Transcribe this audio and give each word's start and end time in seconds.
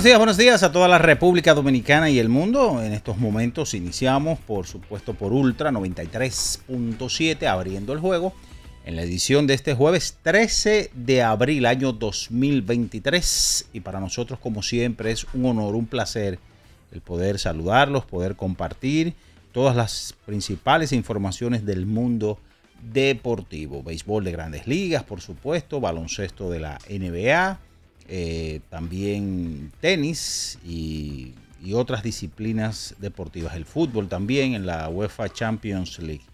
Buenos 0.00 0.08
días, 0.08 0.18
buenos 0.18 0.36
días 0.38 0.62
a 0.62 0.72
toda 0.72 0.88
la 0.88 0.96
República 0.96 1.52
Dominicana 1.52 2.08
y 2.08 2.18
el 2.18 2.30
mundo. 2.30 2.82
En 2.82 2.94
estos 2.94 3.18
momentos 3.18 3.74
iniciamos, 3.74 4.38
por 4.38 4.66
supuesto, 4.66 5.12
por 5.12 5.34
Ultra 5.34 5.70
93.7, 5.70 7.46
abriendo 7.46 7.92
el 7.92 7.98
juego, 7.98 8.32
en 8.86 8.96
la 8.96 9.02
edición 9.02 9.46
de 9.46 9.52
este 9.52 9.74
jueves 9.74 10.16
13 10.22 10.92
de 10.94 11.22
abril, 11.22 11.66
año 11.66 11.92
2023. 11.92 13.68
Y 13.74 13.80
para 13.80 14.00
nosotros, 14.00 14.38
como 14.40 14.62
siempre, 14.62 15.10
es 15.10 15.26
un 15.34 15.44
honor, 15.44 15.74
un 15.74 15.84
placer 15.84 16.38
el 16.92 17.02
poder 17.02 17.38
saludarlos, 17.38 18.06
poder 18.06 18.36
compartir 18.36 19.12
todas 19.52 19.76
las 19.76 20.14
principales 20.24 20.92
informaciones 20.92 21.66
del 21.66 21.84
mundo 21.84 22.38
deportivo. 22.90 23.82
Béisbol 23.82 24.24
de 24.24 24.32
grandes 24.32 24.66
ligas, 24.66 25.02
por 25.02 25.20
supuesto, 25.20 25.78
baloncesto 25.78 26.48
de 26.48 26.60
la 26.60 26.78
NBA 26.88 27.58
eh, 28.12 28.58
también 28.70 29.70
tenis 29.80 30.58
y, 30.66 31.34
otras 31.72 32.02
disciplinas 32.02 32.96
deportivas, 32.98 33.54
el 33.54 33.66
fútbol 33.66 34.08
también 34.08 34.54
en 34.54 34.66
la 34.66 34.88
UEFA 34.88 35.28
Champions 35.28 36.00
League. 36.00 36.24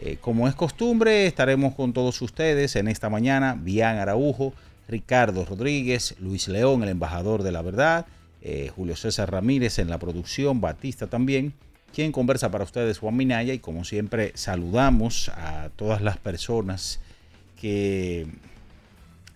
Eh, 0.00 0.18
como 0.20 0.46
es 0.46 0.54
costumbre, 0.54 1.26
estaremos 1.26 1.74
con 1.74 1.94
todos 1.94 2.20
ustedes 2.20 2.76
en 2.76 2.88
esta 2.88 3.08
mañana, 3.08 3.56
Bian 3.58 3.96
Araujo, 3.96 4.52
Ricardo 4.88 5.46
Rodríguez, 5.46 6.16
Luis 6.20 6.48
León, 6.48 6.82
el 6.82 6.90
embajador 6.90 7.42
de 7.42 7.52
la 7.52 7.62
verdad, 7.62 8.04
eh, 8.42 8.70
Julio 8.74 8.96
César 8.96 9.30
Ramírez 9.30 9.78
en 9.78 9.88
la 9.88 9.98
producción, 9.98 10.60
Batista 10.60 11.06
también, 11.06 11.54
quien 11.94 12.12
conversa 12.12 12.50
para 12.50 12.64
ustedes, 12.64 12.98
Juan 12.98 13.16
Minaya, 13.16 13.54
y 13.54 13.58
como 13.60 13.84
siempre 13.84 14.32
saludamos 14.34 15.30
a 15.30 15.70
todas 15.76 16.02
las 16.02 16.18
personas 16.18 17.00
que 17.58 18.26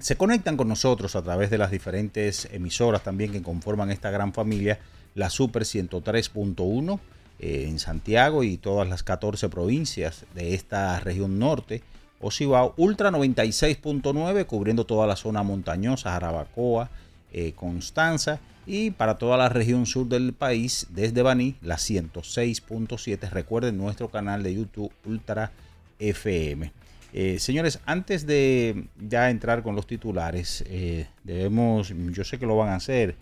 se 0.01 0.17
conectan 0.17 0.57
con 0.57 0.69
nosotros 0.69 1.15
a 1.15 1.23
través 1.23 1.51
de 1.51 1.59
las 1.59 1.71
diferentes 1.71 2.49
emisoras 2.53 3.03
también 3.03 3.33
que 3.33 3.43
conforman 3.43 3.91
esta 3.91 4.11
gran 4.11 4.33
familia, 4.33 4.79
la 5.15 5.31
Super 5.31 5.63
103.1 5.63 7.01
eh, 7.39 7.67
en 7.69 7.79
Santiago 7.79 8.43
y 8.43 8.57
todas 8.57 8.89
las 8.89 9.03
14 9.03 9.49
provincias 9.49 10.25
de 10.35 10.55
esta 10.55 10.99
región 11.01 11.39
norte, 11.39 11.83
Ocibao, 12.21 12.75
Ultra 12.77 13.11
96.9 13.11 14.47
cubriendo 14.47 14.85
toda 14.85 15.07
la 15.07 15.17
zona 15.17 15.43
montañosa, 15.43 16.13
Jarabacoa, 16.13 16.91
eh, 17.33 17.53
Constanza 17.53 18.41
y 18.67 18.91
para 18.91 19.17
toda 19.17 19.37
la 19.37 19.49
región 19.49 19.87
sur 19.87 20.07
del 20.07 20.33
país, 20.33 20.87
desde 20.91 21.23
Baní, 21.23 21.57
la 21.63 21.77
106.7. 21.77 23.31
Recuerden 23.31 23.79
nuestro 23.79 24.09
canal 24.11 24.43
de 24.43 24.55
YouTube 24.55 24.93
Ultra 25.05 25.53
FM. 25.99 26.73
Eh, 27.13 27.41
señores, 27.41 27.81
antes 27.87 28.25
de 28.25 28.85
ya 28.97 29.31
entrar 29.31 29.65
con 29.65 29.75
los 29.75 29.87
titulares, 29.87 30.63
eh, 30.69 31.09
debemos, 31.25 31.93
yo 32.13 32.23
sé 32.23 32.39
que 32.39 32.47
lo 32.47 32.57
van 32.57 32.69
a 32.69 32.77
hacer, 32.77 33.17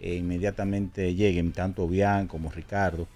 e 0.00 0.14
inmediatamente 0.14 1.14
lleguen 1.14 1.52
tanto 1.52 1.86
Bian 1.86 2.26
como 2.26 2.50
Ricardo, 2.50 3.06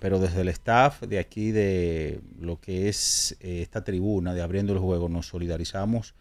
pero 0.00 0.18
desde 0.18 0.40
el 0.40 0.48
staff 0.48 1.02
de 1.02 1.18
aquí 1.18 1.52
de 1.52 2.20
lo 2.40 2.60
que 2.60 2.88
es 2.88 3.36
esta 3.40 3.84
tribuna 3.84 4.34
de 4.34 4.42
Abriendo 4.42 4.72
el 4.72 4.78
Juego, 4.78 5.08
nos 5.08 5.26
solidarizamos 5.26 6.14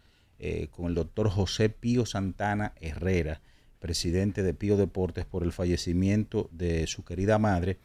con 0.72 0.86
el 0.88 0.96
doctor 0.96 1.30
José 1.30 1.70
Pío 1.70 2.06
Santana 2.06 2.74
Herrera, 2.80 3.42
presidente 3.80 4.44
de 4.44 4.54
Pío 4.54 4.78
Deportes, 4.78 5.26
por 5.26 5.44
el 5.44 5.52
fallecimiento 5.52 6.50
de 6.52 6.88
su 6.88 7.04
querida 7.04 7.38
madre, 7.38 7.78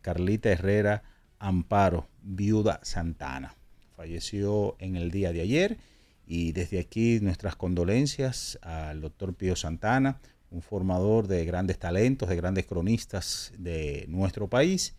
Carlita 0.00 0.50
Herrera 0.50 1.02
Amparo, 1.38 2.08
viuda 2.22 2.80
Santana 2.82 3.54
falleció 3.94 4.76
en 4.78 4.96
el 4.96 5.10
día 5.10 5.32
de 5.32 5.40
ayer 5.40 5.78
y 6.26 6.52
desde 6.52 6.78
aquí 6.78 7.20
nuestras 7.20 7.56
condolencias 7.56 8.58
al 8.62 9.00
doctor 9.00 9.34
Pío 9.34 9.56
Santana, 9.56 10.20
un 10.50 10.62
formador 10.62 11.26
de 11.26 11.44
grandes 11.44 11.78
talentos, 11.78 12.28
de 12.28 12.36
grandes 12.36 12.66
cronistas 12.66 13.52
de 13.58 14.04
nuestro 14.08 14.48
país. 14.48 14.94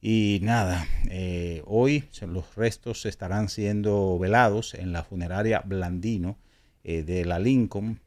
Y 0.00 0.40
nada, 0.42 0.86
eh, 1.10 1.62
hoy 1.66 2.04
los 2.28 2.54
restos 2.54 3.06
estarán 3.06 3.48
siendo 3.48 4.18
velados 4.18 4.74
en 4.74 4.92
la 4.92 5.02
funeraria 5.02 5.62
Blandino 5.64 6.36
eh, 6.84 7.02
de 7.02 7.24
la 7.24 7.38
Lincoln 7.38 8.00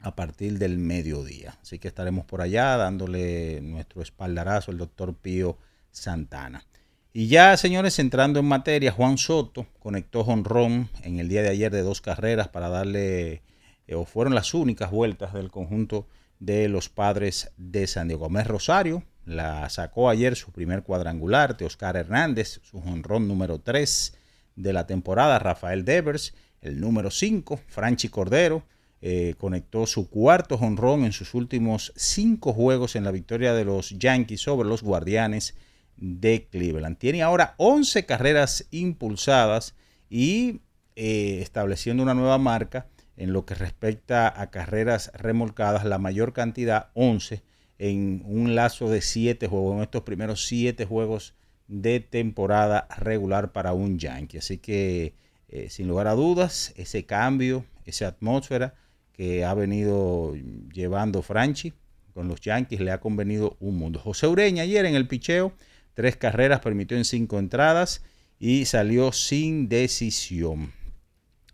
a 0.00 0.14
partir 0.14 0.58
del 0.58 0.78
mediodía. 0.78 1.58
Así 1.60 1.78
que 1.78 1.88
estaremos 1.88 2.24
por 2.24 2.40
allá 2.40 2.76
dándole 2.76 3.60
nuestro 3.60 4.00
espaldarazo 4.00 4.70
al 4.70 4.78
doctor 4.78 5.14
Pío 5.14 5.58
Santana. 5.90 6.64
Y 7.12 7.28
ya, 7.28 7.56
señores, 7.56 7.98
entrando 7.98 8.38
en 8.38 8.46
materia, 8.46 8.92
Juan 8.92 9.16
Soto 9.16 9.66
conectó 9.78 10.24
jonrón 10.24 10.90
en 11.02 11.18
el 11.18 11.28
día 11.28 11.42
de 11.42 11.48
ayer 11.48 11.72
de 11.72 11.82
dos 11.82 12.00
carreras 12.02 12.48
para 12.48 12.68
darle, 12.68 13.42
eh, 13.86 13.94
o 13.94 14.04
fueron 14.04 14.34
las 14.34 14.52
únicas 14.52 14.90
vueltas 14.90 15.32
del 15.32 15.50
conjunto 15.50 16.06
de 16.38 16.68
los 16.68 16.88
padres 16.90 17.50
de 17.56 17.86
San 17.86 18.08
Diego. 18.08 18.24
Gómez 18.24 18.46
Rosario 18.46 19.04
la 19.24 19.68
sacó 19.70 20.10
ayer 20.10 20.36
su 20.36 20.52
primer 20.52 20.82
cuadrangular, 20.82 21.56
de 21.56 21.64
Oscar 21.64 21.96
Hernández, 21.96 22.60
su 22.62 22.80
jonrón 22.80 23.26
número 23.26 23.58
3 23.60 24.14
de 24.56 24.72
la 24.72 24.86
temporada, 24.86 25.38
Rafael 25.38 25.84
Devers, 25.84 26.34
el 26.60 26.80
número 26.80 27.10
5, 27.10 27.60
Franchi 27.68 28.08
Cordero, 28.08 28.64
eh, 29.00 29.34
conectó 29.38 29.86
su 29.86 30.10
cuarto 30.10 30.58
jonrón 30.58 31.04
en 31.04 31.12
sus 31.12 31.34
últimos 31.34 31.92
cinco 31.96 32.52
juegos 32.52 32.96
en 32.96 33.04
la 33.04 33.12
victoria 33.12 33.54
de 33.54 33.64
los 33.64 33.90
Yankees 33.90 34.40
sobre 34.40 34.68
los 34.68 34.82
Guardianes 34.82 35.54
de 35.98 36.48
Cleveland. 36.50 36.96
Tiene 36.98 37.22
ahora 37.22 37.54
11 37.58 38.06
carreras 38.06 38.66
impulsadas 38.70 39.74
y 40.08 40.60
eh, 40.96 41.40
estableciendo 41.42 42.02
una 42.02 42.14
nueva 42.14 42.38
marca 42.38 42.86
en 43.16 43.32
lo 43.32 43.44
que 43.44 43.54
respecta 43.54 44.40
a 44.40 44.50
carreras 44.50 45.10
remolcadas, 45.14 45.84
la 45.84 45.98
mayor 45.98 46.32
cantidad, 46.32 46.90
11, 46.94 47.42
en 47.78 48.22
un 48.24 48.54
lazo 48.54 48.88
de 48.88 49.00
siete 49.00 49.48
juegos, 49.48 49.76
en 49.76 49.82
estos 49.82 50.02
primeros 50.02 50.46
siete 50.46 50.84
juegos 50.86 51.34
de 51.66 52.00
temporada 52.00 52.88
regular 52.98 53.52
para 53.52 53.72
un 53.72 53.98
Yankee. 53.98 54.38
Así 54.38 54.58
que, 54.58 55.14
eh, 55.48 55.68
sin 55.68 55.88
lugar 55.88 56.06
a 56.06 56.14
dudas, 56.14 56.72
ese 56.76 57.06
cambio, 57.06 57.64
esa 57.84 58.08
atmósfera 58.08 58.74
que 59.12 59.44
ha 59.44 59.52
venido 59.54 60.34
llevando 60.72 61.22
Franchi 61.22 61.72
con 62.14 62.28
los 62.28 62.40
Yankees 62.40 62.80
le 62.80 62.90
ha 62.90 63.00
convenido 63.00 63.56
un 63.60 63.76
mundo. 63.76 64.00
José 64.00 64.26
Ureña 64.26 64.64
ayer 64.64 64.84
en 64.86 64.94
el 64.96 65.06
picheo, 65.06 65.52
tres 65.98 66.14
carreras, 66.14 66.60
permitió 66.60 66.96
en 66.96 67.04
cinco 67.04 67.40
entradas 67.40 68.04
y 68.38 68.66
salió 68.66 69.10
sin 69.10 69.68
decisión. 69.68 70.72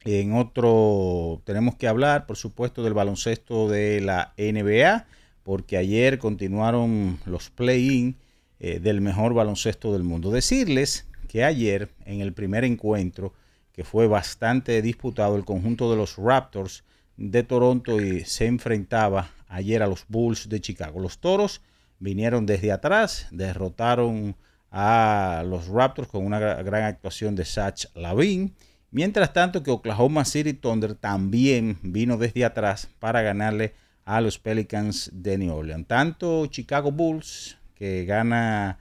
En 0.04 0.34
otro, 0.34 1.40
tenemos 1.46 1.76
que 1.76 1.88
hablar, 1.88 2.26
por 2.26 2.36
supuesto, 2.36 2.82
del 2.82 2.92
baloncesto 2.92 3.70
de 3.70 4.02
la 4.02 4.34
NBA, 4.36 5.06
porque 5.44 5.78
ayer 5.78 6.18
continuaron 6.18 7.18
los 7.24 7.48
play-in 7.48 8.16
eh, 8.60 8.80
del 8.80 9.00
mejor 9.00 9.32
baloncesto 9.32 9.94
del 9.94 10.02
mundo. 10.02 10.30
Decirles 10.30 11.06
que 11.26 11.42
ayer, 11.42 11.88
en 12.04 12.20
el 12.20 12.34
primer 12.34 12.64
encuentro, 12.64 13.32
que 13.72 13.82
fue 13.82 14.08
bastante 14.08 14.82
disputado, 14.82 15.36
el 15.36 15.46
conjunto 15.46 15.90
de 15.90 15.96
los 15.96 16.18
Raptors 16.18 16.84
de 17.16 17.44
Toronto 17.44 17.98
y 17.98 18.26
se 18.26 18.44
enfrentaba 18.44 19.30
ayer 19.48 19.82
a 19.82 19.86
los 19.86 20.04
Bulls 20.06 20.50
de 20.50 20.60
Chicago. 20.60 21.00
Los 21.00 21.16
Toros 21.16 21.62
vinieron 21.98 22.46
desde 22.46 22.72
atrás, 22.72 23.26
derrotaron 23.30 24.36
a 24.70 25.44
los 25.46 25.68
Raptors 25.68 26.08
con 26.08 26.26
una 26.26 26.38
gran 26.62 26.84
actuación 26.84 27.36
de 27.36 27.44
Satch 27.44 27.86
Lavin. 27.94 28.54
Mientras 28.90 29.32
tanto 29.32 29.62
que 29.62 29.70
Oklahoma 29.70 30.24
City 30.24 30.52
Thunder 30.52 30.94
también 30.94 31.78
vino 31.82 32.16
desde 32.16 32.44
atrás 32.44 32.88
para 32.98 33.22
ganarle 33.22 33.74
a 34.04 34.20
los 34.20 34.38
Pelicans 34.38 35.10
de 35.12 35.38
New 35.38 35.54
Orleans. 35.54 35.86
Tanto 35.86 36.46
Chicago 36.46 36.92
Bulls, 36.92 37.58
que 37.74 38.04
gana 38.04 38.78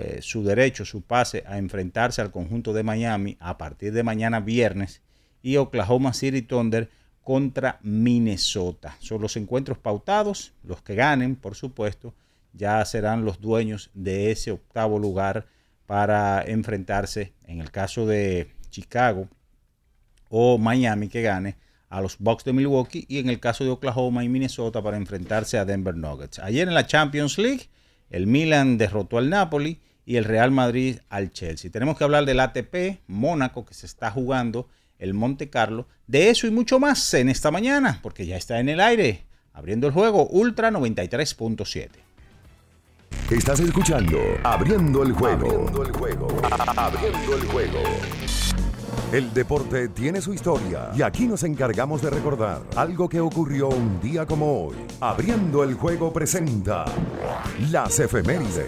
eh, 0.00 0.18
su 0.22 0.44
derecho, 0.44 0.84
su 0.84 1.02
pase 1.02 1.44
a 1.46 1.58
enfrentarse 1.58 2.20
al 2.20 2.30
conjunto 2.30 2.72
de 2.72 2.82
Miami 2.82 3.36
a 3.40 3.58
partir 3.58 3.92
de 3.92 4.02
mañana 4.02 4.40
viernes, 4.40 5.02
y 5.42 5.56
Oklahoma 5.56 6.12
City 6.12 6.42
Thunder 6.42 6.90
contra 7.22 7.78
Minnesota. 7.82 8.96
Son 9.00 9.20
los 9.20 9.36
encuentros 9.36 9.78
pautados, 9.78 10.52
los 10.62 10.82
que 10.82 10.94
ganen, 10.94 11.36
por 11.36 11.54
supuesto, 11.54 12.14
ya 12.52 12.84
serán 12.84 13.24
los 13.24 13.40
dueños 13.40 13.90
de 13.94 14.30
ese 14.30 14.50
octavo 14.50 14.98
lugar 14.98 15.46
para 15.86 16.42
enfrentarse, 16.42 17.32
en 17.46 17.60
el 17.60 17.70
caso 17.70 18.06
de 18.06 18.52
Chicago 18.70 19.28
o 20.28 20.58
Miami 20.58 21.08
que 21.08 21.22
gane, 21.22 21.56
a 21.88 22.00
los 22.00 22.18
Bucks 22.18 22.44
de 22.44 22.52
Milwaukee 22.52 23.04
y 23.08 23.18
en 23.18 23.28
el 23.28 23.40
caso 23.40 23.64
de 23.64 23.70
Oklahoma 23.70 24.22
y 24.22 24.28
Minnesota 24.28 24.80
para 24.80 24.96
enfrentarse 24.96 25.58
a 25.58 25.64
Denver 25.64 25.96
Nuggets. 25.96 26.38
Ayer 26.38 26.68
en 26.68 26.74
la 26.74 26.86
Champions 26.86 27.36
League, 27.36 27.68
el 28.10 28.28
Milan 28.28 28.78
derrotó 28.78 29.18
al 29.18 29.28
Napoli 29.28 29.80
y 30.06 30.16
el 30.16 30.24
Real 30.24 30.52
Madrid 30.52 30.98
al 31.08 31.32
Chelsea. 31.32 31.70
Tenemos 31.70 31.98
que 31.98 32.04
hablar 32.04 32.24
del 32.24 32.40
ATP 32.40 33.00
Mónaco 33.08 33.64
que 33.64 33.74
se 33.74 33.86
está 33.86 34.10
jugando, 34.10 34.68
el 34.98 35.14
Monte 35.14 35.50
Carlo, 35.50 35.88
de 36.06 36.30
eso 36.30 36.46
y 36.46 36.50
mucho 36.50 36.78
más 36.78 37.12
en 37.14 37.28
esta 37.28 37.50
mañana, 37.50 37.98
porque 38.02 38.26
ya 38.26 38.36
está 38.36 38.60
en 38.60 38.68
el 38.68 38.80
aire, 38.80 39.26
abriendo 39.52 39.86
el 39.86 39.92
juego 39.92 40.26
Ultra 40.28 40.70
93.7. 40.70 41.88
Estás 43.30 43.60
escuchando 43.60 44.18
Abriendo 44.42 45.04
el 45.04 45.12
juego. 45.12 45.46
Abriendo 45.46 45.84
el 45.84 45.92
juego. 45.92 46.28
Abriendo 46.76 47.36
el 47.36 47.46
juego. 47.46 47.78
El 49.12 49.32
deporte 49.32 49.88
tiene 49.88 50.20
su 50.20 50.34
historia 50.34 50.90
y 50.96 51.02
aquí 51.02 51.26
nos 51.26 51.44
encargamos 51.44 52.02
de 52.02 52.10
recordar 52.10 52.62
algo 52.74 53.08
que 53.08 53.20
ocurrió 53.20 53.68
un 53.68 54.00
día 54.00 54.26
como 54.26 54.64
hoy. 54.66 54.74
Abriendo 55.00 55.62
el 55.62 55.74
juego 55.74 56.12
presenta 56.12 56.86
las 57.70 58.00
efemérides. 58.00 58.66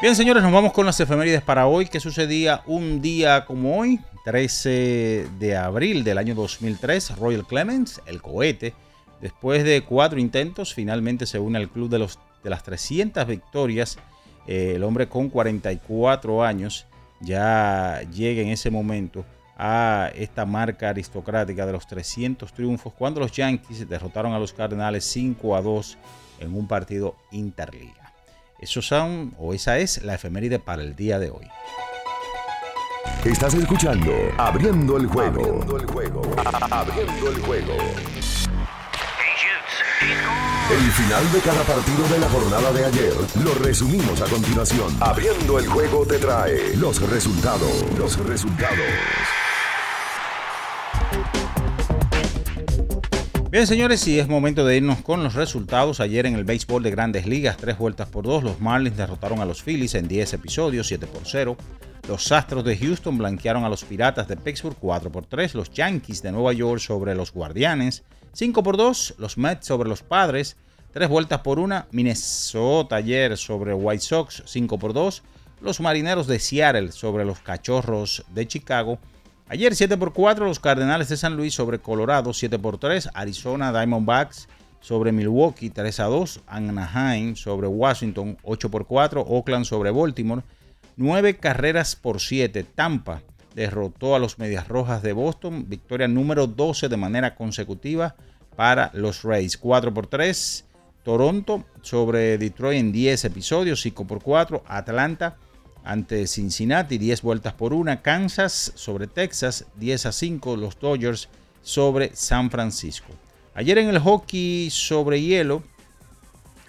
Bien, 0.00 0.14
señores, 0.14 0.44
nos 0.44 0.52
vamos 0.52 0.72
con 0.72 0.86
las 0.86 1.00
efemérides 1.00 1.42
para 1.42 1.66
hoy. 1.66 1.86
¿Qué 1.86 1.98
sucedía 1.98 2.62
un 2.66 3.02
día 3.02 3.44
como 3.44 3.80
hoy? 3.80 3.98
13 4.24 5.26
de 5.40 5.56
abril 5.56 6.04
del 6.04 6.18
año 6.18 6.36
2003, 6.36 7.16
Royal 7.16 7.44
Clemens, 7.44 8.00
el 8.06 8.22
cohete, 8.22 8.74
Después 9.20 9.64
de 9.64 9.82
cuatro 9.82 10.18
intentos, 10.18 10.74
finalmente 10.74 11.26
se 11.26 11.38
une 11.38 11.58
al 11.58 11.68
club 11.68 11.88
de, 11.88 11.98
los, 11.98 12.18
de 12.42 12.50
las 12.50 12.62
300 12.62 13.26
victorias. 13.26 13.98
Eh, 14.46 14.74
el 14.76 14.84
hombre 14.84 15.08
con 15.08 15.28
44 15.28 16.44
años 16.44 16.86
ya 17.20 18.00
llega 18.12 18.42
en 18.42 18.48
ese 18.48 18.70
momento 18.70 19.24
a 19.56 20.10
esta 20.14 20.46
marca 20.46 20.90
aristocrática 20.90 21.66
de 21.66 21.72
los 21.72 21.86
300 21.88 22.52
triunfos 22.52 22.92
cuando 22.92 23.18
los 23.20 23.32
Yankees 23.32 23.88
derrotaron 23.88 24.32
a 24.32 24.38
los 24.38 24.52
Cardenales 24.52 25.04
5 25.04 25.56
a 25.56 25.62
2 25.62 25.98
en 26.40 26.54
un 26.54 26.68
partido 26.68 27.16
interliga. 27.32 28.14
Esos 28.60 28.86
son, 28.86 29.34
o 29.38 29.54
esa 29.54 29.78
es 29.78 30.02
la 30.02 30.14
efeméride 30.14 30.60
para 30.60 30.82
el 30.82 30.94
día 30.94 31.18
de 31.18 31.30
hoy. 31.30 31.48
Estás 33.24 33.54
escuchando 33.54 34.12
Abriendo 34.36 34.96
el 34.96 35.06
juego. 35.06 35.40
Abriendo 35.40 35.76
el 35.76 35.86
juego. 35.86 36.22
Abriendo 36.70 37.30
el 37.30 37.40
juego. 37.42 37.74
El 40.70 40.92
final 40.92 41.32
de 41.32 41.40
cada 41.40 41.62
partido 41.62 42.06
de 42.08 42.18
la 42.18 42.28
jornada 42.28 42.70
de 42.74 42.84
ayer 42.84 43.14
lo 43.42 43.54
resumimos 43.54 44.20
a 44.20 44.26
continuación. 44.26 44.94
Abriendo 45.00 45.58
el 45.58 45.66
juego 45.66 46.04
te 46.04 46.18
trae 46.18 46.76
los 46.76 47.00
resultados. 47.08 47.86
Los 47.96 48.18
resultados. 48.18 48.76
Bien, 53.50 53.66
señores, 53.66 54.06
y 54.08 54.18
es 54.18 54.28
momento 54.28 54.66
de 54.66 54.76
irnos 54.76 55.00
con 55.00 55.24
los 55.24 55.32
resultados. 55.32 56.00
Ayer 56.00 56.26
en 56.26 56.34
el 56.34 56.44
béisbol 56.44 56.82
de 56.82 56.90
grandes 56.90 57.24
ligas, 57.24 57.56
tres 57.56 57.78
vueltas 57.78 58.10
por 58.10 58.26
dos, 58.26 58.44
los 58.44 58.60
Marlins 58.60 58.98
derrotaron 58.98 59.40
a 59.40 59.46
los 59.46 59.62
Phillies 59.62 59.94
en 59.94 60.06
10 60.06 60.34
episodios, 60.34 60.86
7 60.88 61.06
por 61.06 61.22
0. 61.24 61.56
Los 62.08 62.30
Astros 62.30 62.62
de 62.64 62.76
Houston 62.76 63.16
blanquearon 63.16 63.64
a 63.64 63.70
los 63.70 63.84
Piratas 63.84 64.28
de 64.28 64.36
Pittsburgh 64.36 64.76
4 64.78 65.10
por 65.10 65.24
3. 65.24 65.54
Los 65.54 65.70
Yankees 65.70 66.20
de 66.20 66.30
Nueva 66.30 66.52
York 66.52 66.80
sobre 66.80 67.14
los 67.14 67.32
Guardianes 67.32 68.04
5 68.32 68.62
por 68.62 68.76
2, 68.76 69.14
los 69.18 69.38
Mets 69.38 69.66
sobre 69.66 69.88
los 69.88 70.02
Padres. 70.02 70.56
3 70.92 71.08
vueltas 71.08 71.40
por 71.40 71.58
1, 71.58 71.86
Minnesota 71.92 72.96
ayer 72.96 73.36
sobre 73.36 73.74
White 73.74 74.02
Sox. 74.02 74.42
5 74.46 74.78
por 74.78 74.92
2, 74.92 75.22
los 75.60 75.80
Marineros 75.80 76.26
de 76.26 76.38
Seattle 76.38 76.92
sobre 76.92 77.24
los 77.24 77.40
Cachorros 77.40 78.24
de 78.28 78.46
Chicago. 78.46 78.98
Ayer 79.48 79.74
7 79.74 79.96
por 79.96 80.12
4, 80.12 80.46
los 80.46 80.60
Cardenales 80.60 81.08
de 81.08 81.16
San 81.16 81.36
Luis 81.36 81.54
sobre 81.54 81.78
Colorado. 81.78 82.32
7 82.32 82.58
por 82.58 82.78
3, 82.78 83.10
Arizona 83.14 83.72
Diamondbacks 83.72 84.48
sobre 84.80 85.12
Milwaukee. 85.12 85.70
3 85.70 86.00
a 86.00 86.04
2, 86.04 86.40
Anaheim 86.46 87.34
sobre 87.34 87.66
Washington. 87.66 88.36
8 88.42 88.70
por 88.70 88.86
4, 88.86 89.22
Oakland 89.22 89.64
sobre 89.64 89.90
Baltimore. 89.90 90.42
9 90.96 91.36
carreras 91.36 91.96
por 91.96 92.20
7, 92.20 92.64
Tampa 92.64 93.22
derrotó 93.54 94.14
a 94.14 94.18
los 94.18 94.38
Medias 94.38 94.68
Rojas 94.68 95.02
de 95.02 95.12
Boston. 95.12 95.68
Victoria 95.68 96.08
número 96.08 96.46
12 96.46 96.88
de 96.88 96.96
manera 96.96 97.34
consecutiva 97.34 98.14
para 98.56 98.90
los 98.94 99.22
Rays. 99.22 99.56
4 99.56 99.92
por 99.92 100.06
3. 100.06 100.64
Toronto 101.02 101.64
sobre 101.82 102.38
Detroit 102.38 102.78
en 102.78 102.92
10 102.92 103.24
episodios. 103.24 103.80
5 103.80 104.06
por 104.06 104.22
4. 104.22 104.62
Atlanta 104.66 105.36
ante 105.84 106.26
Cincinnati. 106.26 106.98
10 106.98 107.22
vueltas 107.22 107.54
por 107.54 107.72
1. 107.72 108.02
Kansas 108.02 108.72
sobre 108.74 109.06
Texas. 109.06 109.66
10 109.76 110.06
a 110.06 110.12
5. 110.12 110.56
Los 110.56 110.78
Dodgers 110.78 111.28
sobre 111.62 112.14
San 112.14 112.50
Francisco. 112.50 113.12
Ayer 113.54 113.78
en 113.78 113.88
el 113.88 113.98
hockey 113.98 114.70
sobre 114.70 115.20
hielo. 115.20 115.62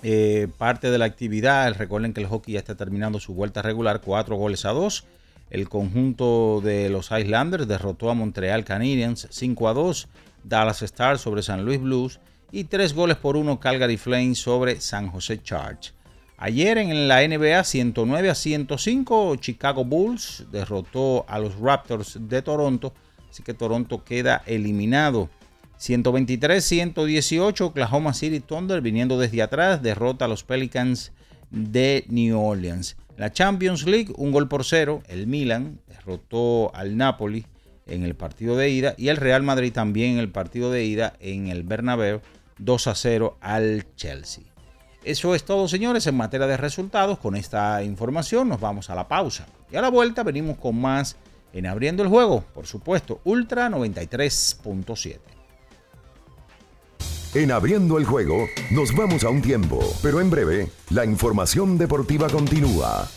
Eh, 0.02 0.48
parte 0.58 0.92
de 0.92 0.98
la 0.98 1.04
actividad, 1.04 1.76
recuerden 1.76 2.14
que 2.14 2.22
el 2.22 2.28
hockey 2.28 2.54
ya 2.54 2.60
está 2.60 2.76
terminando 2.76 3.20
su 3.20 3.34
vuelta 3.34 3.62
regular, 3.62 4.00
4 4.00 4.38
goles 4.38 4.64
a 4.64 4.70
2 4.70 5.06
el 5.50 5.70
conjunto 5.70 6.62
de 6.64 6.90
los 6.90 7.12
Islanders 7.12 7.68
derrotó 7.68 8.10
a 8.10 8.14
Montreal 8.14 8.66
Canadiens 8.66 9.28
5 9.30 9.68
a 9.68 9.74
2, 9.74 10.08
Dallas 10.44 10.82
Stars 10.82 11.22
sobre 11.22 11.42
San 11.42 11.66
Luis 11.66 11.80
Blues 11.82 12.20
y 12.52 12.66
3 12.66 12.94
goles 12.94 13.18
por 13.18 13.36
1 13.36 13.60
Calgary 13.60 13.98
Flames 13.98 14.40
sobre 14.40 14.80
San 14.80 15.08
Jose 15.08 15.42
Charge. 15.42 15.92
Ayer 16.38 16.78
en 16.78 17.08
la 17.08 17.28
NBA 17.28 17.64
109 17.64 18.30
a 18.30 18.36
105 18.36 19.36
Chicago 19.38 19.84
Bulls 19.84 20.46
derrotó 20.52 21.26
a 21.28 21.38
los 21.38 21.60
Raptors 21.60 22.18
de 22.18 22.42
Toronto, 22.42 22.94
así 23.30 23.44
que 23.44 23.54
Toronto 23.54 24.04
queda 24.06 24.42
eliminado. 24.46 25.30
123-118 25.80 27.62
Oklahoma 27.62 28.14
City 28.14 28.40
Thunder 28.40 28.82
viniendo 28.82 29.18
desde 29.18 29.42
atrás 29.42 29.82
derrota 29.82 30.26
a 30.26 30.28
los 30.28 30.44
Pelicans 30.44 31.12
de 31.52 32.06
New 32.08 32.40
Orleans. 32.40 32.96
La 33.20 33.34
Champions 33.34 33.86
League, 33.86 34.14
un 34.16 34.32
gol 34.32 34.48
por 34.48 34.64
cero. 34.64 35.04
El 35.10 35.28
Milan 35.28 35.82
derrotó 35.90 36.74
al 36.74 36.96
Napoli 36.96 37.46
en 37.86 38.04
el 38.04 38.16
partido 38.16 38.56
de 38.56 38.70
ida 38.70 38.96
y 38.98 39.10
el 39.10 39.18
Real 39.18 39.44
Madrid 39.44 39.74
también 39.74 40.14
en 40.14 40.20
el 40.20 40.32
partido 40.32 40.72
de 40.72 40.86
ida 40.86 41.12
en 41.20 41.50
el 41.50 41.64
Bernabéu 41.64 42.22
2 42.60 42.88
a 42.88 42.96
0 42.96 43.38
al 43.42 43.94
Chelsea. 43.98 44.46
Eso 45.04 45.36
es 45.36 45.44
todo, 45.44 45.68
señores, 45.68 46.08
en 46.08 46.16
materia 46.16 46.48
de 46.48 46.56
resultados. 46.56 47.20
Con 47.20 47.36
esta 47.36 47.84
información 47.84 48.48
nos 48.48 48.62
vamos 48.62 48.90
a 48.90 48.96
la 48.96 49.10
pausa. 49.10 49.48
Y 49.70 49.76
a 49.76 49.82
la 49.82 49.90
vuelta 49.90 50.24
venimos 50.24 50.58
con 50.58 50.80
más 50.80 51.18
en 51.52 51.66
Abriendo 51.66 52.04
el 52.04 52.08
Juego, 52.08 52.46
por 52.54 52.68
supuesto, 52.68 53.20
Ultra 53.26 53.68
93.7. 53.68 55.20
En 57.36 57.52
abriendo 57.52 58.00
el 58.00 58.06
juego, 58.06 58.48
nos 58.72 58.96
vamos 58.96 59.24
a 59.24 59.30
un 59.30 59.40
tiempo, 59.40 59.80
pero 60.02 60.20
en 60.20 60.32
breve, 60.32 60.72
la 60.90 61.06
información 61.06 61.78
deportiva 61.78 62.28
continúa. 62.28 63.08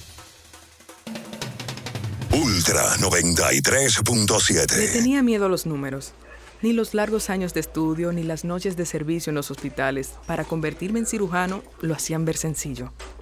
Ultra 2.31 2.83
93.7. 2.99 4.77
Le 4.77 4.89
tenía 4.89 5.23
miedo 5.23 5.47
a 5.47 5.49
los 5.49 5.65
números. 5.65 6.13
Ni 6.61 6.75
los 6.75 6.93
largos 6.93 7.31
años 7.31 7.55
de 7.55 7.61
estudio 7.61 8.13
ni 8.13 8.23
las 8.23 8.45
noches 8.45 8.77
de 8.77 8.85
servicio 8.85 9.31
en 9.31 9.37
los 9.37 9.51
hospitales 9.51 10.13
para 10.27 10.45
convertirme 10.45 10.99
en 10.99 11.07
cirujano 11.07 11.63
lo 11.81 11.95
hacían 11.95 12.27
ver 12.27 12.37
sencillo. 12.37 12.93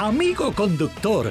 Amigo 0.00 0.50
conductor, 0.54 1.30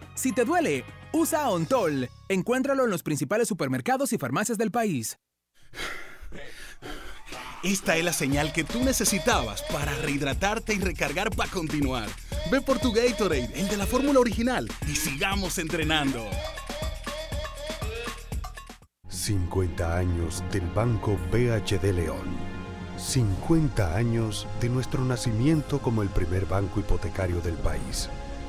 Si 0.15 0.31
te 0.31 0.45
duele, 0.45 0.83
usa 1.13 1.49
Ontol. 1.49 2.09
Encuéntralo 2.29 2.85
en 2.85 2.91
los 2.91 3.03
principales 3.03 3.47
supermercados 3.47 4.13
y 4.13 4.17
farmacias 4.17 4.57
del 4.57 4.71
país. 4.71 5.17
Esta 7.63 7.95
es 7.95 8.03
la 8.03 8.13
señal 8.13 8.51
que 8.53 8.63
tú 8.63 8.83
necesitabas 8.83 9.61
para 9.71 9.95
rehidratarte 9.97 10.73
y 10.73 10.79
recargar 10.79 11.29
para 11.29 11.51
continuar. 11.51 12.09
Ve 12.51 12.59
por 12.59 12.79
tu 12.79 12.91
Gatorade, 12.91 13.51
el 13.53 13.67
de 13.67 13.77
la 13.77 13.85
fórmula 13.85 14.19
original, 14.19 14.67
y 14.87 14.95
sigamos 14.95 15.59
entrenando. 15.59 16.27
50 19.09 19.95
años 19.95 20.43
del 20.51 20.65
Banco 20.71 21.15
BHD 21.31 21.93
León. 21.93 22.51
50 22.97 23.95
años 23.95 24.47
de 24.59 24.69
nuestro 24.69 25.03
nacimiento 25.03 25.79
como 25.79 26.01
el 26.01 26.09
primer 26.09 26.45
banco 26.45 26.79
hipotecario 26.79 27.41
del 27.41 27.55
país, 27.55 28.09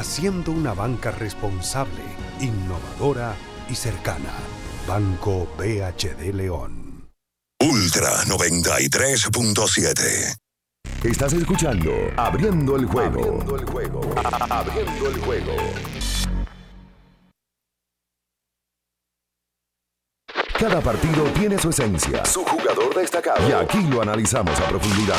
haciendo 0.00 0.50
una 0.50 0.72
banca 0.72 1.10
responsable, 1.10 2.00
innovadora 2.40 3.36
y 3.68 3.74
cercana. 3.74 4.32
Banco 4.88 5.46
BHD 5.58 6.32
León. 6.32 7.06
Ultra 7.60 8.08
93.7. 8.24 10.38
Estás 11.04 11.34
escuchando 11.34 11.92
Abriendo 12.16 12.76
el 12.76 12.86
juego. 12.86 13.20
Abriendo 13.20 13.56
el 13.56 13.66
juego. 13.66 14.00
Abriendo 14.48 15.10
el 15.10 15.20
juego. 15.20 15.52
Cada 20.58 20.80
partido 20.80 21.24
tiene 21.38 21.58
su 21.58 21.68
esencia, 21.70 22.24
su 22.24 22.42
jugador 22.44 22.94
destacado. 22.94 23.46
Y 23.48 23.52
aquí 23.52 23.82
lo 23.82 24.00
analizamos 24.00 24.58
a 24.60 24.68
profundidad. 24.68 25.18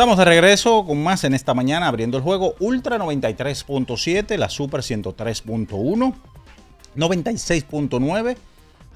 Estamos 0.00 0.16
de 0.16 0.24
regreso 0.24 0.86
con 0.86 1.02
más 1.02 1.24
en 1.24 1.34
esta 1.34 1.52
mañana 1.52 1.86
abriendo 1.86 2.16
el 2.16 2.22
juego 2.22 2.54
Ultra 2.58 2.96
93.7, 2.96 4.38
la 4.38 4.48
Super 4.48 4.80
103.1, 4.80 6.14
96.9, 6.96 8.36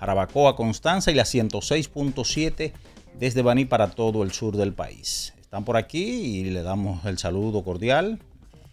Jarabacoa 0.00 0.56
Constanza 0.56 1.10
y 1.10 1.14
la 1.14 1.24
106.7 1.24 2.72
desde 3.20 3.42
Baní 3.42 3.66
para 3.66 3.90
todo 3.90 4.22
el 4.22 4.32
sur 4.32 4.56
del 4.56 4.72
país. 4.72 5.34
Están 5.42 5.66
por 5.66 5.76
aquí 5.76 6.00
y 6.00 6.44
le 6.44 6.62
damos 6.62 7.04
el 7.04 7.18
saludo 7.18 7.62
cordial 7.62 8.18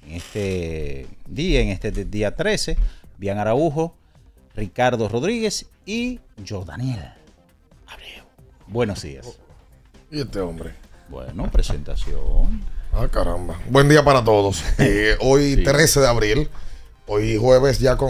en 0.08 0.14
este 0.14 1.08
día, 1.28 1.60
en 1.60 1.68
este 1.68 1.92
día 1.92 2.38
13, 2.38 2.78
Bian 3.18 3.40
Araujo, 3.40 3.94
Ricardo 4.56 5.10
Rodríguez 5.10 5.70
y 5.86 6.22
Jordaniel 6.48 7.12
Abreu. 7.88 8.24
Buenos 8.68 9.02
días. 9.02 9.38
¿Y 10.10 10.22
este 10.22 10.40
hombre? 10.40 10.81
Bueno, 11.12 11.52
presentación. 11.52 12.64
Ah, 12.94 13.06
caramba. 13.12 13.60
Buen 13.70 13.90
día 13.90 14.02
para 14.02 14.24
todos. 14.24 14.64
Eh, 14.80 15.18
hoy 15.20 15.62
13 15.62 16.00
de 16.00 16.08
abril, 16.08 16.50
hoy 17.06 17.38
jueves 17.38 17.80
ya 17.80 17.98
con, 17.98 18.10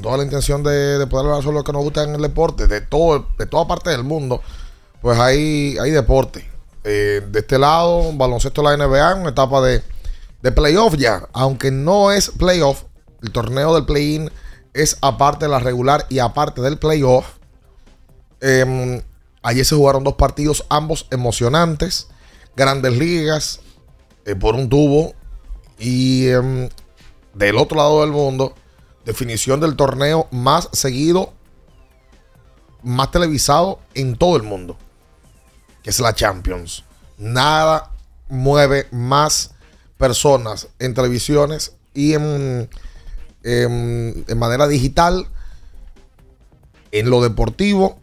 toda 0.00 0.16
la 0.16 0.22
intención 0.22 0.62
de, 0.62 1.04
poder 1.08 1.26
hablar 1.26 1.42
sobre 1.42 1.56
lo 1.56 1.64
que 1.64 1.72
nos 1.72 1.82
gusta 1.82 2.04
en 2.04 2.14
el 2.14 2.22
deporte, 2.22 2.68
de 2.68 2.82
todo, 2.82 3.26
de 3.36 3.46
toda 3.46 3.66
parte 3.66 3.90
del 3.90 4.04
mundo, 4.04 4.40
pues 5.02 5.18
hay, 5.18 5.76
hay 5.78 5.90
deporte. 5.90 6.48
Eh, 6.84 7.20
de 7.28 7.40
este 7.40 7.58
lado, 7.58 8.12
baloncesto 8.12 8.62
de 8.62 8.76
la 8.76 8.86
NBA, 8.86 9.16
una 9.16 9.30
etapa 9.30 9.60
de, 9.60 9.82
de 10.40 10.52
playoff 10.52 10.94
ya, 10.96 11.28
aunque 11.32 11.72
no 11.72 12.12
es 12.12 12.30
playoff, 12.30 12.84
el 13.22 13.32
torneo 13.32 13.74
del 13.74 13.86
play-in 13.86 14.30
es 14.72 14.98
aparte 15.02 15.46
de 15.46 15.50
la 15.50 15.58
regular 15.58 16.06
y 16.08 16.20
aparte 16.20 16.62
del 16.62 16.78
playoff. 16.78 17.26
Em, 18.40 19.02
ayer 19.42 19.64
se 19.64 19.74
jugaron 19.74 20.04
dos 20.04 20.14
partidos, 20.14 20.64
ambos 20.68 21.08
emocionantes. 21.10 22.06
Grandes 22.60 22.92
ligas 22.92 23.60
eh, 24.26 24.34
por 24.34 24.54
un 24.54 24.68
tubo. 24.68 25.14
Y 25.78 26.28
em, 26.28 26.68
del 27.32 27.56
otro 27.56 27.78
lado 27.78 28.02
del 28.02 28.10
mundo, 28.10 28.54
definición 29.06 29.60
del 29.60 29.76
torneo 29.76 30.28
más 30.30 30.68
seguido, 30.74 31.32
más 32.82 33.10
televisado 33.12 33.80
en 33.94 34.14
todo 34.14 34.36
el 34.36 34.42
mundo, 34.42 34.76
que 35.82 35.88
es 35.88 36.00
la 36.00 36.14
Champions. 36.14 36.84
Nada 37.16 37.92
mueve 38.28 38.88
más 38.90 39.52
personas 39.96 40.68
en 40.78 40.92
televisiones 40.92 41.72
y 41.94 42.12
en, 42.12 42.68
en 43.42 44.38
manera 44.38 44.68
digital, 44.68 45.26
en 46.92 47.08
lo 47.08 47.22
deportivo, 47.22 47.98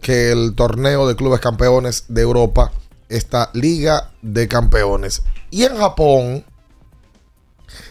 que 0.00 0.30
el 0.30 0.54
torneo 0.54 1.08
de 1.08 1.16
clubes 1.16 1.40
campeones 1.40 2.04
de 2.06 2.22
Europa, 2.22 2.70
esta 3.08 3.50
Liga 3.54 4.12
de 4.22 4.48
Campeones. 4.48 5.22
Y 5.50 5.64
en 5.64 5.76
Japón 5.76 6.44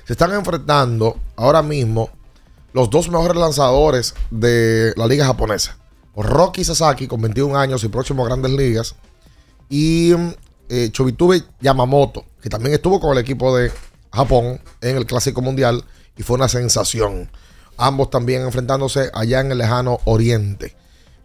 se 0.06 0.14
están 0.14 0.34
enfrentando 0.34 1.20
ahora 1.36 1.62
mismo 1.62 2.10
los 2.74 2.90
dos 2.90 3.10
mejores 3.10 3.38
lanzadores 3.38 4.14
de 4.30 4.94
la 4.96 5.08
liga 5.08 5.26
japonesa. 5.26 5.78
Rocky 6.16 6.64
Sasaki 6.64 7.08
con 7.08 7.22
21 7.22 7.58
años 7.58 7.84
y 7.84 7.88
próximo 7.90 8.24
a 8.24 8.28
grandes 8.28 8.52
ligas. 8.52 8.96
Y 9.70 10.14
eh, 10.70 10.90
Chobitube 10.92 11.44
Yamamoto, 11.62 12.26
que 12.42 12.50
también 12.50 12.74
estuvo 12.74 13.00
con 13.00 13.14
el 13.14 13.20
equipo 13.20 13.56
de 13.56 13.72
Japón 14.12 14.60
en 14.82 14.98
el 14.98 15.06
Clásico 15.06 15.42
Mundial 15.42 15.84
y 16.18 16.24
fue 16.24 16.36
una 16.36 16.48
sensación. 16.48 17.30
Ambos 17.78 18.10
también 18.10 18.42
enfrentándose 18.42 19.12
allá 19.14 19.42
en 19.42 19.52
el 19.52 19.60
lejano 19.60 20.00
Oriente. 20.06 20.76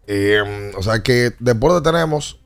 Eh, 0.06 0.72
o 0.76 0.82
sea 0.82 1.02
que 1.02 1.32
deporte 1.38 1.88
tenemos 1.88 2.38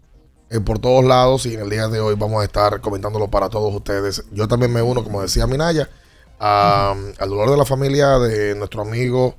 eh, 0.50 0.60
por 0.60 0.78
todos 0.78 1.04
lados 1.04 1.46
y 1.46 1.54
en 1.54 1.60
el 1.60 1.70
día 1.70 1.88
de 1.88 2.00
hoy 2.00 2.14
vamos 2.16 2.40
a 2.42 2.44
estar 2.44 2.80
comentándolo 2.80 3.28
para 3.28 3.48
todos 3.50 3.74
ustedes. 3.74 4.24
Yo 4.32 4.46
también 4.48 4.72
me 4.72 4.82
uno, 4.82 5.02
como 5.04 5.22
decía 5.22 5.46
Minaya, 5.46 5.88
a- 6.38 6.94
al 7.18 7.28
dolor 7.28 7.50
de 7.50 7.56
la 7.56 7.64
familia 7.64 8.18
de 8.18 8.54
nuestro 8.54 8.82
amigo 8.82 9.34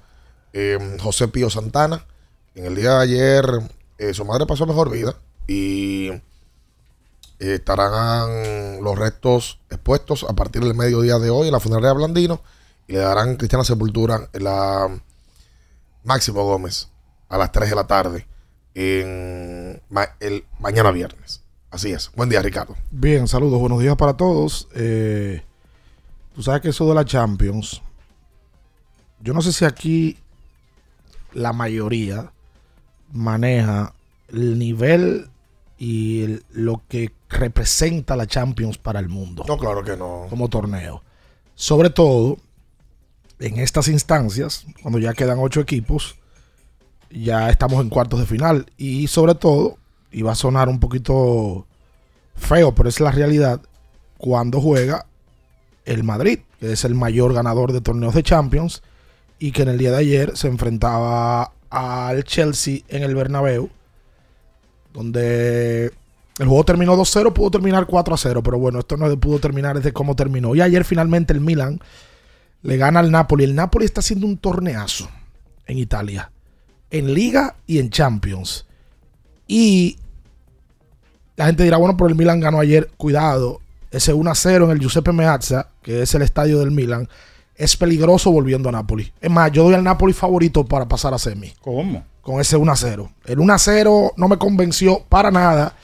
eh, 0.54 0.98
José 1.02 1.28
Pío 1.28 1.50
Santana. 1.50 2.06
En 2.56 2.66
el 2.66 2.76
día 2.76 2.94
de 2.98 3.04
ayer 3.04 3.46
eh, 4.00 4.14
su 4.14 4.26
madre 4.26 4.46
pasó 4.46 4.66
mejor 4.66 4.90
vida 4.90 5.16
y 5.48 6.10
estarán 7.40 8.84
los 8.84 8.98
restos 8.98 9.60
expuestos 9.70 10.26
a 10.28 10.34
partir 10.34 10.64
del 10.64 10.74
mediodía 10.74 11.20
de 11.20 11.30
hoy 11.30 11.48
en 11.48 11.54
la 11.54 11.60
funeraria 11.60 11.94
Blandino 11.94 12.42
y 12.88 12.94
le 12.94 13.00
darán 13.00 13.36
cristiana 13.36 13.64
sepultura 13.64 14.28
en 14.34 14.44
la 14.44 15.02
Máximo 16.04 16.44
Gómez 16.44 16.90
a 17.30 17.38
las 17.38 17.52
3 17.52 17.70
de 17.70 17.76
la 17.76 17.86
tarde 17.88 18.28
en 18.79 19.81
ma- 19.89 20.15
el 20.19 20.46
mañana 20.60 20.91
viernes. 20.91 21.41
Así 21.72 21.91
es. 21.91 22.12
Buen 22.15 22.29
día, 22.29 22.43
Ricardo. 22.43 22.75
Bien, 22.91 23.27
saludos, 23.27 23.60
buenos 23.60 23.79
días 23.81 23.96
para 23.96 24.15
todos. 24.15 24.67
Eh, 24.75 25.41
tú 26.36 26.43
sabes 26.43 26.62
que 26.62 26.69
eso 26.69 26.88
de 26.88 26.93
la 26.93 27.03
Champions, 27.03 27.81
yo 29.19 29.34
no 29.34 29.41
sé 29.41 29.51
si 29.51 29.65
aquí 29.65 30.17
la 31.34 31.53
mayoría 31.53 32.31
maneja 33.12 33.93
el 34.29 34.60
nivel 34.60 35.27
y 35.79 36.22
el- 36.24 36.46
lo 36.51 36.84
que 36.88 37.12
representa 37.29 38.15
la 38.15 38.27
Champions 38.27 38.77
para 38.77 39.00
el 39.00 39.10
mundo. 39.10 39.43
No, 39.48 39.57
claro 39.57 39.84
que 39.84 39.98
no. 39.98 40.27
Como 40.29 40.50
torneo. 40.50 41.01
Sobre 41.55 41.89
todo 41.89 42.38
en 43.39 43.57
estas 43.57 43.88
instancias, 43.88 44.65
cuando 44.84 45.00
ya 45.00 45.13
quedan 45.15 45.39
ocho 45.39 45.62
equipos, 45.62 46.15
ya 47.10 47.50
estamos 47.50 47.82
en 47.82 47.90
cuartos 47.90 48.20
de 48.20 48.26
final. 48.26 48.66
Y 48.78 49.08
sobre 49.08 49.36
todo, 49.36 49.78
y 50.12 50.22
va 50.22 50.34
a 50.34 50.36
sonar 50.36 50.70
un 50.70 50.80
poquito 50.80 51.66
feo, 52.36 52.74
pero 52.74 52.89
es 52.89 53.00
la 53.00 53.12
realidad, 53.12 53.62
cuando 54.17 54.62
juega 54.62 55.06
el 55.86 56.04
Madrid, 56.04 56.39
que 56.60 56.72
es 56.74 56.84
el 56.86 56.96
mayor 56.96 57.34
ganador 57.34 57.72
de 57.72 57.82
torneos 57.82 58.13
de 58.13 58.24
Champions, 58.24 58.84
y 59.39 59.52
que 59.52 59.62
en 59.62 59.70
el 59.70 59.78
día 59.78 59.91
de 59.91 59.98
ayer 59.98 60.36
se 60.36 60.48
enfrentaba 60.48 61.52
al 61.70 62.24
Chelsea 62.24 62.80
en 62.88 63.04
el 63.04 63.15
Bernabéu, 63.15 63.70
donde 64.93 65.91
el 66.39 66.48
juego 66.48 66.63
terminó 66.63 66.96
2-0, 66.96 67.34
pudo 67.34 67.52
terminar 67.52 67.88
4-0, 67.88 68.41
pero 68.43 68.60
bueno, 68.60 68.80
esto 68.80 68.98
no 68.98 69.20
pudo 69.20 69.39
terminar 69.39 69.76
desde 69.76 69.93
cómo 69.93 70.15
terminó. 70.15 70.56
Y 70.56 70.62
ayer 70.62 70.84
finalmente 70.86 71.34
el 71.34 71.41
Milan 71.41 71.80
le 72.63 72.78
gana 72.78 73.00
al 73.00 73.12
Napoli. 73.12 73.43
El 73.43 73.56
Napoli 73.56 73.86
está 73.86 74.02
haciendo 74.02 74.26
un 74.26 74.38
torneazo 74.38 75.10
en 75.65 75.78
Italia, 75.78 76.32
en 76.91 77.13
Liga 77.13 77.56
y 77.65 77.80
en 77.80 77.89
Champions. 77.89 78.65
Y 79.47 79.97
la 81.36 81.45
gente 81.45 81.63
dirá, 81.63 81.78
bueno, 81.78 81.95
pero 81.95 82.10
el 82.10 82.15
Milan 82.15 82.39
ganó 82.39 82.60
ayer. 82.60 82.89
Cuidado, 82.97 83.62
ese 83.91 84.13
1-0 84.13 84.65
en 84.65 84.71
el 84.71 84.80
Giuseppe 84.80 85.13
Meazza, 85.13 85.69
que 85.82 86.02
es 86.02 86.13
el 86.15 86.21
estadio 86.21 86.60
del 86.60 86.71
Milan, 86.71 87.08
es 87.56 87.76
peligroso 87.76 88.32
volviendo 88.32 88.69
a 88.69 88.71
Napoli. 88.71 89.12
Es 89.19 89.32
más, 89.32 89.52
yo 89.52 89.63
doy 89.63 89.73
al 89.73 89.84
Napoli 89.84 90.13
favorito 90.13 90.65
para 90.65 90.88
pasar 90.88 91.13
a 91.13 91.17
semi. 91.17 91.54
¿Cómo? 91.62 92.04
Con 92.21 92.39
ese 92.39 92.58
1-0. 92.58 93.10
El 93.26 93.38
1-0 93.39 94.13
no 94.15 94.28
me 94.28 94.38
convenció 94.38 95.04
para 95.10 95.32
nada, 95.32 95.76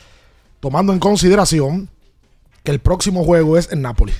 tomando 0.59 0.93
en 0.93 0.99
consideración 0.99 1.89
que 2.63 2.71
el 2.71 2.79
próximo 2.79 3.23
juego 3.23 3.57
es 3.57 3.71
en 3.71 3.81
Napoli. 3.81 4.13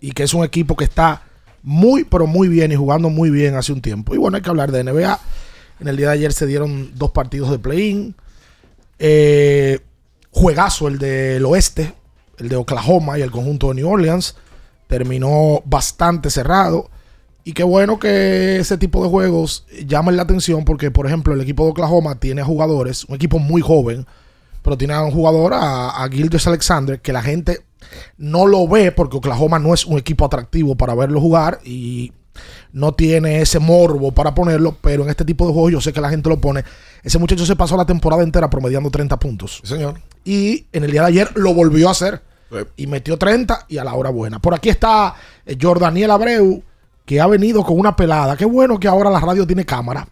Y 0.00 0.12
que 0.12 0.22
es 0.24 0.34
un 0.34 0.44
equipo 0.44 0.76
que 0.76 0.84
está 0.84 1.22
muy, 1.62 2.04
pero 2.04 2.26
muy 2.26 2.48
bien 2.48 2.72
y 2.72 2.76
jugando 2.76 3.08
muy 3.08 3.30
bien 3.30 3.54
hace 3.54 3.72
un 3.72 3.80
tiempo. 3.80 4.14
Y 4.14 4.18
bueno, 4.18 4.36
hay 4.36 4.42
que 4.42 4.50
hablar 4.50 4.72
de 4.72 4.84
NBA. 4.84 5.18
En 5.80 5.88
el 5.88 5.96
día 5.96 6.08
de 6.08 6.14
ayer 6.14 6.32
se 6.32 6.46
dieron 6.46 6.92
dos 6.94 7.10
partidos 7.10 7.50
de 7.50 7.58
play-in. 7.58 8.14
Eh, 8.98 9.80
juegazo 10.30 10.88
el 10.88 10.98
del 10.98 11.44
oeste, 11.44 11.94
el 12.38 12.48
de 12.48 12.56
Oklahoma 12.56 13.18
y 13.18 13.22
el 13.22 13.30
conjunto 13.30 13.68
de 13.68 13.74
New 13.74 13.88
Orleans. 13.88 14.36
Terminó 14.86 15.62
bastante 15.64 16.30
cerrado. 16.30 16.90
Y 17.44 17.54
qué 17.54 17.64
bueno 17.64 17.98
que 17.98 18.58
ese 18.58 18.78
tipo 18.78 19.02
de 19.02 19.10
juegos 19.10 19.66
llamen 19.86 20.16
la 20.16 20.22
atención 20.22 20.64
porque, 20.64 20.92
por 20.92 21.06
ejemplo, 21.06 21.34
el 21.34 21.40
equipo 21.40 21.64
de 21.64 21.70
Oklahoma 21.70 22.20
tiene 22.20 22.42
jugadores, 22.42 23.04
un 23.04 23.16
equipo 23.16 23.40
muy 23.40 23.60
joven, 23.62 24.06
pero 24.62 24.78
tiene 24.78 24.94
a 24.94 25.02
un 25.02 25.10
jugador, 25.10 25.54
a, 25.54 25.90
a 25.90 26.04
Alexander, 26.04 27.00
que 27.00 27.12
la 27.12 27.20
gente 27.22 27.64
no 28.16 28.46
lo 28.46 28.68
ve 28.68 28.92
porque 28.92 29.16
Oklahoma 29.16 29.58
no 29.58 29.74
es 29.74 29.84
un 29.86 29.98
equipo 29.98 30.24
atractivo 30.24 30.76
para 30.76 30.94
verlo 30.94 31.20
jugar 31.20 31.58
y 31.64 32.12
no 32.72 32.92
tiene 32.92 33.40
ese 33.42 33.58
morbo 33.58 34.12
para 34.12 34.34
ponerlo, 34.34 34.76
pero 34.80 35.04
en 35.04 35.10
este 35.10 35.24
tipo 35.24 35.46
de 35.46 35.52
juegos 35.52 35.72
yo 35.72 35.80
sé 35.80 35.92
que 35.92 36.00
la 36.00 36.10
gente 36.10 36.28
lo 36.28 36.40
pone. 36.40 36.64
Ese 37.02 37.18
muchacho 37.18 37.44
se 37.46 37.56
pasó 37.56 37.76
la 37.76 37.84
temporada 37.84 38.22
entera 38.22 38.48
promediando 38.48 38.90
30 38.90 39.18
puntos. 39.18 39.60
señor. 39.64 40.00
Y 40.24 40.66
en 40.72 40.84
el 40.84 40.90
día 40.90 41.02
de 41.02 41.08
ayer 41.08 41.30
lo 41.34 41.54
volvió 41.54 41.88
a 41.88 41.92
hacer. 41.92 42.22
Y 42.76 42.86
metió 42.86 43.16
30 43.16 43.64
y 43.68 43.78
a 43.78 43.84
la 43.84 43.94
hora 43.94 44.10
buena. 44.10 44.38
Por 44.38 44.54
aquí 44.54 44.68
está 44.68 45.14
eh, 45.46 45.56
Jordaniel 45.60 46.10
Abreu, 46.10 46.62
que 47.06 47.18
ha 47.18 47.26
venido 47.26 47.64
con 47.64 47.78
una 47.78 47.96
pelada. 47.96 48.36
Qué 48.36 48.44
bueno 48.44 48.78
que 48.78 48.88
ahora 48.88 49.08
la 49.08 49.20
radio 49.20 49.46
tiene 49.46 49.64
cámara. 49.64 50.06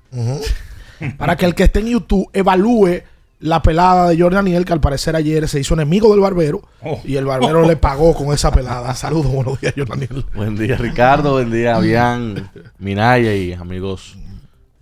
Para 1.19 1.37
que 1.37 1.45
el 1.45 1.55
que 1.55 1.65
esté 1.65 1.81
en 1.81 1.89
YouTube 1.89 2.31
evalúe 2.33 3.03
la 3.41 3.63
pelada 3.63 4.09
de 4.11 4.19
Jordaniel, 4.21 4.65
que 4.65 4.73
al 4.73 4.81
parecer 4.81 5.17
ayer 5.17 5.49
se 5.49 5.61
hizo 5.61 5.75
enemigo 5.75 6.11
del 6.11 6.21
barbero. 6.21 6.63
Y 7.05 7.17
el 7.17 7.25
barbero 7.25 7.67
le 7.67 7.77
pagó 7.77 8.15
con 8.15 8.33
esa 8.35 8.51
pelada. 8.53 8.95
Saludos, 8.95 9.33
buenos 9.33 9.61
días, 9.61 9.75
Jordaniel. 9.77 10.25
Buen 10.35 10.57
día, 10.57 10.77
Ricardo. 10.77 11.33
Buen 11.33 11.51
día, 11.51 11.79
Bian, 11.79 12.51
Minaya 12.79 13.35
y 13.35 13.53
amigos 13.55 14.17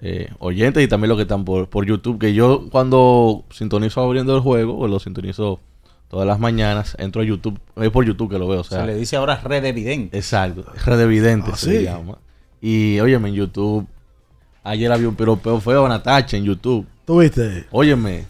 eh, 0.00 0.28
oyentes 0.40 0.82
y 0.82 0.88
también 0.88 1.08
los 1.08 1.16
que 1.18 1.22
están 1.22 1.44
por, 1.44 1.68
por 1.68 1.86
YouTube. 1.86 2.18
Que 2.18 2.34
yo, 2.34 2.68
cuando 2.70 3.44
sintonizo 3.50 4.00
abriendo 4.02 4.34
el 4.34 4.42
juego, 4.42 4.76
o 4.78 4.88
lo 4.88 4.98
sintonizo 4.98 5.60
todas 6.08 6.26
las 6.26 6.40
mañanas, 6.40 6.96
entro 6.98 7.22
a 7.22 7.24
YouTube. 7.24 7.60
Es 7.76 7.90
por 7.90 8.04
YouTube 8.04 8.30
que 8.30 8.38
lo 8.38 8.48
veo. 8.48 8.60
O 8.60 8.64
sea, 8.64 8.80
Se 8.80 8.86
le 8.86 8.94
dice 8.96 9.16
ahora 9.16 9.36
red 9.42 9.64
evidente. 9.64 10.16
Exacto, 10.16 10.64
red 10.84 11.00
evidente 11.00 11.50
Ah, 11.52 11.56
se 11.56 11.78
sí. 11.78 11.84
llama. 11.84 12.18
Y 12.60 12.98
óyeme, 12.98 13.28
en 13.28 13.34
YouTube, 13.36 13.86
ayer 14.64 14.90
había 14.90 15.08
un 15.08 15.14
piropeo 15.14 15.60
feo 15.60 15.86
a 15.86 15.88
Natacha 15.88 16.36
en 16.36 16.44
YouTube. 16.44 16.86
¿Tú 17.08 17.20
viste? 17.20 17.64
Óyeme. 17.70 18.26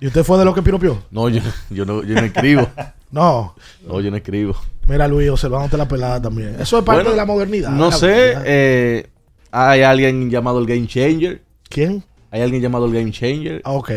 ¿Y 0.00 0.08
usted 0.08 0.24
fue 0.24 0.36
de 0.36 0.44
los 0.44 0.52
que 0.52 0.62
piropió? 0.62 1.00
No, 1.12 1.28
yo, 1.28 1.40
yo 1.70 1.84
no, 1.86 2.02
yo 2.02 2.16
no 2.16 2.22
escribo. 2.22 2.66
No. 3.12 3.54
No, 3.86 4.00
yo 4.00 4.10
no 4.10 4.16
escribo. 4.16 4.56
Mira, 4.88 5.06
Luis, 5.06 5.30
observándote 5.30 5.76
la 5.76 5.86
pelada 5.86 6.20
también. 6.20 6.56
Eso 6.58 6.78
es 6.78 6.84
parte 6.84 7.02
Bueno, 7.02 7.10
de 7.12 7.16
la 7.16 7.24
modernidad. 7.24 7.70
No 7.70 7.90
La 7.90 7.92
sé, 7.96 8.06
modernidad. 8.08 8.42
eh, 8.46 9.06
hay 9.52 9.82
alguien 9.82 10.28
llamado 10.28 10.58
el 10.58 10.66
Game 10.66 10.88
Changer. 10.88 11.40
¿Quién? 11.68 12.02
Hay 12.32 12.40
alguien 12.42 12.60
llamado 12.62 12.86
el 12.86 12.92
Game 12.92 13.12
Changer. 13.12 13.62
Ah, 13.64 13.70
ok. 13.74 13.90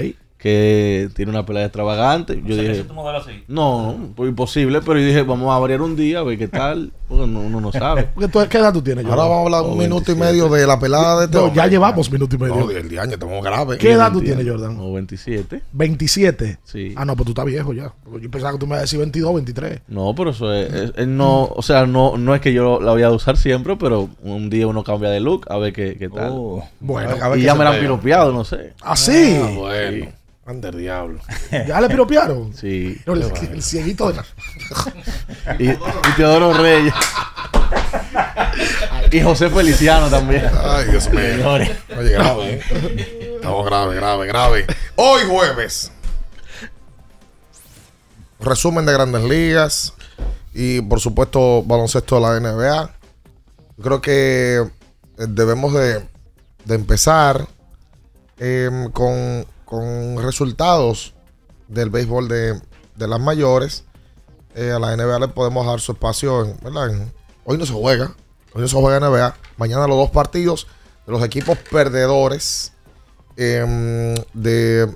Que 0.44 1.08
tiene 1.16 1.32
una 1.32 1.46
pelea 1.46 1.64
extravagante. 1.64 2.36
Yo 2.36 2.42
O 2.44 2.48
sea, 2.48 2.56
que 2.58 2.62
dije, 2.62 2.72
ese 2.74 2.82
es 2.82 2.88
tu 2.90 2.94
modelo 2.94 3.18
a 3.20 3.24
seguir. 3.24 3.46
no, 3.48 3.96
pues 4.14 4.30
imposible, 4.30 4.82
pero 4.82 5.00
yo 5.00 5.06
dije, 5.06 5.22
vamos 5.24 5.56
a 5.56 5.58
variar 5.58 5.82
un 5.82 5.96
día, 5.96 6.20
a 6.20 6.24
ver 6.24 6.38
qué 6.38 6.50
tal. 6.50 6.92
Porque 7.08 7.28
no- 7.28 7.40
uno 7.42 7.62
no 7.62 7.72
sabe. 7.72 8.10
Porque 8.14 8.28
tú- 8.28 8.40
¿Qué 8.50 8.58
edad 8.58 8.74
tú 8.74 8.82
tienes? 8.82 9.06
Ahora 9.06 9.24
Jordan? 9.24 9.30
vamos 9.30 9.54
a 9.54 9.58
hablar 9.58 9.72
un 9.72 9.78
minuto 9.78 10.12
y 10.12 10.16
27. 10.16 10.32
medio 10.32 10.50
de 10.50 10.68
la 10.68 10.80
pelada 10.80 11.20
de 11.20 11.26
este 11.26 11.38
No, 11.38 11.44
hombre. 11.46 11.56
ya 11.62 11.68
llevamos 11.68 12.12
minuto 12.12 12.36
y 12.36 12.40
medio. 12.40 12.56
No, 12.56 12.70
el 12.72 12.90
día 12.90 13.02
año 13.04 13.14
estamos 13.14 13.42
graves. 13.44 13.78
¿Qué 13.80 13.92
edad 13.94 14.12
tú 14.12 14.20
tienes, 14.22 14.46
Jordan? 14.46 14.78
O 14.82 14.92
27. 14.94 15.62
27. 15.72 16.58
Sí. 16.66 16.94
Ah, 16.98 17.06
no, 17.06 17.16
pues 17.16 17.26
tú 17.26 17.32
estás 17.32 17.46
viejo 17.46 17.72
ya. 17.72 17.94
Yo 18.22 18.30
pensaba 18.30 18.52
que 18.54 18.60
tú 18.60 18.66
me 18.66 18.72
ibas 18.72 18.80
a 18.80 18.82
decir 18.82 19.00
22, 19.00 19.34
23. 19.36 19.82
No, 19.88 20.14
pero 20.14 20.32
eso 20.32 20.52
es, 20.54 20.74
es- 20.74 20.94
es 20.98 21.08
no, 21.08 21.46
o 21.46 21.62
sea, 21.62 21.86
no, 21.86 22.18
no 22.18 22.36
es 22.36 22.42
que 22.42 22.52
yo 22.52 22.82
la 22.82 22.92
voy 22.92 23.04
a 23.04 23.12
usar 23.12 23.38
siempre, 23.38 23.78
pero 23.78 24.10
un 24.24 24.50
día 24.50 24.68
uno 24.68 24.84
cambia 24.84 25.10
de 25.10 25.22
look 25.22 25.46
a 25.50 25.58
ver 25.58 25.72
qué, 25.72 25.96
qué 25.98 26.10
tal. 26.10 26.32
Oh. 26.34 26.64
Bueno, 26.82 27.12
A 27.22 27.30
ver 27.30 27.40
y 27.40 27.44
ya 27.44 27.56
me 27.56 27.64
la 27.64 27.70
han 27.72 27.80
piropeado, 27.80 28.34
no 28.34 28.44
sé. 28.44 28.74
así. 28.82 29.40
Ah, 29.42 29.50
bueno. 29.56 30.08
Ande 30.46 30.70
el 30.70 30.78
diablo. 30.78 31.20
¿Ya 31.52 31.80
le 31.80 31.88
piropearon? 31.88 32.54
Sí. 32.54 33.00
No, 33.06 33.14
el, 33.14 33.24
el 33.52 33.64
cieguito 33.64 34.12
de 34.12 34.16
la... 34.16 34.26
Y, 35.58 35.70
y 35.70 35.78
Teodoro 36.18 36.54
Reyes. 36.54 36.94
y 39.12 39.22
José 39.22 39.50
Feliciano 39.50 40.10
también. 40.10 40.50
Ay, 40.62 40.86
Dios 40.90 41.10
mío. 41.10 41.22
Señores. 41.22 41.72
Oye, 41.98 42.10
grave, 42.10 42.54
¿eh? 42.56 43.34
Estamos 43.36 43.66
grave, 43.66 43.96
grave, 43.96 44.28
grave. 44.28 44.66
Hoy 44.96 45.22
jueves. 45.30 45.92
Resumen 48.42 48.86
de 48.86 48.94
grandes 48.94 49.24
ligas. 49.24 49.94
Y 50.54 50.82
por 50.82 51.00
supuesto, 51.00 51.64
baloncesto 51.64 52.16
de 52.16 52.22
la 52.22 52.40
NBA. 52.40 52.92
Yo 53.78 53.84
creo 53.84 54.02
que 54.02 54.56
eh, 54.58 55.26
debemos 55.30 55.74
de, 55.74 56.06
de 56.66 56.76
empezar 56.76 57.48
em, 58.38 58.92
con, 58.92 59.46
con 59.74 60.22
resultados 60.22 61.16
del 61.68 61.90
béisbol 61.90 62.28
de, 62.28 62.62
de 62.96 63.08
las 63.08 63.20
mayores. 63.20 63.86
Eh, 64.54 64.72
a 64.72 64.78
la 64.78 64.96
NBA 64.96 65.18
le 65.18 65.28
podemos 65.30 65.66
dar 65.66 65.80
su 65.80 65.94
espacio. 65.94 66.46
En, 66.46 66.60
¿verdad? 66.62 66.92
En- 66.92 67.14
hoy 67.44 67.58
no 67.58 67.66
se 67.66 67.74
juega. 67.74 68.14
Hoy 68.54 68.62
no 68.62 68.68
se 68.68 68.76
juega 68.76 69.00
NBA. 69.00 69.36
Mañana 69.58 69.88
los 69.88 69.98
dos 69.98 70.12
partidos 70.12 70.68
de 71.08 71.12
los 71.12 71.24
equipos 71.24 71.58
perdedores 71.72 72.74
em, 73.36 74.14
de 74.34 74.96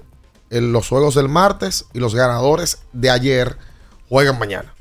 en 0.51 0.71
los 0.71 0.87
juegos 0.87 1.15
del 1.15 1.27
martes 1.27 1.85
y 1.93 1.99
los 1.99 2.13
ganadores 2.13 2.77
de 2.93 3.09
ayer 3.09 3.57
juegan 4.09 4.37
mañana. 4.37 4.75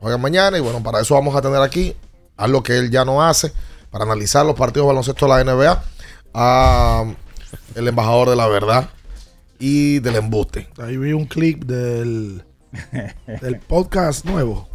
Juegan 0.00 0.20
mañana 0.20 0.58
y 0.58 0.60
bueno, 0.60 0.82
para 0.82 1.00
eso 1.00 1.14
vamos 1.14 1.34
a 1.34 1.40
tener 1.40 1.62
aquí 1.62 1.96
algo 2.36 2.62
que 2.62 2.76
él 2.76 2.90
ya 2.90 3.06
no 3.06 3.22
hace, 3.22 3.50
para 3.90 4.04
analizar 4.04 4.44
los 4.44 4.56
partidos 4.56 4.84
de 4.84 4.88
baloncesto 4.88 5.26
de 5.26 5.30
la 5.32 5.42
NBA, 5.42 5.82
a 6.34 7.04
el 7.74 7.88
embajador 7.88 8.28
de 8.28 8.36
la 8.36 8.46
verdad 8.46 8.90
y 9.64 10.00
del 10.00 10.16
embuste. 10.16 10.66
Ahí 10.78 10.96
vi 10.96 11.12
un 11.12 11.24
clip 11.26 11.62
del, 11.64 12.42
del 13.40 13.60
podcast 13.60 14.24
nuevo. 14.24 14.68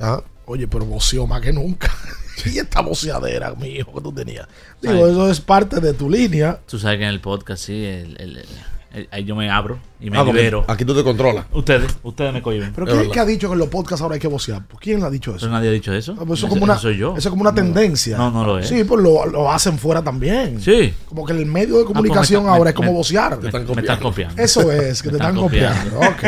Ajá. 0.00 0.24
Oye, 0.46 0.66
pero 0.66 0.84
voció 0.84 1.28
más 1.28 1.40
que 1.42 1.52
nunca. 1.52 1.94
y 2.44 2.58
esta 2.58 2.80
voceadera, 2.80 3.54
mi 3.54 3.68
hijo, 3.68 3.94
que 3.94 4.00
tú 4.00 4.12
tenías. 4.12 4.48
Digo, 4.82 4.94
Ay. 5.04 5.12
eso 5.12 5.30
es 5.30 5.40
parte 5.40 5.78
de 5.80 5.92
tu 5.92 6.10
línea. 6.10 6.58
Tú 6.66 6.76
sabes 6.76 6.98
que 6.98 7.04
en 7.04 7.10
el 7.10 7.20
podcast, 7.20 7.62
sí, 7.66 7.84
el, 7.84 8.16
el- 8.20 8.30
el- 8.30 8.36
el- 8.38 8.75
ahí 9.10 9.24
yo 9.24 9.36
me 9.36 9.50
abro 9.50 9.78
y 10.00 10.10
me 10.10 10.18
Ah, 10.18 10.24
libero. 10.24 10.64
Aquí 10.68 10.84
tú 10.84 10.94
te 10.94 11.02
controlas. 11.04 11.46
Ustedes, 11.52 11.96
ustedes 12.02 12.32
me 12.32 12.42
cohiben. 12.42 12.72
Pero 12.74 12.86
¿quién 12.86 13.00
es 13.00 13.08
que 13.08 13.20
ha 13.20 13.24
dicho 13.24 13.48
que 13.48 13.52
en 13.54 13.58
los 13.58 13.68
podcasts 13.68 14.02
ahora 14.02 14.14
hay 14.14 14.20
que 14.20 14.28
vocear? 14.28 14.66
¿Pues 14.66 14.80
¿Quién 14.80 15.00
le 15.00 15.06
ha 15.06 15.10
dicho 15.10 15.30
eso? 15.32 15.40
Pero 15.40 15.52
nadie 15.52 15.68
ha 15.68 15.72
dicho 15.72 15.92
eso. 15.92 16.16
Ah, 16.18 16.24
pues 16.26 16.40
eso, 16.40 16.48
como 16.48 16.64
una, 16.64 16.74
ese 16.74 16.82
soy 16.82 16.96
yo. 16.96 17.10
eso 17.16 17.28
es 17.28 17.30
como 17.30 17.42
una 17.42 17.54
tendencia. 17.54 18.16
No, 18.16 18.30
no 18.30 18.44
lo 18.44 18.58
es. 18.58 18.68
Sí, 18.68 18.84
pues 18.84 19.02
lo, 19.02 19.26
lo 19.26 19.50
hacen 19.52 19.78
fuera 19.78 20.02
también. 20.02 20.60
Sí. 20.60 20.94
Como 21.06 21.24
que 21.26 21.32
el 21.32 21.46
medio 21.46 21.78
de 21.78 21.84
pues 21.84 21.86
comunicación 21.86 22.42
está- 22.42 22.52
ahora 22.52 22.64
me- 22.64 22.70
es 22.70 22.74
como 22.76 22.90
me- 22.92 22.96
vocear. 22.98 23.36
Me, 23.36 23.42
me 23.42 23.80
están 23.82 24.00
copiando. 24.00 24.42
Eso 24.42 24.72
es, 24.72 25.02
que 25.02 25.10
te 25.10 25.16
están 25.16 25.36
copiando. 25.36 26.00
Ok. 26.00 26.24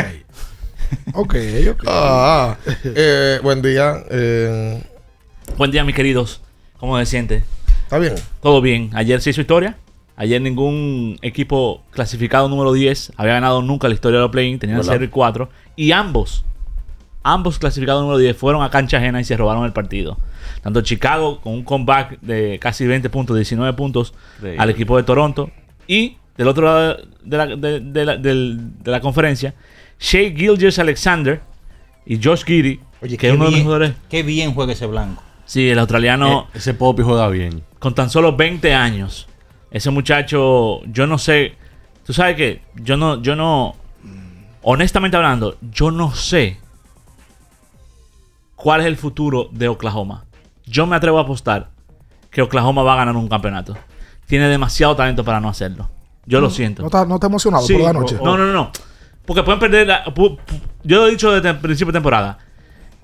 Ok, 1.14 1.34
ok. 1.72 1.84
Ah, 1.86 2.56
eh, 2.84 3.40
buen 3.42 3.60
día. 3.62 4.04
eh, 4.10 4.82
Buen 5.56 5.70
día, 5.70 5.84
mis 5.84 5.94
queridos. 5.94 6.40
¿Cómo 6.78 6.98
se 6.98 7.06
siente? 7.06 7.44
¿Está 7.84 7.98
bien? 7.98 8.14
Todo 8.40 8.60
bien. 8.60 8.90
Ayer 8.94 9.20
se 9.20 9.30
hizo 9.30 9.40
historia. 9.40 9.76
Ayer 10.20 10.42
ningún 10.42 11.16
equipo 11.22 11.82
clasificado 11.92 12.48
número 12.48 12.72
10 12.72 13.12
había 13.16 13.34
ganado 13.34 13.62
nunca 13.62 13.86
la 13.88 13.94
historia 13.94 14.18
de 14.18 14.22
los 14.24 14.32
play 14.32 14.56
Tenían 14.58 14.78
¿Verdad? 14.80 14.94
0 14.94 15.04
y 15.04 15.08
4. 15.08 15.48
Y 15.76 15.92
ambos, 15.92 16.44
ambos 17.22 17.58
clasificados 17.60 18.02
número 18.02 18.18
10 18.18 18.36
fueron 18.36 18.62
a 18.62 18.70
cancha 18.70 18.96
ajena 18.96 19.20
y 19.20 19.24
se 19.24 19.36
robaron 19.36 19.64
el 19.64 19.72
partido. 19.72 20.18
Tanto 20.62 20.80
Chicago 20.80 21.40
con 21.40 21.52
un 21.52 21.62
comeback 21.62 22.18
de 22.20 22.58
casi 22.60 22.84
20 22.86 23.08
puntos, 23.10 23.36
19 23.36 23.74
puntos 23.74 24.12
al 24.58 24.70
equipo 24.70 24.96
de 24.96 25.04
Toronto. 25.04 25.50
Y 25.86 26.16
del 26.36 26.48
otro 26.48 26.64
lado 26.66 26.96
de 27.22 27.36
la, 27.36 27.46
de- 27.46 27.80
de 27.80 28.04
la- 28.04 28.16
del- 28.16 28.82
de 28.82 28.90
la 28.90 29.00
conferencia, 29.00 29.54
Shea 30.00 30.30
Gilgis 30.34 30.78
Alexander 30.80 31.40
y 32.06 32.20
Josh 32.22 32.42
Giddy, 32.44 32.80
Oye, 33.02 33.16
que 33.16 33.28
es 33.28 33.34
uno 33.34 33.44
de 33.44 33.50
los 33.52 33.60
jugadores. 33.60 33.92
qué 34.10 34.24
bien 34.24 34.52
juega 34.52 34.72
ese 34.72 34.86
blanco. 34.86 35.22
Sí, 35.44 35.68
el 35.70 35.78
australiano 35.78 36.48
Eh, 36.52 36.58
ese 36.58 36.74
Poppy 36.74 37.02
juega 37.04 37.28
bien. 37.28 37.62
con 37.78 37.94
tan 37.94 38.10
solo 38.10 38.34
20 38.36 38.74
años. 38.74 39.27
Ese 39.70 39.90
muchacho, 39.90 40.82
yo 40.86 41.06
no 41.06 41.18
sé. 41.18 41.54
Tú 42.06 42.12
sabes 42.12 42.36
que 42.36 42.62
yo 42.76 42.96
no, 42.96 43.20
yo 43.22 43.36
no. 43.36 43.76
Honestamente 44.62 45.16
hablando, 45.16 45.56
yo 45.70 45.90
no 45.90 46.14
sé 46.14 46.58
cuál 48.56 48.80
es 48.80 48.86
el 48.86 48.96
futuro 48.96 49.48
de 49.52 49.68
Oklahoma. 49.68 50.24
Yo 50.66 50.86
me 50.86 50.96
atrevo 50.96 51.18
a 51.18 51.22
apostar 51.22 51.70
que 52.30 52.42
Oklahoma 52.42 52.82
va 52.82 52.94
a 52.94 52.96
ganar 52.96 53.16
un 53.16 53.28
campeonato. 53.28 53.76
Tiene 54.26 54.48
demasiado 54.48 54.94
talento 54.96 55.24
para 55.24 55.40
no 55.40 55.48
hacerlo. 55.48 55.88
Yo 56.26 56.40
lo 56.40 56.50
siento. 56.50 56.82
¿No 56.82 56.90
te, 56.90 57.06
no 57.06 57.18
te 57.18 57.26
emocionado 57.26 57.64
Sí, 57.66 57.72
por 57.74 57.82
la 57.82 57.92
noche? 57.94 58.16
No, 58.22 58.36
no, 58.36 58.46
no, 58.46 58.52
no. 58.52 58.70
Porque 59.24 59.42
pueden 59.42 59.60
perder. 59.60 59.86
la- 59.86 60.04
pu- 60.06 60.36
pu- 60.36 60.60
yo 60.84 60.98
lo 60.98 61.06
he 61.06 61.10
dicho 61.12 61.32
desde 61.32 61.48
el 61.50 61.58
principio 61.58 61.92
de 61.92 61.96
temporada. 61.98 62.38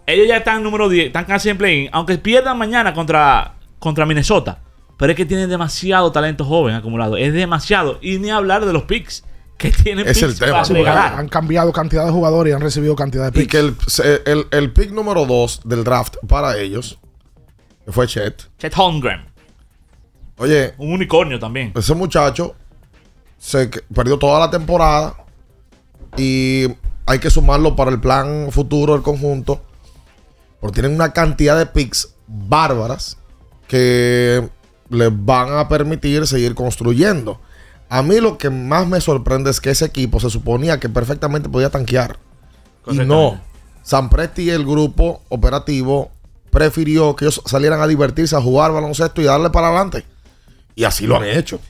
Ellos 0.07 0.27
ya 0.29 0.37
están 0.39 0.63
número 0.63 0.89
10, 0.91 1.07
están 1.07 1.25
casi 1.25 1.49
en 1.49 1.57
play 1.57 1.89
Aunque 1.91 2.19
pierdan 2.19 2.59
mañana 2.59 2.93
contra, 2.93 3.55
contra 3.79 4.05
Minnesota. 4.05 4.59
Pero 4.97 5.13
es 5.13 5.17
que 5.17 5.27
tienen 5.27 5.49
demasiado 5.51 6.13
talento 6.13 6.45
joven 6.45 6.75
acumulado. 6.75 7.17
Es 7.17 7.33
demasiado. 7.33 7.99
Y 8.01 8.19
ni 8.19 8.31
hablar 8.31 8.65
de 8.65 8.73
los 8.73 8.85
picks. 8.85 9.25
Que 9.59 9.71
tienen 9.71 10.07
Es 10.09 10.21
el 10.23 10.37
tema. 10.39 10.53
para 10.53 10.65
Sí, 10.65 10.73
porque 10.73 10.83
regalar. 10.91 11.15
Han 11.19 11.29
cambiado 11.29 11.73
cantidad 11.73 12.05
de 12.05 12.11
jugadores 12.11 12.51
y 12.53 12.55
han 12.55 12.61
recibido 12.61 12.97
cantidad 12.97 13.31
de 13.33 13.41
Y 13.41 13.45
picks. 13.47 13.51
que 13.53 13.59
el, 13.59 14.23
el, 14.27 14.47
el 14.51 14.73
pick 14.73 14.91
número 14.91 15.27
2 15.27 15.61
del 15.65 15.85
draft 15.85 16.17
para 16.29 16.59
ellos, 16.59 16.99
que 17.85 17.93
fue 17.93 18.07
Chet. 18.09 18.51
Chet 18.59 18.73
Holmgren. 18.77 19.25
Oye, 20.39 20.75
Un 20.79 20.93
unicornio 20.93 21.39
también. 21.39 21.73
ese 21.77 21.95
muchacho 21.95 22.57
se 23.39 23.69
perdió 23.95 24.19
toda 24.19 24.41
la 24.41 24.51
temporada 24.51 25.15
y 26.17 26.67
hay 27.07 27.19
que 27.21 27.31
sumarlo 27.31 27.77
para 27.77 27.91
el 27.93 28.01
plan 28.01 28.49
futuro 28.51 28.95
del 28.95 29.03
conjunto. 29.03 29.63
Porque 30.61 30.81
tienen 30.81 30.95
una 30.97 31.13
cantidad 31.13 31.57
de 31.57 31.67
picks 31.67 32.15
bárbaras 32.27 33.19
que 33.69 34.49
les 34.91 35.11
van 35.13 35.57
a 35.59 35.69
permitir 35.69 36.27
seguir 36.27 36.55
construyendo. 36.55 37.41
A 37.89 38.03
mí 38.03 38.21
lo 38.21 38.39
que 38.39 38.51
más 38.51 38.87
me 38.87 39.01
sorprende 39.01 39.51
es 39.51 39.61
que 39.61 39.71
ese 39.71 39.85
equipo 39.85 40.21
se 40.21 40.31
suponía 40.31 40.81
que 40.81 40.89
perfectamente 40.89 41.49
podía 41.49 41.71
tanquear. 41.71 42.19
Y 42.91 42.99
no. 42.99 43.41
San 43.83 44.09
Presti 44.09 44.45
y 44.45 44.51
el 44.51 44.65
grupo 44.65 45.23
operativo 45.29 46.11
prefirió 46.51 47.15
que 47.17 47.27
ellos 47.27 47.43
salieran 47.45 47.81
a 47.81 47.87
divertirse, 47.87 48.37
a 48.37 48.41
jugar 48.41 48.73
baloncesto 48.73 49.21
y 49.21 49.25
darle 49.25 49.51
para 49.51 49.69
adelante. 49.69 50.05
Y 50.75 50.85
así 50.85 51.07
lo 51.07 51.17
han 51.17 51.25
hecho. 51.25 51.61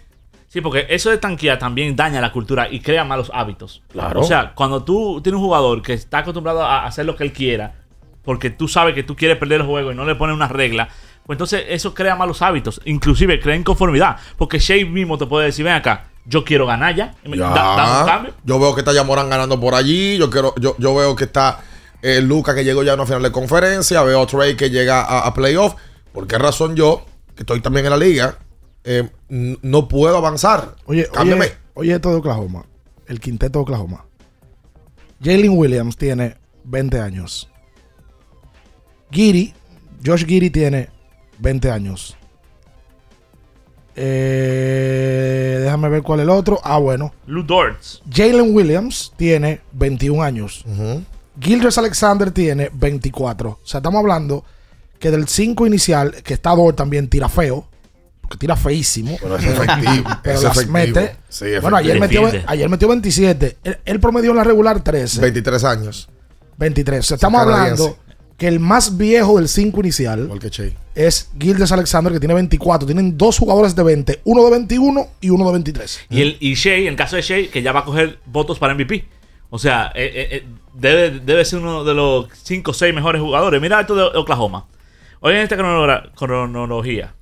Sí, 0.49 0.61
porque 0.61 0.87
eso 0.89 1.11
de 1.11 1.19
tanquear 1.19 1.59
también 1.59 1.97
daña 1.97 2.21
la 2.21 2.31
cultura 2.31 2.69
y 2.71 2.79
crea 2.79 3.05
malos 3.05 3.31
hábitos. 3.35 3.83
Claro. 3.91 4.21
O 4.21 4.25
sea, 4.25 4.53
cuando 4.55 4.85
tú 4.85 5.21
tienes 5.21 5.41
un 5.41 5.45
jugador 5.45 5.83
que 5.83 5.95
está 5.95 6.19
acostumbrado 6.19 6.63
a 6.63 6.87
hacer 6.87 7.05
lo 7.07 7.17
que 7.17 7.25
él 7.25 7.33
quiera, 7.33 7.75
porque 8.23 8.51
tú 8.51 8.69
sabes 8.69 8.95
que 8.95 9.03
tú 9.03 9.17
quieres 9.17 9.37
perder 9.37 9.63
el 9.63 9.67
juego 9.67 9.91
y 9.91 9.97
no 9.97 10.05
le 10.05 10.15
pones 10.15 10.37
una 10.37 10.47
regla, 10.47 10.91
pues 11.27 11.37
entonces 11.37 11.65
eso 11.69 11.95
crea 11.95 12.17
malos 12.17 12.43
hábitos. 12.43 12.81
Inclusive 12.85 13.41
crea 13.41 13.57
inconformidad. 13.57 14.17
Porque 14.37 14.59
Shea 14.59 14.85
mismo 14.87 15.17
te 15.19 15.27
puede 15.27 15.47
decir, 15.47 15.65
ven 15.65 15.75
acá, 15.75 16.09
yo 16.27 16.45
quiero 16.45 16.67
ganar 16.67 16.95
ya. 16.95 17.15
Ya. 17.25 17.49
Da- 17.51 18.01
un 18.03 18.07
cambio. 18.07 18.35
Yo 18.45 18.59
veo 18.59 18.75
que 18.75 18.81
está 18.83 18.93
Yamorán 18.93 19.31
ganando 19.31 19.59
por 19.59 19.75
allí. 19.75 20.17
Yo 20.19 20.29
quiero, 20.31 20.55
yo, 20.57 20.77
yo 20.79 20.95
veo 20.95 21.17
que 21.17 21.25
está 21.25 21.61
eh, 22.03 22.21
Luca 22.21 22.55
que 22.55 22.65
llegó 22.65 22.83
ya 22.83 22.93
a 22.93 22.95
una 22.97 23.07
final 23.07 23.23
de 23.23 23.33
conferencia. 23.33 24.03
Veo 24.03 24.23
a 24.23 24.27
Trey 24.27 24.55
que 24.57 24.71
llega 24.71 25.01
a, 25.03 25.21
a 25.27 25.33
playoff. 25.35 25.75
¿Por 26.13 26.27
qué 26.27 26.37
razón 26.39 26.77
yo, 26.77 27.05
que 27.35 27.43
estoy 27.43 27.61
también 27.61 27.87
en 27.87 27.91
la 27.91 27.97
liga, 27.97 28.39
eh, 28.85 29.09
no 29.29 29.89
puedo 29.89 30.17
avanzar? 30.17 30.77
Oye, 30.85 31.09
Cámbiame. 31.13 31.47
oye, 31.47 31.57
oye 31.75 31.95
esto 31.95 32.11
de 32.11 32.17
Oklahoma. 32.17 32.65
El 33.07 33.19
quinteto 33.21 33.59
de 33.59 33.63
Oklahoma. 33.63 34.05
Jalen 35.23 35.51
Williams 35.59 35.97
tiene 35.97 36.37
20 36.65 37.01
años. 37.01 37.49
Giri, 39.11 39.55
Josh 40.05 40.25
Giri 40.27 40.51
tiene 40.51 40.89
20 41.45 41.71
años. 41.71 42.17
Eh, 43.97 45.61
déjame 45.63 45.89
ver 45.89 46.03
cuál 46.03 46.21
es 46.21 46.25
el 46.25 46.31
otro. 46.31 46.59
Ah, 46.65 46.79
bueno. 46.79 47.15
Lou 47.27 47.45
Dortz. 47.45 48.01
Jalen 48.11 48.55
Williams 48.55 49.13
tiene 49.17 49.61
21 49.73 50.23
años. 50.23 50.65
Gilders 51.41 51.79
Alexander 51.79 52.31
tiene 52.31 52.71
24. 52.73 53.51
O 53.51 53.59
sea, 53.63 53.79
estamos 53.79 54.01
hablando 54.01 54.45
que 54.99 55.11
del 55.11 55.29
5 55.29 55.67
inicial, 55.67 56.15
que 56.23 56.35
está 56.35 56.51
Dort 56.57 56.77
también 56.77 57.09
tira 57.09 57.29
feo. 57.29 57.69
que 58.31 58.37
tira 58.39 58.57
feísimo. 58.57 59.17
Pero 59.21 59.37
es 59.37 59.45
efectivo, 59.45 60.11
pero 60.23 60.39
es 60.39 60.43
las 60.43 60.57
efectivo. 60.57 60.73
mete. 60.73 61.17
Sí, 61.29 61.47
bueno, 61.61 61.77
ayer 61.77 62.01
metió, 62.01 62.23
ayer 62.47 62.69
metió 62.69 62.89
27. 62.89 63.59
Él, 63.63 63.79
él 63.85 64.01
promedió 64.01 64.31
en 64.31 64.39
la 64.39 64.45
regular 64.45 64.83
13. 64.83 65.21
23 65.21 65.65
años. 65.65 66.09
23. 66.57 67.01
O 67.01 67.03
sea, 67.03 67.15
estamos 67.17 67.41
hablando 67.41 67.99
que 68.37 68.49
el 68.49 68.61
más 68.61 68.97
viejo 68.97 69.39
del 69.39 69.49
5 69.49 69.81
inicial 69.81 70.31
es 70.95 71.31
Gildes 71.39 71.73
Alexander, 71.73 72.13
que 72.13 72.19
tiene 72.19 72.35
24. 72.35 72.87
Tienen 72.87 73.17
dos 73.17 73.39
jugadores 73.39 73.75
de 73.77 73.83
20, 73.83 74.21
uno 74.25 74.45
de 74.45 74.51
21 74.51 75.09
y 75.21 75.31
uno 75.31 75.47
de 75.47 75.53
23. 75.53 76.07
Y, 76.11 76.23
el, 76.23 76.37
y 76.41 76.55
Shea, 76.55 76.79
en 76.79 76.89
el 76.89 76.97
caso 76.97 77.17
de 77.17 77.23
Shea, 77.23 77.51
que 77.51 77.63
ya 77.63 77.73
va 77.73 77.81
a 77.81 77.85
coger 77.85 78.19
votos 78.27 78.59
para 78.59 78.75
MVP. 78.75 79.05
O 79.51 79.59
sea, 79.59 79.93
eh, 79.95 80.11
eh, 80.15 80.29
eh, 80.33 80.45
debe, 80.75 81.21
debe 81.21 81.45
ser 81.45 81.61
uno 81.61 81.85
de 81.85 81.95
los 81.95 82.29
5 82.43 82.71
o 82.71 82.75
6 82.75 82.95
mejores 82.95 83.23
jugadores. 83.23 83.61
Mira 83.61 83.81
esto 83.81 83.95
de 83.95 84.19
Oklahoma. 84.19 84.67
Hoy 85.21 85.35
en 85.35 85.41
esta 85.41 85.57
cronología. 85.57 87.15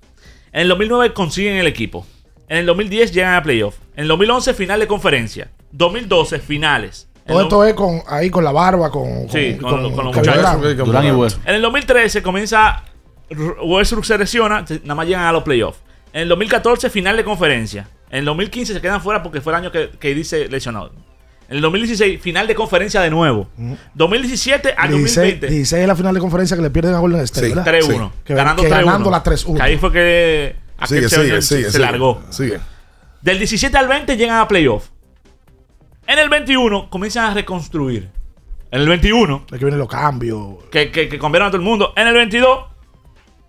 En 0.53 0.63
el 0.63 0.69
2009 0.69 1.13
consiguen 1.13 1.57
el 1.57 1.67
equipo. 1.67 2.07
En 2.49 2.59
el 2.59 2.67
2010 2.67 3.13
llegan 3.13 3.35
a 3.35 3.43
playoff. 3.43 3.77
En 3.95 4.03
el 4.03 4.09
2011 4.09 4.55
final 4.55 4.81
de 4.81 4.87
conferencia. 4.87 5.51
2012 5.73 6.39
finales. 6.39 7.09
Todo 7.27 7.39
el 7.41 7.45
esto 7.47 7.65
es 7.65 7.75
con, 7.75 8.03
ahí 8.09 8.31
con 8.31 8.45
la 8.45 8.53
barba, 8.53 8.91
con, 8.91 9.29
Sí, 9.31 9.57
con, 9.61 9.71
con 9.95 10.05
los 10.07 10.15
muchachos. 10.17 10.77
Durán 10.87 11.07
y 11.07 11.11
West. 11.13 11.39
En 11.47 11.55
el 11.55 11.63
2013 11.63 12.23
comienza. 12.23 12.83
Westbrook 13.65 14.05
se 14.05 14.19
lesiona, 14.19 14.65
nada 14.83 14.95
más 14.95 15.07
llegan 15.07 15.25
a 15.25 15.33
los 15.33 15.43
playoffs. 15.43 15.79
En 16.13 16.23
el 16.23 16.29
2014, 16.29 16.91
final 16.91 17.17
de 17.17 17.25
conferencia. 17.25 17.89
En 18.11 18.19
el 18.21 18.25
2015 18.27 18.75
se 18.75 18.81
quedan 18.81 19.01
fuera 19.01 19.23
porque 19.23 19.41
fue 19.41 19.53
el 19.55 19.59
año 19.61 19.73
que, 19.73 19.91
que 19.99 20.15
dice 20.15 20.49
lesionado. 20.49 20.93
En 21.49 21.57
el 21.57 21.63
2016, 21.63 22.21
final 22.21 22.47
de 22.47 22.55
conferencia 22.55 23.01
de 23.01 23.11
nuevo. 23.11 23.49
2017 23.95 24.75
al 24.77 24.91
16, 24.91 25.17
2020. 25.17 25.47
16 25.49 25.83
es 25.83 25.89
la 25.89 25.97
final 25.97 26.15
de 26.15 26.21
conferencia 26.21 26.57
que 26.57 26.63
le 26.63 26.71
pierden 26.71 26.95
a 26.95 26.99
Golden 26.99 27.21
State, 27.21 27.47
Sí, 27.49 27.55
¿verdad? 27.55 27.73
3-1. 27.73 28.11
Que, 28.25 28.35
ganando 28.35 28.63
que 28.63 28.69
3-1. 28.69 28.85
ganando 28.85 29.11
la 29.11 29.23
3-1. 29.23 29.57
Que 29.57 29.63
ahí 29.63 29.77
fue 29.79 29.93
que 29.93 30.57
Sigue, 30.87 31.09
se, 31.09 31.17
sigue, 31.17 31.29
se- 31.29 31.43
sigue, 31.43 31.65
se 31.65 31.71
sigue. 31.73 31.85
largó. 31.85 32.21
Sigue. 32.31 32.59
Del 33.23 33.39
17 33.39 33.77
al 33.77 33.89
20 33.89 34.17
llegan 34.17 34.39
a 34.39 34.49
playoff. 34.49 34.89
En 36.07 36.19
el 36.19 36.29
21 36.29 36.91
comienzan 36.91 37.25
a 37.31 37.35
reconstruir. 37.35 38.11
En 38.71 38.81
el 38.81 38.89
21 38.89 39.43
Es 39.47 39.53
que 39.59 39.65
vienen 39.65 39.79
los 39.79 39.89
cambios. 39.89 40.65
que, 40.71 40.91
que, 40.91 41.09
que 41.09 41.19
cambiaron 41.19 41.49
a 41.49 41.51
todo 41.51 41.61
el 41.61 41.67
mundo. 41.67 41.93
En 41.97 42.07
el 42.09 42.15
22, 42.15 42.65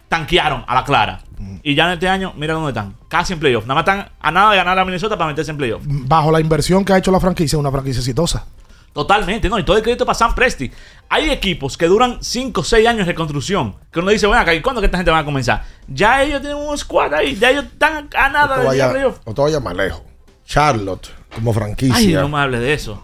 tanquearon 0.09 0.63
a 0.67 0.75
la 0.75 0.83
clara. 0.83 1.21
Y 1.61 1.75
ya 1.75 1.87
en 1.87 1.93
este 1.93 2.07
año, 2.07 2.33
mira 2.37 2.53
dónde 2.53 2.69
están. 2.69 2.95
Casi 3.09 3.33
en 3.33 3.39
playoff. 3.39 3.65
Nada 3.65 3.75
más 3.75 3.81
están 3.81 4.11
a 4.19 4.31
nada 4.31 4.51
de 4.51 4.57
ganar 4.57 4.77
a 4.79 4.85
Minnesota 4.85 5.17
para 5.17 5.29
meterse 5.29 5.51
en 5.51 5.57
playoff. 5.57 5.81
Bajo 5.85 6.31
la 6.31 6.39
inversión 6.39 6.85
que 6.85 6.93
ha 6.93 6.97
hecho 6.97 7.11
la 7.11 7.19
franquicia, 7.19 7.57
una 7.57 7.71
franquicia 7.71 7.99
exitosa. 7.99 8.45
Totalmente, 8.93 9.49
¿no? 9.49 9.57
Y 9.57 9.63
todo 9.63 9.75
el 9.77 9.81
crédito 9.83 10.05
para 10.05 10.13
Sam 10.13 10.35
Presti. 10.35 10.71
Hay 11.09 11.31
equipos 11.31 11.77
que 11.77 11.87
duran 11.87 12.19
5 12.21 12.61
o 12.61 12.63
6 12.63 12.87
años 12.87 12.99
de 12.99 13.05
reconstrucción. 13.11 13.75
Que 13.91 13.99
uno 13.99 14.11
dice, 14.11 14.27
bueno, 14.27 14.41
acá, 14.41 14.53
¿y 14.53 14.61
cuándo 14.61 14.81
que 14.81 14.85
esta 14.85 14.99
gente 14.99 15.09
va 15.11 15.19
a 15.19 15.25
comenzar? 15.25 15.63
Ya 15.87 16.21
ellos 16.21 16.41
tienen 16.41 16.59
un 16.59 16.77
squad 16.77 17.13
ahí. 17.13 17.35
Ya 17.35 17.49
ellos 17.49 17.65
están 17.65 18.07
a 18.15 18.29
nada 18.29 18.57
de 18.59 18.67
playoff. 18.91 19.19
no 19.25 19.33
te 19.33 19.41
vayas 19.41 19.63
más 19.63 19.75
lejos. 19.75 20.01
Charlotte, 20.45 21.09
como 21.35 21.53
franquicia. 21.53 21.95
Ay, 21.97 22.13
no 22.13 22.29
me 22.29 22.37
hables 22.39 22.61
de 22.61 22.73
eso. 22.73 23.01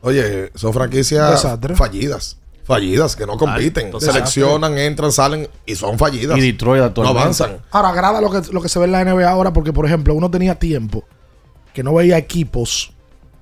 Oye, 0.00 0.50
son 0.54 0.72
franquicias 0.72 1.30
Desastre. 1.30 1.74
fallidas. 1.74 2.36
Fallidas, 2.64 3.16
que 3.16 3.26
no 3.26 3.36
compiten. 3.38 3.90
Seleccionan, 3.98 4.76
entran, 4.76 5.10
salen 5.10 5.48
y 5.64 5.74
son 5.74 5.98
fallidas. 5.98 6.36
Y 6.36 6.40
Detroit 6.42 6.80
no 6.80 6.86
actualmente. 6.86 7.20
avanzan. 7.22 7.58
Ahora, 7.70 7.88
agrada 7.88 8.20
lo 8.20 8.30
que, 8.30 8.42
lo 8.52 8.60
que 8.60 8.68
se 8.68 8.78
ve 8.78 8.84
en 8.84 8.92
la 8.92 9.04
NBA 9.04 9.28
ahora 9.28 9.52
porque, 9.52 9.72
por 9.72 9.86
ejemplo, 9.86 10.14
uno 10.14 10.30
tenía 10.30 10.54
tiempo 10.56 11.04
que 11.72 11.82
no 11.82 11.94
veía 11.94 12.18
equipos 12.18 12.92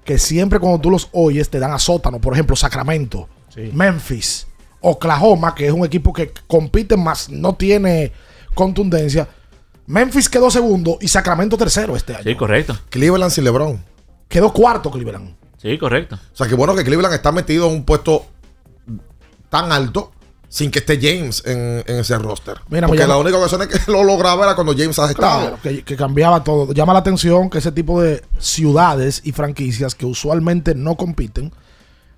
que 0.04 0.18
siempre 0.18 0.60
cuando 0.60 0.78
tú 0.80 0.90
los 0.90 1.08
oyes 1.12 1.50
te 1.50 1.58
dan 1.58 1.72
a 1.72 1.78
sótano. 1.80 2.20
Por 2.20 2.32
ejemplo, 2.34 2.54
Sacramento, 2.54 3.28
Memphis, 3.72 4.46
Oklahoma, 4.80 5.54
que 5.54 5.66
es 5.66 5.72
un 5.72 5.84
equipo 5.84 6.12
que 6.12 6.32
compite 6.46 6.96
más, 6.96 7.28
no 7.28 7.56
tiene 7.56 8.12
contundencia. 8.54 9.28
Memphis 9.86 10.28
quedó 10.28 10.50
segundo 10.52 10.98
y 11.00 11.08
Sacramento 11.08 11.56
tercero 11.56 11.96
este 11.96 12.14
año. 12.14 12.22
Sí, 12.22 12.36
correcto. 12.36 12.78
Cleveland 12.90 13.32
sin 13.32 13.42
LeBron. 13.42 13.82
Quedó 14.28 14.52
cuarto 14.52 14.90
Cleveland. 14.90 15.34
Sí, 15.56 15.78
correcto. 15.78 16.16
O 16.16 16.36
sea, 16.36 16.46
que 16.46 16.54
bueno 16.54 16.74
que 16.74 16.84
Cleveland 16.84 17.14
está 17.14 17.32
metido 17.32 17.66
en 17.68 17.74
un 17.74 17.84
puesto 17.84 18.26
tan 19.48 19.72
alto 19.72 20.12
sin 20.48 20.70
que 20.70 20.78
esté 20.78 20.98
James 21.00 21.42
en, 21.44 21.82
en 21.86 21.96
ese 22.00 22.16
roster. 22.18 22.56
Mira, 22.68 22.82
me 22.86 22.88
Porque 22.88 23.02
llama- 23.02 23.14
la 23.14 23.20
única 23.20 23.38
ocasión 23.38 23.66
que 23.68 23.78
lo 23.92 24.04
lograba 24.04 24.44
era 24.44 24.54
cuando 24.54 24.72
James 24.76 24.98
ha 24.98 25.10
estado. 25.10 25.40
Claro, 25.40 25.58
que, 25.62 25.82
que 25.82 25.96
cambiaba 25.96 26.42
todo. 26.44 26.72
Llama 26.72 26.92
la 26.92 27.00
atención 27.00 27.50
que 27.50 27.58
ese 27.58 27.72
tipo 27.72 28.00
de 28.00 28.22
ciudades 28.38 29.20
y 29.24 29.32
franquicias 29.32 29.94
que 29.94 30.06
usualmente 30.06 30.74
no 30.74 30.96
compiten, 30.96 31.52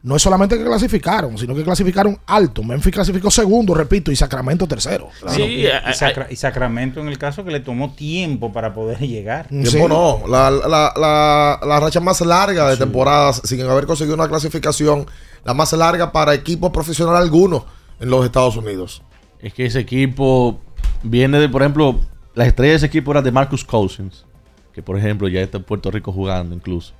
no 0.02 0.14
es 0.16 0.22
solamente 0.22 0.56
que 0.56 0.64
clasificaron, 0.64 1.36
sino 1.38 1.54
que 1.54 1.64
clasificaron 1.64 2.18
alto. 2.26 2.62
Memphis 2.62 2.92
clasificó 2.92 3.30
segundo, 3.30 3.74
repito, 3.74 4.12
y 4.12 4.16
Sacramento 4.16 4.66
tercero. 4.68 5.08
Sí, 5.28 5.42
y, 5.42 5.66
y 5.66 5.94
Sacra- 5.94 6.28
y 6.30 6.36
Sacramento 6.36 7.00
en 7.00 7.08
el 7.08 7.18
caso 7.18 7.44
que 7.44 7.50
le 7.50 7.60
tomó 7.60 7.92
tiempo 7.94 8.52
para 8.52 8.72
poder 8.74 9.00
llegar. 9.00 9.48
Tiempo 9.48 9.68
Sí. 9.70 9.78
no. 9.88 10.22
La, 10.28 10.50
la, 10.50 10.92
la, 10.96 11.60
la 11.66 11.80
racha 11.80 11.98
más 12.00 12.20
larga 12.20 12.68
de 12.70 12.76
temporadas 12.76 13.42
sin 13.44 13.60
haber 13.62 13.86
conseguido 13.86 14.14
una 14.14 14.28
clasificación, 14.28 15.06
la 15.44 15.52
más 15.54 15.72
larga 15.72 16.12
para 16.12 16.32
equipo 16.34 16.70
profesional 16.70 17.16
alguno 17.16 17.66
en 18.00 18.08
los 18.10 18.24
Estados 18.24 18.56
Unidos. 18.56 19.02
Es 19.40 19.52
que 19.52 19.66
ese 19.66 19.80
equipo 19.80 20.60
viene 21.02 21.38
de, 21.40 21.48
por 21.48 21.62
ejemplo, 21.62 21.98
la 22.34 22.46
estrella 22.46 22.70
de 22.72 22.76
ese 22.76 22.86
equipo 22.86 23.10
era 23.10 23.22
de 23.22 23.32
Marcus 23.32 23.64
Cousins, 23.64 24.24
que 24.72 24.82
por 24.82 24.96
ejemplo 24.96 25.26
ya 25.26 25.40
está 25.40 25.58
en 25.58 25.64
Puerto 25.64 25.90
Rico 25.90 26.12
jugando 26.12 26.54
incluso, 26.54 26.92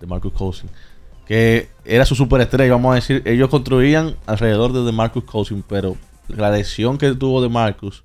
de 0.00 0.06
Marcus 0.06 0.32
Cousins, 0.34 0.70
que 1.32 1.70
era 1.86 2.04
su 2.04 2.14
superestrella, 2.14 2.72
vamos 2.72 2.92
a 2.92 2.96
decir, 2.96 3.22
ellos 3.24 3.48
construían 3.48 4.16
alrededor 4.26 4.74
de 4.74 4.92
Marcus 4.92 5.24
Cousins, 5.24 5.64
pero 5.66 5.96
la 6.28 6.50
lesión 6.50 6.98
que 6.98 7.14
tuvo 7.14 7.40
de 7.40 7.48
Marcus 7.48 8.04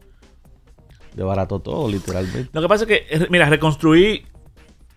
desbarató 1.14 1.60
todo, 1.60 1.90
literalmente. 1.90 2.50
Lo 2.54 2.62
que 2.62 2.68
pasa 2.70 2.86
es 2.86 2.88
que, 2.88 3.06
eh, 3.10 3.28
mira, 3.30 3.50
reconstruir 3.50 4.28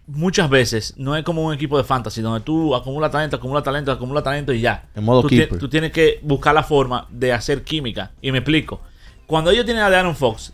muchas 0.06 0.48
veces 0.48 0.94
no 0.96 1.16
es 1.16 1.24
como 1.24 1.44
un 1.44 1.52
equipo 1.52 1.76
de 1.76 1.82
fantasy 1.82 2.20
donde 2.20 2.42
tú 2.42 2.72
acumulas 2.76 3.10
talento, 3.10 3.34
acumulas 3.34 3.64
talento, 3.64 3.90
acumulas 3.90 4.22
talento 4.22 4.52
y 4.52 4.60
ya. 4.60 4.88
En 4.94 5.02
modo 5.02 5.22
tú, 5.22 5.28
keeper. 5.28 5.58
tú 5.58 5.68
tienes 5.68 5.90
que 5.90 6.20
buscar 6.22 6.54
la 6.54 6.62
forma 6.62 7.08
de 7.10 7.32
hacer 7.32 7.64
química. 7.64 8.12
Y 8.22 8.30
me 8.30 8.38
explico. 8.38 8.80
Cuando 9.26 9.50
ellos 9.50 9.64
tienen 9.64 9.82
a 9.82 9.90
De'Aaron 9.90 10.14
Fox, 10.14 10.52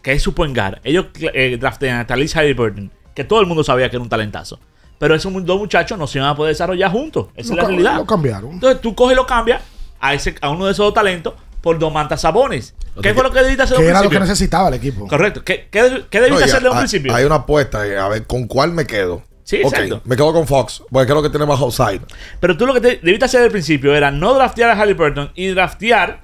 que 0.00 0.12
es 0.12 0.22
su 0.22 0.32
point 0.32 0.56
guard, 0.56 0.78
ellos 0.84 1.06
eh, 1.16 1.56
draftean 1.58 1.98
a 1.98 2.06
Talise 2.06 2.38
Halliburton, 2.38 2.92
que 3.16 3.24
todo 3.24 3.40
el 3.40 3.48
mundo 3.48 3.64
sabía 3.64 3.90
que 3.90 3.96
era 3.96 4.02
un 4.04 4.08
talentazo. 4.08 4.60
Pero 4.98 5.14
esos 5.14 5.32
dos 5.44 5.58
muchachos 5.58 5.98
no 5.98 6.06
se 6.06 6.18
iban 6.18 6.30
a 6.30 6.36
poder 6.36 6.54
desarrollar 6.54 6.90
juntos. 6.90 7.26
Esa 7.36 7.54
Lo 7.54 7.54
es 7.54 7.62
la 7.62 7.68
realidad. 7.68 7.96
lo 7.96 8.06
cambiaron. 8.06 8.52
Entonces 8.52 8.80
tú 8.80 8.94
coges 8.94 9.14
y 9.14 9.16
lo 9.16 9.26
cambias 9.26 9.62
a, 10.00 10.14
ese, 10.14 10.34
a 10.40 10.50
uno 10.50 10.66
de 10.66 10.72
esos 10.72 10.84
dos 10.86 10.94
talentos 10.94 11.34
por 11.60 11.78
Domantas 11.78 12.20
Sabones. 12.20 12.74
¿Qué 13.02 13.12
fue 13.14 13.22
lo 13.24 13.32
que 13.32 13.40
debiste 13.40 13.62
hacer 13.64 13.76
Que 13.76 13.82
al 13.84 13.88
era 13.88 13.98
lo 13.98 14.02
que 14.04 14.08
principio? 14.10 14.28
necesitaba 14.32 14.68
el 14.68 14.74
equipo. 14.74 15.08
Correcto. 15.08 15.42
¿Qué, 15.44 15.68
qué, 15.70 16.04
qué 16.08 16.20
debiste 16.20 16.40
No, 16.40 16.46
hacer 16.46 16.62
de 16.62 16.68
un 16.68 16.74
hay- 16.76 16.80
principio? 16.82 17.14
Hay 17.14 17.24
una 17.24 17.34
apuesta, 17.36 17.86
eh, 17.86 17.98
a 17.98 18.08
ver 18.08 18.26
con 18.26 18.46
cuál 18.46 18.72
me 18.72 18.86
quedo. 18.86 19.22
Sí, 19.42 19.60
Ok, 19.64 19.72
exacto. 19.74 20.00
me 20.04 20.16
quedo 20.16 20.32
con 20.32 20.46
Fox, 20.46 20.82
porque 20.90 21.06
creo 21.10 21.22
que 21.22 21.28
tiene 21.28 21.44
más 21.44 21.60
upside. 21.60 22.00
Pero 22.40 22.56
tú 22.56 22.66
lo 22.66 22.72
que 22.72 22.80
te- 22.80 23.00
debiste 23.02 23.24
hacer 23.26 23.42
al 23.42 23.50
principio 23.50 23.94
era 23.94 24.10
no 24.10 24.32
draftear 24.34 24.70
a 24.70 24.74
Halliburton 24.80 25.32
y 25.34 25.48
draftear 25.48 26.22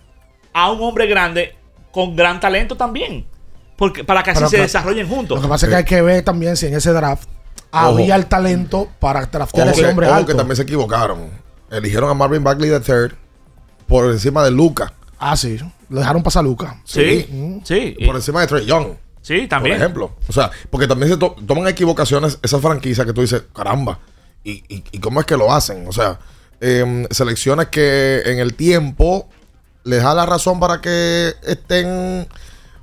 a 0.55 0.71
un 0.71 0.81
hombre 0.83 1.07
grande 1.07 1.55
con 1.93 2.15
gran 2.17 2.39
talento 2.41 2.77
también. 2.77 3.27
Porque, 3.77 4.05
para 4.05 4.23
que 4.23 4.31
así 4.31 4.39
Pero 4.39 4.51
se 4.51 4.57
que- 4.57 4.63
desarrollen 4.63 5.09
juntos. 5.09 5.37
Lo 5.39 5.43
que 5.43 5.49
pasa 5.49 5.67
es 5.67 5.71
que 5.71 5.77
hay 5.77 5.85
que 5.85 6.01
ver 6.03 6.23
también 6.25 6.57
si 6.57 6.67
en 6.67 6.75
ese 6.75 6.93
draft 6.93 7.29
había 7.73 8.17
el 8.17 8.27
talento 8.27 8.89
para 8.99 9.27
draftear 9.27 9.69
a 9.69 9.71
ese 9.73 9.83
que, 9.83 9.89
hombre 9.89 10.07
ojo 10.07 10.15
alto. 10.17 10.27
que 10.29 10.35
también 10.35 10.57
se 10.57 10.63
equivocaron. 10.63 11.31
Eligieron 11.71 12.11
a 12.11 12.15
Marvin 12.15 12.43
Bagley 12.43 12.71
III 12.71 13.15
por 13.87 14.07
encima 14.11 14.43
de 14.45 14.51
Luca. 14.51 14.93
Ah, 15.19 15.37
sí. 15.37 15.59
Lo 15.89 16.01
dejaron 16.01 16.23
pasar 16.23 16.41
a 16.41 16.49
Luca. 16.49 16.81
Sí, 16.85 17.61
sí. 17.65 17.97
Por 18.07 18.17
encima 18.17 18.41
de 18.41 18.47
Trey 18.47 18.67
Young. 18.67 18.95
Sí, 19.23 19.47
también. 19.47 19.77
Por 19.77 19.83
ejemplo. 19.83 20.17
O 20.29 20.33
sea, 20.33 20.51
porque 20.71 20.87
también 20.89 21.11
se 21.13 21.17
to- 21.19 21.37
toman 21.47 21.69
equivocaciones 21.69 22.39
esas 22.43 22.61
franquicias 22.61 23.07
que 23.07 23.13
tú 23.13 23.21
dices, 23.21 23.43
caramba. 23.55 23.99
¿Y, 24.43 24.53
y, 24.75 24.83
y 24.93 24.99
cómo 24.99 25.21
es 25.21 25.27
que 25.27 25.37
lo 25.37 25.53
hacen? 25.53 25.87
O 25.87 25.93
sea, 25.93 26.19
em, 26.61 27.07
selecciones 27.11 27.69
que 27.69 28.23
en 28.25 28.39
el 28.39 28.55
tiempo 28.55 29.29
les 29.85 30.03
da 30.03 30.15
la 30.15 30.25
razón 30.27 30.59
para 30.59 30.81
que 30.81 31.35
estén 31.43 32.27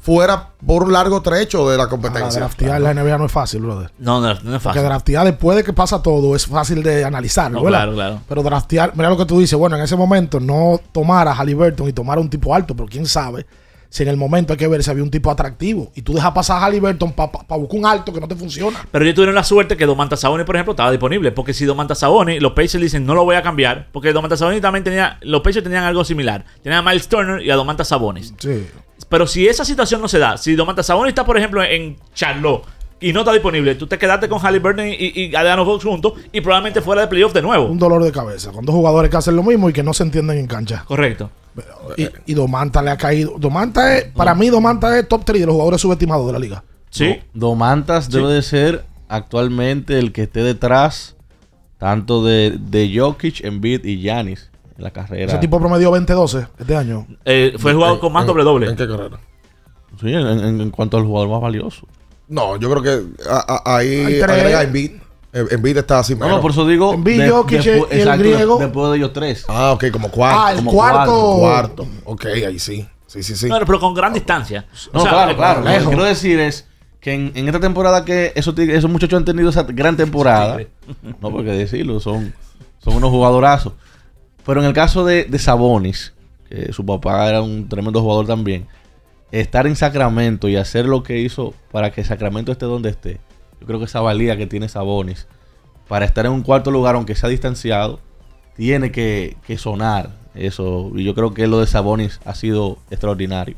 fuera 0.07 0.51
por 0.65 0.83
un 0.83 0.93
largo 0.93 1.21
trecho 1.21 1.69
de 1.69 1.75
la 1.75 1.83
Ahora, 1.83 1.89
competencia. 1.89 2.39
draftear 2.39 2.79
la 2.79 2.93
NBA 2.93 3.17
no 3.17 3.25
es 3.25 3.31
fácil, 3.33 3.61
brother. 3.61 3.91
No, 3.99 4.21
no, 4.21 4.27
no 4.27 4.31
es 4.33 4.39
Porque 4.39 4.59
fácil. 4.59 4.83
draftear 4.83 5.25
después 5.25 5.57
de 5.57 5.65
que 5.65 5.73
pasa 5.73 6.01
todo 6.01 6.33
es 6.33 6.45
fácil 6.47 6.81
de 6.81 7.03
analizarlo, 7.03 7.59
No, 7.59 7.65
¿verdad? 7.65 7.79
claro, 7.79 7.93
claro. 7.93 8.21
Pero 8.29 8.41
draftear, 8.41 8.93
mira 8.95 9.09
lo 9.09 9.17
que 9.17 9.25
tú 9.25 9.37
dices, 9.37 9.59
bueno, 9.59 9.75
en 9.75 9.81
ese 9.83 9.97
momento 9.97 10.39
no 10.39 10.79
tomar 10.93 11.27
a 11.27 11.33
Halliburton 11.33 11.89
y 11.89 11.91
tomar 11.93 12.19
a 12.19 12.21
un 12.21 12.29
tipo 12.29 12.55
alto, 12.55 12.73
pero 12.73 12.87
quién 12.87 13.05
sabe 13.05 13.45
si 13.89 14.03
en 14.03 14.09
el 14.09 14.15
momento 14.17 14.53
hay 14.53 14.57
que 14.57 14.67
ver 14.69 14.81
si 14.81 14.89
había 14.91 15.03
un 15.03 15.11
tipo 15.11 15.29
atractivo 15.29 15.91
y 15.93 16.01
tú 16.03 16.13
dejas 16.13 16.31
pasar 16.31 16.57
a 16.57 16.65
Halliburton 16.67 17.11
para 17.11 17.31
buscar 17.57 17.77
un 17.79 17.85
alto 17.85 18.13
que 18.13 18.21
no 18.21 18.29
te 18.29 18.35
funciona. 18.35 18.79
Pero 18.89 19.03
ellos 19.03 19.15
tuvieron 19.15 19.35
la 19.35 19.43
suerte 19.43 19.75
que 19.75 19.85
Domantas 19.85 20.21
Sabonis, 20.21 20.45
por 20.45 20.55
ejemplo, 20.55 20.71
estaba 20.71 20.89
disponible. 20.91 21.33
Porque 21.33 21.53
si 21.53 21.65
Domantas 21.65 21.99
Sabonis, 21.99 22.41
los 22.41 22.53
Pacers 22.53 22.81
dicen 22.81 23.05
no 23.05 23.13
lo 23.13 23.25
voy 23.25 23.35
a 23.35 23.41
cambiar. 23.43 23.87
Porque 23.91 24.11
Domantas 24.13 24.39
Sabonis 24.39 24.61
también 24.61 24.83
tenía. 24.85 25.17
Los 25.21 25.41
Pacers 25.41 25.63
tenían 25.65 25.83
algo 25.83 26.03
similar. 26.05 26.45
Tenían 26.63 26.85
a 26.85 26.89
Miles 26.89 27.07
Turner 27.09 27.41
y 27.41 27.49
a 27.51 27.55
Domantas 27.55 27.87
Sabonis. 27.89 28.33
Sí. 28.39 28.67
Pero 29.09 29.25
si 29.27 29.47
esa 29.47 29.63
situación 29.65 30.01
no 30.01 30.07
se 30.07 30.19
da, 30.19 30.37
si 30.37 30.55
Domantas 30.55 30.85
Sabonis 30.87 31.09
está, 31.11 31.25
por 31.25 31.37
ejemplo, 31.37 31.63
en 31.63 31.95
Charlotte 32.13 32.63
y 32.99 33.13
no 33.13 33.19
está 33.21 33.31
disponible, 33.31 33.75
tú 33.75 33.87
te 33.87 33.97
quedaste 33.97 34.27
con 34.27 34.39
Halliburton 34.39 34.87
y, 34.87 34.95
y 35.15 35.35
Adriano 35.35 35.63
Fox 35.65 35.83
juntos 35.83 36.13
y 36.31 36.41
probablemente 36.41 36.81
fuera 36.81 37.01
de 37.03 37.07
playoff 37.07 37.31
de 37.33 37.41
nuevo. 37.41 37.65
Un 37.67 37.77
dolor 37.79 38.03
de 38.03 38.11
cabeza. 38.11 38.51
Con 38.51 38.65
dos 38.65 38.75
jugadores 38.75 39.09
que 39.11 39.17
hacen 39.17 39.35
lo 39.35 39.43
mismo 39.43 39.69
y 39.69 39.73
que 39.73 39.83
no 39.83 39.93
se 39.93 40.03
entienden 40.03 40.37
en 40.39 40.47
cancha. 40.47 40.83
Correcto. 40.85 41.29
Y, 41.95 42.07
y 42.25 42.33
Domanta 42.33 42.81
le 42.81 42.91
ha 42.91 42.97
caído. 42.97 43.35
Domanta 43.37 43.97
es, 43.97 44.05
para 44.13 44.35
mí, 44.35 44.49
Domanta 44.49 44.97
es 44.99 45.07
top 45.07 45.23
3 45.25 45.39
de 45.41 45.45
los 45.47 45.53
jugadores 45.53 45.81
subestimados 45.81 46.25
de 46.27 46.33
la 46.33 46.39
liga. 46.39 46.63
Sí. 46.89 47.19
Do- 47.33 47.47
Domantas 47.49 48.05
Sí. 48.05 48.11
debe 48.11 48.31
de 48.33 48.41
ser 48.41 48.85
actualmente 49.07 49.97
el 49.99 50.11
que 50.11 50.23
esté 50.23 50.43
detrás 50.43 51.15
tanto 51.77 52.23
de, 52.23 52.57
de 52.59 52.91
Jokic, 52.95 53.43
Embiid 53.43 53.85
y 53.85 53.97
Giannis 54.01 54.49
en 54.77 54.83
la 54.83 54.91
carrera. 54.91 55.25
Ese 55.25 55.37
tipo 55.39 55.59
promedió 55.59 55.91
20-12 55.91 56.47
este 56.59 56.75
año. 56.75 57.07
Eh, 57.25 57.55
fue 57.57 57.71
el 57.71 57.77
jugador 57.77 57.99
con 57.99 58.13
más 58.13 58.25
doble 58.25 58.43
doble. 58.43 58.69
¿En 58.69 58.75
qué 58.75 58.87
carrera? 58.87 59.17
Sí, 59.99 60.13
en, 60.13 60.27
en- 60.27 60.61
en 60.61 60.69
cuanto 60.71 60.97
al 60.97 61.03
jugador 61.03 61.29
más 61.29 61.41
valioso. 61.41 61.87
No, 62.27 62.57
yo 62.57 62.69
creo 62.69 62.83
que 62.83 63.29
a- 63.29 63.61
a- 63.65 63.77
ahí 63.77 64.21
agrega 64.21 64.63
Embiid. 64.63 64.91
Eh, 65.33 65.45
Embiid 65.51 65.77
está 65.77 65.99
así. 65.99 66.15
No, 66.15 66.27
no, 66.29 66.41
por 66.41 66.51
eso 66.51 66.65
digo. 66.67 66.93
Embiid, 66.93 67.21
de- 67.21 67.29
Jokic 67.29 67.65
y 67.65 67.69
el 67.69 67.77
exacto, 67.77 68.23
de- 68.23 68.29
griego. 68.29 68.57
después 68.59 68.91
de 68.91 68.97
ellos 68.97 69.13
tres. 69.13 69.45
Ah, 69.47 69.71
ok, 69.73 69.85
como 69.91 70.09
cuarto. 70.09 70.39
Ah, 70.41 70.51
el 70.51 70.57
Como 70.57 70.71
cuarto. 70.71 71.35
Cuarto. 71.39 71.87
Ok, 72.05 72.25
ahí 72.25 72.59
sí. 72.59 72.87
Sí, 73.07 73.23
sí, 73.23 73.35
sí. 73.35 73.47
No, 73.47 73.57
pero 73.65 73.79
con 73.79 73.93
gran 73.93 74.13
distancia. 74.13 74.65
No, 74.93 74.99
O 74.99 75.03
sea, 75.03 75.11
claro, 75.11 75.31
eh, 75.31 75.35
claro. 75.35 75.61
Lo 75.61 75.69
que 75.71 75.85
quiero 75.85 76.03
decir 76.03 76.39
es 76.39 76.67
que 76.99 77.13
en, 77.13 77.31
en 77.35 77.47
esta 77.47 77.59
temporada 77.59 78.03
que 78.03 78.33
esos, 78.35 78.57
esos 78.59 78.91
muchachos 78.91 79.17
han 79.17 79.25
tenido 79.25 79.49
esa 79.49 79.63
gran 79.63 79.95
temporada, 79.95 80.57
no 81.21 81.31
porque 81.31 81.51
decirlo, 81.51 81.99
son, 82.01 82.33
son 82.79 82.95
unos 82.95 83.09
jugadorazos. 83.09 83.73
Pero 84.47 84.61
en 84.61 84.65
el 84.65 84.73
caso 84.73 85.05
de, 85.05 85.25
de 85.25 85.37
Sabonis, 85.37 86.13
que 86.49 86.73
su 86.73 86.85
papá 86.85 87.29
era 87.29 87.41
un 87.41 87.69
tremendo 87.69 88.01
jugador 88.01 88.25
también, 88.25 88.65
estar 89.31 89.67
en 89.67 89.75
Sacramento 89.75 90.47
y 90.47 90.55
hacer 90.55 90.85
lo 90.85 91.03
que 91.03 91.19
hizo 91.19 91.53
para 91.71 91.91
que 91.91 92.03
Sacramento 92.03 92.51
esté 92.51 92.65
donde 92.65 92.89
esté, 92.89 93.19
yo 93.59 93.67
creo 93.67 93.79
que 93.79 93.85
esa 93.85 93.99
valía 93.99 94.37
que 94.37 94.47
tiene 94.47 94.69
Sabonis 94.69 95.27
para 95.87 96.05
estar 96.05 96.25
en 96.25 96.31
un 96.31 96.43
cuarto 96.43 96.71
lugar, 96.71 96.95
aunque 96.95 97.15
sea 97.15 97.29
distanciado, 97.29 97.99
tiene 98.55 98.91
que, 98.91 99.37
que 99.45 99.57
sonar 99.57 100.11
eso. 100.33 100.91
Y 100.95 101.03
yo 101.03 101.13
creo 101.13 101.33
que 101.33 101.47
lo 101.47 101.59
de 101.59 101.67
Sabonis 101.67 102.19
ha 102.25 102.35
sido 102.35 102.77
extraordinario. 102.89 103.55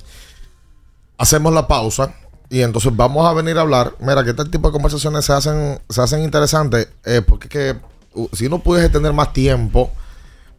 hacemos 1.18 1.54
la 1.54 1.68
pausa 1.68 2.16
y 2.50 2.62
entonces 2.62 2.96
vamos 2.96 3.28
a 3.28 3.34
venir 3.34 3.58
a 3.58 3.62
hablar. 3.62 3.94
Mira, 4.00 4.24
que 4.24 4.32
este 4.32 4.46
tipo 4.46 4.70
de 4.70 4.74
conversaciones 4.74 5.26
se 5.26 5.34
hacen, 5.34 5.80
se 5.88 6.02
hacen 6.02 6.24
interesantes 6.24 6.90
eh, 7.06 7.22
porque 7.26 7.48
que 7.48 7.76
uh, 8.16 8.28
si 8.34 8.48
uno 8.48 8.60
pudiese 8.60 8.90
tener 8.90 9.14
más 9.14 9.34
tiempo 9.34 9.92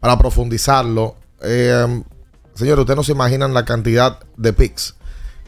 para 0.01 0.17
profundizarlo, 0.17 1.15
eh, 1.41 2.03
señores, 2.55 2.81
ustedes 2.81 2.97
no 2.97 3.03
se 3.03 3.13
imaginan 3.13 3.53
la 3.53 3.63
cantidad 3.63 4.19
de 4.35 4.51
picks 4.51 4.95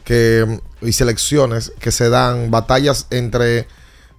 que, 0.04 0.60
y 0.80 0.92
selecciones 0.92 1.72
que 1.80 1.90
se 1.90 2.08
dan, 2.08 2.50
batallas 2.50 3.06
entre 3.10 3.66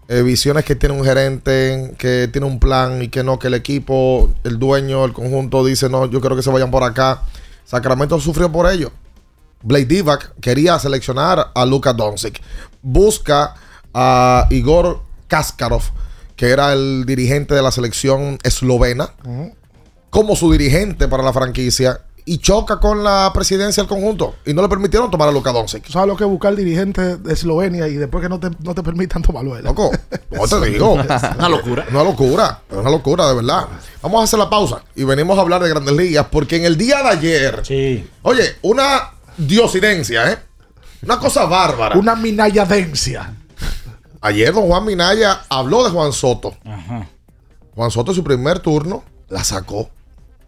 eh, 0.08 0.22
visiones 0.22 0.66
que 0.66 0.76
tiene 0.76 0.94
un 0.94 1.06
gerente, 1.06 1.96
que 1.98 2.30
tiene 2.32 2.46
un 2.46 2.60
plan 2.60 3.02
y 3.02 3.08
que 3.08 3.24
no, 3.24 3.40
que 3.40 3.48
el 3.48 3.54
equipo, 3.54 4.32
el 4.44 4.60
dueño, 4.60 5.06
el 5.06 5.14
conjunto 5.14 5.66
dice, 5.66 5.90
no, 5.90 6.06
yo 6.06 6.20
quiero 6.20 6.36
que 6.36 6.44
se 6.44 6.52
vayan 6.52 6.70
por 6.70 6.84
acá. 6.84 7.24
Sacramento 7.64 8.20
sufrió 8.20 8.52
por 8.52 8.70
ello. 8.70 8.92
Blake 9.64 9.86
Divac 9.86 10.36
quería 10.42 10.78
seleccionar 10.78 11.52
a 11.56 11.66
Luka 11.66 11.94
Doncic. 11.94 12.42
Busca 12.84 13.56
a 13.94 14.48
Igor 14.52 15.02
Kaskarov, 15.28 15.82
que 16.36 16.50
era 16.50 16.74
el 16.74 17.06
dirigente 17.08 17.56
de 17.56 17.64
la 17.64 17.72
selección 17.72 18.38
eslovena, 18.44 19.10
como 20.16 20.36
su 20.38 20.50
dirigente 20.52 21.10
para 21.10 21.22
la 21.24 21.34
franquicia. 21.34 22.00
Y 22.28 22.40
choca 22.40 22.80
con 22.80 23.04
la 23.04 23.30
presidencia 23.36 23.84
del 23.84 23.88
conjunto. 23.88 24.34
Y 24.48 24.54
no 24.56 24.64
le 24.64 24.68
permitieron 24.70 25.12
tomar 25.12 25.30
a 25.30 25.32
Luka 25.32 25.52
Doncic. 25.52 25.84
¿Tú 25.84 25.92
sabes 25.92 26.08
lo 26.08 26.16
que 26.16 26.24
es 26.24 26.30
buscar 26.30 26.56
dirigente 26.56 27.18
de 27.18 27.34
Eslovenia 27.34 27.88
y 27.88 27.96
después 27.96 28.24
que 28.24 28.30
no 28.30 28.40
te, 28.40 28.50
no 28.64 28.74
te 28.74 28.82
permitan 28.82 29.22
tomarlo 29.22 29.56
él? 29.56 29.64
Loco, 29.64 29.92
no 30.32 30.48
te 30.48 30.66
digo. 30.72 30.94
Una 31.38 31.50
locura. 31.50 31.86
Una 31.92 32.04
locura. 32.04 32.62
Es 32.72 32.78
una 32.78 32.90
locura, 32.90 33.28
de 33.28 33.36
verdad. 33.36 33.68
Vamos 34.02 34.22
a 34.22 34.24
hacer 34.24 34.40
la 34.40 34.50
pausa 34.50 34.84
y 34.96 35.04
venimos 35.04 35.38
a 35.38 35.42
hablar 35.42 35.62
de 35.62 35.70
grandes 35.70 35.94
ligas. 35.96 36.26
Porque 36.32 36.56
en 36.56 36.66
el 36.66 36.78
día 36.78 37.04
de 37.04 37.10
ayer, 37.10 37.60
Sí. 37.64 38.10
oye, 38.24 38.56
una 38.64 39.12
diosidencia, 39.38 40.32
¿eh? 40.32 40.40
Una 41.04 41.20
cosa 41.20 41.46
bárbara. 41.46 41.96
Una 41.96 42.16
minayadencia. 42.16 43.36
Ayer 44.22 44.52
don 44.52 44.66
Juan 44.66 44.84
Minaya 44.86 45.42
habló 45.50 45.84
de 45.84 45.92
Juan 45.92 46.12
Soto. 46.12 46.56
Ajá. 46.66 47.08
Juan 47.76 47.92
Soto 47.92 48.12
en 48.12 48.16
su 48.16 48.24
primer 48.24 48.58
turno 48.62 49.04
la 49.30 49.44
sacó. 49.44 49.92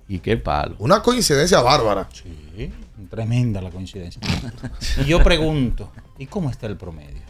Y 0.07 0.19
qué 0.19 0.37
palo. 0.37 0.75
Una 0.79 1.01
coincidencia 1.01 1.61
bárbara. 1.61 2.07
Sí, 2.13 2.71
tremenda 3.09 3.61
la 3.61 3.69
coincidencia. 3.69 4.21
y 5.01 5.05
yo 5.05 5.23
pregunto, 5.23 5.91
¿y 6.17 6.27
cómo 6.27 6.49
está 6.49 6.67
el 6.67 6.77
promedio? 6.77 7.21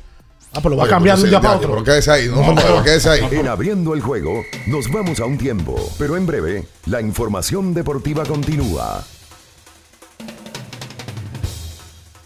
Ah, 0.54 0.60
pero 0.62 0.70
lo 0.70 0.78
va 0.78 0.84
Oye, 0.84 0.92
cambiar 0.92 1.18
de 1.18 1.24
un 1.24 1.30
día 1.30 1.42
para 1.42 1.54
ya, 1.54 1.58
otro. 1.58 1.72
Pero 1.72 1.84
quédese 1.84 2.12
ahí, 2.12 2.28
no, 2.30 2.84
quédese 2.84 3.10
ahí. 3.10 3.28
En 3.32 3.48
abriendo 3.48 3.94
el 3.94 4.02
juego, 4.02 4.44
nos 4.68 4.90
vamos 4.92 5.20
a 5.20 5.26
un 5.26 5.38
tiempo, 5.38 5.76
pero 5.98 6.16
en 6.16 6.26
breve, 6.26 6.68
la 6.86 7.02
información 7.02 7.74
deportiva 7.74 8.24
continúa. 8.26 9.04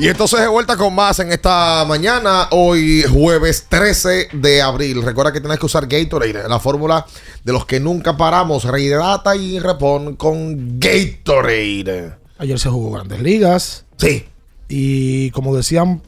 Y 0.00 0.06
entonces 0.06 0.38
de 0.40 0.46
vuelta 0.46 0.76
con 0.76 0.94
más 0.94 1.18
en 1.18 1.32
esta 1.32 1.84
mañana, 1.84 2.46
hoy 2.52 3.02
jueves 3.02 3.66
13 3.68 4.28
de 4.32 4.62
abril. 4.62 5.02
Recuerda 5.02 5.32
que 5.32 5.40
tienes 5.40 5.58
que 5.58 5.66
usar 5.66 5.88
Gatorade, 5.88 6.48
la 6.48 6.60
fórmula 6.60 7.04
de 7.42 7.52
los 7.52 7.66
que 7.66 7.80
nunca 7.80 8.16
paramos. 8.16 8.62
Rehidrata 8.62 9.34
y 9.34 9.58
repon 9.58 10.14
con 10.14 10.78
Gatorade. 10.78 12.14
Ayer 12.38 12.58
se 12.60 12.68
jugó 12.68 12.92
Grandes 12.92 13.20
Ligas. 13.20 13.86
Sí. 13.96 14.24
Y 14.68 15.32
como 15.32 15.56
decían 15.56 16.00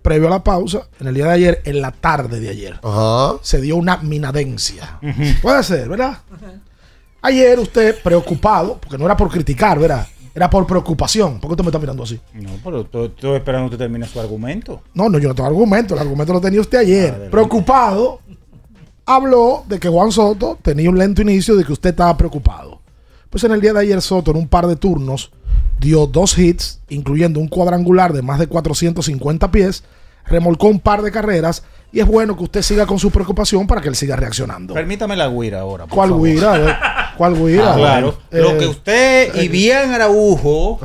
previo 0.00 0.28
a 0.28 0.30
la 0.30 0.42
pausa, 0.42 0.88
en 0.98 1.08
el 1.08 1.14
día 1.14 1.26
de 1.26 1.32
ayer, 1.32 1.62
en 1.66 1.82
la 1.82 1.90
tarde 1.90 2.40
de 2.40 2.48
ayer, 2.48 2.80
se 3.42 3.60
dio 3.60 3.76
una 3.76 3.98
minadencia. 3.98 4.98
Puede 5.42 5.62
ser, 5.62 5.90
¿verdad? 5.90 6.22
Ayer 7.20 7.58
usted 7.58 8.00
preocupado, 8.02 8.78
porque 8.78 8.96
no 8.96 9.04
era 9.04 9.14
por 9.14 9.30
criticar, 9.30 9.78
¿verdad? 9.78 10.06
Era 10.40 10.48
por 10.48 10.66
preocupación. 10.66 11.38
¿Por 11.38 11.50
qué 11.50 11.52
usted 11.52 11.64
me 11.64 11.68
está 11.68 11.78
mirando 11.78 12.02
así? 12.02 12.18
No, 12.32 12.48
pero 12.64 12.80
estoy, 12.80 13.36
esperando 13.36 13.68
que 13.68 13.74
usted 13.74 13.84
termine 13.84 14.06
su 14.06 14.18
argumento. 14.18 14.80
No, 14.94 15.10
no, 15.10 15.18
yo 15.18 15.28
no 15.28 15.34
tengo 15.34 15.46
argumento. 15.46 15.92
El 15.92 16.00
argumento 16.00 16.32
lo 16.32 16.40
tenía 16.40 16.62
usted 16.62 16.78
ayer. 16.78 17.28
Preocupado, 17.30 18.20
habló 19.04 19.64
de 19.68 19.78
que 19.78 19.90
Juan 19.90 20.10
Soto 20.10 20.56
tenía 20.62 20.88
un 20.88 20.96
lento 20.96 21.20
inicio, 21.20 21.56
de 21.56 21.64
que 21.64 21.74
usted 21.74 21.90
estaba 21.90 22.16
preocupado. 22.16 22.80
Pues 23.28 23.44
en 23.44 23.52
el 23.52 23.60
día 23.60 23.74
de 23.74 23.80
ayer 23.80 24.00
Soto, 24.00 24.30
en 24.30 24.38
un 24.38 24.48
par 24.48 24.66
de 24.66 24.76
turnos, 24.76 25.30
dio 25.78 26.06
dos 26.06 26.38
hits, 26.38 26.80
incluyendo 26.88 27.38
un 27.38 27.48
cuadrangular 27.48 28.14
de 28.14 28.22
más 28.22 28.38
de 28.38 28.46
450 28.46 29.50
pies, 29.50 29.84
remolcó 30.30 30.68
un 30.68 30.80
par 30.80 31.02
de 31.02 31.10
carreras 31.10 31.62
y 31.92 32.00
es 32.00 32.06
bueno 32.06 32.36
que 32.36 32.44
usted 32.44 32.62
siga 32.62 32.86
con 32.86 32.98
su 32.98 33.10
preocupación 33.10 33.66
para 33.66 33.80
que 33.80 33.88
él 33.88 33.96
siga 33.96 34.14
reaccionando. 34.16 34.74
Permítame 34.74 35.16
la 35.16 35.28
guira 35.28 35.60
ahora. 35.60 35.86
por 35.86 35.94
¿Cuál 35.96 36.10
favor. 36.10 36.28
guira? 36.28 37.14
¿Cuál 37.16 37.34
guira? 37.34 37.72
Ah, 37.72 37.76
claro. 37.76 38.18
Eh, 38.30 38.38
Lo 38.40 38.56
que 38.56 38.66
usted 38.66 39.34
y 39.34 39.46
eh, 39.46 39.48
bien 39.48 39.92
Araujo 39.92 40.78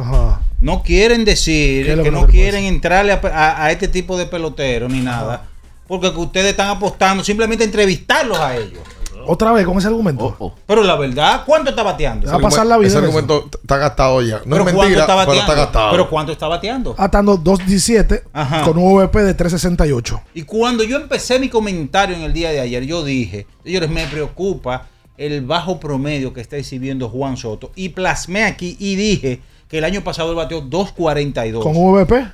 no 0.60 0.82
quieren 0.82 1.24
decir, 1.26 1.86
¿Qué 1.86 1.92
es 1.92 1.98
lo 1.98 2.04
que 2.04 2.10
que 2.10 2.16
no 2.16 2.26
quieren 2.28 2.64
entrarle 2.66 3.12
a, 3.14 3.22
a- 3.24 3.66
a 3.66 3.72
este 3.72 3.88
tipo 3.88 4.18
de 4.18 4.26
pelotero 4.26 4.90
ni 4.90 5.00
nada, 5.00 5.44
porque 5.88 6.12
que 6.12 6.20
ustedes 6.20 6.48
están 6.48 6.70
apostando 6.70 7.24
simplemente 7.24 7.64
a 7.64 7.68
entrevistarlos 7.68 8.40
a 8.40 8.56
ellos. 8.58 8.80
Otra 9.28 9.52
vez 9.52 9.66
con 9.66 9.78
ese 9.78 9.88
argumento. 9.88 10.56
Pero 10.66 10.84
la 10.84 10.96
verdad, 10.96 11.44
¿cuánto 11.46 11.70
está 11.70 11.84
bateando? 11.84 12.30
Va 12.30 12.38
a 12.38 12.40
pasar 12.40 12.66
la 12.66 12.78
vida 12.78 12.90
Ese 12.90 12.98
argumento 12.98 13.50
está 13.62 13.78
gastado 13.78 14.22
ya. 14.22 14.42
No 14.46 14.56
¿Pero 14.56 14.56
es 14.56 14.64
cuánto 14.64 14.82
mentira, 14.82 15.02
está 15.02 15.14
pero 15.14 15.18
bateando? 15.28 15.52
está 15.52 15.56
gastado. 15.56 15.92
¿Pero 15.92 16.10
cuánto 16.10 16.32
está 16.32 16.48
bateando? 16.48 16.96
Atando 16.98 17.38
2.17 17.38 18.24
Ajá. 18.34 18.64
con 18.64 18.78
un 18.78 19.00
OVP 19.00 19.24
de 19.24 19.38
3.68. 19.38 20.22
Y 20.34 20.44
cuando 20.44 20.84
yo 20.84 20.98
empecé 20.98 21.40
mi 21.40 21.50
comentario 21.50 22.16
en 22.16 22.24
el 22.24 22.34
día 22.34 22.52
de 22.52 22.60
ayer, 22.60 22.84
yo 22.84 23.04
dije, 23.04 23.48
señores, 23.64 23.90
me 23.90 24.06
preocupa 24.08 24.88
el 25.18 25.42
bajo 25.46 25.80
promedio 25.80 26.34
que 26.34 26.42
está 26.42 26.58
exhibiendo 26.58 27.10
Juan 27.10 27.38
Soto. 27.38 27.72
Y 27.76 27.90
plasmé 27.90 28.44
aquí 28.44 28.76
y 28.80 28.96
dije 28.96 29.42
que 29.70 29.78
el 29.78 29.84
año 29.84 30.04
pasado 30.04 30.30
él 30.32 30.36
bateó 30.36 30.64
2.42. 30.64 31.64
Con 31.64 31.76
un 31.76 31.96
OVP. 31.96 32.26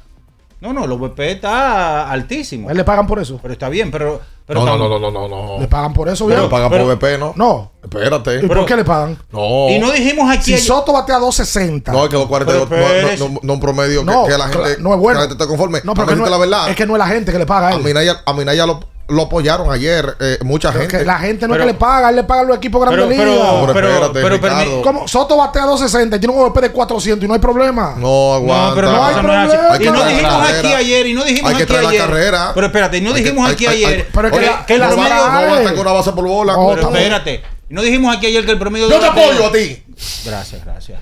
No, 0.62 0.74
no, 0.74 0.86
el 0.86 0.92
VP 0.92 1.32
está 1.32 2.10
altísimo. 2.12 2.70
¿A 2.70 2.72
él 2.72 2.78
le 2.78 2.84
pagan 2.84 3.08
por 3.08 3.20
eso? 3.20 3.39
Pero 3.42 3.54
está 3.54 3.68
bien, 3.68 3.89
pero... 3.89 4.22
pero 4.54 4.66
No, 4.66 4.78
no, 4.78 4.89
no, 4.89 4.99
no, 4.99 5.12
no, 5.12 5.28
no. 5.28 5.60
¿Le 5.60 5.68
pagan 5.68 5.93
por 5.93 6.10
eso, 6.10 6.26
No 6.26 6.30
bien? 6.30 6.41
le 6.41 6.47
pagan 6.49 6.70
pero- 6.70 6.84
por 6.86 6.95
VP, 6.95 7.18
¿no? 7.18 7.34
No. 7.36 7.72
Espérate. 7.82 8.39
¿Y 8.43 8.47
por 8.47 8.66
qué 8.66 8.76
le 8.76 8.84
pagan? 8.84 9.18
No. 9.32 9.70
Y 9.70 9.80
no 9.80 9.91
dijimos 9.91 10.30
aquí... 10.30 10.58
Si 10.58 10.66
Soto 10.66 10.93
batea 10.93 11.20
2.60. 11.20 11.91
No, 11.91 12.04
es 12.04 12.10
que 12.10 12.16
los 12.18 12.28
42 12.28 12.68
Pero 12.70 12.82
no, 12.82 12.88
no, 12.88 12.93
espérese. 12.95 13.30
no, 13.30 13.39
no 13.41 13.54
un 13.54 13.60
promedio 13.60 14.04
No, 14.04 14.24
que, 14.26 14.32
que 14.32 14.38
la 14.38 14.47
gente, 14.49 14.78
no 14.80 14.93
es 14.93 14.99
bueno. 14.99 15.20
que 15.20 15.24
la 15.26 15.30
gente 15.30 15.34
esté 15.43 15.47
conforme. 15.47 15.82
No, 15.84 15.93
pero 15.93 16.26
la 16.28 16.38
verdad. 16.38 16.70
es 16.70 16.76
que 16.76 16.86
no 16.86 16.93
es 16.95 16.99
la 16.99 17.08
gente 17.08 17.32
que 17.32 17.39
le 17.39 17.45
paga 17.45 17.68
a 17.68 17.72
a 17.72 17.74
él. 17.76 17.84
Minaya, 17.84 18.22
a 18.26 18.34
Minaya 18.34 18.66
lo, 18.66 18.80
lo 19.12 19.24
apoyaron 19.24 19.72
ayer 19.72 20.16
eh, 20.20 20.39
mucha 20.43 20.70
Pero 20.70 20.82
gente. 20.82 20.97
que 20.99 21.05
la 21.05 21.20
gente 21.20 21.47
no 21.47 21.53
Pero- 21.53 21.64
es 21.66 21.68
que 21.68 21.74
le 21.74 21.80
paga, 21.80 22.09
él 22.09 22.16
le 22.16 22.24
paga 22.24 22.41
a 22.41 22.43
los 22.45 22.57
equipos 22.57 22.84
Pero, 22.89 23.07
grandes 23.07 23.18
pero. 23.20 23.74
Pero 23.74 24.12
pero, 24.12 24.12
pero, 24.14 24.38
permi- 24.41 24.82
¿Cómo? 24.82 25.07
Soto 25.07 25.38
batea 25.38 25.64
260 25.66 26.16
y 26.16 26.20
tiene 26.20 26.34
un 26.36 26.41
OVP 26.41 26.62
de 26.62 26.72
400 26.72 27.24
y 27.24 27.28
no 27.28 27.34
hay 27.34 27.39
problema. 27.39 27.95
No, 27.97 28.34
aguanta. 28.34 28.70
No, 28.70 28.76
pero 28.76 28.91
no, 28.91 29.05
hay 29.05 29.14
problema. 29.14 29.43
Hay 29.43 29.82
Y 29.82 29.86
no 29.86 29.93
la 29.99 30.07
dijimos 30.07 30.32
carrera. 30.32 30.59
aquí 30.59 30.74
ayer, 30.74 31.07
y 31.07 31.14
no 31.14 31.24
dijimos 31.24 31.51
Hay 31.51 31.57
que 31.57 31.64
aquí 31.64 31.70
traer 31.72 31.84
la 31.84 31.89
ayer. 31.89 32.01
carrera. 32.01 32.51
Pero 32.55 32.68
espérate, 32.68 32.97
y 32.97 33.01
no 33.01 33.14
Hay 33.14 33.22
dijimos 33.24 33.49
aquí 33.51 33.68
ayer. 33.68 34.07
Pero 34.14 34.28
es 34.28 34.34
que 34.34 34.45
la- 34.45 34.66
que 34.66 34.74
el 34.76 34.80
no 34.82 34.95
basta- 34.97 35.64
con 35.72 35.80
una 35.80 35.91
base 35.91 36.12
por 36.14 36.28
bola. 36.28 36.53
No, 36.53 36.70
Pero 36.76 36.88
espérate, 36.89 37.43
no 37.70 37.82
dijimos 37.82 38.16
aquí 38.16 38.28
ayer 38.28 38.45
que 38.45 38.51
el 38.51 38.59
promedio 38.59 38.88
de 38.88 38.93
Yo 38.95 38.99
te 38.99 39.07
apoyo 39.07 39.45
a 39.47 39.51
ti. 39.51 39.84
Gracias, 40.26 40.64
gracias. 40.66 40.99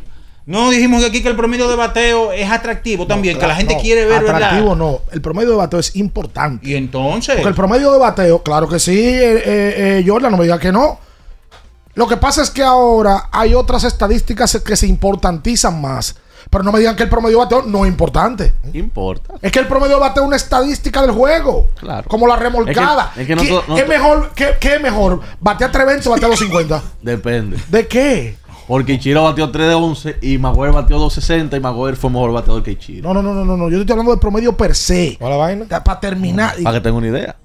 No 0.50 0.72
dijimos 0.72 1.04
aquí 1.04 1.22
que 1.22 1.30
el 1.30 1.36
promedio 1.36 1.70
de 1.70 1.76
bateo 1.76 2.32
es 2.32 2.50
atractivo 2.50 3.06
también, 3.06 3.38
que 3.38 3.46
la 3.46 3.54
gente 3.54 3.76
No, 3.76 3.82
quiere 3.82 4.06
ver, 4.06 4.24
Atractivo 4.24 4.70
¿verdad? 4.70 4.76
no. 4.78 5.02
El 5.12 5.22
promedio 5.22 5.52
de 5.52 5.56
bateo 5.58 5.80
es 5.80 5.96
importante. 5.96 6.68
Y 6.68 6.74
entonces, 6.74 7.36
Porque 7.36 7.50
el 7.50 7.54
promedio 7.54 7.92
de 7.92 8.00
bateo, 8.00 8.42
claro 8.42 8.68
que 8.68 8.80
sí, 8.80 8.98
eh, 8.98 9.36
eh, 9.36 9.44
eh, 10.00 10.04
Jordan, 10.08 10.32
no 10.32 10.38
me 10.38 10.46
diga 10.46 10.58
que 10.58 10.72
no. 10.72 11.00
Lo 11.94 12.08
que 12.08 12.18
pasa 12.18 12.42
es 12.42 12.50
que 12.50 12.64
ahora 12.64 13.30
hay 13.32 13.54
otras 13.54 13.84
estadísticas 13.84 14.60
que 14.66 14.76
se 14.76 14.88
importantizan 14.88 15.80
más. 15.80 16.16
Pero 16.50 16.64
no 16.64 16.72
me 16.72 16.80
digan 16.80 16.96
que 16.96 17.04
el 17.04 17.10
promedio 17.10 17.38
de 17.38 17.44
bateo 17.44 17.62
no 17.68 17.86
es 17.86 17.92
importante. 17.92 18.56
Importa. 18.74 19.36
Es 19.44 19.52
que 19.52 19.60
el 19.60 19.68
promedio 19.68 19.98
de 19.98 20.02
bateo 20.02 20.24
es 20.24 20.28
una 20.30 20.36
estadística 20.38 21.04
del 21.04 21.12
juego. 21.12 21.68
Claro. 21.80 22.10
Como 22.10 22.26
la 22.26 22.36
remolcada. 22.38 23.12
Es 23.16 23.18
que- 23.18 23.22
es 23.22 23.28
que 23.28 23.36
no 23.36 23.42
¿Qué, 23.44 23.62
no 23.68 23.76
qué 23.76 23.86
mejor, 23.86 24.32
qué, 24.34 24.56
qué 24.60 24.76
es 24.78 24.82
mejor? 24.82 25.20
¿Batea 25.40 25.70
320 25.72 26.10
o 26.10 26.12
batea 26.12 26.28
250? 26.30 26.84
Depende. 27.04 27.58
¿De 27.68 27.88
qué? 27.88 28.36
Porque 28.70 28.94
Ichiro 28.94 29.24
batió 29.24 29.50
3 29.52 29.68
de 29.68 29.74
11 29.74 30.18
y 30.22 30.38
Maguire 30.38 30.72
batió 30.72 30.98
260 31.00 31.58
y 31.58 31.60
Maguire 31.60 31.98
fue 31.98 32.10
mejor 32.12 32.32
bateador 32.32 32.62
que 32.64 32.72
Ichiro. 32.72 33.12
No, 33.12 33.20
no, 33.22 33.34
no, 33.34 33.44
no, 33.44 33.58
no. 33.58 33.70
Yo 33.70 33.80
estoy 33.80 33.92
hablando 33.94 34.12
del 34.12 34.20
promedio 34.20 34.56
per 34.56 34.76
se. 34.76 35.16
¿Cuál 35.20 35.32
es 35.32 35.38
la 35.38 35.44
vaina? 35.44 35.66
Para 35.84 36.00
terminar. 36.00 36.54
Para 36.64 36.78
que 36.78 36.82
tenga 36.84 36.98
una 37.00 37.08
idea. 37.08 37.36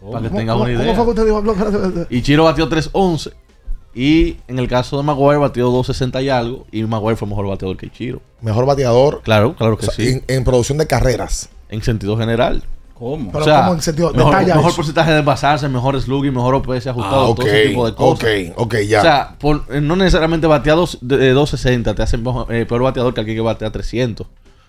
Para 0.00 0.22
que 0.22 0.28
¿Cómo- 0.28 0.38
tenga 0.40 0.52
cómo- 0.54 0.64
una 0.64 0.72
¿Cómo 0.72 0.82
idea. 0.82 0.94
fue 0.96 1.04
que 1.04 1.10
usted 1.10 1.26
dijo? 1.26 2.06
Ichiro 2.10 2.44
batió 2.44 2.68
311 2.68 3.32
y 3.94 4.38
en 4.48 4.58
el 4.58 4.66
caso 4.66 4.96
de 4.96 5.02
Maguire 5.02 5.36
batió 5.36 5.64
260 5.66 6.22
y 6.22 6.30
algo 6.30 6.66
y 6.72 6.82
Maguire 6.84 7.16
fue 7.16 7.28
mejor 7.28 7.46
bateador 7.46 7.76
que 7.76 7.86
Ichiro. 7.86 8.22
Mejor 8.40 8.64
bateador 8.66 9.20
Claro, 9.22 9.54
claro 9.54 9.74
o 9.74 9.76
que 9.76 9.84
sea, 9.86 9.94
sí. 9.94 10.08
en, 10.08 10.24
en 10.26 10.42
producción 10.44 10.78
de 10.78 10.86
carreras. 10.86 11.50
En 11.68 11.82
sentido 11.82 12.16
general. 12.16 12.62
¿Cómo? 13.10 13.32
Pero 13.32 13.44
o 13.44 13.46
sea, 13.46 13.60
¿cómo 13.62 13.74
en 13.74 13.80
sentido? 13.82 14.12
mejor, 14.12 14.32
Detalla 14.32 14.54
mejor 14.54 14.70
eso. 14.70 14.76
porcentaje 14.76 15.12
de 15.12 15.22
basarse, 15.22 15.68
mejor 15.68 16.00
slugging, 16.00 16.32
mejor 16.34 16.54
OPS 16.54 16.86
ajustado, 16.88 17.16
Ah, 17.20 17.24
ok, 17.28 17.36
todo 17.38 17.46
ese 17.48 17.68
tipo 17.68 17.86
de 17.86 17.94
cosas. 17.94 18.24
ok, 18.24 18.58
ok, 18.58 18.74
ya. 18.86 18.98
O 18.98 19.02
sea, 19.02 19.36
por- 19.38 19.64
eh, 19.70 19.80
no 19.80 19.96
necesariamente 19.96 20.46
batea 20.46 20.74
dos- 20.74 20.98
de, 21.00 21.16
de 21.18 21.30
260 21.32 21.94
te 21.94 22.02
hace 22.02 22.18
mejor- 22.18 22.52
eh, 22.52 22.66
peor 22.66 22.82
bateador 22.82 23.12
que 23.14 23.20
alguien 23.20 23.36
que 23.36 23.42
batea 23.42 23.70
300. 23.70 24.26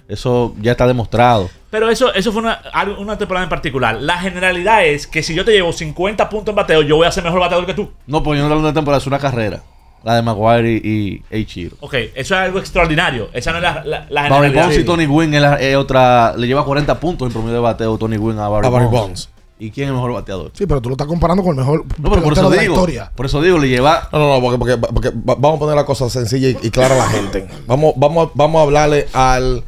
Eso 0.08 0.54
ya 0.62 0.74
está 0.74 0.86
demostrado. 0.86 1.50
Pero 1.72 1.90
eso, 1.90 2.14
eso 2.14 2.32
fue 2.32 2.42
una, 2.44 2.54
algo- 2.74 3.00
una 3.02 3.18
temporada 3.18 3.44
en 3.44 3.50
particular. 3.50 3.98
La 4.00 4.18
generalidad 4.20 4.86
es 4.86 5.08
que 5.08 5.24
si 5.24 5.34
yo 5.34 5.44
te 5.44 5.52
llevo 5.52 5.74
50 5.74 6.30
puntos 6.30 6.52
en 6.52 6.56
bateo, 6.58 6.84
yo 6.84 6.96
voy 6.98 7.08
a 7.08 7.12
ser 7.12 7.24
mejor 7.24 7.40
bateador 7.40 7.66
que 7.66 7.74
tú. 7.74 7.90
No, 8.06 8.22
porque 8.22 8.38
yo 8.38 8.44
no 8.44 8.52
hablando 8.52 8.68
de 8.68 8.74
temporada, 8.76 9.00
es 9.02 9.08
una 9.08 9.18
carrera. 9.18 9.64
La 10.06 10.16
de 10.16 10.22
Maguire 10.22 10.72
y, 10.72 11.24
y 11.32 11.38
Ichiro. 11.38 11.76
Ok, 11.82 11.94
eso 11.96 12.12
es 12.16 12.32
algo 12.32 12.60
extraordinario. 12.60 13.28
Esa 13.34 13.52
no 13.52 13.58
es 13.58 13.64
la, 13.64 13.84
la, 13.84 14.06
la 14.10 14.30
Barry. 14.30 14.52
Bonds 14.56 14.78
y 14.78 14.84
Tony 14.84 15.06
Gwynn 15.08 15.34
es, 15.34 15.42
la- 15.42 15.56
es 15.56 15.76
otra. 15.76 16.34
Le 16.38 16.46
lleva 16.48 16.64
40 16.64 17.00
puntos 17.00 17.26
en 17.28 17.34
promedio 17.34 17.56
de 17.56 17.60
bateo 17.62 17.98
Tony 17.98 18.16
Gwynn 18.18 18.38
a 18.40 18.48
Barry, 18.48 18.68
A 18.68 18.70
Barry 18.70 18.86
Bonds. 18.86 19.00
Bonds. 19.02 19.30
¿Y 19.58 19.72
quién 19.72 19.86
es 19.86 19.90
el 19.90 19.96
mejor 19.96 20.14
bateador? 20.14 20.52
Sí, 20.54 20.66
pero 20.68 20.80
tú 20.82 20.90
lo 20.90 20.94
estás 20.94 21.08
comparando 21.08 21.42
con 21.42 21.54
el 21.54 21.58
mejor 21.58 21.86
No, 21.98 22.10
pero 22.12 22.22
por 22.22 22.34
eso 22.34 22.50
de 22.50 22.56
la 22.58 22.62
digo. 22.62 22.74
historia. 22.76 23.12
Por 23.16 23.26
eso 23.26 23.42
digo, 23.42 23.58
le 23.58 23.68
lleva. 23.70 24.08
No, 24.12 24.20
no, 24.20 24.36
no, 24.36 24.42
porque, 24.42 24.78
porque, 24.78 24.94
porque 24.94 25.10
va- 25.10 25.36
vamos 25.40 25.56
a 25.56 25.60
poner 25.60 25.76
la 25.76 25.86
cosa 25.86 26.08
sencilla 26.10 26.50
y, 26.50 26.58
y 26.62 26.70
clara 26.70 26.94
a 26.96 26.98
la 27.00 27.08
gente. 27.10 27.48
Vamos, 27.66 27.94
vamos, 27.98 28.28
a- 28.28 28.32
vamos 28.36 28.60
a 28.60 28.64
hablarle 28.64 29.08
al, 29.14 29.64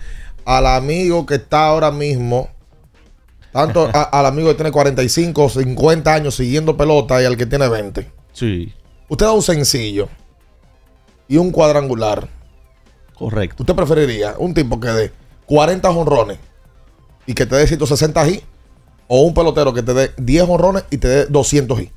al 0.45 0.67
amigo 0.67 1.25
que 1.25 1.35
está 1.35 1.67
ahora 1.67 1.89
mismo, 1.89 2.49
tanto 3.51 3.89
a- 3.91 4.03
al 4.03 4.25
amigo 4.27 4.49
que 4.49 4.53
tiene 4.55 4.71
45 4.71 5.43
o 5.45 5.49
50 5.49 6.13
años 6.13 6.35
siguiendo 6.35 6.77
pelota 6.77 7.19
y 7.21 7.25
al 7.25 7.37
que 7.37 7.45
tiene 7.45 7.67
20. 7.67 8.07
Sí. 8.33 8.71
Usted 9.09 9.25
da 9.25 9.31
un 9.31 9.41
sencillo 9.41 10.09
y 11.27 11.37
un 11.37 11.51
cuadrangular. 11.51 12.27
Correcto. 13.17 13.63
¿Usted 13.63 13.75
preferiría 13.75 14.35
un 14.37 14.53
tipo 14.53 14.79
que 14.79 14.87
dé 14.89 15.11
40 15.45 15.91
jonrones 15.91 16.37
y 17.25 17.33
que 17.33 17.45
te 17.45 17.55
dé 17.55 17.65
160 17.67 18.27
y 18.29 18.43
o 19.07 19.21
un 19.21 19.33
pelotero 19.33 19.73
que 19.73 19.81
te 19.83 19.93
dé 19.93 20.11
10 20.17 20.45
jonrones 20.45 20.83
y 20.91 20.97
te 20.97 21.07
dé 21.07 21.25
200 21.25 21.81
y? 21.81 21.91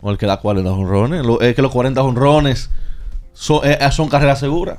O 0.00 0.10
el 0.10 0.16
que 0.18 0.26
da 0.26 0.38
40 0.40 0.70
honrones. 0.72 1.26
Es 1.40 1.54
que 1.54 1.62
los 1.62 1.72
40 1.72 2.02
honrones 2.02 2.70
son, 3.32 3.60
eh, 3.64 3.78
son 3.90 4.08
carreras 4.08 4.38
seguras. 4.38 4.78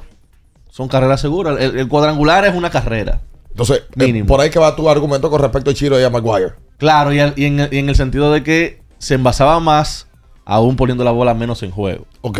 Son 0.69 0.87
carreras 0.87 1.21
seguras. 1.21 1.57
El, 1.59 1.77
el 1.77 1.87
cuadrangular 1.87 2.45
es 2.45 2.55
una 2.55 2.69
carrera. 2.69 3.21
Entonces, 3.49 3.83
eh, 3.99 4.23
por 4.25 4.39
ahí 4.39 4.49
que 4.49 4.59
va 4.59 4.75
tu 4.75 4.89
argumento 4.89 5.29
con 5.29 5.41
respecto 5.41 5.71
a 5.71 5.73
Chiro 5.73 5.99
y 5.99 6.03
a 6.03 6.09
Maguire. 6.09 6.53
Claro, 6.77 7.11
y, 7.11 7.19
al- 7.19 7.33
y 7.35 7.45
en, 7.45 7.59
el- 7.59 7.73
y 7.73 7.77
en 7.79 7.89
el 7.89 7.95
sentido 7.95 8.31
de 8.31 8.43
que 8.43 8.81
se 8.99 9.15
envasaba 9.15 9.59
más, 9.59 10.07
aún 10.45 10.77
poniendo 10.77 11.03
la 11.03 11.11
bola 11.11 11.33
menos 11.33 11.61
en 11.63 11.71
juego. 11.71 12.05
Ok. 12.21 12.39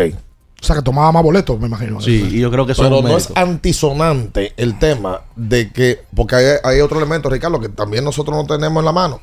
O 0.61 0.65
sea, 0.65 0.75
que 0.75 0.81
tomaba 0.81 1.11
más 1.11 1.23
boletos, 1.23 1.59
me 1.59 1.67
imagino. 1.67 2.01
Sí, 2.01 2.27
y 2.31 2.39
yo 2.39 2.51
creo 2.51 2.65
que 2.65 2.73
eso 2.73 2.83
Pero 2.83 2.97
es 2.97 3.03
un 3.03 3.09
no 3.09 3.17
es 3.17 3.31
antisonante 3.35 4.53
el 4.57 4.77
tema 4.77 5.21
de 5.35 5.71
que, 5.71 6.03
porque 6.15 6.35
hay, 6.35 6.45
hay 6.63 6.81
otro 6.81 6.97
elemento, 6.97 7.29
Ricardo, 7.29 7.59
que 7.59 7.69
también 7.69 8.03
nosotros 8.03 8.35
no 8.35 8.45
tenemos 8.45 8.81
en 8.81 8.85
la 8.85 8.91
mano. 8.91 9.21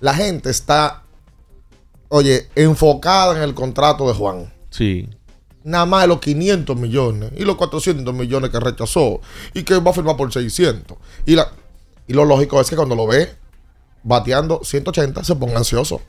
La 0.00 0.14
gente 0.14 0.50
está, 0.50 1.02
oye, 2.08 2.48
enfocada 2.54 3.36
en 3.36 3.42
el 3.42 3.54
contrato 3.54 4.06
de 4.06 4.14
Juan. 4.14 4.52
Sí. 4.70 5.08
Nada 5.64 5.86
más 5.86 6.02
de 6.02 6.08
los 6.08 6.20
500 6.20 6.76
millones 6.76 7.32
y 7.36 7.44
los 7.44 7.56
400 7.56 8.14
millones 8.14 8.50
que 8.50 8.60
rechazó 8.60 9.20
y 9.54 9.62
que 9.62 9.78
va 9.78 9.90
a 9.90 9.94
firmar 9.94 10.16
por 10.16 10.32
600. 10.32 10.98
Y, 11.26 11.34
la, 11.34 11.50
y 12.06 12.12
lo 12.12 12.24
lógico 12.24 12.60
es 12.60 12.68
que 12.68 12.76
cuando 12.76 12.94
lo 12.94 13.06
ve 13.06 13.30
bateando 14.04 14.60
180 14.62 15.24
se 15.24 15.34
ponga 15.34 15.56
ansioso. 15.56 16.00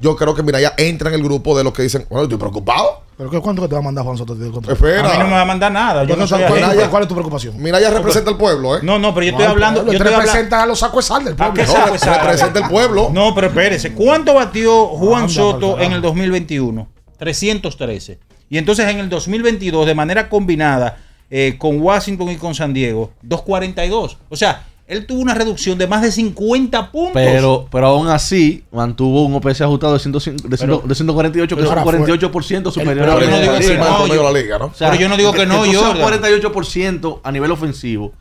Yo 0.00 0.14
creo 0.16 0.34
que 0.34 0.42
mira, 0.42 0.60
ya 0.60 0.74
entra 0.76 1.08
en 1.08 1.16
el 1.16 1.22
grupo 1.22 1.56
de 1.58 1.64
los 1.64 1.72
que 1.72 1.82
dicen, 1.82 2.06
bueno, 2.08 2.24
estoy 2.24 2.38
preocupado. 2.38 3.02
¿Pero 3.16 3.30
qué, 3.30 3.40
cuánto 3.40 3.62
que 3.62 3.68
te 3.68 3.74
va 3.74 3.80
a 3.80 3.82
mandar 3.82 4.04
Juan 4.04 4.16
Soto? 4.16 4.34
Espera. 4.70 5.08
A 5.08 5.12
mí 5.14 5.18
no 5.18 5.24
me 5.24 5.32
va 5.32 5.40
a 5.40 5.44
mandar 5.44 5.72
nada. 5.72 6.04
Yo 6.04 6.14
no 6.14 6.24
soy 6.24 6.40
¿cuál, 6.46 6.62
agente. 6.62 6.86
cuál- 6.88 7.02
es 7.02 7.08
tu 7.08 7.14
preocupación? 7.14 7.60
Mira, 7.60 7.80
ya 7.80 7.90
representa 7.90 8.30
el 8.30 8.36
pueblo, 8.36 8.76
¿eh? 8.76 8.80
No, 8.84 9.00
no, 9.00 9.12
pero 9.12 9.24
yo 9.26 9.30
estoy 9.32 9.44
No, 9.46 9.50
hablando. 9.50 9.80
Yo 9.86 9.90
estoy 9.92 10.06
hablando. 10.06 10.20
representa 10.26 10.62
a 10.62 10.66
los 10.66 10.78
sacos 10.78 11.04
sal 11.04 11.24
del 11.24 11.34
¿A 11.34 11.36
pueblo. 11.36 11.54
qué 11.54 11.66
No, 11.66 12.14
representa 12.14 12.58
el 12.60 12.68
pueblo. 12.68 13.10
No, 13.12 13.34
pero 13.34 13.48
espérese. 13.48 13.92
¿Cuánto 13.92 14.34
batió 14.34 14.86
Juan 14.86 15.22
Anda, 15.22 15.34
Soto 15.34 15.80
en 15.80 15.92
el 15.92 16.00
2021? 16.00 16.86
313. 17.18 18.20
Y 18.50 18.56
entonces 18.58 18.86
en 18.88 18.98
el 19.00 19.08
2022, 19.08 19.84
de 19.86 19.94
manera 19.96 20.28
combinada 20.28 20.98
eh, 21.30 21.56
con 21.58 21.80
Washington 21.80 22.30
y 22.30 22.36
con 22.36 22.54
San 22.54 22.72
Diego, 22.72 23.10
242. 23.22 24.16
O 24.28 24.36
sea, 24.36 24.64
él 24.88 25.06
tuvo 25.06 25.20
una 25.20 25.34
reducción 25.34 25.76
de 25.78 25.86
más 25.86 26.02
de 26.02 26.10
50 26.10 26.90
puntos. 26.90 27.12
Pero, 27.14 27.66
pero 27.70 27.86
aún 27.88 28.08
así 28.08 28.64
mantuvo 28.72 29.24
un 29.26 29.34
OPS 29.34 29.60
ajustado 29.60 29.92
de, 29.92 29.98
105 30.00 30.48
de, 30.48 30.56
Pero- 30.56 30.76
100 30.78 30.88
de 30.88 30.94
148, 30.94 31.56
que 31.56 31.62
es 31.62 31.68
un 31.68 31.78
ahora 31.78 31.82
fue- 31.84 31.98
48% 32.16 32.70
superior 32.72 32.96
pero 33.06 33.12
a 33.12 33.14
yo 33.14 33.20
no 33.20 33.36
que 33.36 33.76
no, 33.76 33.84
promedio 33.84 34.14
yo- 34.14 34.26
de 34.26 34.32
la 34.32 34.40
liga, 34.40 34.58
¿no? 34.58 34.64
O 34.66 34.74
sea, 34.74 34.88
Pero 34.90 35.00
yo 35.02 35.08
no 35.08 35.16
digo 35.16 35.32
que 35.32 35.46
no, 35.46 35.58
tú 35.58 35.64
seas 35.70 35.76
un 35.82 35.88
Jordan. 36.00 36.02
48% 36.20 37.20
a 37.22 37.30
nivel 37.32 37.50
ofensivo, 37.50 38.12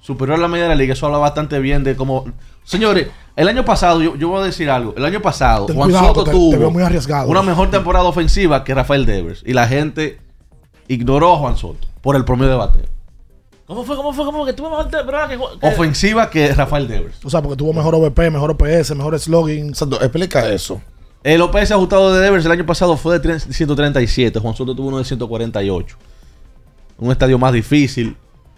superior 0.00 0.38
a 0.38 0.40
la 0.42 0.48
media 0.48 0.64
de 0.64 0.70
la 0.70 0.76
liga, 0.76 0.94
eso 0.94 1.06
habla 1.06 1.18
bastante 1.18 1.58
bien 1.60 1.84
de 1.84 1.94
cómo... 1.94 2.24
Señores, 2.64 3.08
el 3.36 3.46
año 3.48 3.64
pasado, 3.66 4.00
yo, 4.02 4.16
yo 4.16 4.28
voy 4.28 4.40
a 4.40 4.44
decir 4.44 4.70
algo, 4.70 4.94
el 4.96 5.04
año 5.04 5.20
pasado 5.20 5.66
Ten 5.66 5.76
Juan 5.76 5.88
cuidado, 5.90 6.06
Soto 6.08 6.24
te- 6.24 6.30
tuvo 6.30 6.50
te 6.52 6.56
veo 6.56 6.70
muy 6.70 6.82
arriesgado. 6.82 7.28
una 7.28 7.42
mejor 7.42 7.70
temporada 7.70 8.06
ofensiva 8.06 8.64
que 8.64 8.72
Rafael 8.74 9.04
Devers 9.04 9.42
y 9.44 9.52
la 9.52 9.68
gente 9.68 10.18
ignoró 10.88 11.34
a 11.34 11.36
Juan 11.38 11.56
Soto 11.58 11.86
por 12.00 12.16
el 12.16 12.24
promedio 12.24 12.52
de 12.52 12.56
bateo. 12.58 12.93
¿Cómo 13.66 13.84
fue? 13.84 13.96
¿Cómo 13.96 14.12
fue? 14.12 14.24
¿Cómo 14.24 14.38
fue? 14.38 14.46
Que 14.48 14.52
tuvo 14.52 14.70
mejor 14.70 14.88
temporada 14.88 15.28
que, 15.28 15.36
que- 15.38 15.66
Ofensiva 15.68 16.28
que 16.28 16.52
Rafael 16.54 16.86
Devers. 16.86 17.24
O 17.24 17.30
sea, 17.30 17.40
porque 17.40 17.56
tuvo 17.56 17.72
mejor 17.72 17.94
OVP, 17.94 18.30
mejor 18.30 18.50
OPS, 18.50 18.94
mejor 18.94 19.18
slogan. 19.18 19.70
Explica 20.00 20.48
eso. 20.50 20.80
El 21.22 21.40
OPS 21.40 21.70
ajustado 21.72 22.12
de 22.12 22.20
Devers 22.20 22.44
el 22.44 22.52
año 22.52 22.66
pasado 22.66 22.96
fue 22.98 23.18
de 23.18 23.26
3- 23.36 23.50
137. 23.52 24.38
Juan 24.38 24.54
Soto 24.54 24.74
tuvo 24.76 24.88
uno 24.88 24.98
de 24.98 25.04
148. 25.04 25.96
Un 26.98 27.10
estadio 27.10 27.38
más 27.38 27.52
difícil. 27.52 28.16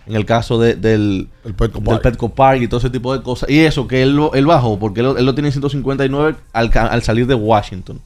En 0.09 0.15
el 0.15 0.25
caso 0.25 0.59
de- 0.61 0.75
del, 0.77 1.29
El 1.45 1.55
Petco 1.55 1.79
del 1.79 1.85
Park. 1.85 2.03
Petco 2.03 2.29
Park 2.29 2.63
y 2.63 2.69
todo 2.69 2.79
ese 2.79 2.91
tipo 2.91 3.13
de 3.17 3.23
cosas. 3.23 3.49
Y 3.51 3.61
eso, 3.61 3.89
que 3.89 4.03
él, 4.03 4.15
lo- 4.15 4.35
él 4.35 4.47
bajó, 4.47 4.79
porque 4.79 5.01
él, 5.01 5.07
lo- 5.07 5.19
él 5.19 5.27
lo 5.27 5.35
tiene 5.35 5.49
en 5.49 5.53
159 5.53 6.37
al, 6.53 7.03
salir 7.03 7.27
de 7.27 7.35
Washington. 7.35 8.01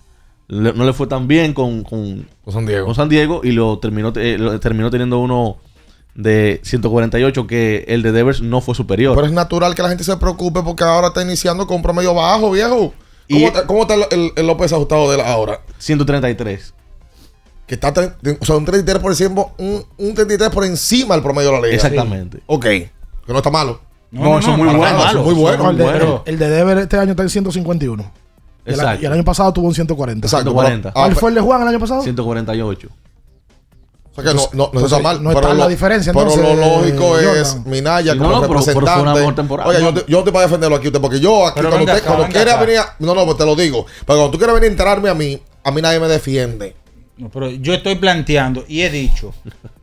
Le- 0.48 0.72
no 0.72 0.84
le 0.84 0.92
fue 0.94 1.06
tan 1.06 1.28
bien 1.28 1.52
con, 1.52 1.82
con, 1.82 2.26
Con 2.44 2.54
San 2.54 2.64
Diego. 2.66 2.86
con 2.86 2.94
San 2.94 3.08
Diego 3.10 3.40
y 3.44 3.52
lo 3.52 3.78
terminó, 3.78 4.12
te- 4.14 4.34
eh, 4.34 4.38
lo 4.38 4.58
terminó 4.60 4.90
teniendo 4.90 5.18
uno 5.18 5.58
de 6.22 6.60
148, 6.64 7.46
que 7.46 7.84
el 7.88 8.02
de 8.02 8.12
Devers 8.12 8.40
no 8.42 8.60
fue 8.60 8.74
superior. 8.74 9.14
Pero 9.14 9.26
es 9.26 9.32
natural 9.32 9.74
que 9.74 9.82
la 9.82 9.88
gente 9.88 10.04
se 10.04 10.16
preocupe 10.16 10.62
porque 10.62 10.84
ahora 10.84 11.08
está 11.08 11.22
iniciando 11.22 11.66
con 11.66 11.76
un 11.76 11.82
promedio 11.82 12.14
bajo, 12.14 12.50
viejo. 12.50 12.92
Y- 13.28 13.34
¿Cómo, 13.34 13.46
está, 13.46 13.66
cómo 13.66 13.82
está 13.82 13.94
el, 13.94 14.04
el, 14.10 14.32
el 14.36 14.46
López 14.46 14.72
ajustado 14.72 15.08
de 15.10 15.16
él 15.16 15.22
ahora? 15.24 15.60
133. 15.78 16.74
Que 17.66 17.74
está 17.76 17.88
o 18.40 18.44
sea, 18.44 18.56
un 18.56 18.64
33 18.64 18.98
por 19.00 19.12
encima, 19.12 19.44
un, 19.58 19.84
un 19.96 20.14
33 20.14 20.50
por 20.50 20.64
encima 20.64 21.14
del 21.14 21.22
promedio 21.22 21.50
de 21.50 21.54
la 21.56 21.62
liga. 21.62 21.74
Exactamente. 21.76 22.40
Ok. 22.46 22.64
Que 22.64 22.90
no 23.28 23.36
está 23.36 23.50
malo. 23.50 23.80
No, 24.10 24.40
eso 24.40 24.50
es 24.50 24.58
muy 24.58 24.66
para 24.66 24.78
bueno, 24.78 24.92
nada, 24.96 25.10
eso 25.10 25.20
eso 25.20 25.20
es 25.20 25.24
muy 25.24 25.34
bueno. 25.40 25.62
No, 25.62 25.70
el, 25.70 25.76
de, 25.76 25.84
bueno. 25.84 26.22
el 26.26 26.38
de 26.38 26.48
Dever 26.50 26.78
este 26.78 26.96
año 26.98 27.12
está 27.12 27.22
en 27.22 27.30
151. 27.30 28.02
Y 28.02 28.68
el, 28.68 28.74
Exacto. 28.74 29.02
y 29.02 29.06
el 29.06 29.12
año 29.12 29.24
pasado 29.24 29.52
tuvo 29.52 29.68
un 29.68 29.74
140. 29.74 30.26
Exacto. 30.26 30.50
140. 30.50 30.92
pero- 30.92 31.00
ah, 31.00 31.06
¿Cuál 31.06 31.16
fue 31.16 31.28
el 31.30 31.34
de 31.36 31.40
Juan 31.40 31.62
el 31.62 31.68
año 31.68 31.78
pasado? 31.78 32.02
148. 32.02 32.88
No, 34.24 34.48
no, 34.52 34.70
no 34.72 34.80
está 34.86 34.98
mal. 34.98 35.22
no 35.22 35.32
está 35.32 35.54
la 35.54 35.68
diferencia, 35.68 36.12
Pero 36.12 36.30
entonces, 36.32 36.56
lo 36.58 36.78
lógico 36.78 37.04
Jordan. 37.08 37.36
es 37.36 37.66
Minaya 37.66 38.16
como 38.16 38.30
no, 38.30 38.40
representante. 38.42 39.00
Oye, 39.64 39.80
yo, 39.80 39.92
No. 39.92 39.94
te- 39.94 40.04
yo 40.10 40.18
estoy 40.18 40.32
para 40.32 40.44
defenderlo 40.46 40.76
aquí, 40.76 40.86
usted, 40.88 41.00
porque 41.00 41.20
yo 41.20 41.46
aquí, 41.46 41.54
Pero 41.56 41.70
cuando, 41.70 41.84
usted, 41.92 41.98
acá, 42.04 42.14
cuando 42.16 42.32
quiera 42.34 42.52
acá. 42.52 42.60
venir. 42.64 42.78
a- 42.78 42.96
no, 42.98 43.14
no, 43.14 43.24
pues 43.24 43.36
te 43.38 43.44
lo 43.46 43.54
digo. 43.56 43.86
Pero 44.06 44.18
cuando 44.18 44.30
tú 44.30 44.38
quieres 44.38 44.54
venir 44.54 44.68
a 44.68 44.72
enterarme 44.72 45.08
a 45.10 45.14
mí, 45.14 45.40
a 45.64 45.70
mí 45.70 45.82
nadie 45.82 46.00
me 46.00 46.08
defiende. 46.08 46.76
No, 47.16 47.28
pero 47.28 47.50
yo 47.50 47.74
estoy 47.74 47.96
planteando 47.96 48.64
y 48.66 48.80
he 48.82 48.90
dicho, 48.90 49.34